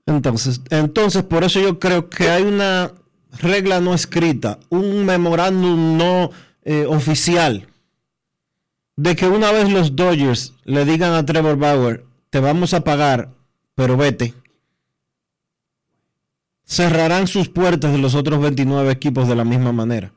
Entonces, 0.06 0.60
entonces, 0.69 1.23
por 1.23 1.45
eso 1.45 1.61
yo 1.61 1.80
creo 1.80 2.10
que 2.10 2.30
hay 2.30 2.44
una 2.44 2.91
regla 3.40 3.80
no 3.80 3.94
escrita, 3.94 4.60
un 4.69 5.06
memorándum 5.06 5.98
no 5.98 6.32
eh, 6.65 6.86
oficial, 6.86 7.69
de 8.98 9.15
que 9.15 9.27
una 9.30 9.53
vez 9.53 9.72
los 9.72 9.95
Dodgers 9.95 10.52
le 10.65 10.84
digan 10.84 11.14
a 11.14 11.26
Trevor 11.26 11.56
Bauer, 11.56 12.03
te 12.32 12.41
vamos 12.41 12.73
a 12.73 12.84
pagar, 12.84 13.30
pero 13.73 13.95
vete, 13.95 14.34
cerrarán 16.65 17.27
sus 17.27 17.48
puertas 17.48 17.94
de 17.94 17.99
los 17.99 18.15
otros 18.15 18.41
29 18.41 18.91
equipos 18.91 19.30
de 19.30 19.36
la 19.36 19.45
misma 19.45 19.72
manera. 19.72 20.11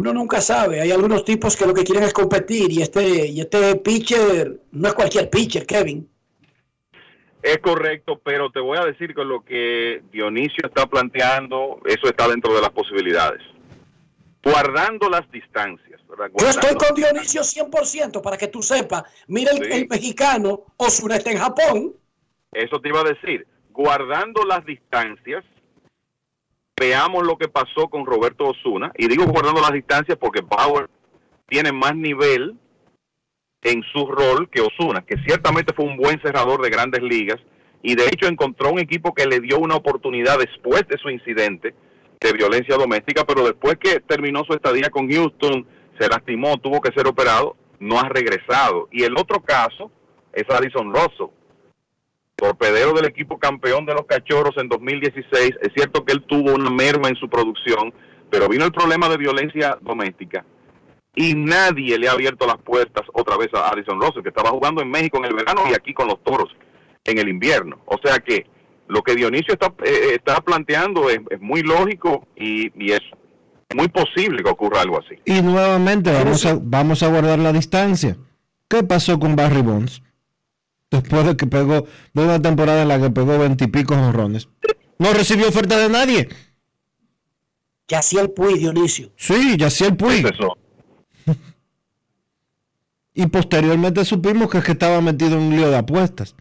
Uno 0.00 0.14
nunca 0.14 0.40
sabe, 0.40 0.80
hay 0.80 0.90
algunos 0.92 1.26
tipos 1.26 1.54
que 1.54 1.66
lo 1.66 1.74
que 1.74 1.84
quieren 1.84 2.04
es 2.04 2.14
competir 2.14 2.72
y 2.72 2.80
este, 2.80 3.26
y 3.26 3.38
este 3.38 3.76
pitcher 3.76 4.58
no 4.72 4.88
es 4.88 4.94
cualquier 4.94 5.28
pitcher, 5.28 5.66
Kevin. 5.66 6.08
Es 7.42 7.58
correcto, 7.58 8.18
pero 8.24 8.50
te 8.50 8.60
voy 8.60 8.78
a 8.78 8.86
decir 8.86 9.14
que 9.14 9.22
lo 9.22 9.44
que 9.44 10.02
Dionisio 10.10 10.66
está 10.66 10.86
planteando, 10.86 11.82
eso 11.84 12.08
está 12.08 12.26
dentro 12.28 12.54
de 12.54 12.62
las 12.62 12.70
posibilidades. 12.70 13.42
Guardando 14.42 15.10
las 15.10 15.30
distancias. 15.30 16.00
Yo 16.38 16.48
estoy 16.48 16.76
con 16.76 16.94
Dionisio 16.96 17.42
100% 17.42 18.22
para 18.22 18.38
que 18.38 18.48
tú 18.48 18.62
sepas. 18.62 19.02
Mira 19.26 19.52
el, 19.52 19.70
el 19.70 19.86
mexicano, 19.86 20.64
Osuna 20.78 21.16
está 21.16 21.30
en 21.30 21.38
Japón. 21.38 21.92
Eso 22.52 22.80
te 22.80 22.88
iba 22.88 23.00
a 23.00 23.04
decir. 23.04 23.46
Guardando 23.68 24.44
las 24.44 24.64
distancias, 24.64 25.44
veamos 26.80 27.26
lo 27.26 27.36
que 27.36 27.48
pasó 27.48 27.88
con 27.88 28.06
Roberto 28.06 28.48
Osuna. 28.48 28.90
Y 28.96 29.06
digo 29.06 29.26
guardando 29.26 29.60
las 29.60 29.72
distancias 29.72 30.16
porque 30.18 30.40
Bauer 30.40 30.88
tiene 31.46 31.72
más 31.72 31.94
nivel 31.94 32.56
en 33.62 33.82
su 33.92 34.06
rol 34.06 34.48
que 34.48 34.62
Osuna, 34.62 35.02
que 35.02 35.16
ciertamente 35.26 35.74
fue 35.74 35.84
un 35.84 35.98
buen 35.98 36.18
cerrador 36.22 36.62
de 36.62 36.70
grandes 36.70 37.02
ligas 37.02 37.36
y 37.82 37.94
de 37.94 38.06
hecho 38.06 38.26
encontró 38.26 38.72
un 38.72 38.78
equipo 38.78 39.12
que 39.12 39.26
le 39.26 39.40
dio 39.40 39.58
una 39.58 39.76
oportunidad 39.76 40.38
después 40.38 40.88
de 40.88 40.96
su 40.96 41.10
incidente 41.10 41.74
de 42.18 42.32
violencia 42.32 42.76
doméstica, 42.76 43.24
pero 43.24 43.44
después 43.44 43.76
que 43.78 44.00
terminó 44.00 44.44
su 44.44 44.54
estadía 44.54 44.88
con 44.88 45.10
Houston, 45.10 45.66
se 45.98 46.08
lastimó, 46.08 46.56
tuvo 46.58 46.80
que 46.80 46.92
ser 46.92 47.06
operado, 47.06 47.56
no 47.78 47.98
ha 47.98 48.08
regresado. 48.08 48.88
Y 48.90 49.02
el 49.02 49.16
otro 49.18 49.40
caso 49.42 49.90
es 50.32 50.44
Addison 50.48 50.94
Russell, 50.94 51.34
torpedero 52.40 52.92
del 52.94 53.04
equipo 53.04 53.38
campeón 53.38 53.84
de 53.84 53.94
los 53.94 54.06
Cachorros 54.06 54.56
en 54.56 54.68
2016. 54.68 55.52
Es 55.60 55.72
cierto 55.74 56.04
que 56.04 56.12
él 56.12 56.24
tuvo 56.26 56.54
una 56.54 56.70
merma 56.70 57.08
en 57.08 57.16
su 57.16 57.28
producción, 57.28 57.92
pero 58.30 58.48
vino 58.48 58.64
el 58.64 58.72
problema 58.72 59.08
de 59.08 59.18
violencia 59.18 59.78
doméstica 59.82 60.44
y 61.14 61.34
nadie 61.34 61.98
le 61.98 62.08
ha 62.08 62.12
abierto 62.12 62.46
las 62.46 62.58
puertas 62.58 63.04
otra 63.12 63.36
vez 63.36 63.48
a 63.52 63.68
Addison 63.68 64.00
Russell, 64.00 64.22
que 64.22 64.28
estaba 64.30 64.50
jugando 64.50 64.80
en 64.80 64.90
México 64.90 65.18
en 65.18 65.26
el 65.26 65.34
verano 65.34 65.62
y 65.70 65.74
aquí 65.74 65.92
con 65.92 66.08
los 66.08 66.22
toros 66.22 66.48
en 67.04 67.18
el 67.18 67.28
invierno. 67.28 67.80
O 67.86 67.98
sea 68.02 68.18
que 68.20 68.46
lo 68.88 69.02
que 69.02 69.14
Dionisio 69.14 69.54
está, 69.54 69.72
eh, 69.84 70.14
está 70.14 70.40
planteando 70.40 71.10
es, 71.10 71.20
muy 71.40 71.62
lógico 71.62 72.26
y, 72.36 72.72
y 72.82 72.92
es 72.92 73.00
muy 73.74 73.88
posible 73.88 74.42
que 74.42 74.50
ocurra 74.50 74.80
algo 74.80 74.98
así. 74.98 75.16
Y 75.24 75.42
nuevamente 75.42 76.12
vamos 76.12 76.46
a, 76.46 76.58
vamos 76.60 77.02
a 77.02 77.08
guardar 77.08 77.38
la 77.38 77.52
distancia. 77.52 78.16
¿Qué 78.68 78.82
pasó 78.82 79.18
con 79.18 79.36
Barry 79.36 79.62
Bonds? 79.62 80.02
Después 80.90 81.24
de 81.24 81.36
que 81.36 81.46
pegó, 81.46 81.86
de 82.12 82.24
una 82.24 82.42
temporada 82.42 82.82
en 82.82 82.88
la 82.88 83.00
que 83.00 83.10
pegó 83.10 83.38
veintipico 83.38 83.94
jonrones. 83.94 84.48
No 84.98 85.12
recibió 85.12 85.48
oferta 85.48 85.78
de 85.78 85.88
nadie. 85.88 86.28
Yaciel 87.88 88.30
Puy, 88.30 88.58
Dionisio. 88.58 89.10
Sí, 89.16 89.56
Yaciel 89.56 89.96
Puig. 89.96 90.26
Y 93.12 93.26
posteriormente 93.26 94.04
supimos 94.04 94.48
que, 94.50 94.58
es 94.58 94.64
que 94.64 94.72
estaba 94.72 95.00
metido 95.00 95.36
en 95.36 95.42
un 95.42 95.56
lío 95.56 95.68
de 95.68 95.76
apuestas. 95.76 96.36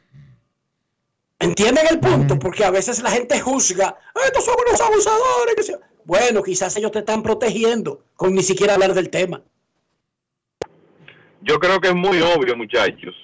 ¿Entienden 1.40 1.86
el 1.90 2.00
punto? 2.00 2.38
Porque 2.38 2.64
a 2.64 2.70
veces 2.70 3.02
la 3.02 3.10
gente 3.12 3.40
juzga, 3.40 3.98
"Ah, 4.16 4.20
estos 4.26 4.46
son 4.46 4.56
unos 4.68 4.80
abusadores. 4.80 5.56
que 5.56 5.64
se-". 5.64 5.80
Bueno, 6.06 6.44
quizás 6.44 6.78
ellos 6.78 6.92
te 6.92 7.00
están 7.00 7.24
protegiendo 7.24 8.06
con 8.16 8.34
ni 8.36 8.44
siquiera 8.44 8.76
hablar 8.76 8.94
del 8.94 9.10
tema. 9.10 9.42
Yo 11.42 11.60
creo 11.60 11.82
que 11.82 11.90
es 11.90 11.96
muy 11.96 12.22
obvio, 12.22 12.56
muchachos, 12.56 13.16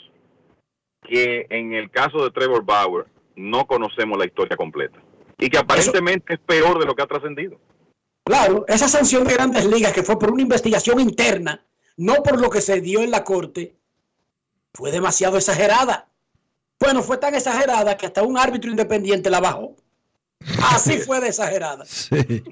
que 1.08 1.48
en 1.50 1.74
el 1.74 1.90
caso 1.90 2.24
de 2.24 2.32
Trevor 2.32 2.64
Bauer 2.64 3.06
no 3.36 3.66
conocemos 3.66 4.18
la 4.18 4.26
historia 4.26 4.58
completa 4.58 5.00
y 5.38 5.50
que 5.50 5.58
aparentemente 5.58 6.36
es 6.36 6.40
peor 6.40 6.80
de 6.80 6.86
lo 6.86 6.96
que 6.96 7.04
ha 7.04 7.08
trascendido. 7.08 7.60
Claro, 8.24 8.66
esa 8.68 8.88
sanción 8.88 9.24
de 9.26 9.34
grandes 9.34 9.66
ligas 9.66 9.94
que 9.94 10.04
fue 10.04 10.18
por 10.18 10.32
una 10.32 10.42
investigación 10.42 11.00
interna, 11.00 11.64
no 11.98 12.16
por 12.24 12.42
lo 12.42 12.50
que 12.50 12.62
se 12.62 12.82
dio 12.82 13.02
en 13.02 13.12
la 13.12 13.24
corte, 13.24 13.76
fue 14.74 14.92
demasiado 14.92 15.38
exagerada. 15.38 16.08
Bueno, 16.80 17.04
fue 17.04 17.18
tan 17.18 17.36
exagerada 17.36 17.96
que 17.98 18.08
hasta 18.08 18.24
un 18.24 18.38
árbitro 18.38 18.72
independiente 18.72 19.30
la 19.30 19.40
bajó. 19.40 19.76
Así 20.74 20.98
fue 21.06 21.20
de 21.20 21.28
exagerada. 21.28 21.86
Sí. 21.86 22.44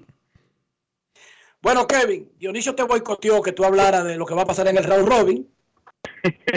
Bueno, 1.61 1.87
Kevin, 1.87 2.31
Dionisio 2.37 2.75
te 2.75 2.83
boicoteó 2.83 3.41
que 3.41 3.53
tú 3.53 3.63
hablaras 3.63 4.03
de 4.03 4.17
lo 4.17 4.25
que 4.25 4.35
va 4.35 4.43
a 4.43 4.47
pasar 4.47 4.67
en 4.67 4.77
el 4.77 4.83
round 4.83 5.07
robin. 5.07 5.49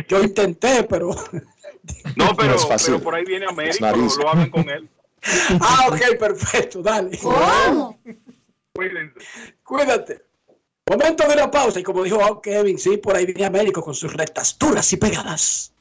Yo 0.09 0.23
intenté, 0.23 0.83
pero... 0.85 1.11
No, 2.17 2.35
pero, 2.37 2.55
es 2.55 2.67
fácil. 2.67 2.95
pero 2.95 3.05
por 3.05 3.15
ahí 3.15 3.25
viene 3.25 3.47
Américo, 3.47 3.87
Es 3.87 4.17
lo, 4.17 4.29
hablan 4.29 4.51
con 4.51 4.69
él. 4.69 4.89
Ah, 5.61 5.89
ok, 5.89 6.19
perfecto, 6.19 6.83
dale. 6.83 7.19
Cuídense. 8.73 9.19
Cuídate. 9.65 10.23
Momento 10.89 11.27
de 11.27 11.35
una 11.35 11.51
pausa 11.51 11.81
y 11.81 11.83
como 11.83 12.05
dijo 12.05 12.41
Kevin, 12.41 12.79
sí, 12.79 12.97
por 12.99 13.17
ahí 13.17 13.27
viene 13.27 13.45
Américo 13.45 13.83
con 13.83 13.95
sus 13.95 14.13
rectas 14.13 14.57
duras 14.57 14.93
y 14.93 14.97
pegadas. 14.97 15.73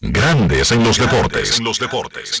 Grandes 0.00 0.72
en 0.72 0.82
los 0.82 0.96
deportes. 0.96 1.58
En 1.58 1.64
los 1.64 1.78
deportes. 1.78 2.40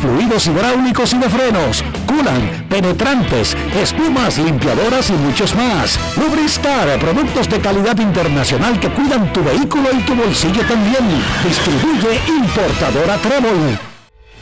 fluidos 0.00 0.46
hidráulicos 0.46 1.12
y 1.12 1.18
de 1.18 1.28
frenos, 1.28 1.84
culan, 2.06 2.66
penetrantes, 2.68 3.56
espumas, 3.80 4.38
limpiadoras 4.38 5.10
y 5.10 5.14
muchos 5.14 5.54
más. 5.54 5.98
Lubristar, 6.16 6.98
productos 6.98 7.48
de 7.48 7.60
calidad 7.60 7.98
internacional 7.98 8.78
que 8.80 8.90
cuidan 8.90 9.32
tu 9.32 9.42
vehículo 9.42 9.88
y 9.92 10.02
tu 10.02 10.14
bolsillo 10.14 10.62
también. 10.66 11.04
Distribuye 11.44 12.20
importadora 12.28 13.16
Trébol. 13.18 13.78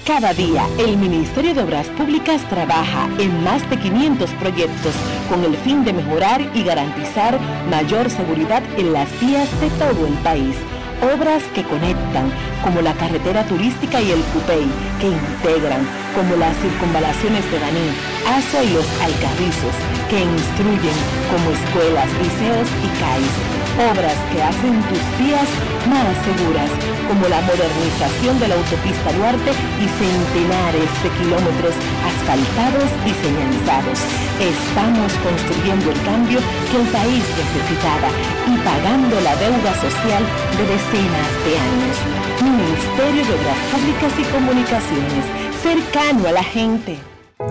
Cada 0.07 0.33
día, 0.33 0.67
el 0.79 0.97
Ministerio 0.97 1.55
de 1.55 1.63
Obras 1.63 1.87
Públicas 1.89 2.43
trabaja 2.49 3.09
en 3.19 3.45
más 3.45 3.69
de 3.69 3.79
500 3.79 4.31
proyectos 4.33 4.95
con 5.29 5.45
el 5.45 5.57
fin 5.59 5.85
de 5.85 5.93
mejorar 5.93 6.41
y 6.55 6.65
garantizar 6.65 7.39
mayor 7.71 8.11
seguridad 8.11 8.63
en 8.77 8.93
las 8.93 9.09
vías 9.21 9.49
de 9.61 9.69
todo 9.71 10.07
el 10.07 10.15
país. 10.25 10.57
Obras 11.03 11.43
que 11.55 11.65
conectan, 11.65 12.31
como 12.63 12.83
la 12.83 12.93
carretera 12.93 13.43
turística 13.45 14.03
y 14.03 14.11
el 14.11 14.21
Cupey, 14.21 14.67
que 15.01 15.09
integran, 15.09 15.81
como 16.15 16.37
las 16.37 16.57
circunvalaciones 16.59 17.45
de 17.51 17.59
Baní, 17.59 17.89
Asua 18.27 18.63
y 18.65 18.71
los 18.71 18.87
Alcarrizos, 19.03 19.77
que 20.09 20.21
instruyen, 20.21 20.99
como 21.31 21.51
escuelas, 21.51 22.11
liceos 22.23 22.69
y 22.83 22.89
CAIS. 22.99 23.35
Obras 23.81 24.19
que 24.33 24.43
hacen 24.43 24.77
tus 24.91 25.05
vías 25.17 25.47
más 25.89 26.13
seguras, 26.27 26.71
como 27.09 27.25
la 27.29 27.41
modernización 27.43 28.39
de 28.39 28.49
la 28.49 28.57
autopista 28.59 29.13
Duarte 29.15 29.51
y 29.51 29.87
centenares 29.97 30.91
de 31.01 31.09
kilómetros 31.17 31.75
asfaltados 32.05 32.91
y 33.07 33.13
señalizados. 33.15 33.99
Estamos 34.43 35.11
construyendo 35.23 35.93
el 35.93 36.01
cambio 36.03 36.41
que 36.69 36.77
el 36.83 36.89
país 36.93 37.25
necesitaba 37.25 38.09
y 38.51 38.55
pagando 38.61 39.17
la 39.23 39.35
deuda 39.37 39.73
social 39.79 40.23
de 40.59 40.65
decenas 40.67 41.31
de 41.47 41.53
años. 41.57 41.97
Ministerio 42.43 43.23
de 43.25 43.33
Obras 43.39 43.61
Públicas 43.71 44.13
y 44.19 44.25
Comunicaciones, 44.33 45.25
cercano 45.63 46.27
a 46.27 46.33
la 46.33 46.43
gente. 46.43 46.99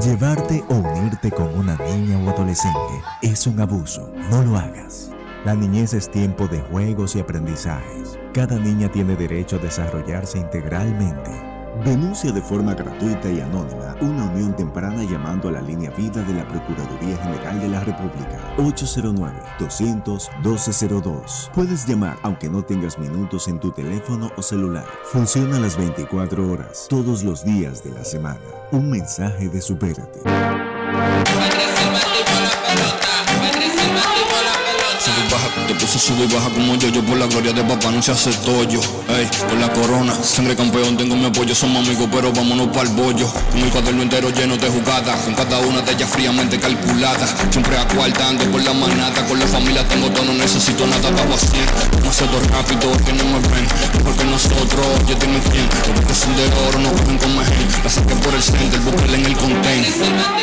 Llevarte 0.04 0.64
o 0.70 0.76
unirte 0.76 1.32
con 1.32 1.48
una 1.58 1.76
niña 1.78 2.18
o 2.20 2.30
adolescente 2.30 2.80
es 3.22 3.48
un 3.48 3.60
abuso. 3.60 4.12
No 4.30 4.44
lo 4.44 4.58
hagas. 4.58 5.12
La 5.46 5.56
niñez 5.56 5.94
es 5.94 6.10
tiempo 6.10 6.48
de 6.48 6.60
juegos 6.60 7.16
y 7.16 7.20
aprendizajes. 7.20 8.20
Cada 8.34 8.58
niña 8.58 8.92
tiene 8.92 9.16
derecho 9.16 9.56
a 9.56 9.60
desarrollarse 9.60 10.38
integralmente. 10.38 11.49
Denuncia 11.84 12.32
de 12.32 12.42
forma 12.42 12.74
gratuita 12.74 13.30
y 13.30 13.40
anónima 13.40 13.96
una 14.02 14.26
unión 14.26 14.56
temprana 14.56 15.04
llamando 15.04 15.50
a 15.50 15.52
la 15.52 15.62
línea 15.62 15.92
vida 15.92 16.24
de 16.24 16.34
la 16.34 16.48
Procuraduría 16.48 17.18
General 17.18 17.60
de 17.60 17.68
la 17.68 17.82
República 17.82 18.40
809-200-1202. 18.58 21.52
Puedes 21.54 21.86
llamar 21.88 22.18
aunque 22.24 22.50
no 22.50 22.64
tengas 22.64 22.98
minutos 23.00 23.48
en 23.48 23.60
tu 23.60 23.72
teléfono 23.72 24.32
o 24.36 24.42
celular. 24.42 24.88
Funciona 25.06 25.60
las 25.60 25.78
24 25.78 26.52
horas, 26.52 26.88
todos 26.90 27.24
los 27.24 27.46
días 27.46 27.84
de 27.84 27.92
la 27.92 28.04
semana. 28.04 28.40
Un 28.72 28.90
mensaje 28.90 29.48
de 29.48 29.62
Supérate. 29.62 30.22
Te 35.68 35.76
puse 35.76 36.00
sube 36.00 36.26
y 36.26 36.34
baja 36.34 36.50
como 36.50 36.76
yo, 36.76 36.90
yo 36.90 37.04
por 37.04 37.18
la 37.18 37.28
gloria 37.28 37.54
de 37.54 37.64
papá 37.64 37.92
no 37.92 38.02
se 38.02 38.12
hace 38.12 38.32
tollo. 38.46 38.80
Ey, 39.10 39.28
por 39.48 39.58
la 39.58 39.72
corona, 39.72 40.14
sangre 40.24 40.56
campeón, 40.56 40.98
tengo 40.98 41.16
mi 41.16 41.26
apoyo, 41.26 41.54
somos 41.54 41.86
amigos, 41.86 42.08
pero 42.12 42.32
vámonos 42.34 42.68
para 42.68 42.90
el 42.90 42.96
bollo. 42.96 43.28
Con 43.52 43.62
el 43.62 43.70
cuaderno 43.70 44.04
entero 44.04 44.30
lleno 44.30 44.58
de 44.58 44.68
jugadas, 44.70 45.20
con 45.22 45.34
cada 45.34 45.60
una 45.60 45.82
de 45.82 45.92
ellas 45.92 46.10
fríamente 46.10 46.60
calculada. 46.60 47.28
Siempre 47.52 47.78
acuartando 47.78 48.46
por 48.52 48.64
la 48.64 48.74
manada, 48.74 49.26
con 49.28 49.40
la 49.40 49.48
familia 49.48 49.88
tengo 49.88 50.10
todo, 50.10 50.26
no 50.26 50.34
necesito 50.34 50.86
nada, 50.88 51.10
estaba 51.10 51.36
haciendo. 51.36 51.98
Demasiado 51.98 52.40
rápido, 52.52 52.92
que 53.06 53.14
no 53.14 53.24
me 53.26 53.40
ven, 53.50 53.68
mejor 53.98 54.16
que 54.18 54.24
nosotros, 54.26 54.88
oye 55.04 55.16
dime 55.20 55.40
quién. 55.52 55.68
Los 55.96 56.06
que 56.06 56.16
son 56.16 56.36
de 56.36 56.46
oro 56.68 56.80
no 56.80 56.92
cogen 56.94 57.18
con 57.18 57.46
gen, 57.46 57.68
la 57.84 57.90
saqué 57.90 58.16
por 58.16 58.34
el 58.34 58.44
center, 58.44 58.80
búsquela 58.82 59.18
en 59.18 59.26
el 59.26 59.38
content. 59.38 60.39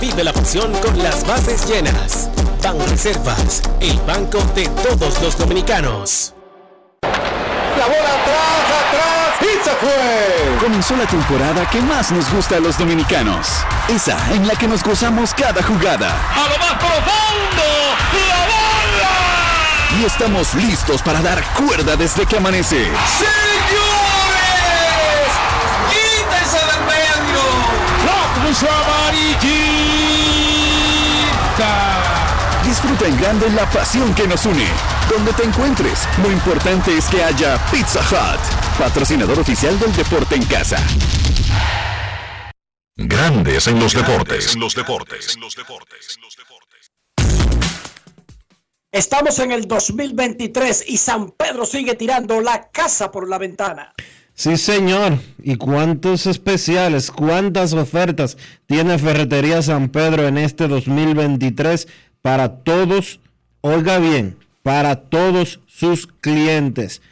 Vive 0.00 0.24
la 0.24 0.32
pasión 0.32 0.72
con 0.82 0.98
las 1.02 1.26
bases 1.26 1.66
llenas. 1.68 2.28
Ban 2.62 2.78
Reservas, 2.88 3.62
el 3.80 3.98
banco 4.00 4.38
de 4.54 4.66
todos 4.68 5.20
los 5.22 5.38
dominicanos. 5.38 6.34
La 7.02 7.86
bola 7.86 7.98
atrás, 7.98 8.64
atrás 8.80 9.18
y 9.40 9.64
se 9.64 9.70
fue. 9.76 10.58
Comenzó 10.60 10.96
la 10.96 11.06
temporada 11.06 11.68
que 11.70 11.80
más 11.80 12.10
nos 12.10 12.30
gusta 12.32 12.56
a 12.56 12.60
los 12.60 12.76
dominicanos. 12.78 13.48
Esa 13.88 14.16
en 14.34 14.46
la 14.46 14.54
que 14.56 14.66
nos 14.66 14.82
gozamos 14.82 15.32
cada 15.34 15.62
jugada. 15.62 16.10
A 16.34 16.48
lo 16.48 16.58
más 16.58 16.74
profundo, 16.74 17.64
la 18.28 18.40
bola. 18.46 20.00
Y 20.00 20.04
estamos 20.04 20.54
listos 20.54 21.02
para 21.02 21.22
dar 21.22 21.42
cuerda 21.54 21.96
desde 21.96 22.26
que 22.26 22.36
amanece. 22.36 22.84
¡Señores! 22.84 23.47
¡La 28.48 28.54
cruz 28.54 28.64
amarillita! 28.70 29.28
Disfruta 32.64 33.06
en 33.06 33.20
grande 33.20 33.50
la 33.50 33.68
pasión 33.70 34.14
que 34.14 34.26
nos 34.26 34.42
une. 34.46 34.66
Donde 35.10 35.34
te 35.34 35.44
encuentres, 35.44 36.08
lo 36.22 36.32
importante 36.32 36.96
es 36.96 37.04
que 37.08 37.22
haya 37.22 37.58
Pizza 37.70 38.00
Hut, 38.00 38.40
patrocinador 38.78 39.38
oficial 39.38 39.78
del 39.78 39.94
deporte 39.94 40.36
en 40.36 40.44
casa. 40.46 40.78
Grandes 42.96 43.66
en 43.66 43.78
los 43.80 43.92
deportes. 43.92 44.54
En 44.54 44.60
los 44.60 44.74
deportes. 44.74 45.36
Estamos 48.90 49.38
en 49.40 49.52
el 49.52 49.68
2023 49.68 50.84
y 50.88 50.96
San 50.96 51.32
Pedro 51.32 51.66
sigue 51.66 51.96
tirando 51.96 52.40
la 52.40 52.70
casa 52.70 53.10
por 53.10 53.28
la 53.28 53.36
ventana. 53.36 53.92
Sí, 54.38 54.56
señor. 54.56 55.18
¿Y 55.42 55.56
cuántos 55.56 56.28
especiales, 56.28 57.10
cuántas 57.10 57.72
ofertas 57.72 58.38
tiene 58.66 58.96
Ferretería 58.96 59.62
San 59.62 59.88
Pedro 59.88 60.28
en 60.28 60.38
este 60.38 60.68
2023 60.68 61.88
para 62.22 62.58
todos? 62.58 63.18
Oiga 63.62 63.98
bien, 63.98 64.36
para 64.62 64.94
todos 64.94 65.58
sus 65.66 66.06
clientes. 66.06 67.02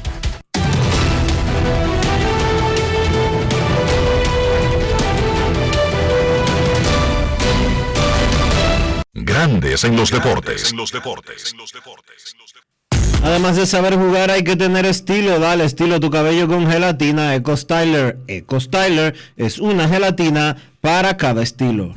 Grandes 9.14 9.84
en 9.84 9.96
los 9.96 10.12
deportes. 10.12 10.72
En 10.72 10.78
los 10.78 10.92
deportes. 10.92 11.56
Además 13.24 13.56
de 13.56 13.66
saber 13.66 13.96
jugar 13.96 14.32
hay 14.32 14.44
que 14.44 14.56
tener 14.56 14.86
estilo. 14.86 15.40
Dale 15.40 15.66
estilo 15.66 15.96
a 15.96 16.00
tu 16.00 16.10
cabello 16.10 16.48
con 16.48 16.70
gelatina 16.70 17.36
Eco 17.36 17.56
Styler. 17.56 18.18
Eco 18.28 18.60
Styler 18.60 19.16
es 19.38 19.60
una 19.60 19.88
gelatina 19.88 20.58
para 20.82 21.18
cada 21.18 21.44
estilo. 21.44 21.94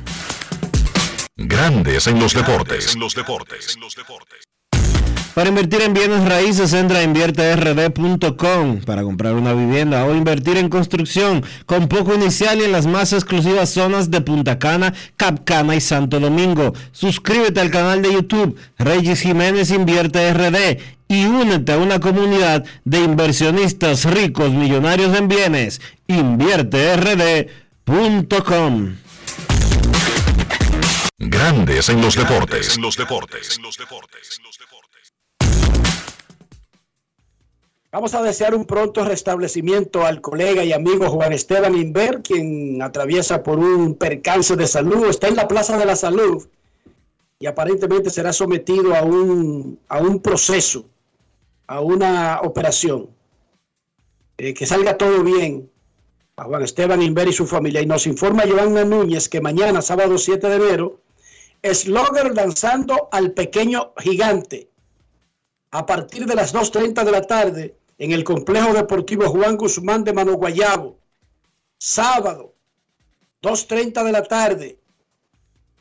Grandes 1.35 2.07
en 2.07 2.19
los 2.19 2.33
deportes. 2.33 2.93
En 2.93 3.01
los 3.01 3.15
deportes. 3.15 3.77
Para 5.35 5.49
invertir 5.49 5.81
en 5.81 5.93
bienes 5.93 6.23
raíces, 6.23 6.71
entra 6.71 6.99
a 6.99 7.03
invierterd.com 7.03 8.79
para 8.85 9.03
comprar 9.03 9.33
una 9.33 9.51
vivienda 9.51 10.05
o 10.05 10.15
invertir 10.15 10.55
en 10.55 10.69
construcción 10.69 11.43
con 11.65 11.89
poco 11.89 12.15
inicial 12.15 12.61
y 12.61 12.63
en 12.63 12.71
las 12.71 12.87
más 12.87 13.11
exclusivas 13.11 13.69
zonas 13.69 14.09
de 14.09 14.21
Punta 14.21 14.59
Cana, 14.59 14.93
Capcana 15.17 15.75
y 15.75 15.81
Santo 15.81 16.21
Domingo. 16.21 16.71
Suscríbete 16.93 17.59
al 17.59 17.69
canal 17.69 18.01
de 18.01 18.13
YouTube 18.13 18.55
Reyes 18.77 19.19
Jiménez 19.19 19.71
Invierte 19.71 20.33
RD 20.33 20.79
y 21.07 21.25
únete 21.25 21.73
a 21.73 21.77
una 21.77 21.99
comunidad 21.99 22.65
de 22.83 22.99
inversionistas 22.99 24.05
ricos 24.05 24.51
millonarios 24.51 25.15
en 25.17 25.27
bienes. 25.27 25.81
InvierteRD.com 26.07 28.95
Grandes 31.17 31.89
en 31.89 32.01
los 32.01 32.15
deportes. 32.15 32.75
En 32.75 32.81
los 32.81 32.97
deportes. 32.97 33.59
Vamos 37.95 38.13
a 38.13 38.21
desear 38.21 38.53
un 38.53 38.65
pronto 38.65 39.05
restablecimiento 39.05 40.05
al 40.05 40.19
colega 40.19 40.65
y 40.65 40.73
amigo 40.73 41.09
Juan 41.09 41.31
Esteban 41.31 41.75
Inver, 41.75 42.21
quien 42.21 42.81
atraviesa 42.81 43.41
por 43.41 43.57
un 43.57 43.95
percance 43.95 44.57
de 44.57 44.67
salud, 44.67 45.07
está 45.07 45.29
en 45.29 45.37
la 45.37 45.47
Plaza 45.47 45.77
de 45.77 45.85
la 45.85 45.95
Salud 45.95 46.45
y 47.39 47.45
aparentemente 47.45 48.09
será 48.09 48.33
sometido 48.33 48.93
a 48.95 49.01
un, 49.01 49.79
a 49.87 49.99
un 49.99 50.19
proceso, 50.19 50.83
a 51.67 51.81
una 51.81 52.41
operación. 52.41 53.09
Eh, 54.37 54.53
que 54.53 54.65
salga 54.65 54.97
todo 54.97 55.23
bien 55.23 55.71
a 56.35 56.43
Juan 56.43 56.63
Esteban 56.63 57.01
Inver 57.01 57.27
y 57.27 57.33
su 57.33 57.47
familia. 57.47 57.81
Y 57.81 57.85
nos 57.85 58.05
informa 58.07 58.43
Joana 58.47 58.83
Núñez 58.83 59.29
que 59.29 59.41
mañana, 59.41 59.81
sábado 59.81 60.17
7 60.17 60.47
de 60.47 60.55
enero, 60.55 61.01
Slogger 61.63 62.35
lanzando 62.35 63.09
al 63.11 63.31
pequeño 63.31 63.93
gigante 63.97 64.69
a 65.71 65.85
partir 65.85 66.25
de 66.25 66.35
las 66.35 66.53
2.30 66.53 67.03
de 67.03 67.11
la 67.11 67.21
tarde 67.21 67.77
en 67.97 68.11
el 68.11 68.23
Complejo 68.23 68.73
Deportivo 68.73 69.29
Juan 69.29 69.57
Guzmán 69.57 70.03
de 70.03 70.13
Mano 70.13 70.33
Guayabo. 70.33 70.99
Sábado, 71.77 72.53
2.30 73.41 74.03
de 74.03 74.11
la 74.11 74.23
tarde, 74.23 74.79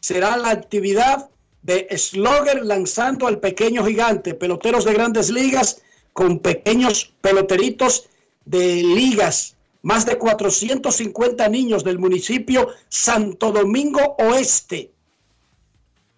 será 0.01 0.37
la 0.37 0.51
actividad 0.51 1.31
de 1.65 1.89
Slogger 1.97 2.65
lanzando 2.65 3.27
al 3.27 3.41
pequeño 3.41 3.85
gigante, 3.85 4.35
peloteros 4.35 4.85
de 4.85 4.93
grandes 4.93 5.31
ligas 5.31 5.83
con 6.13 6.39
pequeños 6.39 7.15
peloteritos 7.21 8.09
de 8.45 8.83
ligas. 8.83 9.57
Más 9.83 10.07
de 10.07 10.17
450 10.17 11.49
niños 11.49 11.85
del 11.85 11.99
municipio 11.99 12.69
Santo 12.89 13.51
Domingo 13.51 14.17
Oeste. 14.19 14.93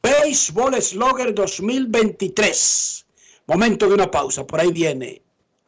Béisbol 0.02 0.80
Slogger 0.80 1.34
2023. 1.34 3.06
Momento 3.46 3.88
de 3.88 3.94
una 3.94 4.10
pausa. 4.10 4.46
Por 4.46 4.60
ahí 4.60 4.72
viene 4.72 5.22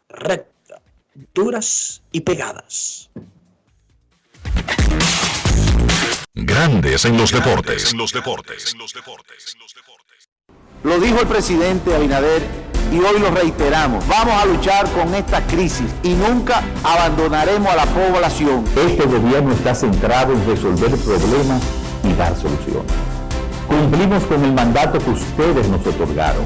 recta, 0.09 0.81
duras 1.35 2.03
y 2.13 2.21
pegadas. 2.21 3.11
Grandes 6.41 7.05
en 7.05 7.17
los 7.17 7.33
deportes. 7.33 7.93
Lo 10.85 11.01
dijo 11.01 11.21
el 11.21 11.27
presidente 11.27 11.93
Abinader 11.93 12.43
y 12.93 13.01
hoy 13.01 13.19
lo 13.19 13.33
reiteramos. 13.33 14.07
Vamos 14.07 14.41
a 14.41 14.47
luchar 14.47 14.89
con 14.93 15.13
esta 15.17 15.45
crisis 15.49 15.89
y 16.05 16.11
nunca 16.11 16.63
abandonaremos 16.85 17.69
a 17.73 17.75
la 17.75 17.87
población. 17.87 18.65
Este 18.77 19.05
gobierno 19.05 19.53
está 19.53 19.75
centrado 19.75 20.33
en 20.33 20.47
resolver 20.47 20.97
problemas 20.99 21.61
y 22.05 22.13
dar 22.13 22.37
soluciones. 22.37 22.93
Cumplimos 23.67 24.23
con 24.25 24.45
el 24.45 24.53
mandato 24.53 25.01
que 25.01 25.11
ustedes 25.11 25.67
nos 25.67 25.85
otorgaron. 25.85 26.45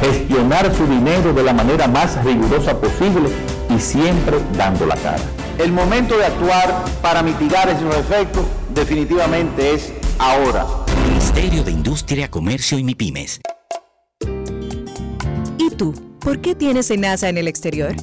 Gestionar 0.00 0.74
su 0.74 0.86
dinero 0.86 1.32
de 1.32 1.42
la 1.42 1.52
manera 1.52 1.88
más 1.88 2.22
rigurosa 2.24 2.78
posible 2.78 3.30
y 3.74 3.80
siempre 3.80 4.38
dando 4.56 4.86
la 4.86 4.96
cara. 4.96 5.22
El 5.58 5.72
momento 5.72 6.18
de 6.18 6.26
actuar 6.26 6.84
para 7.00 7.22
mitigar 7.22 7.68
esos 7.68 7.94
efectos 7.96 8.44
definitivamente 8.74 9.74
es 9.74 9.92
ahora. 10.18 10.66
Ministerio 11.08 11.64
de 11.64 11.70
Industria, 11.70 12.30
Comercio 12.30 12.78
y 12.78 12.84
MIPIMES. 12.84 13.40
¿Y 15.58 15.70
tú? 15.70 15.94
¿Por 16.20 16.40
qué 16.40 16.54
tienes 16.54 16.90
NASA 16.96 17.28
en 17.28 17.38
el 17.38 17.48
exterior? 17.48 17.94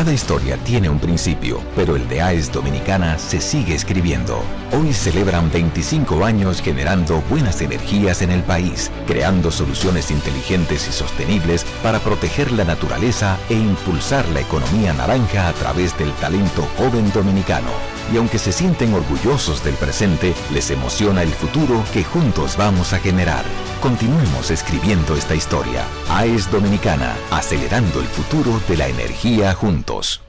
Cada 0.10 0.16
historia 0.16 0.58
tiene 0.64 0.90
un 0.90 0.98
principio, 0.98 1.62
pero 1.76 1.96
el 1.96 2.10
de 2.10 2.20
AES 2.20 2.52
Dominicana 2.52 3.20
se 3.20 3.40
sigue 3.40 3.76
escribiendo. 3.76 4.42
Hoy 4.72 4.92
celebran 4.92 5.52
25 5.52 6.26
años 6.26 6.64
generando 6.64 7.22
buenas 7.30 7.62
energías 7.62 8.24
en 8.24 8.32
el 8.32 8.42
país, 8.42 8.90
creando 9.06 9.52
soluciones 9.52 10.10
inteligentes 10.10 10.88
y 10.88 10.92
sostenibles 10.94 11.64
para 11.84 12.00
proteger 12.00 12.52
la 12.52 12.64
naturaleza 12.64 13.38
e 13.50 13.54
impulsar 13.54 14.28
la 14.30 14.40
economía 14.40 14.94
naranja 14.94 15.48
a 15.48 15.54
través 15.54 15.96
del 16.00 16.12
talento 16.14 16.68
joven 16.76 17.12
dominicano. 17.14 17.99
Y 18.12 18.18
aunque 18.18 18.40
se 18.40 18.52
sienten 18.52 18.94
orgullosos 18.94 19.64
del 19.64 19.76
presente, 19.76 20.34
les 20.52 20.72
emociona 20.72 21.22
el 21.22 21.32
futuro 21.32 21.84
que 21.94 22.04
juntos 22.04 22.58
vamos 22.58 22.94
a 22.94 23.00
generar. 23.00 23.46
Continuemos 23.82 24.52
escribiendo 24.52 25.16
esta 25.16 25.36
historia. 25.36 25.86
AES 26.10 26.50
Dominicana, 26.52 27.16
acelerando 27.32 28.00
el 28.00 28.08
futuro 28.08 28.60
de 28.68 28.78
la 28.78 28.88
energía 28.88 29.54
juntos. 29.54 30.22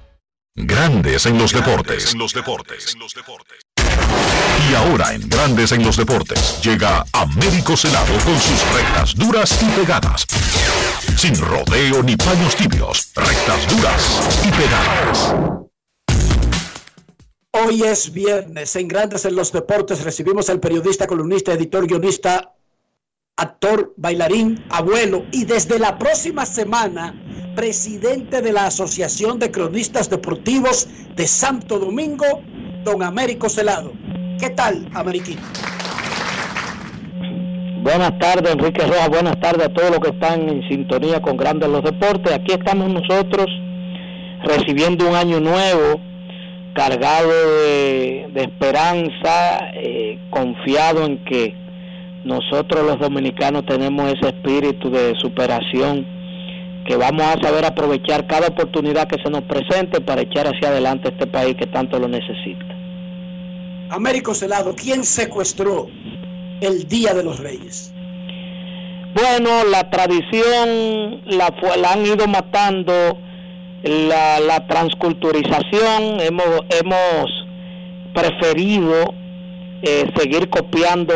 Grandes 0.54 1.26
en 1.26 1.38
los 1.38 1.52
deportes. 1.52 2.14
Y 4.68 4.74
ahora 4.74 5.14
en 5.14 5.28
Grandes 5.28 5.72
en 5.72 5.84
los 5.84 5.96
deportes 5.96 6.60
llega 6.62 7.04
Américo 7.12 7.76
Celado 7.76 8.12
con 8.24 8.38
sus 8.38 8.72
rectas 8.72 9.14
duras 9.14 9.58
y 9.62 9.66
pegadas. 9.80 10.26
Sin 11.16 11.36
rodeo 11.36 12.02
ni 12.02 12.16
paños 12.16 12.54
tibios, 12.56 13.10
rectas 13.14 13.66
duras 13.68 14.20
y 14.44 14.50
pegadas. 14.50 15.69
Hoy 17.52 17.82
es 17.82 18.12
viernes, 18.12 18.76
en 18.76 18.86
Grandes 18.86 19.24
en 19.24 19.34
los 19.34 19.50
Deportes 19.50 20.04
recibimos 20.04 20.48
al 20.48 20.60
periodista, 20.60 21.08
columnista, 21.08 21.52
editor, 21.52 21.84
guionista, 21.84 22.54
actor, 23.36 23.92
bailarín, 23.96 24.64
abuelo 24.70 25.24
y 25.32 25.46
desde 25.46 25.80
la 25.80 25.98
próxima 25.98 26.46
semana, 26.46 27.12
presidente 27.56 28.40
de 28.40 28.52
la 28.52 28.66
Asociación 28.66 29.40
de 29.40 29.50
Cronistas 29.50 30.08
Deportivos 30.08 30.86
de 31.16 31.26
Santo 31.26 31.80
Domingo, 31.80 32.24
don 32.84 33.02
Américo 33.02 33.48
Celado. 33.48 33.94
¿Qué 34.38 34.50
tal, 34.50 34.88
Ameriquito? 34.94 35.42
Buenas 37.82 38.16
tardes, 38.20 38.52
Enrique 38.52 38.86
Rojas. 38.86 39.08
Buenas 39.08 39.40
tardes 39.40 39.66
a 39.66 39.74
todos 39.74 39.90
los 39.90 39.98
que 39.98 40.10
están 40.10 40.48
en 40.48 40.68
sintonía 40.68 41.20
con 41.20 41.36
Grandes 41.36 41.66
en 41.66 41.72
los 41.72 41.82
Deportes. 41.82 42.32
Aquí 42.32 42.52
estamos 42.52 42.88
nosotros 42.92 43.46
recibiendo 44.44 45.08
un 45.08 45.16
año 45.16 45.40
nuevo 45.40 46.09
cargado 46.74 47.28
de, 47.28 48.28
de 48.32 48.42
esperanza, 48.42 49.70
eh, 49.74 50.18
confiado 50.30 51.04
en 51.04 51.24
que 51.24 51.54
nosotros 52.24 52.84
los 52.86 52.98
dominicanos 52.98 53.64
tenemos 53.66 54.12
ese 54.12 54.28
espíritu 54.28 54.90
de 54.90 55.14
superación, 55.18 56.06
que 56.86 56.96
vamos 56.96 57.22
a 57.22 57.40
saber 57.40 57.64
aprovechar 57.64 58.26
cada 58.26 58.48
oportunidad 58.48 59.08
que 59.08 59.22
se 59.22 59.30
nos 59.30 59.42
presente 59.42 60.00
para 60.00 60.22
echar 60.22 60.46
hacia 60.46 60.68
adelante 60.68 61.08
este 61.08 61.26
país 61.26 61.56
que 61.56 61.66
tanto 61.66 61.98
lo 61.98 62.08
necesita. 62.08 62.64
Américo 63.90 64.34
Celado, 64.34 64.74
¿quién 64.74 65.04
secuestró 65.04 65.88
el 66.60 66.86
Día 66.88 67.14
de 67.14 67.24
los 67.24 67.38
Reyes? 67.40 67.92
Bueno, 69.14 69.64
la 69.64 69.90
tradición 69.90 71.22
la, 71.26 71.52
la 71.76 71.92
han 71.92 72.06
ido 72.06 72.26
matando 72.28 73.18
la, 73.82 74.40
la 74.40 74.66
transculturización, 74.66 76.20
hemos, 76.20 76.60
hemos 76.70 77.46
preferido 78.14 79.14
eh, 79.82 80.10
seguir 80.14 80.50
copiando 80.50 81.14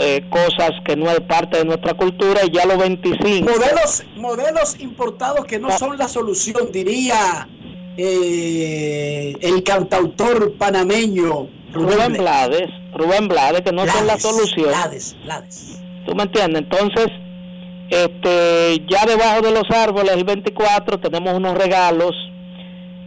eh, 0.00 0.24
cosas 0.30 0.70
que 0.84 0.96
no 0.96 1.10
es 1.10 1.20
parte 1.20 1.58
de 1.58 1.64
nuestra 1.64 1.94
cultura 1.94 2.42
y 2.44 2.50
ya 2.50 2.64
los 2.64 2.78
25. 2.78 3.50
Modelos, 3.50 4.04
modelos 4.16 4.80
importados 4.80 5.44
que 5.46 5.58
no 5.58 5.76
son 5.76 5.98
la 5.98 6.08
solución, 6.08 6.70
diría 6.70 7.48
eh, 7.96 9.34
el 9.40 9.62
cantautor 9.64 10.56
panameño 10.58 11.48
Rubén, 11.72 11.96
Rubén 11.96 12.12
Blades, 12.12 12.70
Rubén 12.94 13.28
Blades, 13.28 13.62
que 13.62 13.72
no 13.72 13.82
Blades, 13.82 13.98
son 13.98 14.06
la 14.06 14.18
solución. 14.18 14.68
Blades, 14.68 15.16
Blades. 15.24 15.80
¿Tú 16.06 16.14
me 16.14 16.22
entiendes? 16.22 16.62
Entonces, 16.62 17.08
este, 17.90 18.84
ya 18.88 19.04
debajo 19.06 19.42
de 19.42 19.52
los 19.52 19.70
árboles, 19.70 20.12
el 20.12 20.24
24, 20.24 20.98
tenemos 20.98 21.34
unos 21.34 21.56
regalos 21.56 22.12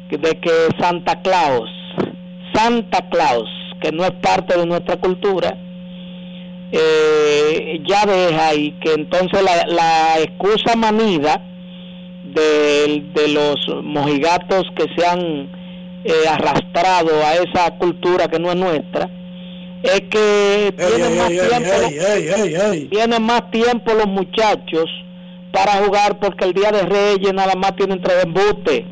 de 0.10 0.40
que 0.40 0.52
Santa 0.80 1.22
Claus, 1.22 1.70
Santa 2.54 3.10
Claus, 3.10 3.50
que 3.82 3.92
no 3.92 4.04
es 4.04 4.12
parte 4.12 4.58
de 4.58 4.66
nuestra 4.66 4.98
cultura, 4.98 5.58
eh, 6.72 7.82
ya 7.88 8.06
deja 8.06 8.54
y 8.56 8.72
que 8.80 8.94
entonces 8.94 9.42
la, 9.42 9.66
la 9.68 10.20
excusa 10.20 10.76
manida 10.76 11.42
de, 12.34 13.04
de, 13.14 13.28
los 13.30 13.84
mojigatos 13.84 14.64
que 14.76 14.86
se 14.96 15.06
han 15.06 15.50
eh, 16.04 16.28
arrastrado 16.30 17.12
a 17.26 17.36
esa 17.36 17.78
cultura 17.78 18.28
que 18.28 18.40
no 18.40 18.52
es 18.52 18.58
nuestra, 18.58 19.10
es 19.84 20.02
que 20.10 20.74
tienen 20.76 21.18
más 21.18 21.30
tiempo 21.30 22.90
tienen 22.90 23.24
más 23.24 23.52
tiempo 23.52 23.94
los 23.94 24.08
muchachos 24.08 24.86
para 25.52 25.74
jugar 25.84 26.20
porque 26.20 26.46
el 26.46 26.54
día 26.54 26.72
de 26.72 26.84
Reyes 26.84 27.34
nada 27.34 27.56
más 27.56 27.76
tienen 27.76 28.02
tres 28.02 28.24
embustes. 28.24 28.84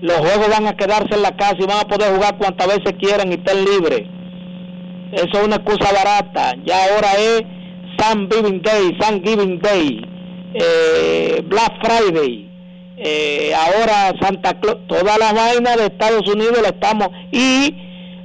Los 0.00 0.16
juegos 0.18 0.48
van 0.48 0.66
a 0.66 0.76
quedarse 0.76 1.14
en 1.14 1.22
la 1.22 1.36
casa 1.36 1.56
y 1.58 1.66
van 1.66 1.78
a 1.78 1.88
poder 1.88 2.14
jugar 2.14 2.38
cuantas 2.38 2.66
veces 2.66 2.94
quieran 2.98 3.30
y 3.30 3.34
estén 3.34 3.64
libres 3.64 4.02
eso 5.12 5.40
es 5.40 5.44
una 5.44 5.56
excusa 5.56 5.92
barata. 5.92 6.54
Ya 6.64 6.84
ahora 6.84 7.12
es 7.18 7.42
Thanksgiving 7.96 8.62
Day 8.62 8.96
Thanksgiving 8.98 9.60
Day 9.60 10.00
eh, 10.54 11.42
Black 11.46 11.72
Friday. 11.82 12.48
Eh, 12.96 13.52
ahora 13.54 14.12
Santa 14.20 14.60
Claus 14.60 14.86
todas 14.86 15.18
las 15.18 15.32
vainas 15.32 15.76
de 15.76 15.86
Estados 15.86 16.28
Unidos 16.28 16.60
la 16.62 16.68
estamos 16.68 17.08
y 17.32 17.74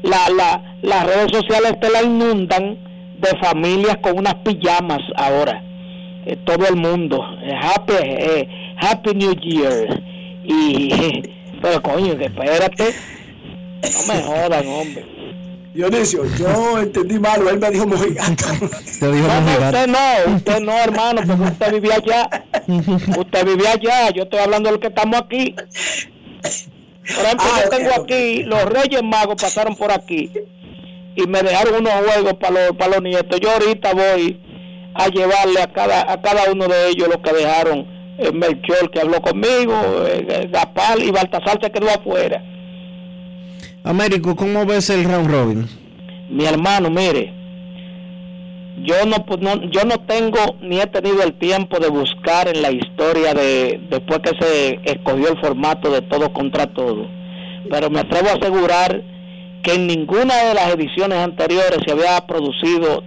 la, 0.06 0.30
la, 0.30 0.78
las 0.82 1.06
redes 1.06 1.32
sociales 1.32 1.80
te 1.80 1.90
la 1.90 2.04
inundan 2.04 2.78
de 3.20 3.30
familias 3.42 3.98
con 4.02 4.18
unas 4.20 4.36
pijamas 4.36 5.02
ahora. 5.16 5.62
eh, 6.26 6.38
todo 6.46 6.68
el 6.68 6.76
mundo. 6.76 7.20
Eh, 7.44 7.54
happy, 7.62 7.94
eh, 8.00 8.48
happy 8.80 9.14
New 9.14 9.34
Year. 9.36 10.02
Y, 10.44 11.24
pero 11.62 11.82
coño, 11.82 12.18
que 12.18 12.26
espérate. 12.26 12.94
No 13.84 14.14
me 14.14 14.22
jodan, 14.24 14.68
hombre. 14.68 15.06
Dionisio, 15.74 16.24
yo 16.38 16.80
entendí 16.80 17.20
mal, 17.20 17.46
él 17.48 17.60
me 17.60 17.70
dijo. 17.70 17.86
Te 17.86 19.12
dijo 19.12 19.28
No, 19.28 19.66
usted 19.68 19.88
no, 19.88 20.36
usted 20.36 20.60
no, 20.62 20.72
hermano, 20.72 21.22
porque 21.28 21.44
usted 21.44 21.74
vivía 21.74 21.96
allá. 21.96 22.30
Usted 23.20 23.46
vivía 23.46 23.72
allá, 23.74 24.10
yo 24.12 24.24
estoy 24.24 24.40
hablando 24.40 24.70
de 24.70 24.76
lo 24.76 24.80
que 24.80 24.88
estamos 24.88 25.20
aquí. 25.22 25.54
Por 27.08 27.26
ejemplo, 27.26 27.46
Ah, 27.54 27.62
yo 27.64 27.70
tengo 27.70 27.90
aquí, 28.04 28.44
los 28.44 28.66
Reyes 28.66 29.04
Magos 29.04 29.42
pasaron 29.42 29.76
por 29.76 29.92
aquí 29.92 30.32
y 31.16 31.28
me 31.28 31.42
dejaron 31.44 31.76
unos 31.82 31.94
juegos 31.94 32.34
para 32.36 32.68
los, 32.68 32.78
para 32.78 32.92
los 32.96 33.04
nietos. 33.04 33.40
Yo 33.40 33.52
ahorita 33.52 33.94
voy 33.94 34.40
a 34.96 35.08
llevarle 35.08 35.62
a 35.62 35.68
cada, 35.72 36.12
a 36.12 36.22
cada 36.22 36.52
uno 36.52 36.68
de 36.68 36.90
ellos 36.90 37.08
lo 37.08 37.22
que 37.22 37.32
dejaron 37.34 37.86
eh, 38.18 38.32
Melchor, 38.32 38.90
que 38.92 39.02
habló 39.02 39.22
conmigo, 39.22 39.74
eh, 40.08 40.48
Gapal 40.52 41.04
y 41.04 41.12
Baltasar 41.12 41.60
se 41.62 41.70
quedó 41.72 41.90
afuera. 41.90 42.42
Américo, 43.84 44.36
¿cómo 44.36 44.66
ves 44.66 44.90
el 44.90 45.04
round 45.04 45.30
robin? 45.30 45.68
mi 46.30 46.44
hermano, 46.46 46.90
mire, 46.90 47.32
yo 48.86 49.06
no, 49.06 49.18
pu- 49.26 49.40
no- 49.40 49.70
yo 49.72 49.84
no 49.86 49.98
tengo 50.06 50.40
ni 50.62 50.80
he 50.80 50.88
tenido 50.88 51.24
el 51.24 51.34
tiempo 51.34 51.80
de 51.80 51.90
buscar 51.90 52.48
en 52.48 52.62
la 52.62 52.72
historia 52.72 53.34
de 53.34 53.80
después 53.90 54.20
que 54.20 54.32
se 54.40 54.80
escogió 54.84 55.30
el 55.30 55.40
formato 55.40 55.92
de 55.92 56.02
todo 56.02 56.32
contra 56.34 56.68
todo, 56.68 57.08
pero 57.70 57.90
me 57.90 58.00
atrevo 58.02 58.30
a 58.30 58.34
asegurar 58.34 59.02
que 59.64 59.74
en 59.74 59.88
ninguna 59.88 60.36
de 60.44 60.54
las 60.54 60.74
ediciones 60.76 61.18
anteriores 61.18 61.80
se 61.86 61.92
había 61.92 62.26
producido 62.28 63.04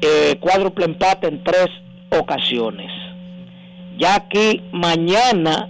eh, 0.00 0.36
cuádruple 0.40 0.84
empate 0.86 1.28
en 1.28 1.42
tres 1.44 1.68
ocasiones. 2.10 2.90
Ya 3.98 4.16
aquí 4.16 4.62
mañana 4.72 5.68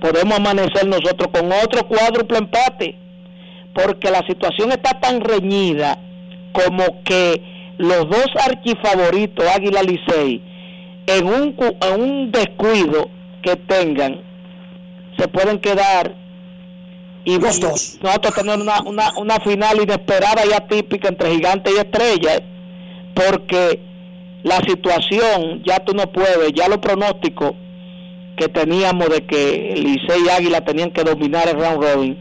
podemos 0.00 0.36
amanecer 0.38 0.86
nosotros 0.88 1.28
con 1.32 1.52
otro 1.52 1.86
cuádruple 1.86 2.38
empate 2.38 2.96
porque 3.74 4.10
la 4.10 4.26
situación 4.26 4.72
está 4.72 4.98
tan 4.98 5.20
reñida 5.20 5.98
como 6.52 7.02
que 7.04 7.40
los 7.80 8.10
dos 8.10 8.26
archifavoritos, 8.46 9.46
Águila 9.56 9.82
Licey, 9.82 10.42
en 11.06 11.26
un, 11.26 11.56
en 11.80 12.00
un 12.00 12.30
descuido 12.30 13.08
que 13.42 13.56
tengan, 13.56 14.20
se 15.18 15.26
pueden 15.28 15.58
quedar 15.58 16.14
y 17.24 17.38
Los 17.38 17.58
dos. 17.58 17.98
nosotros 18.02 18.34
tener 18.34 18.58
una, 18.58 18.82
una, 18.82 19.12
una 19.16 19.40
final 19.40 19.80
inesperada 19.82 20.42
y 20.46 20.52
atípica 20.52 21.08
entre 21.08 21.30
gigantes 21.30 21.72
y 21.74 21.78
estrellas, 21.78 22.42
porque 23.14 23.80
la 24.42 24.56
situación 24.56 25.62
ya 25.64 25.78
tú 25.78 25.94
no 25.94 26.12
puedes, 26.12 26.52
ya 26.54 26.68
los 26.68 26.78
pronósticos 26.78 27.52
que 28.36 28.48
teníamos 28.48 29.08
de 29.08 29.24
que 29.24 29.74
Licey 29.74 30.26
y 30.26 30.28
Águila 30.28 30.60
tenían 30.66 30.90
que 30.90 31.02
dominar 31.02 31.48
el 31.48 31.58
round 31.58 31.82
robin, 31.82 32.18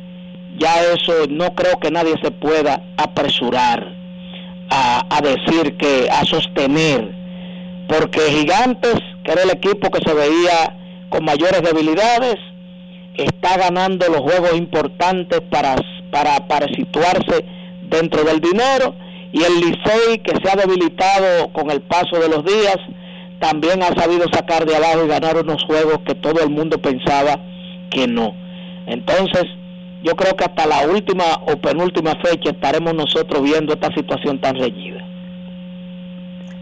ya 0.58 0.84
eso 0.94 1.28
no 1.30 1.54
creo 1.54 1.78
que 1.82 1.92
nadie 1.92 2.16
se 2.24 2.32
pueda 2.32 2.82
apresurar 2.96 3.99
a, 4.70 5.06
a 5.10 5.22
decir 5.22 5.78
que, 5.78 6.08
a 6.12 6.24
sostener, 6.26 7.12
porque 7.88 8.22
Gigantes, 8.22 8.96
que 9.24 9.32
era 9.32 9.44
el 9.44 9.52
equipo 9.52 9.90
que 9.90 10.02
se 10.06 10.14
veía 10.14 10.76
con 11.10 11.26
mayores 11.26 11.62
debilidades, 11.62 12.38
está 13.24 13.58
ganando 13.58 14.08
los 14.08 14.22
juegos 14.22 14.56
importantes 14.56 15.42
para, 15.50 15.76
para, 16.12 16.68
situarse 16.76 17.46
dentro 17.90 18.24
del 18.24 18.40
dinero 18.40 18.96
y 19.32 19.44
el 19.44 19.56
Licey 19.60 20.20
que 20.24 20.36
se 20.42 20.52
ha 20.52 20.56
debilitado 20.56 21.52
con 21.54 21.70
el 21.70 21.82
paso 21.82 22.20
de 22.20 22.30
los 22.30 22.46
días 22.46 22.78
también 23.40 23.82
ha 23.84 23.94
sabido 24.00 24.26
sacar 24.32 24.66
de 24.66 24.76
abajo 24.76 25.06
y 25.06 25.08
ganar 25.08 25.38
unos 25.38 25.64
juegos 25.64 26.00
que 26.06 26.16
todo 26.16 26.44
el 26.44 26.50
mundo 26.50 26.78
pensaba 26.82 27.40
que 27.90 28.08
no. 28.08 28.34
Entonces, 28.86 29.46
yo 30.04 30.16
creo 30.16 30.36
que 30.36 30.46
hasta 30.46 30.66
la 30.66 30.88
última 30.88 31.26
o 31.48 31.60
penúltima 31.60 32.16
fecha 32.24 32.52
estaremos 32.52 32.94
nosotros 32.94 33.44
viendo 33.44 33.74
esta 33.74 33.94
situación 33.94 34.40
tan 34.40 34.56
reñida. 34.56 35.06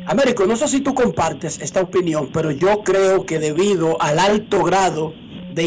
Américo, 0.08 0.46
no 0.46 0.56
sé 0.56 0.68
si 0.70 0.80
tú 0.80 0.94
compartes 0.94 1.60
esta 1.60 1.82
opinión, 1.82 2.30
pero 2.32 2.52
yo 2.52 2.82
creo 2.84 3.26
que 3.26 3.40
debido 3.40 4.02
al 4.02 4.20
alto 4.20 4.64
grado 4.64 5.14
de, 5.54 5.64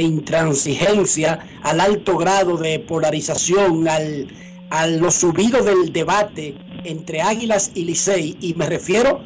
intransigencia, 0.00 1.40
al 1.62 1.80
alto 1.80 2.16
grado 2.16 2.56
de 2.56 2.78
polarización, 2.78 3.86
al, 3.86 4.28
a 4.70 4.86
lo 4.86 5.10
subido 5.10 5.62
del 5.62 5.92
debate 5.92 6.54
entre 6.84 7.20
Águilas 7.20 7.72
y 7.74 7.84
Licey, 7.84 8.36
y 8.40 8.54
me 8.54 8.66
refiero 8.66 9.20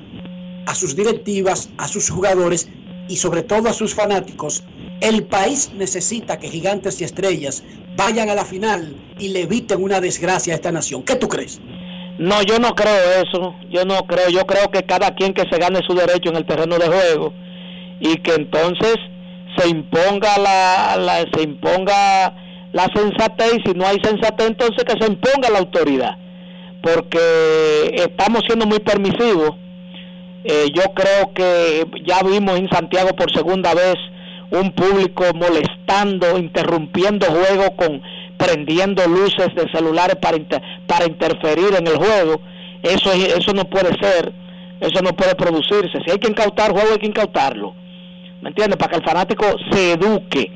a 0.67 0.75
sus 0.75 0.97
directivas, 0.97 1.71
a 1.79 1.87
sus 1.87 2.11
jugadores 2.11 2.69
y 3.09 3.17
sobre 3.17 3.43
todo 3.43 3.69
a 3.69 3.73
sus 3.73 3.95
fanáticos, 3.95 4.65
el 5.01 5.25
país 5.25 5.73
necesita 5.75 6.39
que 6.39 6.49
gigantes 6.49 7.01
y 7.01 7.05
estrellas 7.05 7.63
vayan 7.97 8.31
a 8.31 8.35
la 8.35 8.45
final 8.45 8.97
y 9.19 9.29
le 9.29 9.43
eviten 9.43 9.83
una 9.83 10.01
desgracia 10.01 10.55
a 10.55 10.57
esta 10.57 10.73
nación. 10.73 11.03
¿Qué 11.03 11.17
tú 11.17 11.29
crees? 11.29 11.61
No, 12.19 12.43
yo 12.43 12.59
no 12.59 12.75
creo 12.75 13.23
eso. 13.23 13.55
Yo 13.71 13.85
no 13.85 14.07
creo. 14.07 14.29
Yo 14.31 14.47
creo 14.47 14.71
que 14.71 14.85
cada 14.85 15.15
quien 15.15 15.35
que 15.35 15.49
se 15.51 15.59
gane 15.59 15.81
su 15.87 15.95
derecho 15.95 16.31
en 16.31 16.37
el 16.37 16.47
terreno 16.47 16.79
de 16.79 16.87
juego 16.87 17.33
y 18.01 18.17
que 18.19 18.35
entonces 18.35 18.97
se 19.57 19.69
imponga 19.69 20.39
la, 20.39 21.25
se 21.33 21.43
imponga 21.43 22.35
la 22.73 22.89
sensatez 22.95 23.55
y 23.59 23.69
si 23.69 23.75
no 23.77 23.87
hay 23.87 23.99
sensatez 24.03 24.49
entonces 24.49 24.85
que 24.85 24.99
se 25.01 25.11
imponga 25.11 25.51
la 25.51 25.61
autoridad 25.61 26.17
porque 26.85 27.95
estamos 27.95 28.43
siendo 28.47 28.67
muy 28.67 28.79
permisivos. 28.81 29.53
Eh, 30.45 30.67
yo 30.75 30.83
creo 30.95 31.33
que 31.33 31.87
ya 32.05 32.23
vimos 32.23 32.59
en 32.59 32.69
Santiago 32.69 33.17
por 33.17 33.33
segunda 33.33 33.73
vez 33.73 33.95
un 34.61 34.73
público 34.73 35.25
molestando, 35.35 36.39
interrumpiendo 36.39 37.27
juego 37.27 37.75
con 37.77 38.03
prendiendo 38.37 39.07
luces 39.07 39.55
de 39.55 39.71
celulares 39.73 40.17
para 40.17 40.37
para 40.87 41.07
interferir 41.07 41.75
en 41.79 41.87
el 41.87 41.97
juego. 41.97 42.41
Eso 42.83 43.13
es- 43.13 43.35
eso 43.39 43.53
no 43.53 43.65
puede 43.65 43.97
ser, 44.01 44.33
eso 44.81 45.01
no 45.03 45.13
puede 45.15 45.35
producirse. 45.35 45.99
Si 46.05 46.11
hay 46.11 46.19
que 46.19 46.29
incautar 46.29 46.73
juego 46.73 46.93
hay 46.93 46.99
que 46.99 47.07
incautarlo. 47.07 47.75
¿Me 48.43 48.51
entiendes? 48.51 48.77
Para 48.77 48.91
que 48.91 48.97
el 48.99 49.05
fanático 49.05 49.47
se 49.71 49.93
eduque. 49.93 50.51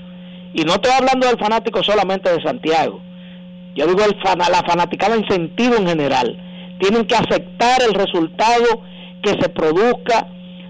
Y 0.53 0.63
no 0.63 0.75
estoy 0.75 0.93
hablando 0.93 1.27
del 1.27 1.39
fanático 1.39 1.83
solamente 1.83 2.31
de 2.31 2.43
Santiago. 2.43 3.01
Yo 3.75 3.87
digo 3.87 4.01
la 4.27 4.63
fanaticada 4.67 5.15
en 5.15 5.27
sentido 5.29 5.77
en 5.77 5.87
general. 5.87 6.37
Tienen 6.81 7.07
que 7.07 7.15
aceptar 7.15 7.81
el 7.83 7.95
resultado 7.95 8.83
que 9.23 9.31
se 9.41 9.49
produzca 9.49 10.27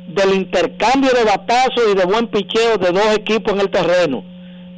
del 0.09 0.35
intercambio 0.35 1.11
de 1.13 1.25
batazos 1.25 1.85
y 1.93 1.95
de 1.97 2.05
buen 2.05 2.27
picheo 2.29 2.77
de 2.79 2.91
dos 2.93 3.17
equipos 3.17 3.53
en 3.55 3.61
el 3.61 3.71
terreno. 3.71 4.25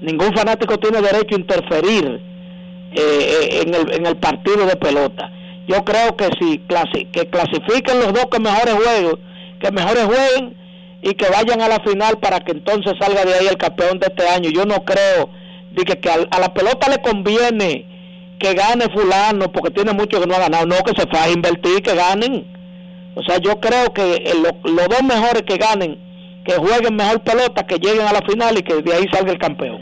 Ningún 0.00 0.34
fanático 0.34 0.78
tiene 0.78 1.00
derecho 1.00 1.36
a 1.36 1.40
interferir 1.40 2.20
eh, 2.92 3.00
eh, 3.00 3.62
en, 3.64 3.74
el, 3.74 3.92
en 3.94 4.06
el 4.06 4.16
partido 4.16 4.66
de 4.66 4.76
pelota. 4.76 5.30
Yo 5.68 5.84
creo 5.84 6.16
que 6.16 6.24
si 6.38 6.58
clasi- 6.66 7.08
que 7.12 7.28
clasifiquen 7.28 8.00
los 8.00 8.12
dos 8.12 8.26
que 8.30 8.40
mejores 8.40 8.74
juegos, 8.74 9.18
que 9.60 9.70
mejores 9.70 10.04
jueguen 10.04 10.56
y 11.02 11.14
que 11.14 11.28
vayan 11.30 11.60
a 11.60 11.68
la 11.68 11.80
final 11.80 12.18
para 12.18 12.40
que 12.40 12.52
entonces 12.52 12.94
salga 13.00 13.24
de 13.24 13.34
ahí 13.34 13.46
el 13.46 13.56
campeón 13.56 13.98
de 14.00 14.08
este 14.08 14.26
año. 14.28 14.50
Yo 14.50 14.64
no 14.64 14.84
creo 14.84 15.30
de 15.72 15.84
que, 15.84 16.00
que 16.00 16.10
a, 16.10 16.38
la 16.40 16.52
pelota 16.52 16.88
le 16.88 16.98
conviene 17.00 17.86
que 18.40 18.54
gane 18.54 18.86
fulano 18.92 19.52
porque 19.52 19.70
tiene 19.70 19.92
mucho 19.92 20.20
que 20.20 20.26
no 20.26 20.34
ha 20.34 20.40
ganado, 20.40 20.66
no 20.66 20.76
que 20.78 21.00
se 21.00 21.06
fue 21.08 21.20
a 21.20 21.30
invertir 21.30 21.82
que 21.82 21.94
ganen. 21.94 22.46
O 23.14 23.22
sea, 23.22 23.38
yo 23.38 23.58
creo 23.60 23.92
que 23.92 24.14
eh, 24.16 24.32
lo- 24.34 24.70
los 24.70 24.88
dos 24.88 25.02
mejores 25.02 25.42
que 25.42 25.56
ganen, 25.56 25.98
que 26.44 26.52
jueguen 26.54 26.96
mejor 26.96 27.20
pelota, 27.20 27.66
que 27.66 27.76
lleguen 27.78 28.06
a 28.06 28.12
la 28.12 28.22
final 28.22 28.56
y 28.58 28.62
que 28.62 28.80
de 28.82 28.92
ahí 28.94 29.04
salga 29.12 29.32
el 29.32 29.38
campeón. 29.38 29.80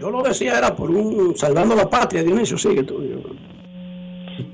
Yo 0.00 0.10
lo 0.10 0.22
decía 0.22 0.58
era 0.58 0.74
por 0.76 0.90
un 0.90 1.34
salvando 1.36 1.74
la 1.74 1.88
patria, 1.88 2.22
Dionisio, 2.22 2.58
sigue 2.58 2.82
tú. 2.82 3.00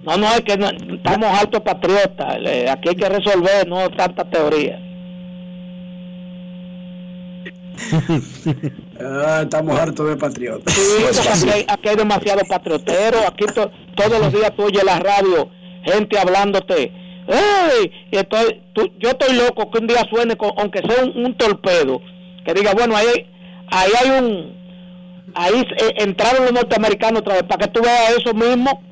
No, 0.05 0.17
no, 0.17 0.27
es 0.35 0.43
que 0.43 0.57
no- 0.57 0.69
estamos 0.69 1.27
altos 1.39 1.61
patriotas, 1.63 2.39
le- 2.41 2.71
aquí 2.71 2.91
hay 2.91 2.95
que 2.95 3.09
resolver, 3.09 3.67
no 3.67 3.89
tanta 3.91 4.25
teoría. 4.31 4.79
Ah, 9.03 9.41
estamos 9.43 9.79
hartos 9.79 10.09
de 10.09 10.17
patriotas. 10.17 10.75
Sí, 10.75 11.05
porque 11.05 11.29
aquí, 11.29 11.51
hay, 11.51 11.65
aquí 11.69 11.89
hay 11.89 11.97
demasiado 11.97 12.41
patriotero, 12.49 13.19
aquí 13.27 13.47
to- 13.47 13.71
todos 13.97 14.19
los 14.21 14.33
días 14.33 14.53
tú 14.57 14.65
oyes 14.65 14.85
la 14.85 14.99
radio, 15.01 15.49
gente 15.85 16.19
hablándote. 16.19 16.93
¡Ey! 17.29 17.91
Y 18.11 18.17
estoy, 18.17 18.63
tú- 18.73 18.91
yo 18.99 19.11
estoy 19.11 19.37
loco 19.37 19.71
que 19.71 19.79
un 19.79 19.87
día 19.87 20.05
suene, 20.11 20.37
con- 20.37 20.53
aunque 20.57 20.81
sea 20.81 21.05
un, 21.05 21.25
un 21.27 21.35
torpedo, 21.37 22.01
que 22.45 22.55
diga, 22.55 22.73
bueno, 22.75 22.97
ahí, 22.97 23.27
ahí 23.71 23.91
hay 24.03 24.11
un... 24.19 24.61
Ahí 25.35 25.61
eh, 25.61 25.95
entraron 25.99 26.43
los 26.45 26.53
norteamericanos 26.53 27.21
otra 27.21 27.35
vez, 27.35 27.45
para 27.45 27.65
que 27.65 27.71
tú 27.73 27.81
veas 27.83 28.17
eso 28.19 28.35
mismo, 28.35 28.83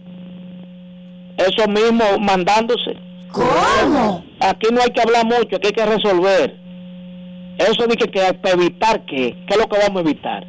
eso 1.36 1.68
mismo 1.68 2.04
mandándose. 2.20 2.96
¿Cómo? 3.32 4.24
Aquí 4.40 4.68
no 4.72 4.80
hay 4.80 4.90
que 4.90 5.00
hablar 5.02 5.24
mucho, 5.24 5.56
aquí 5.56 5.66
hay 5.66 5.72
que 5.72 5.86
resolver. 5.86 6.56
Eso 7.58 7.86
de 7.86 7.96
que, 7.96 8.06
que 8.10 8.32
para 8.34 8.54
evitar 8.54 9.04
qué, 9.06 9.36
¿qué 9.46 9.54
es 9.54 9.56
lo 9.58 9.68
que 9.68 9.78
vamos 9.78 9.96
a 9.98 10.00
evitar? 10.08 10.46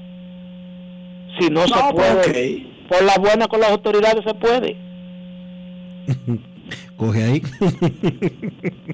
Si 1.40 1.49
no, 1.49 1.68
se 1.68 1.76
No, 1.76 1.91
pues, 1.94 2.14
puede, 2.15 2.68
por 2.88 3.03
la 3.03 3.15
buena 3.18 3.48
con 3.48 3.60
las 3.61 3.72
autoridades 3.72 4.23
se 4.26 4.34
puede. 4.36 4.76
Coge 6.98 7.23
ahí. 7.23 7.41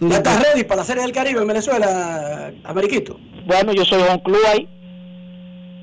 ¿Ya 0.00 0.16
estás 0.16 0.42
ready 0.42 0.64
para 0.64 0.78
la 0.80 0.84
Serie 0.84 1.02
del 1.02 1.12
Caribe 1.12 1.40
en 1.40 1.46
Venezuela, 1.48 2.52
Ameriquito? 2.64 3.18
Bueno, 3.46 3.72
yo 3.72 3.84
soy 3.84 4.02
Juan 4.02 4.18
Club 4.20 4.38
ahí. 4.52 4.68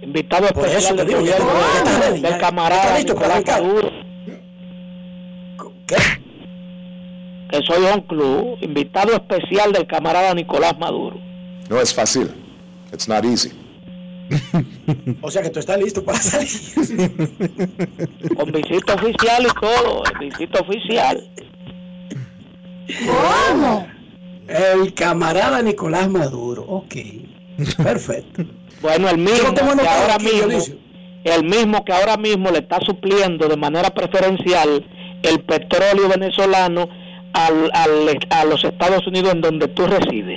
Invitado 0.03 0.47
Por 0.49 0.65
eso 0.67 0.77
especial 0.77 0.95
te 0.97 1.05
del, 1.05 1.07
digo, 1.07 1.21
ya 1.21 1.37
gobierno 1.39 1.59
está- 1.59 1.61
ya 1.61 1.77
está 1.77 1.91
del- 1.91 2.01
ready, 2.11 2.21
del 2.21 2.31
ya- 2.31 2.37
camarada 2.37 2.97
Nicolás. 2.99 3.43
Maduro. 3.47 3.91
Que 7.49 7.57
soy 7.67 7.83
Juan 7.85 8.01
Club, 8.01 8.57
invitado 8.61 9.13
especial 9.13 9.71
del 9.73 9.85
camarada 9.87 10.33
Nicolás 10.33 10.77
Maduro. 10.79 11.19
No 11.71 11.79
es 11.79 11.93
fácil. 11.93 12.29
It's 12.93 13.07
not 13.07 13.23
easy. 13.25 13.51
O 15.21 15.29
sea 15.31 15.41
que 15.41 15.49
tú 15.49 15.59
estás 15.59 15.79
listo 15.81 16.03
para 16.03 16.17
salir. 16.17 16.49
Con 18.35 18.51
visita 18.51 18.95
oficial 18.95 19.43
y 19.45 19.59
todo, 19.59 20.03
visita 20.19 20.59
oficial. 20.61 21.29
¿Cómo? 23.07 23.87
El 24.47 24.93
camarada 24.93 25.61
Nicolás 25.61 26.09
Maduro. 26.09 26.63
Ok. 26.63 26.95
Perfecto. 27.83 28.43
Bueno, 28.81 29.09
el 29.09 29.17
mismo 29.17 29.53
que 29.53 29.61
ahora 29.61 30.15
aquí, 30.15 30.25
mismo, 30.25 30.75
el 31.23 31.43
mismo 31.43 31.85
que 31.85 31.93
ahora 31.93 32.17
mismo 32.17 32.51
le 32.51 32.59
está 32.59 32.79
supliendo 32.85 33.47
de 33.47 33.57
manera 33.57 33.89
preferencial 33.93 34.85
el 35.23 35.39
petróleo 35.41 36.09
venezolano 36.09 36.89
al, 37.33 37.69
al- 37.73 38.19
a 38.29 38.45
los 38.45 38.63
Estados 38.63 39.05
Unidos 39.07 39.33
en 39.33 39.41
donde 39.41 39.67
tú 39.69 39.85
resides, 39.85 40.30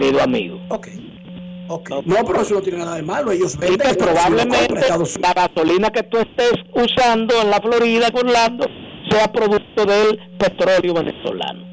querido 0.00 0.22
amigo. 0.22 0.60
Ok. 0.68 0.88
Ok. 1.68 1.90
No, 2.04 2.16
pero 2.26 2.42
eso 2.42 2.54
no 2.54 2.60
tiene 2.62 2.78
nada 2.78 2.96
de 2.96 3.02
malo. 3.02 3.30
Ellos 3.32 3.54
Y 3.54 3.58
venden 3.58 3.88
Unidos 3.88 3.96
probablemente 3.96 4.74
la 5.20 5.32
gasolina 5.32 5.90
que 5.90 6.02
tú 6.02 6.18
estés 6.18 6.52
usando 6.74 7.34
en 7.40 7.50
la 7.50 7.60
Florida, 7.60 8.08
en 8.08 8.16
Orlando, 8.16 8.66
sea 9.10 9.30
producto 9.32 9.84
del 9.86 10.18
petróleo 10.38 10.94
venezolano. 10.94 11.64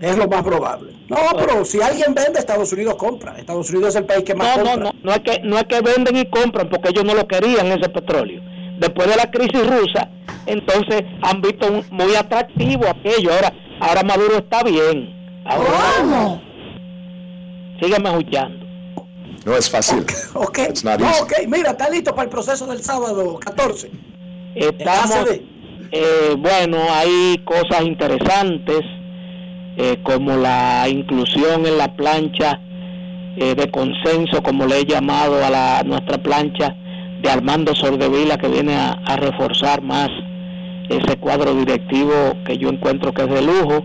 Es 0.00 0.16
lo 0.16 0.26
más 0.28 0.42
probable. 0.42 0.94
No, 1.08 1.16
pero 1.36 1.62
si 1.64 1.82
alguien 1.82 2.14
vende, 2.14 2.38
Estados 2.38 2.72
Unidos 2.72 2.94
compra. 2.94 3.36
Estados 3.36 3.68
Unidos 3.70 3.90
es 3.90 3.96
el 3.96 4.04
país 4.06 4.22
que 4.24 4.34
más 4.34 4.56
No, 4.56 4.62
no, 4.64 4.70
compra. 4.70 4.90
no, 4.92 4.98
no 5.02 5.12
es 5.12 5.18
que 5.20 5.40
no 5.42 5.58
es 5.58 5.64
que 5.64 5.80
venden 5.82 6.16
y 6.16 6.24
compran 6.30 6.70
porque 6.70 6.88
ellos 6.90 7.04
no 7.04 7.14
lo 7.14 7.26
querían 7.28 7.66
ese 7.66 7.88
petróleo. 7.90 8.40
Después 8.78 9.08
de 9.10 9.16
la 9.16 9.30
crisis 9.30 9.66
rusa, 9.66 10.08
entonces 10.46 11.02
han 11.20 11.42
visto 11.42 11.66
un- 11.70 11.84
muy 11.90 12.14
atractivo 12.14 12.86
aquello. 12.88 13.30
Ahora, 13.34 13.52
ahora 13.80 14.02
Maduro 14.04 14.38
está 14.38 14.62
bien. 14.62 15.42
Ahora, 15.44 16.40
Sígueme 17.80 18.10
escuchando. 18.10 18.66
No 19.44 19.56
es 19.56 19.70
fácil. 19.70 20.04
Ok. 20.34 20.58
No, 20.84 20.94
ok, 20.94 21.32
mira, 21.48 21.70
está 21.70 21.88
listo 21.90 22.10
para 22.12 22.24
el 22.24 22.28
proceso 22.28 22.66
del 22.66 22.82
sábado 22.82 23.38
14. 23.38 23.90
Estamos, 24.54 25.26
eh, 25.92 26.34
bueno, 26.38 26.78
hay 26.90 27.38
cosas 27.44 27.82
interesantes 27.82 28.80
eh, 29.76 29.98
como 30.02 30.36
la 30.36 30.88
inclusión 30.88 31.66
en 31.66 31.78
la 31.78 31.94
plancha 31.94 32.60
eh, 33.36 33.54
de 33.54 33.70
consenso, 33.70 34.42
como 34.42 34.66
le 34.66 34.80
he 34.80 34.84
llamado 34.84 35.44
a 35.44 35.50
la, 35.50 35.82
nuestra 35.84 36.18
plancha 36.18 36.76
de 37.22 37.30
Armando 37.30 37.74
Sordevila, 37.74 38.38
que 38.38 38.48
viene 38.48 38.74
a, 38.74 38.92
a 39.06 39.16
reforzar 39.16 39.82
más 39.82 40.08
ese 40.88 41.16
cuadro 41.18 41.54
directivo 41.54 42.12
que 42.44 42.58
yo 42.58 42.68
encuentro 42.68 43.12
que 43.12 43.22
es 43.22 43.30
de 43.30 43.42
lujo. 43.42 43.84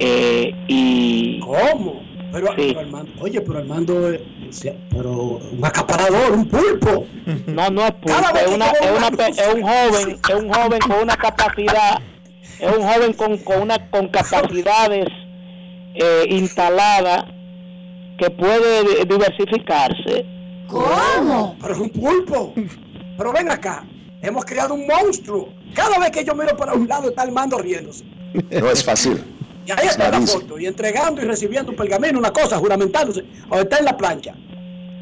Eh, 0.00 0.54
y 0.66 1.40
¿Cómo? 1.40 2.09
Pero, 2.32 2.48
pero 2.56 2.80
Armando, 2.80 3.12
oye, 3.20 3.40
pero 3.40 3.58
Armando, 3.58 4.10
eh, 4.12 4.24
se- 4.50 4.76
pero 4.90 5.10
un 5.52 5.64
acaparador, 5.64 6.32
un 6.32 6.46
pulpo. 6.48 7.06
No, 7.46 7.70
no 7.70 7.86
es 7.86 7.92
pulpo, 7.92 8.36
es, 8.38 8.54
una, 8.54 8.66
es, 8.66 8.90
una 8.96 9.26
es 9.28 9.54
un 9.54 9.62
joven, 9.62 10.18
es 10.28 10.34
un 10.34 10.52
joven 10.52 10.78
con 10.80 10.96
una 11.02 11.16
capacidad, 11.16 11.98
es 12.58 12.76
un 12.76 12.82
joven 12.86 13.12
con, 13.14 13.36
con 13.38 13.62
una 13.62 13.90
con 13.90 14.08
capacidades 14.08 15.06
eh, 15.94 16.24
instaladas 16.28 17.24
que 18.18 18.30
puede 18.30 18.82
di- 18.82 19.08
diversificarse. 19.08 20.24
¿Cómo? 20.68 21.56
Pero 21.60 21.74
es 21.74 21.80
un 21.80 21.90
pulpo. 21.90 22.54
Pero 23.16 23.32
ven 23.32 23.50
acá, 23.50 23.84
hemos 24.22 24.44
creado 24.44 24.74
un 24.74 24.86
monstruo. 24.86 25.48
Cada 25.74 25.98
vez 25.98 26.10
que 26.10 26.24
yo 26.24 26.34
miro 26.34 26.56
para 26.56 26.74
un 26.74 26.86
lado 26.86 27.08
está 27.10 27.22
Armando 27.22 27.58
riéndose. 27.58 28.04
No 28.50 28.70
es 28.70 28.84
fácil. 28.84 29.22
Y 29.66 29.70
ahí 29.72 29.86
está 29.86 30.10
la 30.10 30.20
foto, 30.20 30.58
y 30.58 30.66
entregando 30.66 31.22
y 31.22 31.24
recibiendo 31.24 31.70
un 31.70 31.76
pergamino, 31.76 32.18
una 32.18 32.32
cosa, 32.32 32.58
juramentándose. 32.58 33.24
O 33.48 33.58
está 33.58 33.78
en 33.78 33.84
la 33.84 33.96
plancha. 33.96 34.34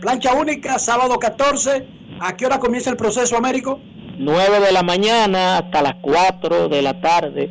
Plancha 0.01 0.35
única, 0.35 0.79
sábado 0.79 1.19
14. 1.19 1.87
¿A 2.21 2.37
qué 2.37 2.47
hora 2.47 2.59
comienza 2.59 2.91
el 2.91 2.97
proceso, 2.97 3.37
Américo? 3.37 3.81
9 4.19 4.61
de 4.61 4.73
la 4.73 4.83
mañana 4.83 5.59
hasta 5.59 5.83
las 5.83 5.95
4 6.03 6.69
de 6.69 6.83
la 6.83 7.01
tarde 7.01 7.51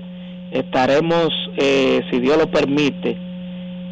estaremos, 0.51 1.29
eh, 1.57 2.01
si 2.11 2.19
Dios 2.19 2.37
lo 2.37 2.49
permite, 2.49 3.17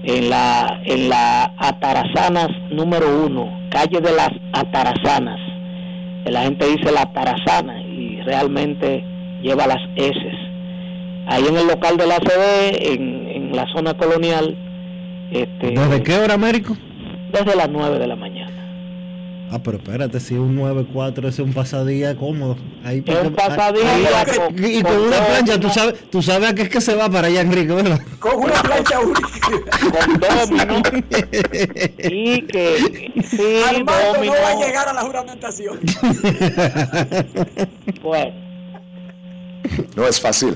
en 0.03 0.29
la 0.29 0.81
en 0.85 1.09
la 1.09 1.53
Atarazanas 1.57 2.49
número 2.69 3.25
1, 3.25 3.69
calle 3.71 3.99
de 4.01 4.13
las 4.13 4.29
Atarazanas. 4.53 5.39
La 6.25 6.43
gente 6.43 6.67
dice 6.67 6.91
la 6.91 7.03
Atarazana 7.03 7.81
y 7.81 8.21
realmente 8.21 9.03
lleva 9.41 9.67
las 9.67 9.81
S. 9.95 10.19
Ahí 11.27 11.45
en 11.47 11.57
el 11.57 11.67
local 11.67 11.97
de 11.97 12.07
la 12.07 12.17
CD, 12.17 12.93
en, 12.93 13.27
en 13.27 13.55
la 13.55 13.65
zona 13.73 13.95
colonial, 13.97 14.55
este, 15.31 15.71
¿Desde 15.71 16.03
qué 16.03 16.15
hora, 16.15 16.35
Américo? 16.35 16.77
desde 17.31 17.55
las 17.55 17.69
9 17.69 17.99
de 17.99 18.07
la 18.07 18.15
mañana. 18.15 18.51
Ah, 19.51 19.59
pero 19.63 19.77
espérate, 19.77 20.19
si 20.19 20.33
un 20.35 20.57
9-4 20.57 21.19
ese 21.19 21.27
es 21.27 21.39
un 21.39 21.53
pasadía 21.53 22.15
cómodo. 22.15 22.57
Ahí 22.83 23.03
Es 23.05 23.23
un 23.27 23.33
pasadía 23.33 23.93
ahí- 23.93 24.05
con- 24.37 24.65
y 24.65 24.81
con, 24.81 24.93
con 24.93 25.01
una 25.07 25.17
plancha, 25.25 25.59
tú 25.59 25.69
sabes, 25.69 26.09
tú 26.09 26.21
sabes 26.21 26.49
a 26.49 26.55
qué 26.55 26.63
es 26.63 26.69
que 26.69 26.81
se 26.81 26.95
va 26.95 27.09
para 27.09 27.27
allá, 27.27 27.41
Enrique, 27.41 27.73
¿verdad? 27.73 27.99
Con 28.19 28.37
una 28.43 28.53
plancha 28.53 28.99
única. 28.99 29.27
con 29.79 30.19
domino 30.19 30.81
y 32.09 32.41
que 32.41 33.11
sí, 33.29 33.61
Armando 33.67 34.13
domino, 34.15 34.33
no 34.33 34.41
va 34.41 34.49
a 34.49 34.55
llegar 34.65 34.87
a 34.89 34.93
la 34.93 35.01
juramentación. 35.01 35.79
pues, 38.01 38.27
No 39.95 40.07
es 40.07 40.19
fácil. 40.19 40.55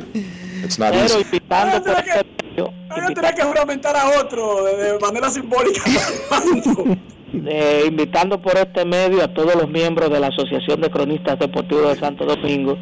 It's 0.63 0.79
not 0.79 0.91
pero 0.91 1.05
easy. 1.05 1.21
invitando 1.21 1.83
por 1.83 1.97
este 1.97 2.25
medio, 2.43 2.73
Van 2.89 3.03
a 3.03 3.07
tener 3.13 3.35
que 3.35 3.43
juramentar 3.43 3.95
a 3.95 4.19
otro 4.19 4.63
de 4.65 4.99
manera 4.99 5.29
simbólica. 5.29 5.81
Eh, 7.31 7.83
invitando 7.87 8.41
por 8.41 8.57
este 8.57 8.85
medio 8.85 9.23
a 9.23 9.27
todos 9.27 9.53
los 9.53 9.69
miembros 9.69 10.09
de 10.09 10.19
la 10.19 10.27
Asociación 10.27 10.81
de 10.81 10.89
Cronistas 10.89 11.37
Deportivos 11.37 11.93
de 11.93 11.99
Santo 11.99 12.25
Domingo 12.25 12.75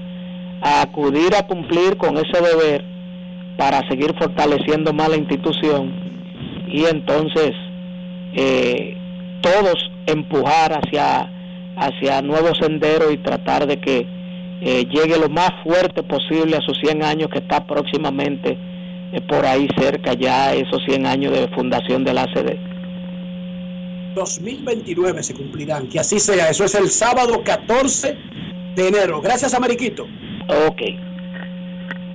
a 0.62 0.84
acudir 0.84 1.36
a 1.36 1.45
cumplir 1.45 1.98
con 1.98 2.16
ese 2.18 2.41
deber 2.41 2.82
para 3.58 3.86
seguir 3.90 4.16
fortaleciendo 4.18 4.94
más 4.94 5.10
la 5.10 5.18
institución 5.18 5.94
y 6.70 6.86
entonces 6.86 7.52
eh, 8.36 8.95
todos 9.41 9.91
empujar 10.06 10.80
hacia 10.80 11.30
hacia 11.76 12.22
nuevos 12.22 12.58
senderos 12.58 13.12
y 13.14 13.18
tratar 13.18 13.68
de 13.68 13.82
que 13.82 14.08
eh, 14.62 14.86
llegue 14.86 15.18
lo 15.18 15.30
más 15.30 15.52
fuerte 15.64 16.04
posible 16.04 16.58
a 16.58 16.62
sus 16.62 16.80
100 16.80 17.04
años 17.04 17.30
que 17.30 17.40
está 17.40 17.66
próximamente 17.66 18.58
eh, 19.14 19.22
por 19.22 19.46
ahí 19.46 19.68
cerca 19.78 20.14
ya 20.14 20.54
esos 20.54 20.84
100 20.86 21.06
años 21.06 21.34
de 21.34 21.48
fundación 21.50 22.04
de 22.04 22.14
la 22.14 22.24
ACD. 22.24 22.58
2029 24.16 25.24
se 25.24 25.34
cumplirán. 25.34 25.88
Que 25.88 26.00
así 26.00 26.20
sea. 26.20 26.50
Eso 26.50 26.66
es 26.66 26.74
el 26.76 26.90
sábado 26.90 27.44
14 27.44 28.18
de 28.76 28.88
enero. 28.88 29.22
Gracias, 29.22 29.54
Ameriquito. 29.54 30.08
Ok. 30.68 30.82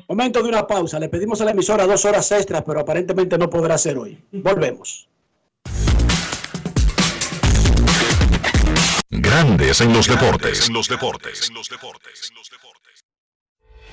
Momento 0.09 0.43
de 0.43 0.49
una 0.49 0.67
pausa. 0.67 0.99
Le 0.99 1.09
pedimos 1.09 1.41
a 1.41 1.45
la 1.45 1.53
emisora 1.53 1.87
dos 1.87 2.05
horas 2.05 2.31
extras, 2.33 2.63
pero 2.67 2.81
aparentemente 2.81 3.39
no 3.39 3.49
podrá 3.49 3.79
ser 3.79 3.97
hoy. 3.97 4.19
Volvemos. 4.33 5.09
Grandes 9.15 9.83
en 9.83 9.93
los 9.93 10.09
deportes. 10.09 10.69
En 10.69 10.73
los 10.73 10.89
deportes. 10.89 11.53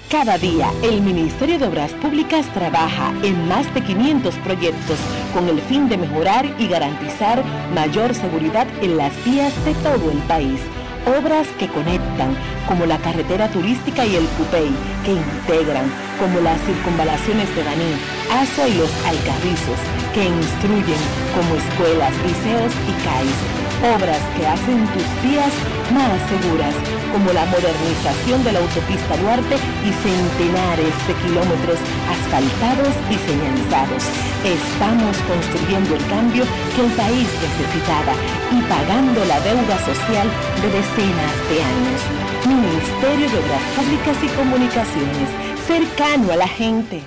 Cada 0.09 0.37
día, 0.37 0.71
el 0.81 1.01
Ministerio 1.01 1.59
de 1.59 1.67
Obras 1.67 1.91
Públicas 1.95 2.47
trabaja 2.53 3.13
en 3.21 3.45
más 3.49 3.71
de 3.73 3.83
500 3.83 4.33
proyectos 4.35 4.97
con 5.33 5.49
el 5.49 5.59
fin 5.63 5.89
de 5.89 5.97
mejorar 5.97 6.45
y 6.57 6.69
garantizar 6.69 7.43
mayor 7.75 8.15
seguridad 8.15 8.65
en 8.81 8.95
las 8.95 9.13
vías 9.25 9.53
de 9.65 9.73
todo 9.75 10.09
el 10.09 10.19
país. 10.19 10.61
Obras 11.05 11.49
que 11.59 11.67
conectan, 11.67 12.37
como 12.65 12.85
la 12.85 12.97
carretera 12.99 13.51
turística 13.51 14.05
y 14.05 14.15
el 14.15 14.25
Cupey, 14.25 14.71
que 15.09 15.17
integran, 15.17 15.89
como 16.19 16.39
las 16.41 16.61
circunvalaciones 16.61 17.49
de 17.55 17.63
Baní, 17.63 17.97
Azo 18.29 18.67
y 18.67 18.73
los 18.77 18.91
Alcarrizos, 19.05 19.81
que 20.13 20.25
instruyen, 20.25 21.01
como 21.33 21.55
escuelas, 21.57 22.13
liceos 22.21 22.73
y 22.85 22.93
CAIS. 23.01 23.39
Obras 23.95 24.21
que 24.35 24.45
hacen 24.45 24.85
tus 24.93 25.07
vías 25.23 25.53
más 25.95 26.19
seguras, 26.29 26.75
como 27.13 27.31
la 27.33 27.45
modernización 27.45 28.43
de 28.43 28.51
la 28.53 28.59
autopista 28.59 29.17
Duarte 29.17 29.55
y 29.87 29.89
centenares 30.03 30.93
de 31.07 31.13
kilómetros 31.25 31.79
asfaltados 32.05 32.93
y 33.09 33.17
señalizados. 33.25 34.03
Estamos 34.45 35.15
construyendo 35.25 35.95
el 35.95 36.05
cambio 36.05 36.43
que 36.75 36.85
el 36.85 36.91
país 36.93 37.29
necesitaba 37.39 38.13
y 38.51 38.61
pagando 38.67 39.25
la 39.25 39.39
deuda 39.41 39.77
social 39.79 40.27
de 40.61 40.67
decenas 40.69 41.33
de 41.49 41.57
años. 41.63 42.28
Ministerio 42.49 43.29
de 43.29 43.37
Obras 43.37 43.61
Públicas 43.75 44.17
y 44.23 44.27
Comunicaciones, 44.35 45.29
cercano 45.67 46.31
a 46.31 46.35
la 46.35 46.47
gente. 46.47 47.03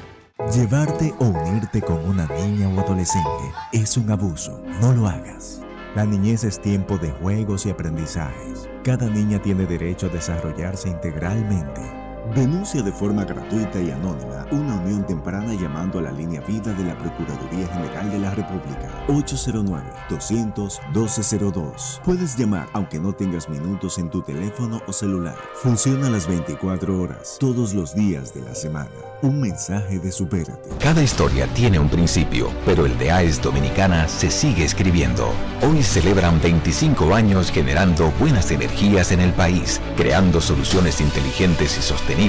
Llevarte 0.54 1.12
o 1.18 1.24
unirte 1.24 1.82
con 1.82 2.08
una 2.08 2.28
niña 2.28 2.68
o 2.68 2.80
adolescente 2.80 3.26
es 3.72 3.96
un 3.96 4.08
abuso. 4.12 4.62
No 4.80 4.92
lo 4.92 5.08
hagas. 5.08 5.60
La 5.96 6.04
niñez 6.04 6.44
es 6.44 6.60
tiempo 6.60 6.96
de 6.96 7.10
juegos 7.10 7.66
y 7.66 7.70
aprendizajes. 7.70 8.68
Cada 8.84 9.06
niña 9.06 9.42
tiene 9.42 9.66
derecho 9.66 10.06
a 10.06 10.10
desarrollarse 10.10 10.88
integralmente 10.88 12.01
Denuncia 12.34 12.82
de 12.82 12.92
forma 12.92 13.26
gratuita 13.26 13.78
y 13.78 13.90
anónima 13.90 14.46
una 14.52 14.76
unión 14.76 15.06
temprana 15.06 15.52
llamando 15.52 15.98
a 15.98 16.02
la 16.02 16.12
línea 16.12 16.40
vida 16.40 16.72
de 16.72 16.84
la 16.84 16.96
Procuraduría 16.96 17.68
General 17.68 18.10
de 18.10 18.18
la 18.18 18.30
República 18.30 18.88
809-200-1202. 19.08 22.00
Puedes 22.02 22.38
llamar 22.38 22.70
aunque 22.72 22.98
no 22.98 23.12
tengas 23.12 23.50
minutos 23.50 23.98
en 23.98 24.08
tu 24.08 24.22
teléfono 24.22 24.80
o 24.86 24.94
celular. 24.94 25.36
Funciona 25.56 26.08
las 26.08 26.26
24 26.26 27.02
horas, 27.02 27.36
todos 27.38 27.74
los 27.74 27.94
días 27.94 28.32
de 28.32 28.40
la 28.40 28.54
semana. 28.54 28.88
Un 29.20 29.38
mensaje 29.38 29.98
de 29.98 30.10
supérate. 30.10 30.70
Cada 30.80 31.02
historia 31.02 31.46
tiene 31.48 31.78
un 31.78 31.90
principio, 31.90 32.48
pero 32.64 32.86
el 32.86 32.96
de 32.98 33.12
AES 33.12 33.42
Dominicana 33.42 34.08
se 34.08 34.30
sigue 34.30 34.64
escribiendo. 34.64 35.30
Hoy 35.60 35.82
celebran 35.82 36.40
25 36.40 37.14
años 37.14 37.52
generando 37.52 38.10
buenas 38.18 38.50
energías 38.50 39.12
en 39.12 39.20
el 39.20 39.34
país, 39.34 39.82
creando 39.96 40.40
soluciones 40.40 41.02
inteligentes 41.02 41.76
y 41.78 41.82
sostenibles 41.82 42.21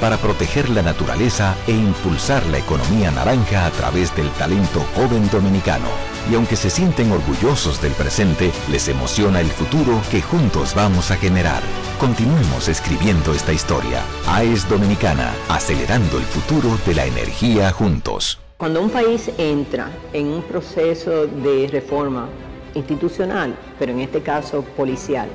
para 0.00 0.16
proteger 0.16 0.68
la 0.68 0.82
naturaleza 0.82 1.56
e 1.66 1.72
impulsar 1.72 2.46
la 2.46 2.58
economía 2.58 3.10
naranja 3.10 3.66
a 3.66 3.70
través 3.70 4.14
del 4.14 4.30
talento 4.30 4.80
joven 4.94 5.28
dominicano. 5.30 5.88
Y 6.30 6.36
aunque 6.36 6.54
se 6.54 6.70
sienten 6.70 7.10
orgullosos 7.10 7.82
del 7.82 7.92
presente, 7.92 8.52
les 8.70 8.86
emociona 8.86 9.40
el 9.40 9.48
futuro 9.48 10.00
que 10.10 10.22
juntos 10.22 10.74
vamos 10.76 11.10
a 11.10 11.16
generar. 11.16 11.62
Continuemos 11.98 12.68
escribiendo 12.68 13.32
esta 13.32 13.52
historia. 13.52 14.02
AES 14.28 14.68
Dominicana, 14.68 15.32
acelerando 15.48 16.18
el 16.18 16.24
futuro 16.24 16.78
de 16.86 16.94
la 16.94 17.06
energía 17.06 17.72
juntos. 17.72 18.38
Cuando 18.56 18.80
un 18.80 18.90
país 18.90 19.30
entra 19.36 19.90
en 20.12 20.28
un 20.28 20.42
proceso 20.42 21.26
de 21.26 21.66
reforma 21.72 22.28
institucional, 22.74 23.56
pero 23.80 23.90
en 23.90 24.00
este 24.00 24.20
caso 24.20 24.62
policial, 24.76 25.28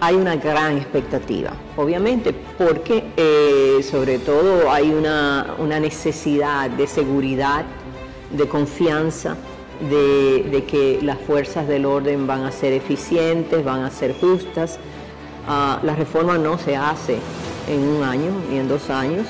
hay 0.00 0.14
una 0.14 0.36
gran 0.36 0.76
expectativa, 0.76 1.52
obviamente, 1.76 2.34
porque 2.58 3.04
eh, 3.16 3.82
sobre 3.82 4.18
todo 4.18 4.70
hay 4.70 4.90
una, 4.90 5.56
necesidad 5.80 6.70
de 6.70 6.86
seguridad, 6.86 7.64
de 8.30 8.46
confianza, 8.48 9.36
de, 9.88 10.64
que 10.66 10.98
las 11.02 11.18
fuerzas 11.18 11.66
del 11.68 11.86
orden 11.86 12.26
van 12.26 12.44
a 12.44 12.52
ser 12.52 12.72
eficientes, 12.72 13.64
van 13.64 13.84
a 13.84 13.90
ser 13.90 14.14
justas. 14.18 14.78
Ah, 15.48 15.80
la 15.82 15.94
reforma 15.94 16.38
no 16.38 16.58
se 16.58 16.76
hace 16.76 17.18
en 17.68 17.82
un 17.82 18.02
año 18.02 18.30
ni 18.50 18.58
en 18.58 18.68
dos 18.68 18.90
años. 18.90 19.26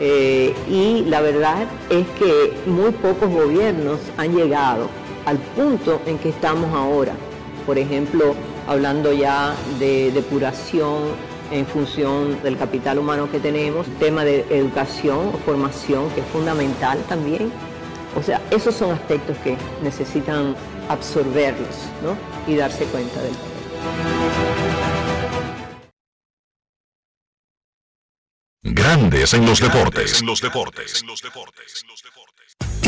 Eh, 0.00 0.54
y 0.68 1.04
la 1.06 1.20
verdad 1.20 1.66
es 1.90 2.06
que 2.18 2.52
muy 2.66 2.92
pocos 2.92 3.28
gobiernos 3.30 3.98
han 4.16 4.36
llegado 4.36 4.88
al 5.26 5.38
punto 5.38 6.00
en 6.06 6.18
que 6.18 6.28
estamos 6.28 6.72
ahora. 6.72 7.14
Por 7.66 7.78
ejemplo, 7.78 8.34
hablando 8.68 9.12
ya 9.12 9.56
de 9.78 10.12
depuración 10.12 11.02
en 11.50 11.66
función 11.66 12.40
del 12.42 12.58
capital 12.58 12.98
humano 12.98 13.30
que 13.30 13.40
tenemos, 13.40 13.86
tema 13.98 14.24
de 14.24 14.40
educación 14.50 15.30
o 15.34 15.38
formación 15.38 16.10
que 16.10 16.20
es 16.20 16.26
fundamental 16.26 17.02
también. 17.08 17.50
O 18.14 18.22
sea, 18.22 18.40
esos 18.50 18.74
son 18.74 18.92
aspectos 18.92 19.36
que 19.38 19.56
necesitan 19.82 20.54
absorberlos 20.88 21.76
y 22.46 22.56
darse 22.56 22.84
cuenta 22.84 23.20
del 23.22 23.32
Grandes 28.62 29.34
en 29.34 29.46
los 29.46 29.60
deportes. 29.60 30.20
En 30.20 30.26
los 30.26 30.40
deportes. 30.40 31.04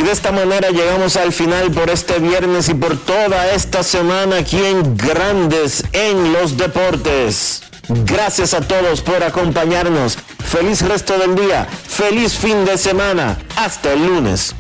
Y 0.00 0.02
de 0.02 0.12
esta 0.12 0.32
manera 0.32 0.70
llegamos 0.70 1.16
al 1.16 1.30
final 1.30 1.70
por 1.72 1.90
este 1.90 2.18
viernes 2.20 2.70
y 2.70 2.74
por 2.74 2.96
toda 2.96 3.52
esta 3.52 3.82
semana 3.82 4.38
aquí 4.38 4.56
en 4.56 4.96
Grandes 4.96 5.84
en 5.92 6.32
los 6.32 6.56
Deportes. 6.56 7.62
Gracias 7.86 8.54
a 8.54 8.62
todos 8.62 9.02
por 9.02 9.22
acompañarnos. 9.22 10.16
Feliz 10.38 10.80
resto 10.80 11.18
del 11.18 11.34
día. 11.34 11.66
Feliz 11.66 12.32
fin 12.32 12.64
de 12.64 12.78
semana. 12.78 13.36
Hasta 13.56 13.92
el 13.92 14.06
lunes. 14.06 14.54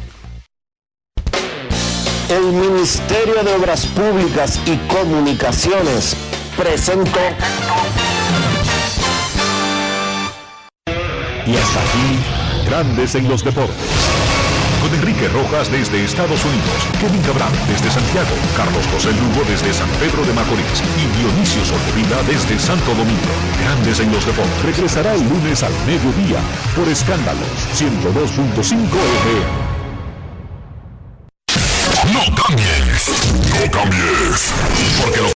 El 2.28 2.52
Ministerio 2.52 3.42
de 3.42 3.54
Obras 3.54 3.86
Públicas 3.86 4.60
y 4.66 4.76
Comunicaciones 4.92 6.16
presentó. 6.54 7.18
Y 11.46 11.56
hasta 11.56 11.80
aquí, 11.80 12.66
Grandes 12.68 13.14
en 13.14 13.26
los 13.26 13.42
Deportes 13.42 14.39
Enrique 14.94 15.28
Rojas 15.28 15.70
desde 15.70 16.04
Estados 16.04 16.44
Unidos, 16.44 16.88
Kevin 17.00 17.22
Cabral 17.22 17.52
desde 17.68 17.90
Santiago, 17.90 18.34
Carlos 18.56 18.84
José 18.92 19.10
Lugo 19.12 19.44
desde 19.48 19.72
San 19.72 19.88
Pedro 20.00 20.24
de 20.24 20.32
Macorís 20.32 20.82
y 20.98 21.06
Dionisio 21.18 21.64
Solterida 21.64 22.22
desde 22.26 22.58
Santo 22.58 22.90
Domingo. 22.94 23.32
Grandes 23.62 24.00
en 24.00 24.12
los 24.12 24.24
deportes. 24.26 24.62
Regresará 24.64 25.14
el 25.14 25.22
lunes 25.28 25.62
al 25.62 25.72
mediodía 25.86 26.40
por 26.74 26.88
Escándalos 26.88 27.48
102.5 27.74 28.78
FM. 29.22 29.70
No 32.12 32.24
cambies, 32.34 33.12
no 33.50 33.70
cambies, 33.70 34.52
porque 35.00 35.20
lo 35.20 35.28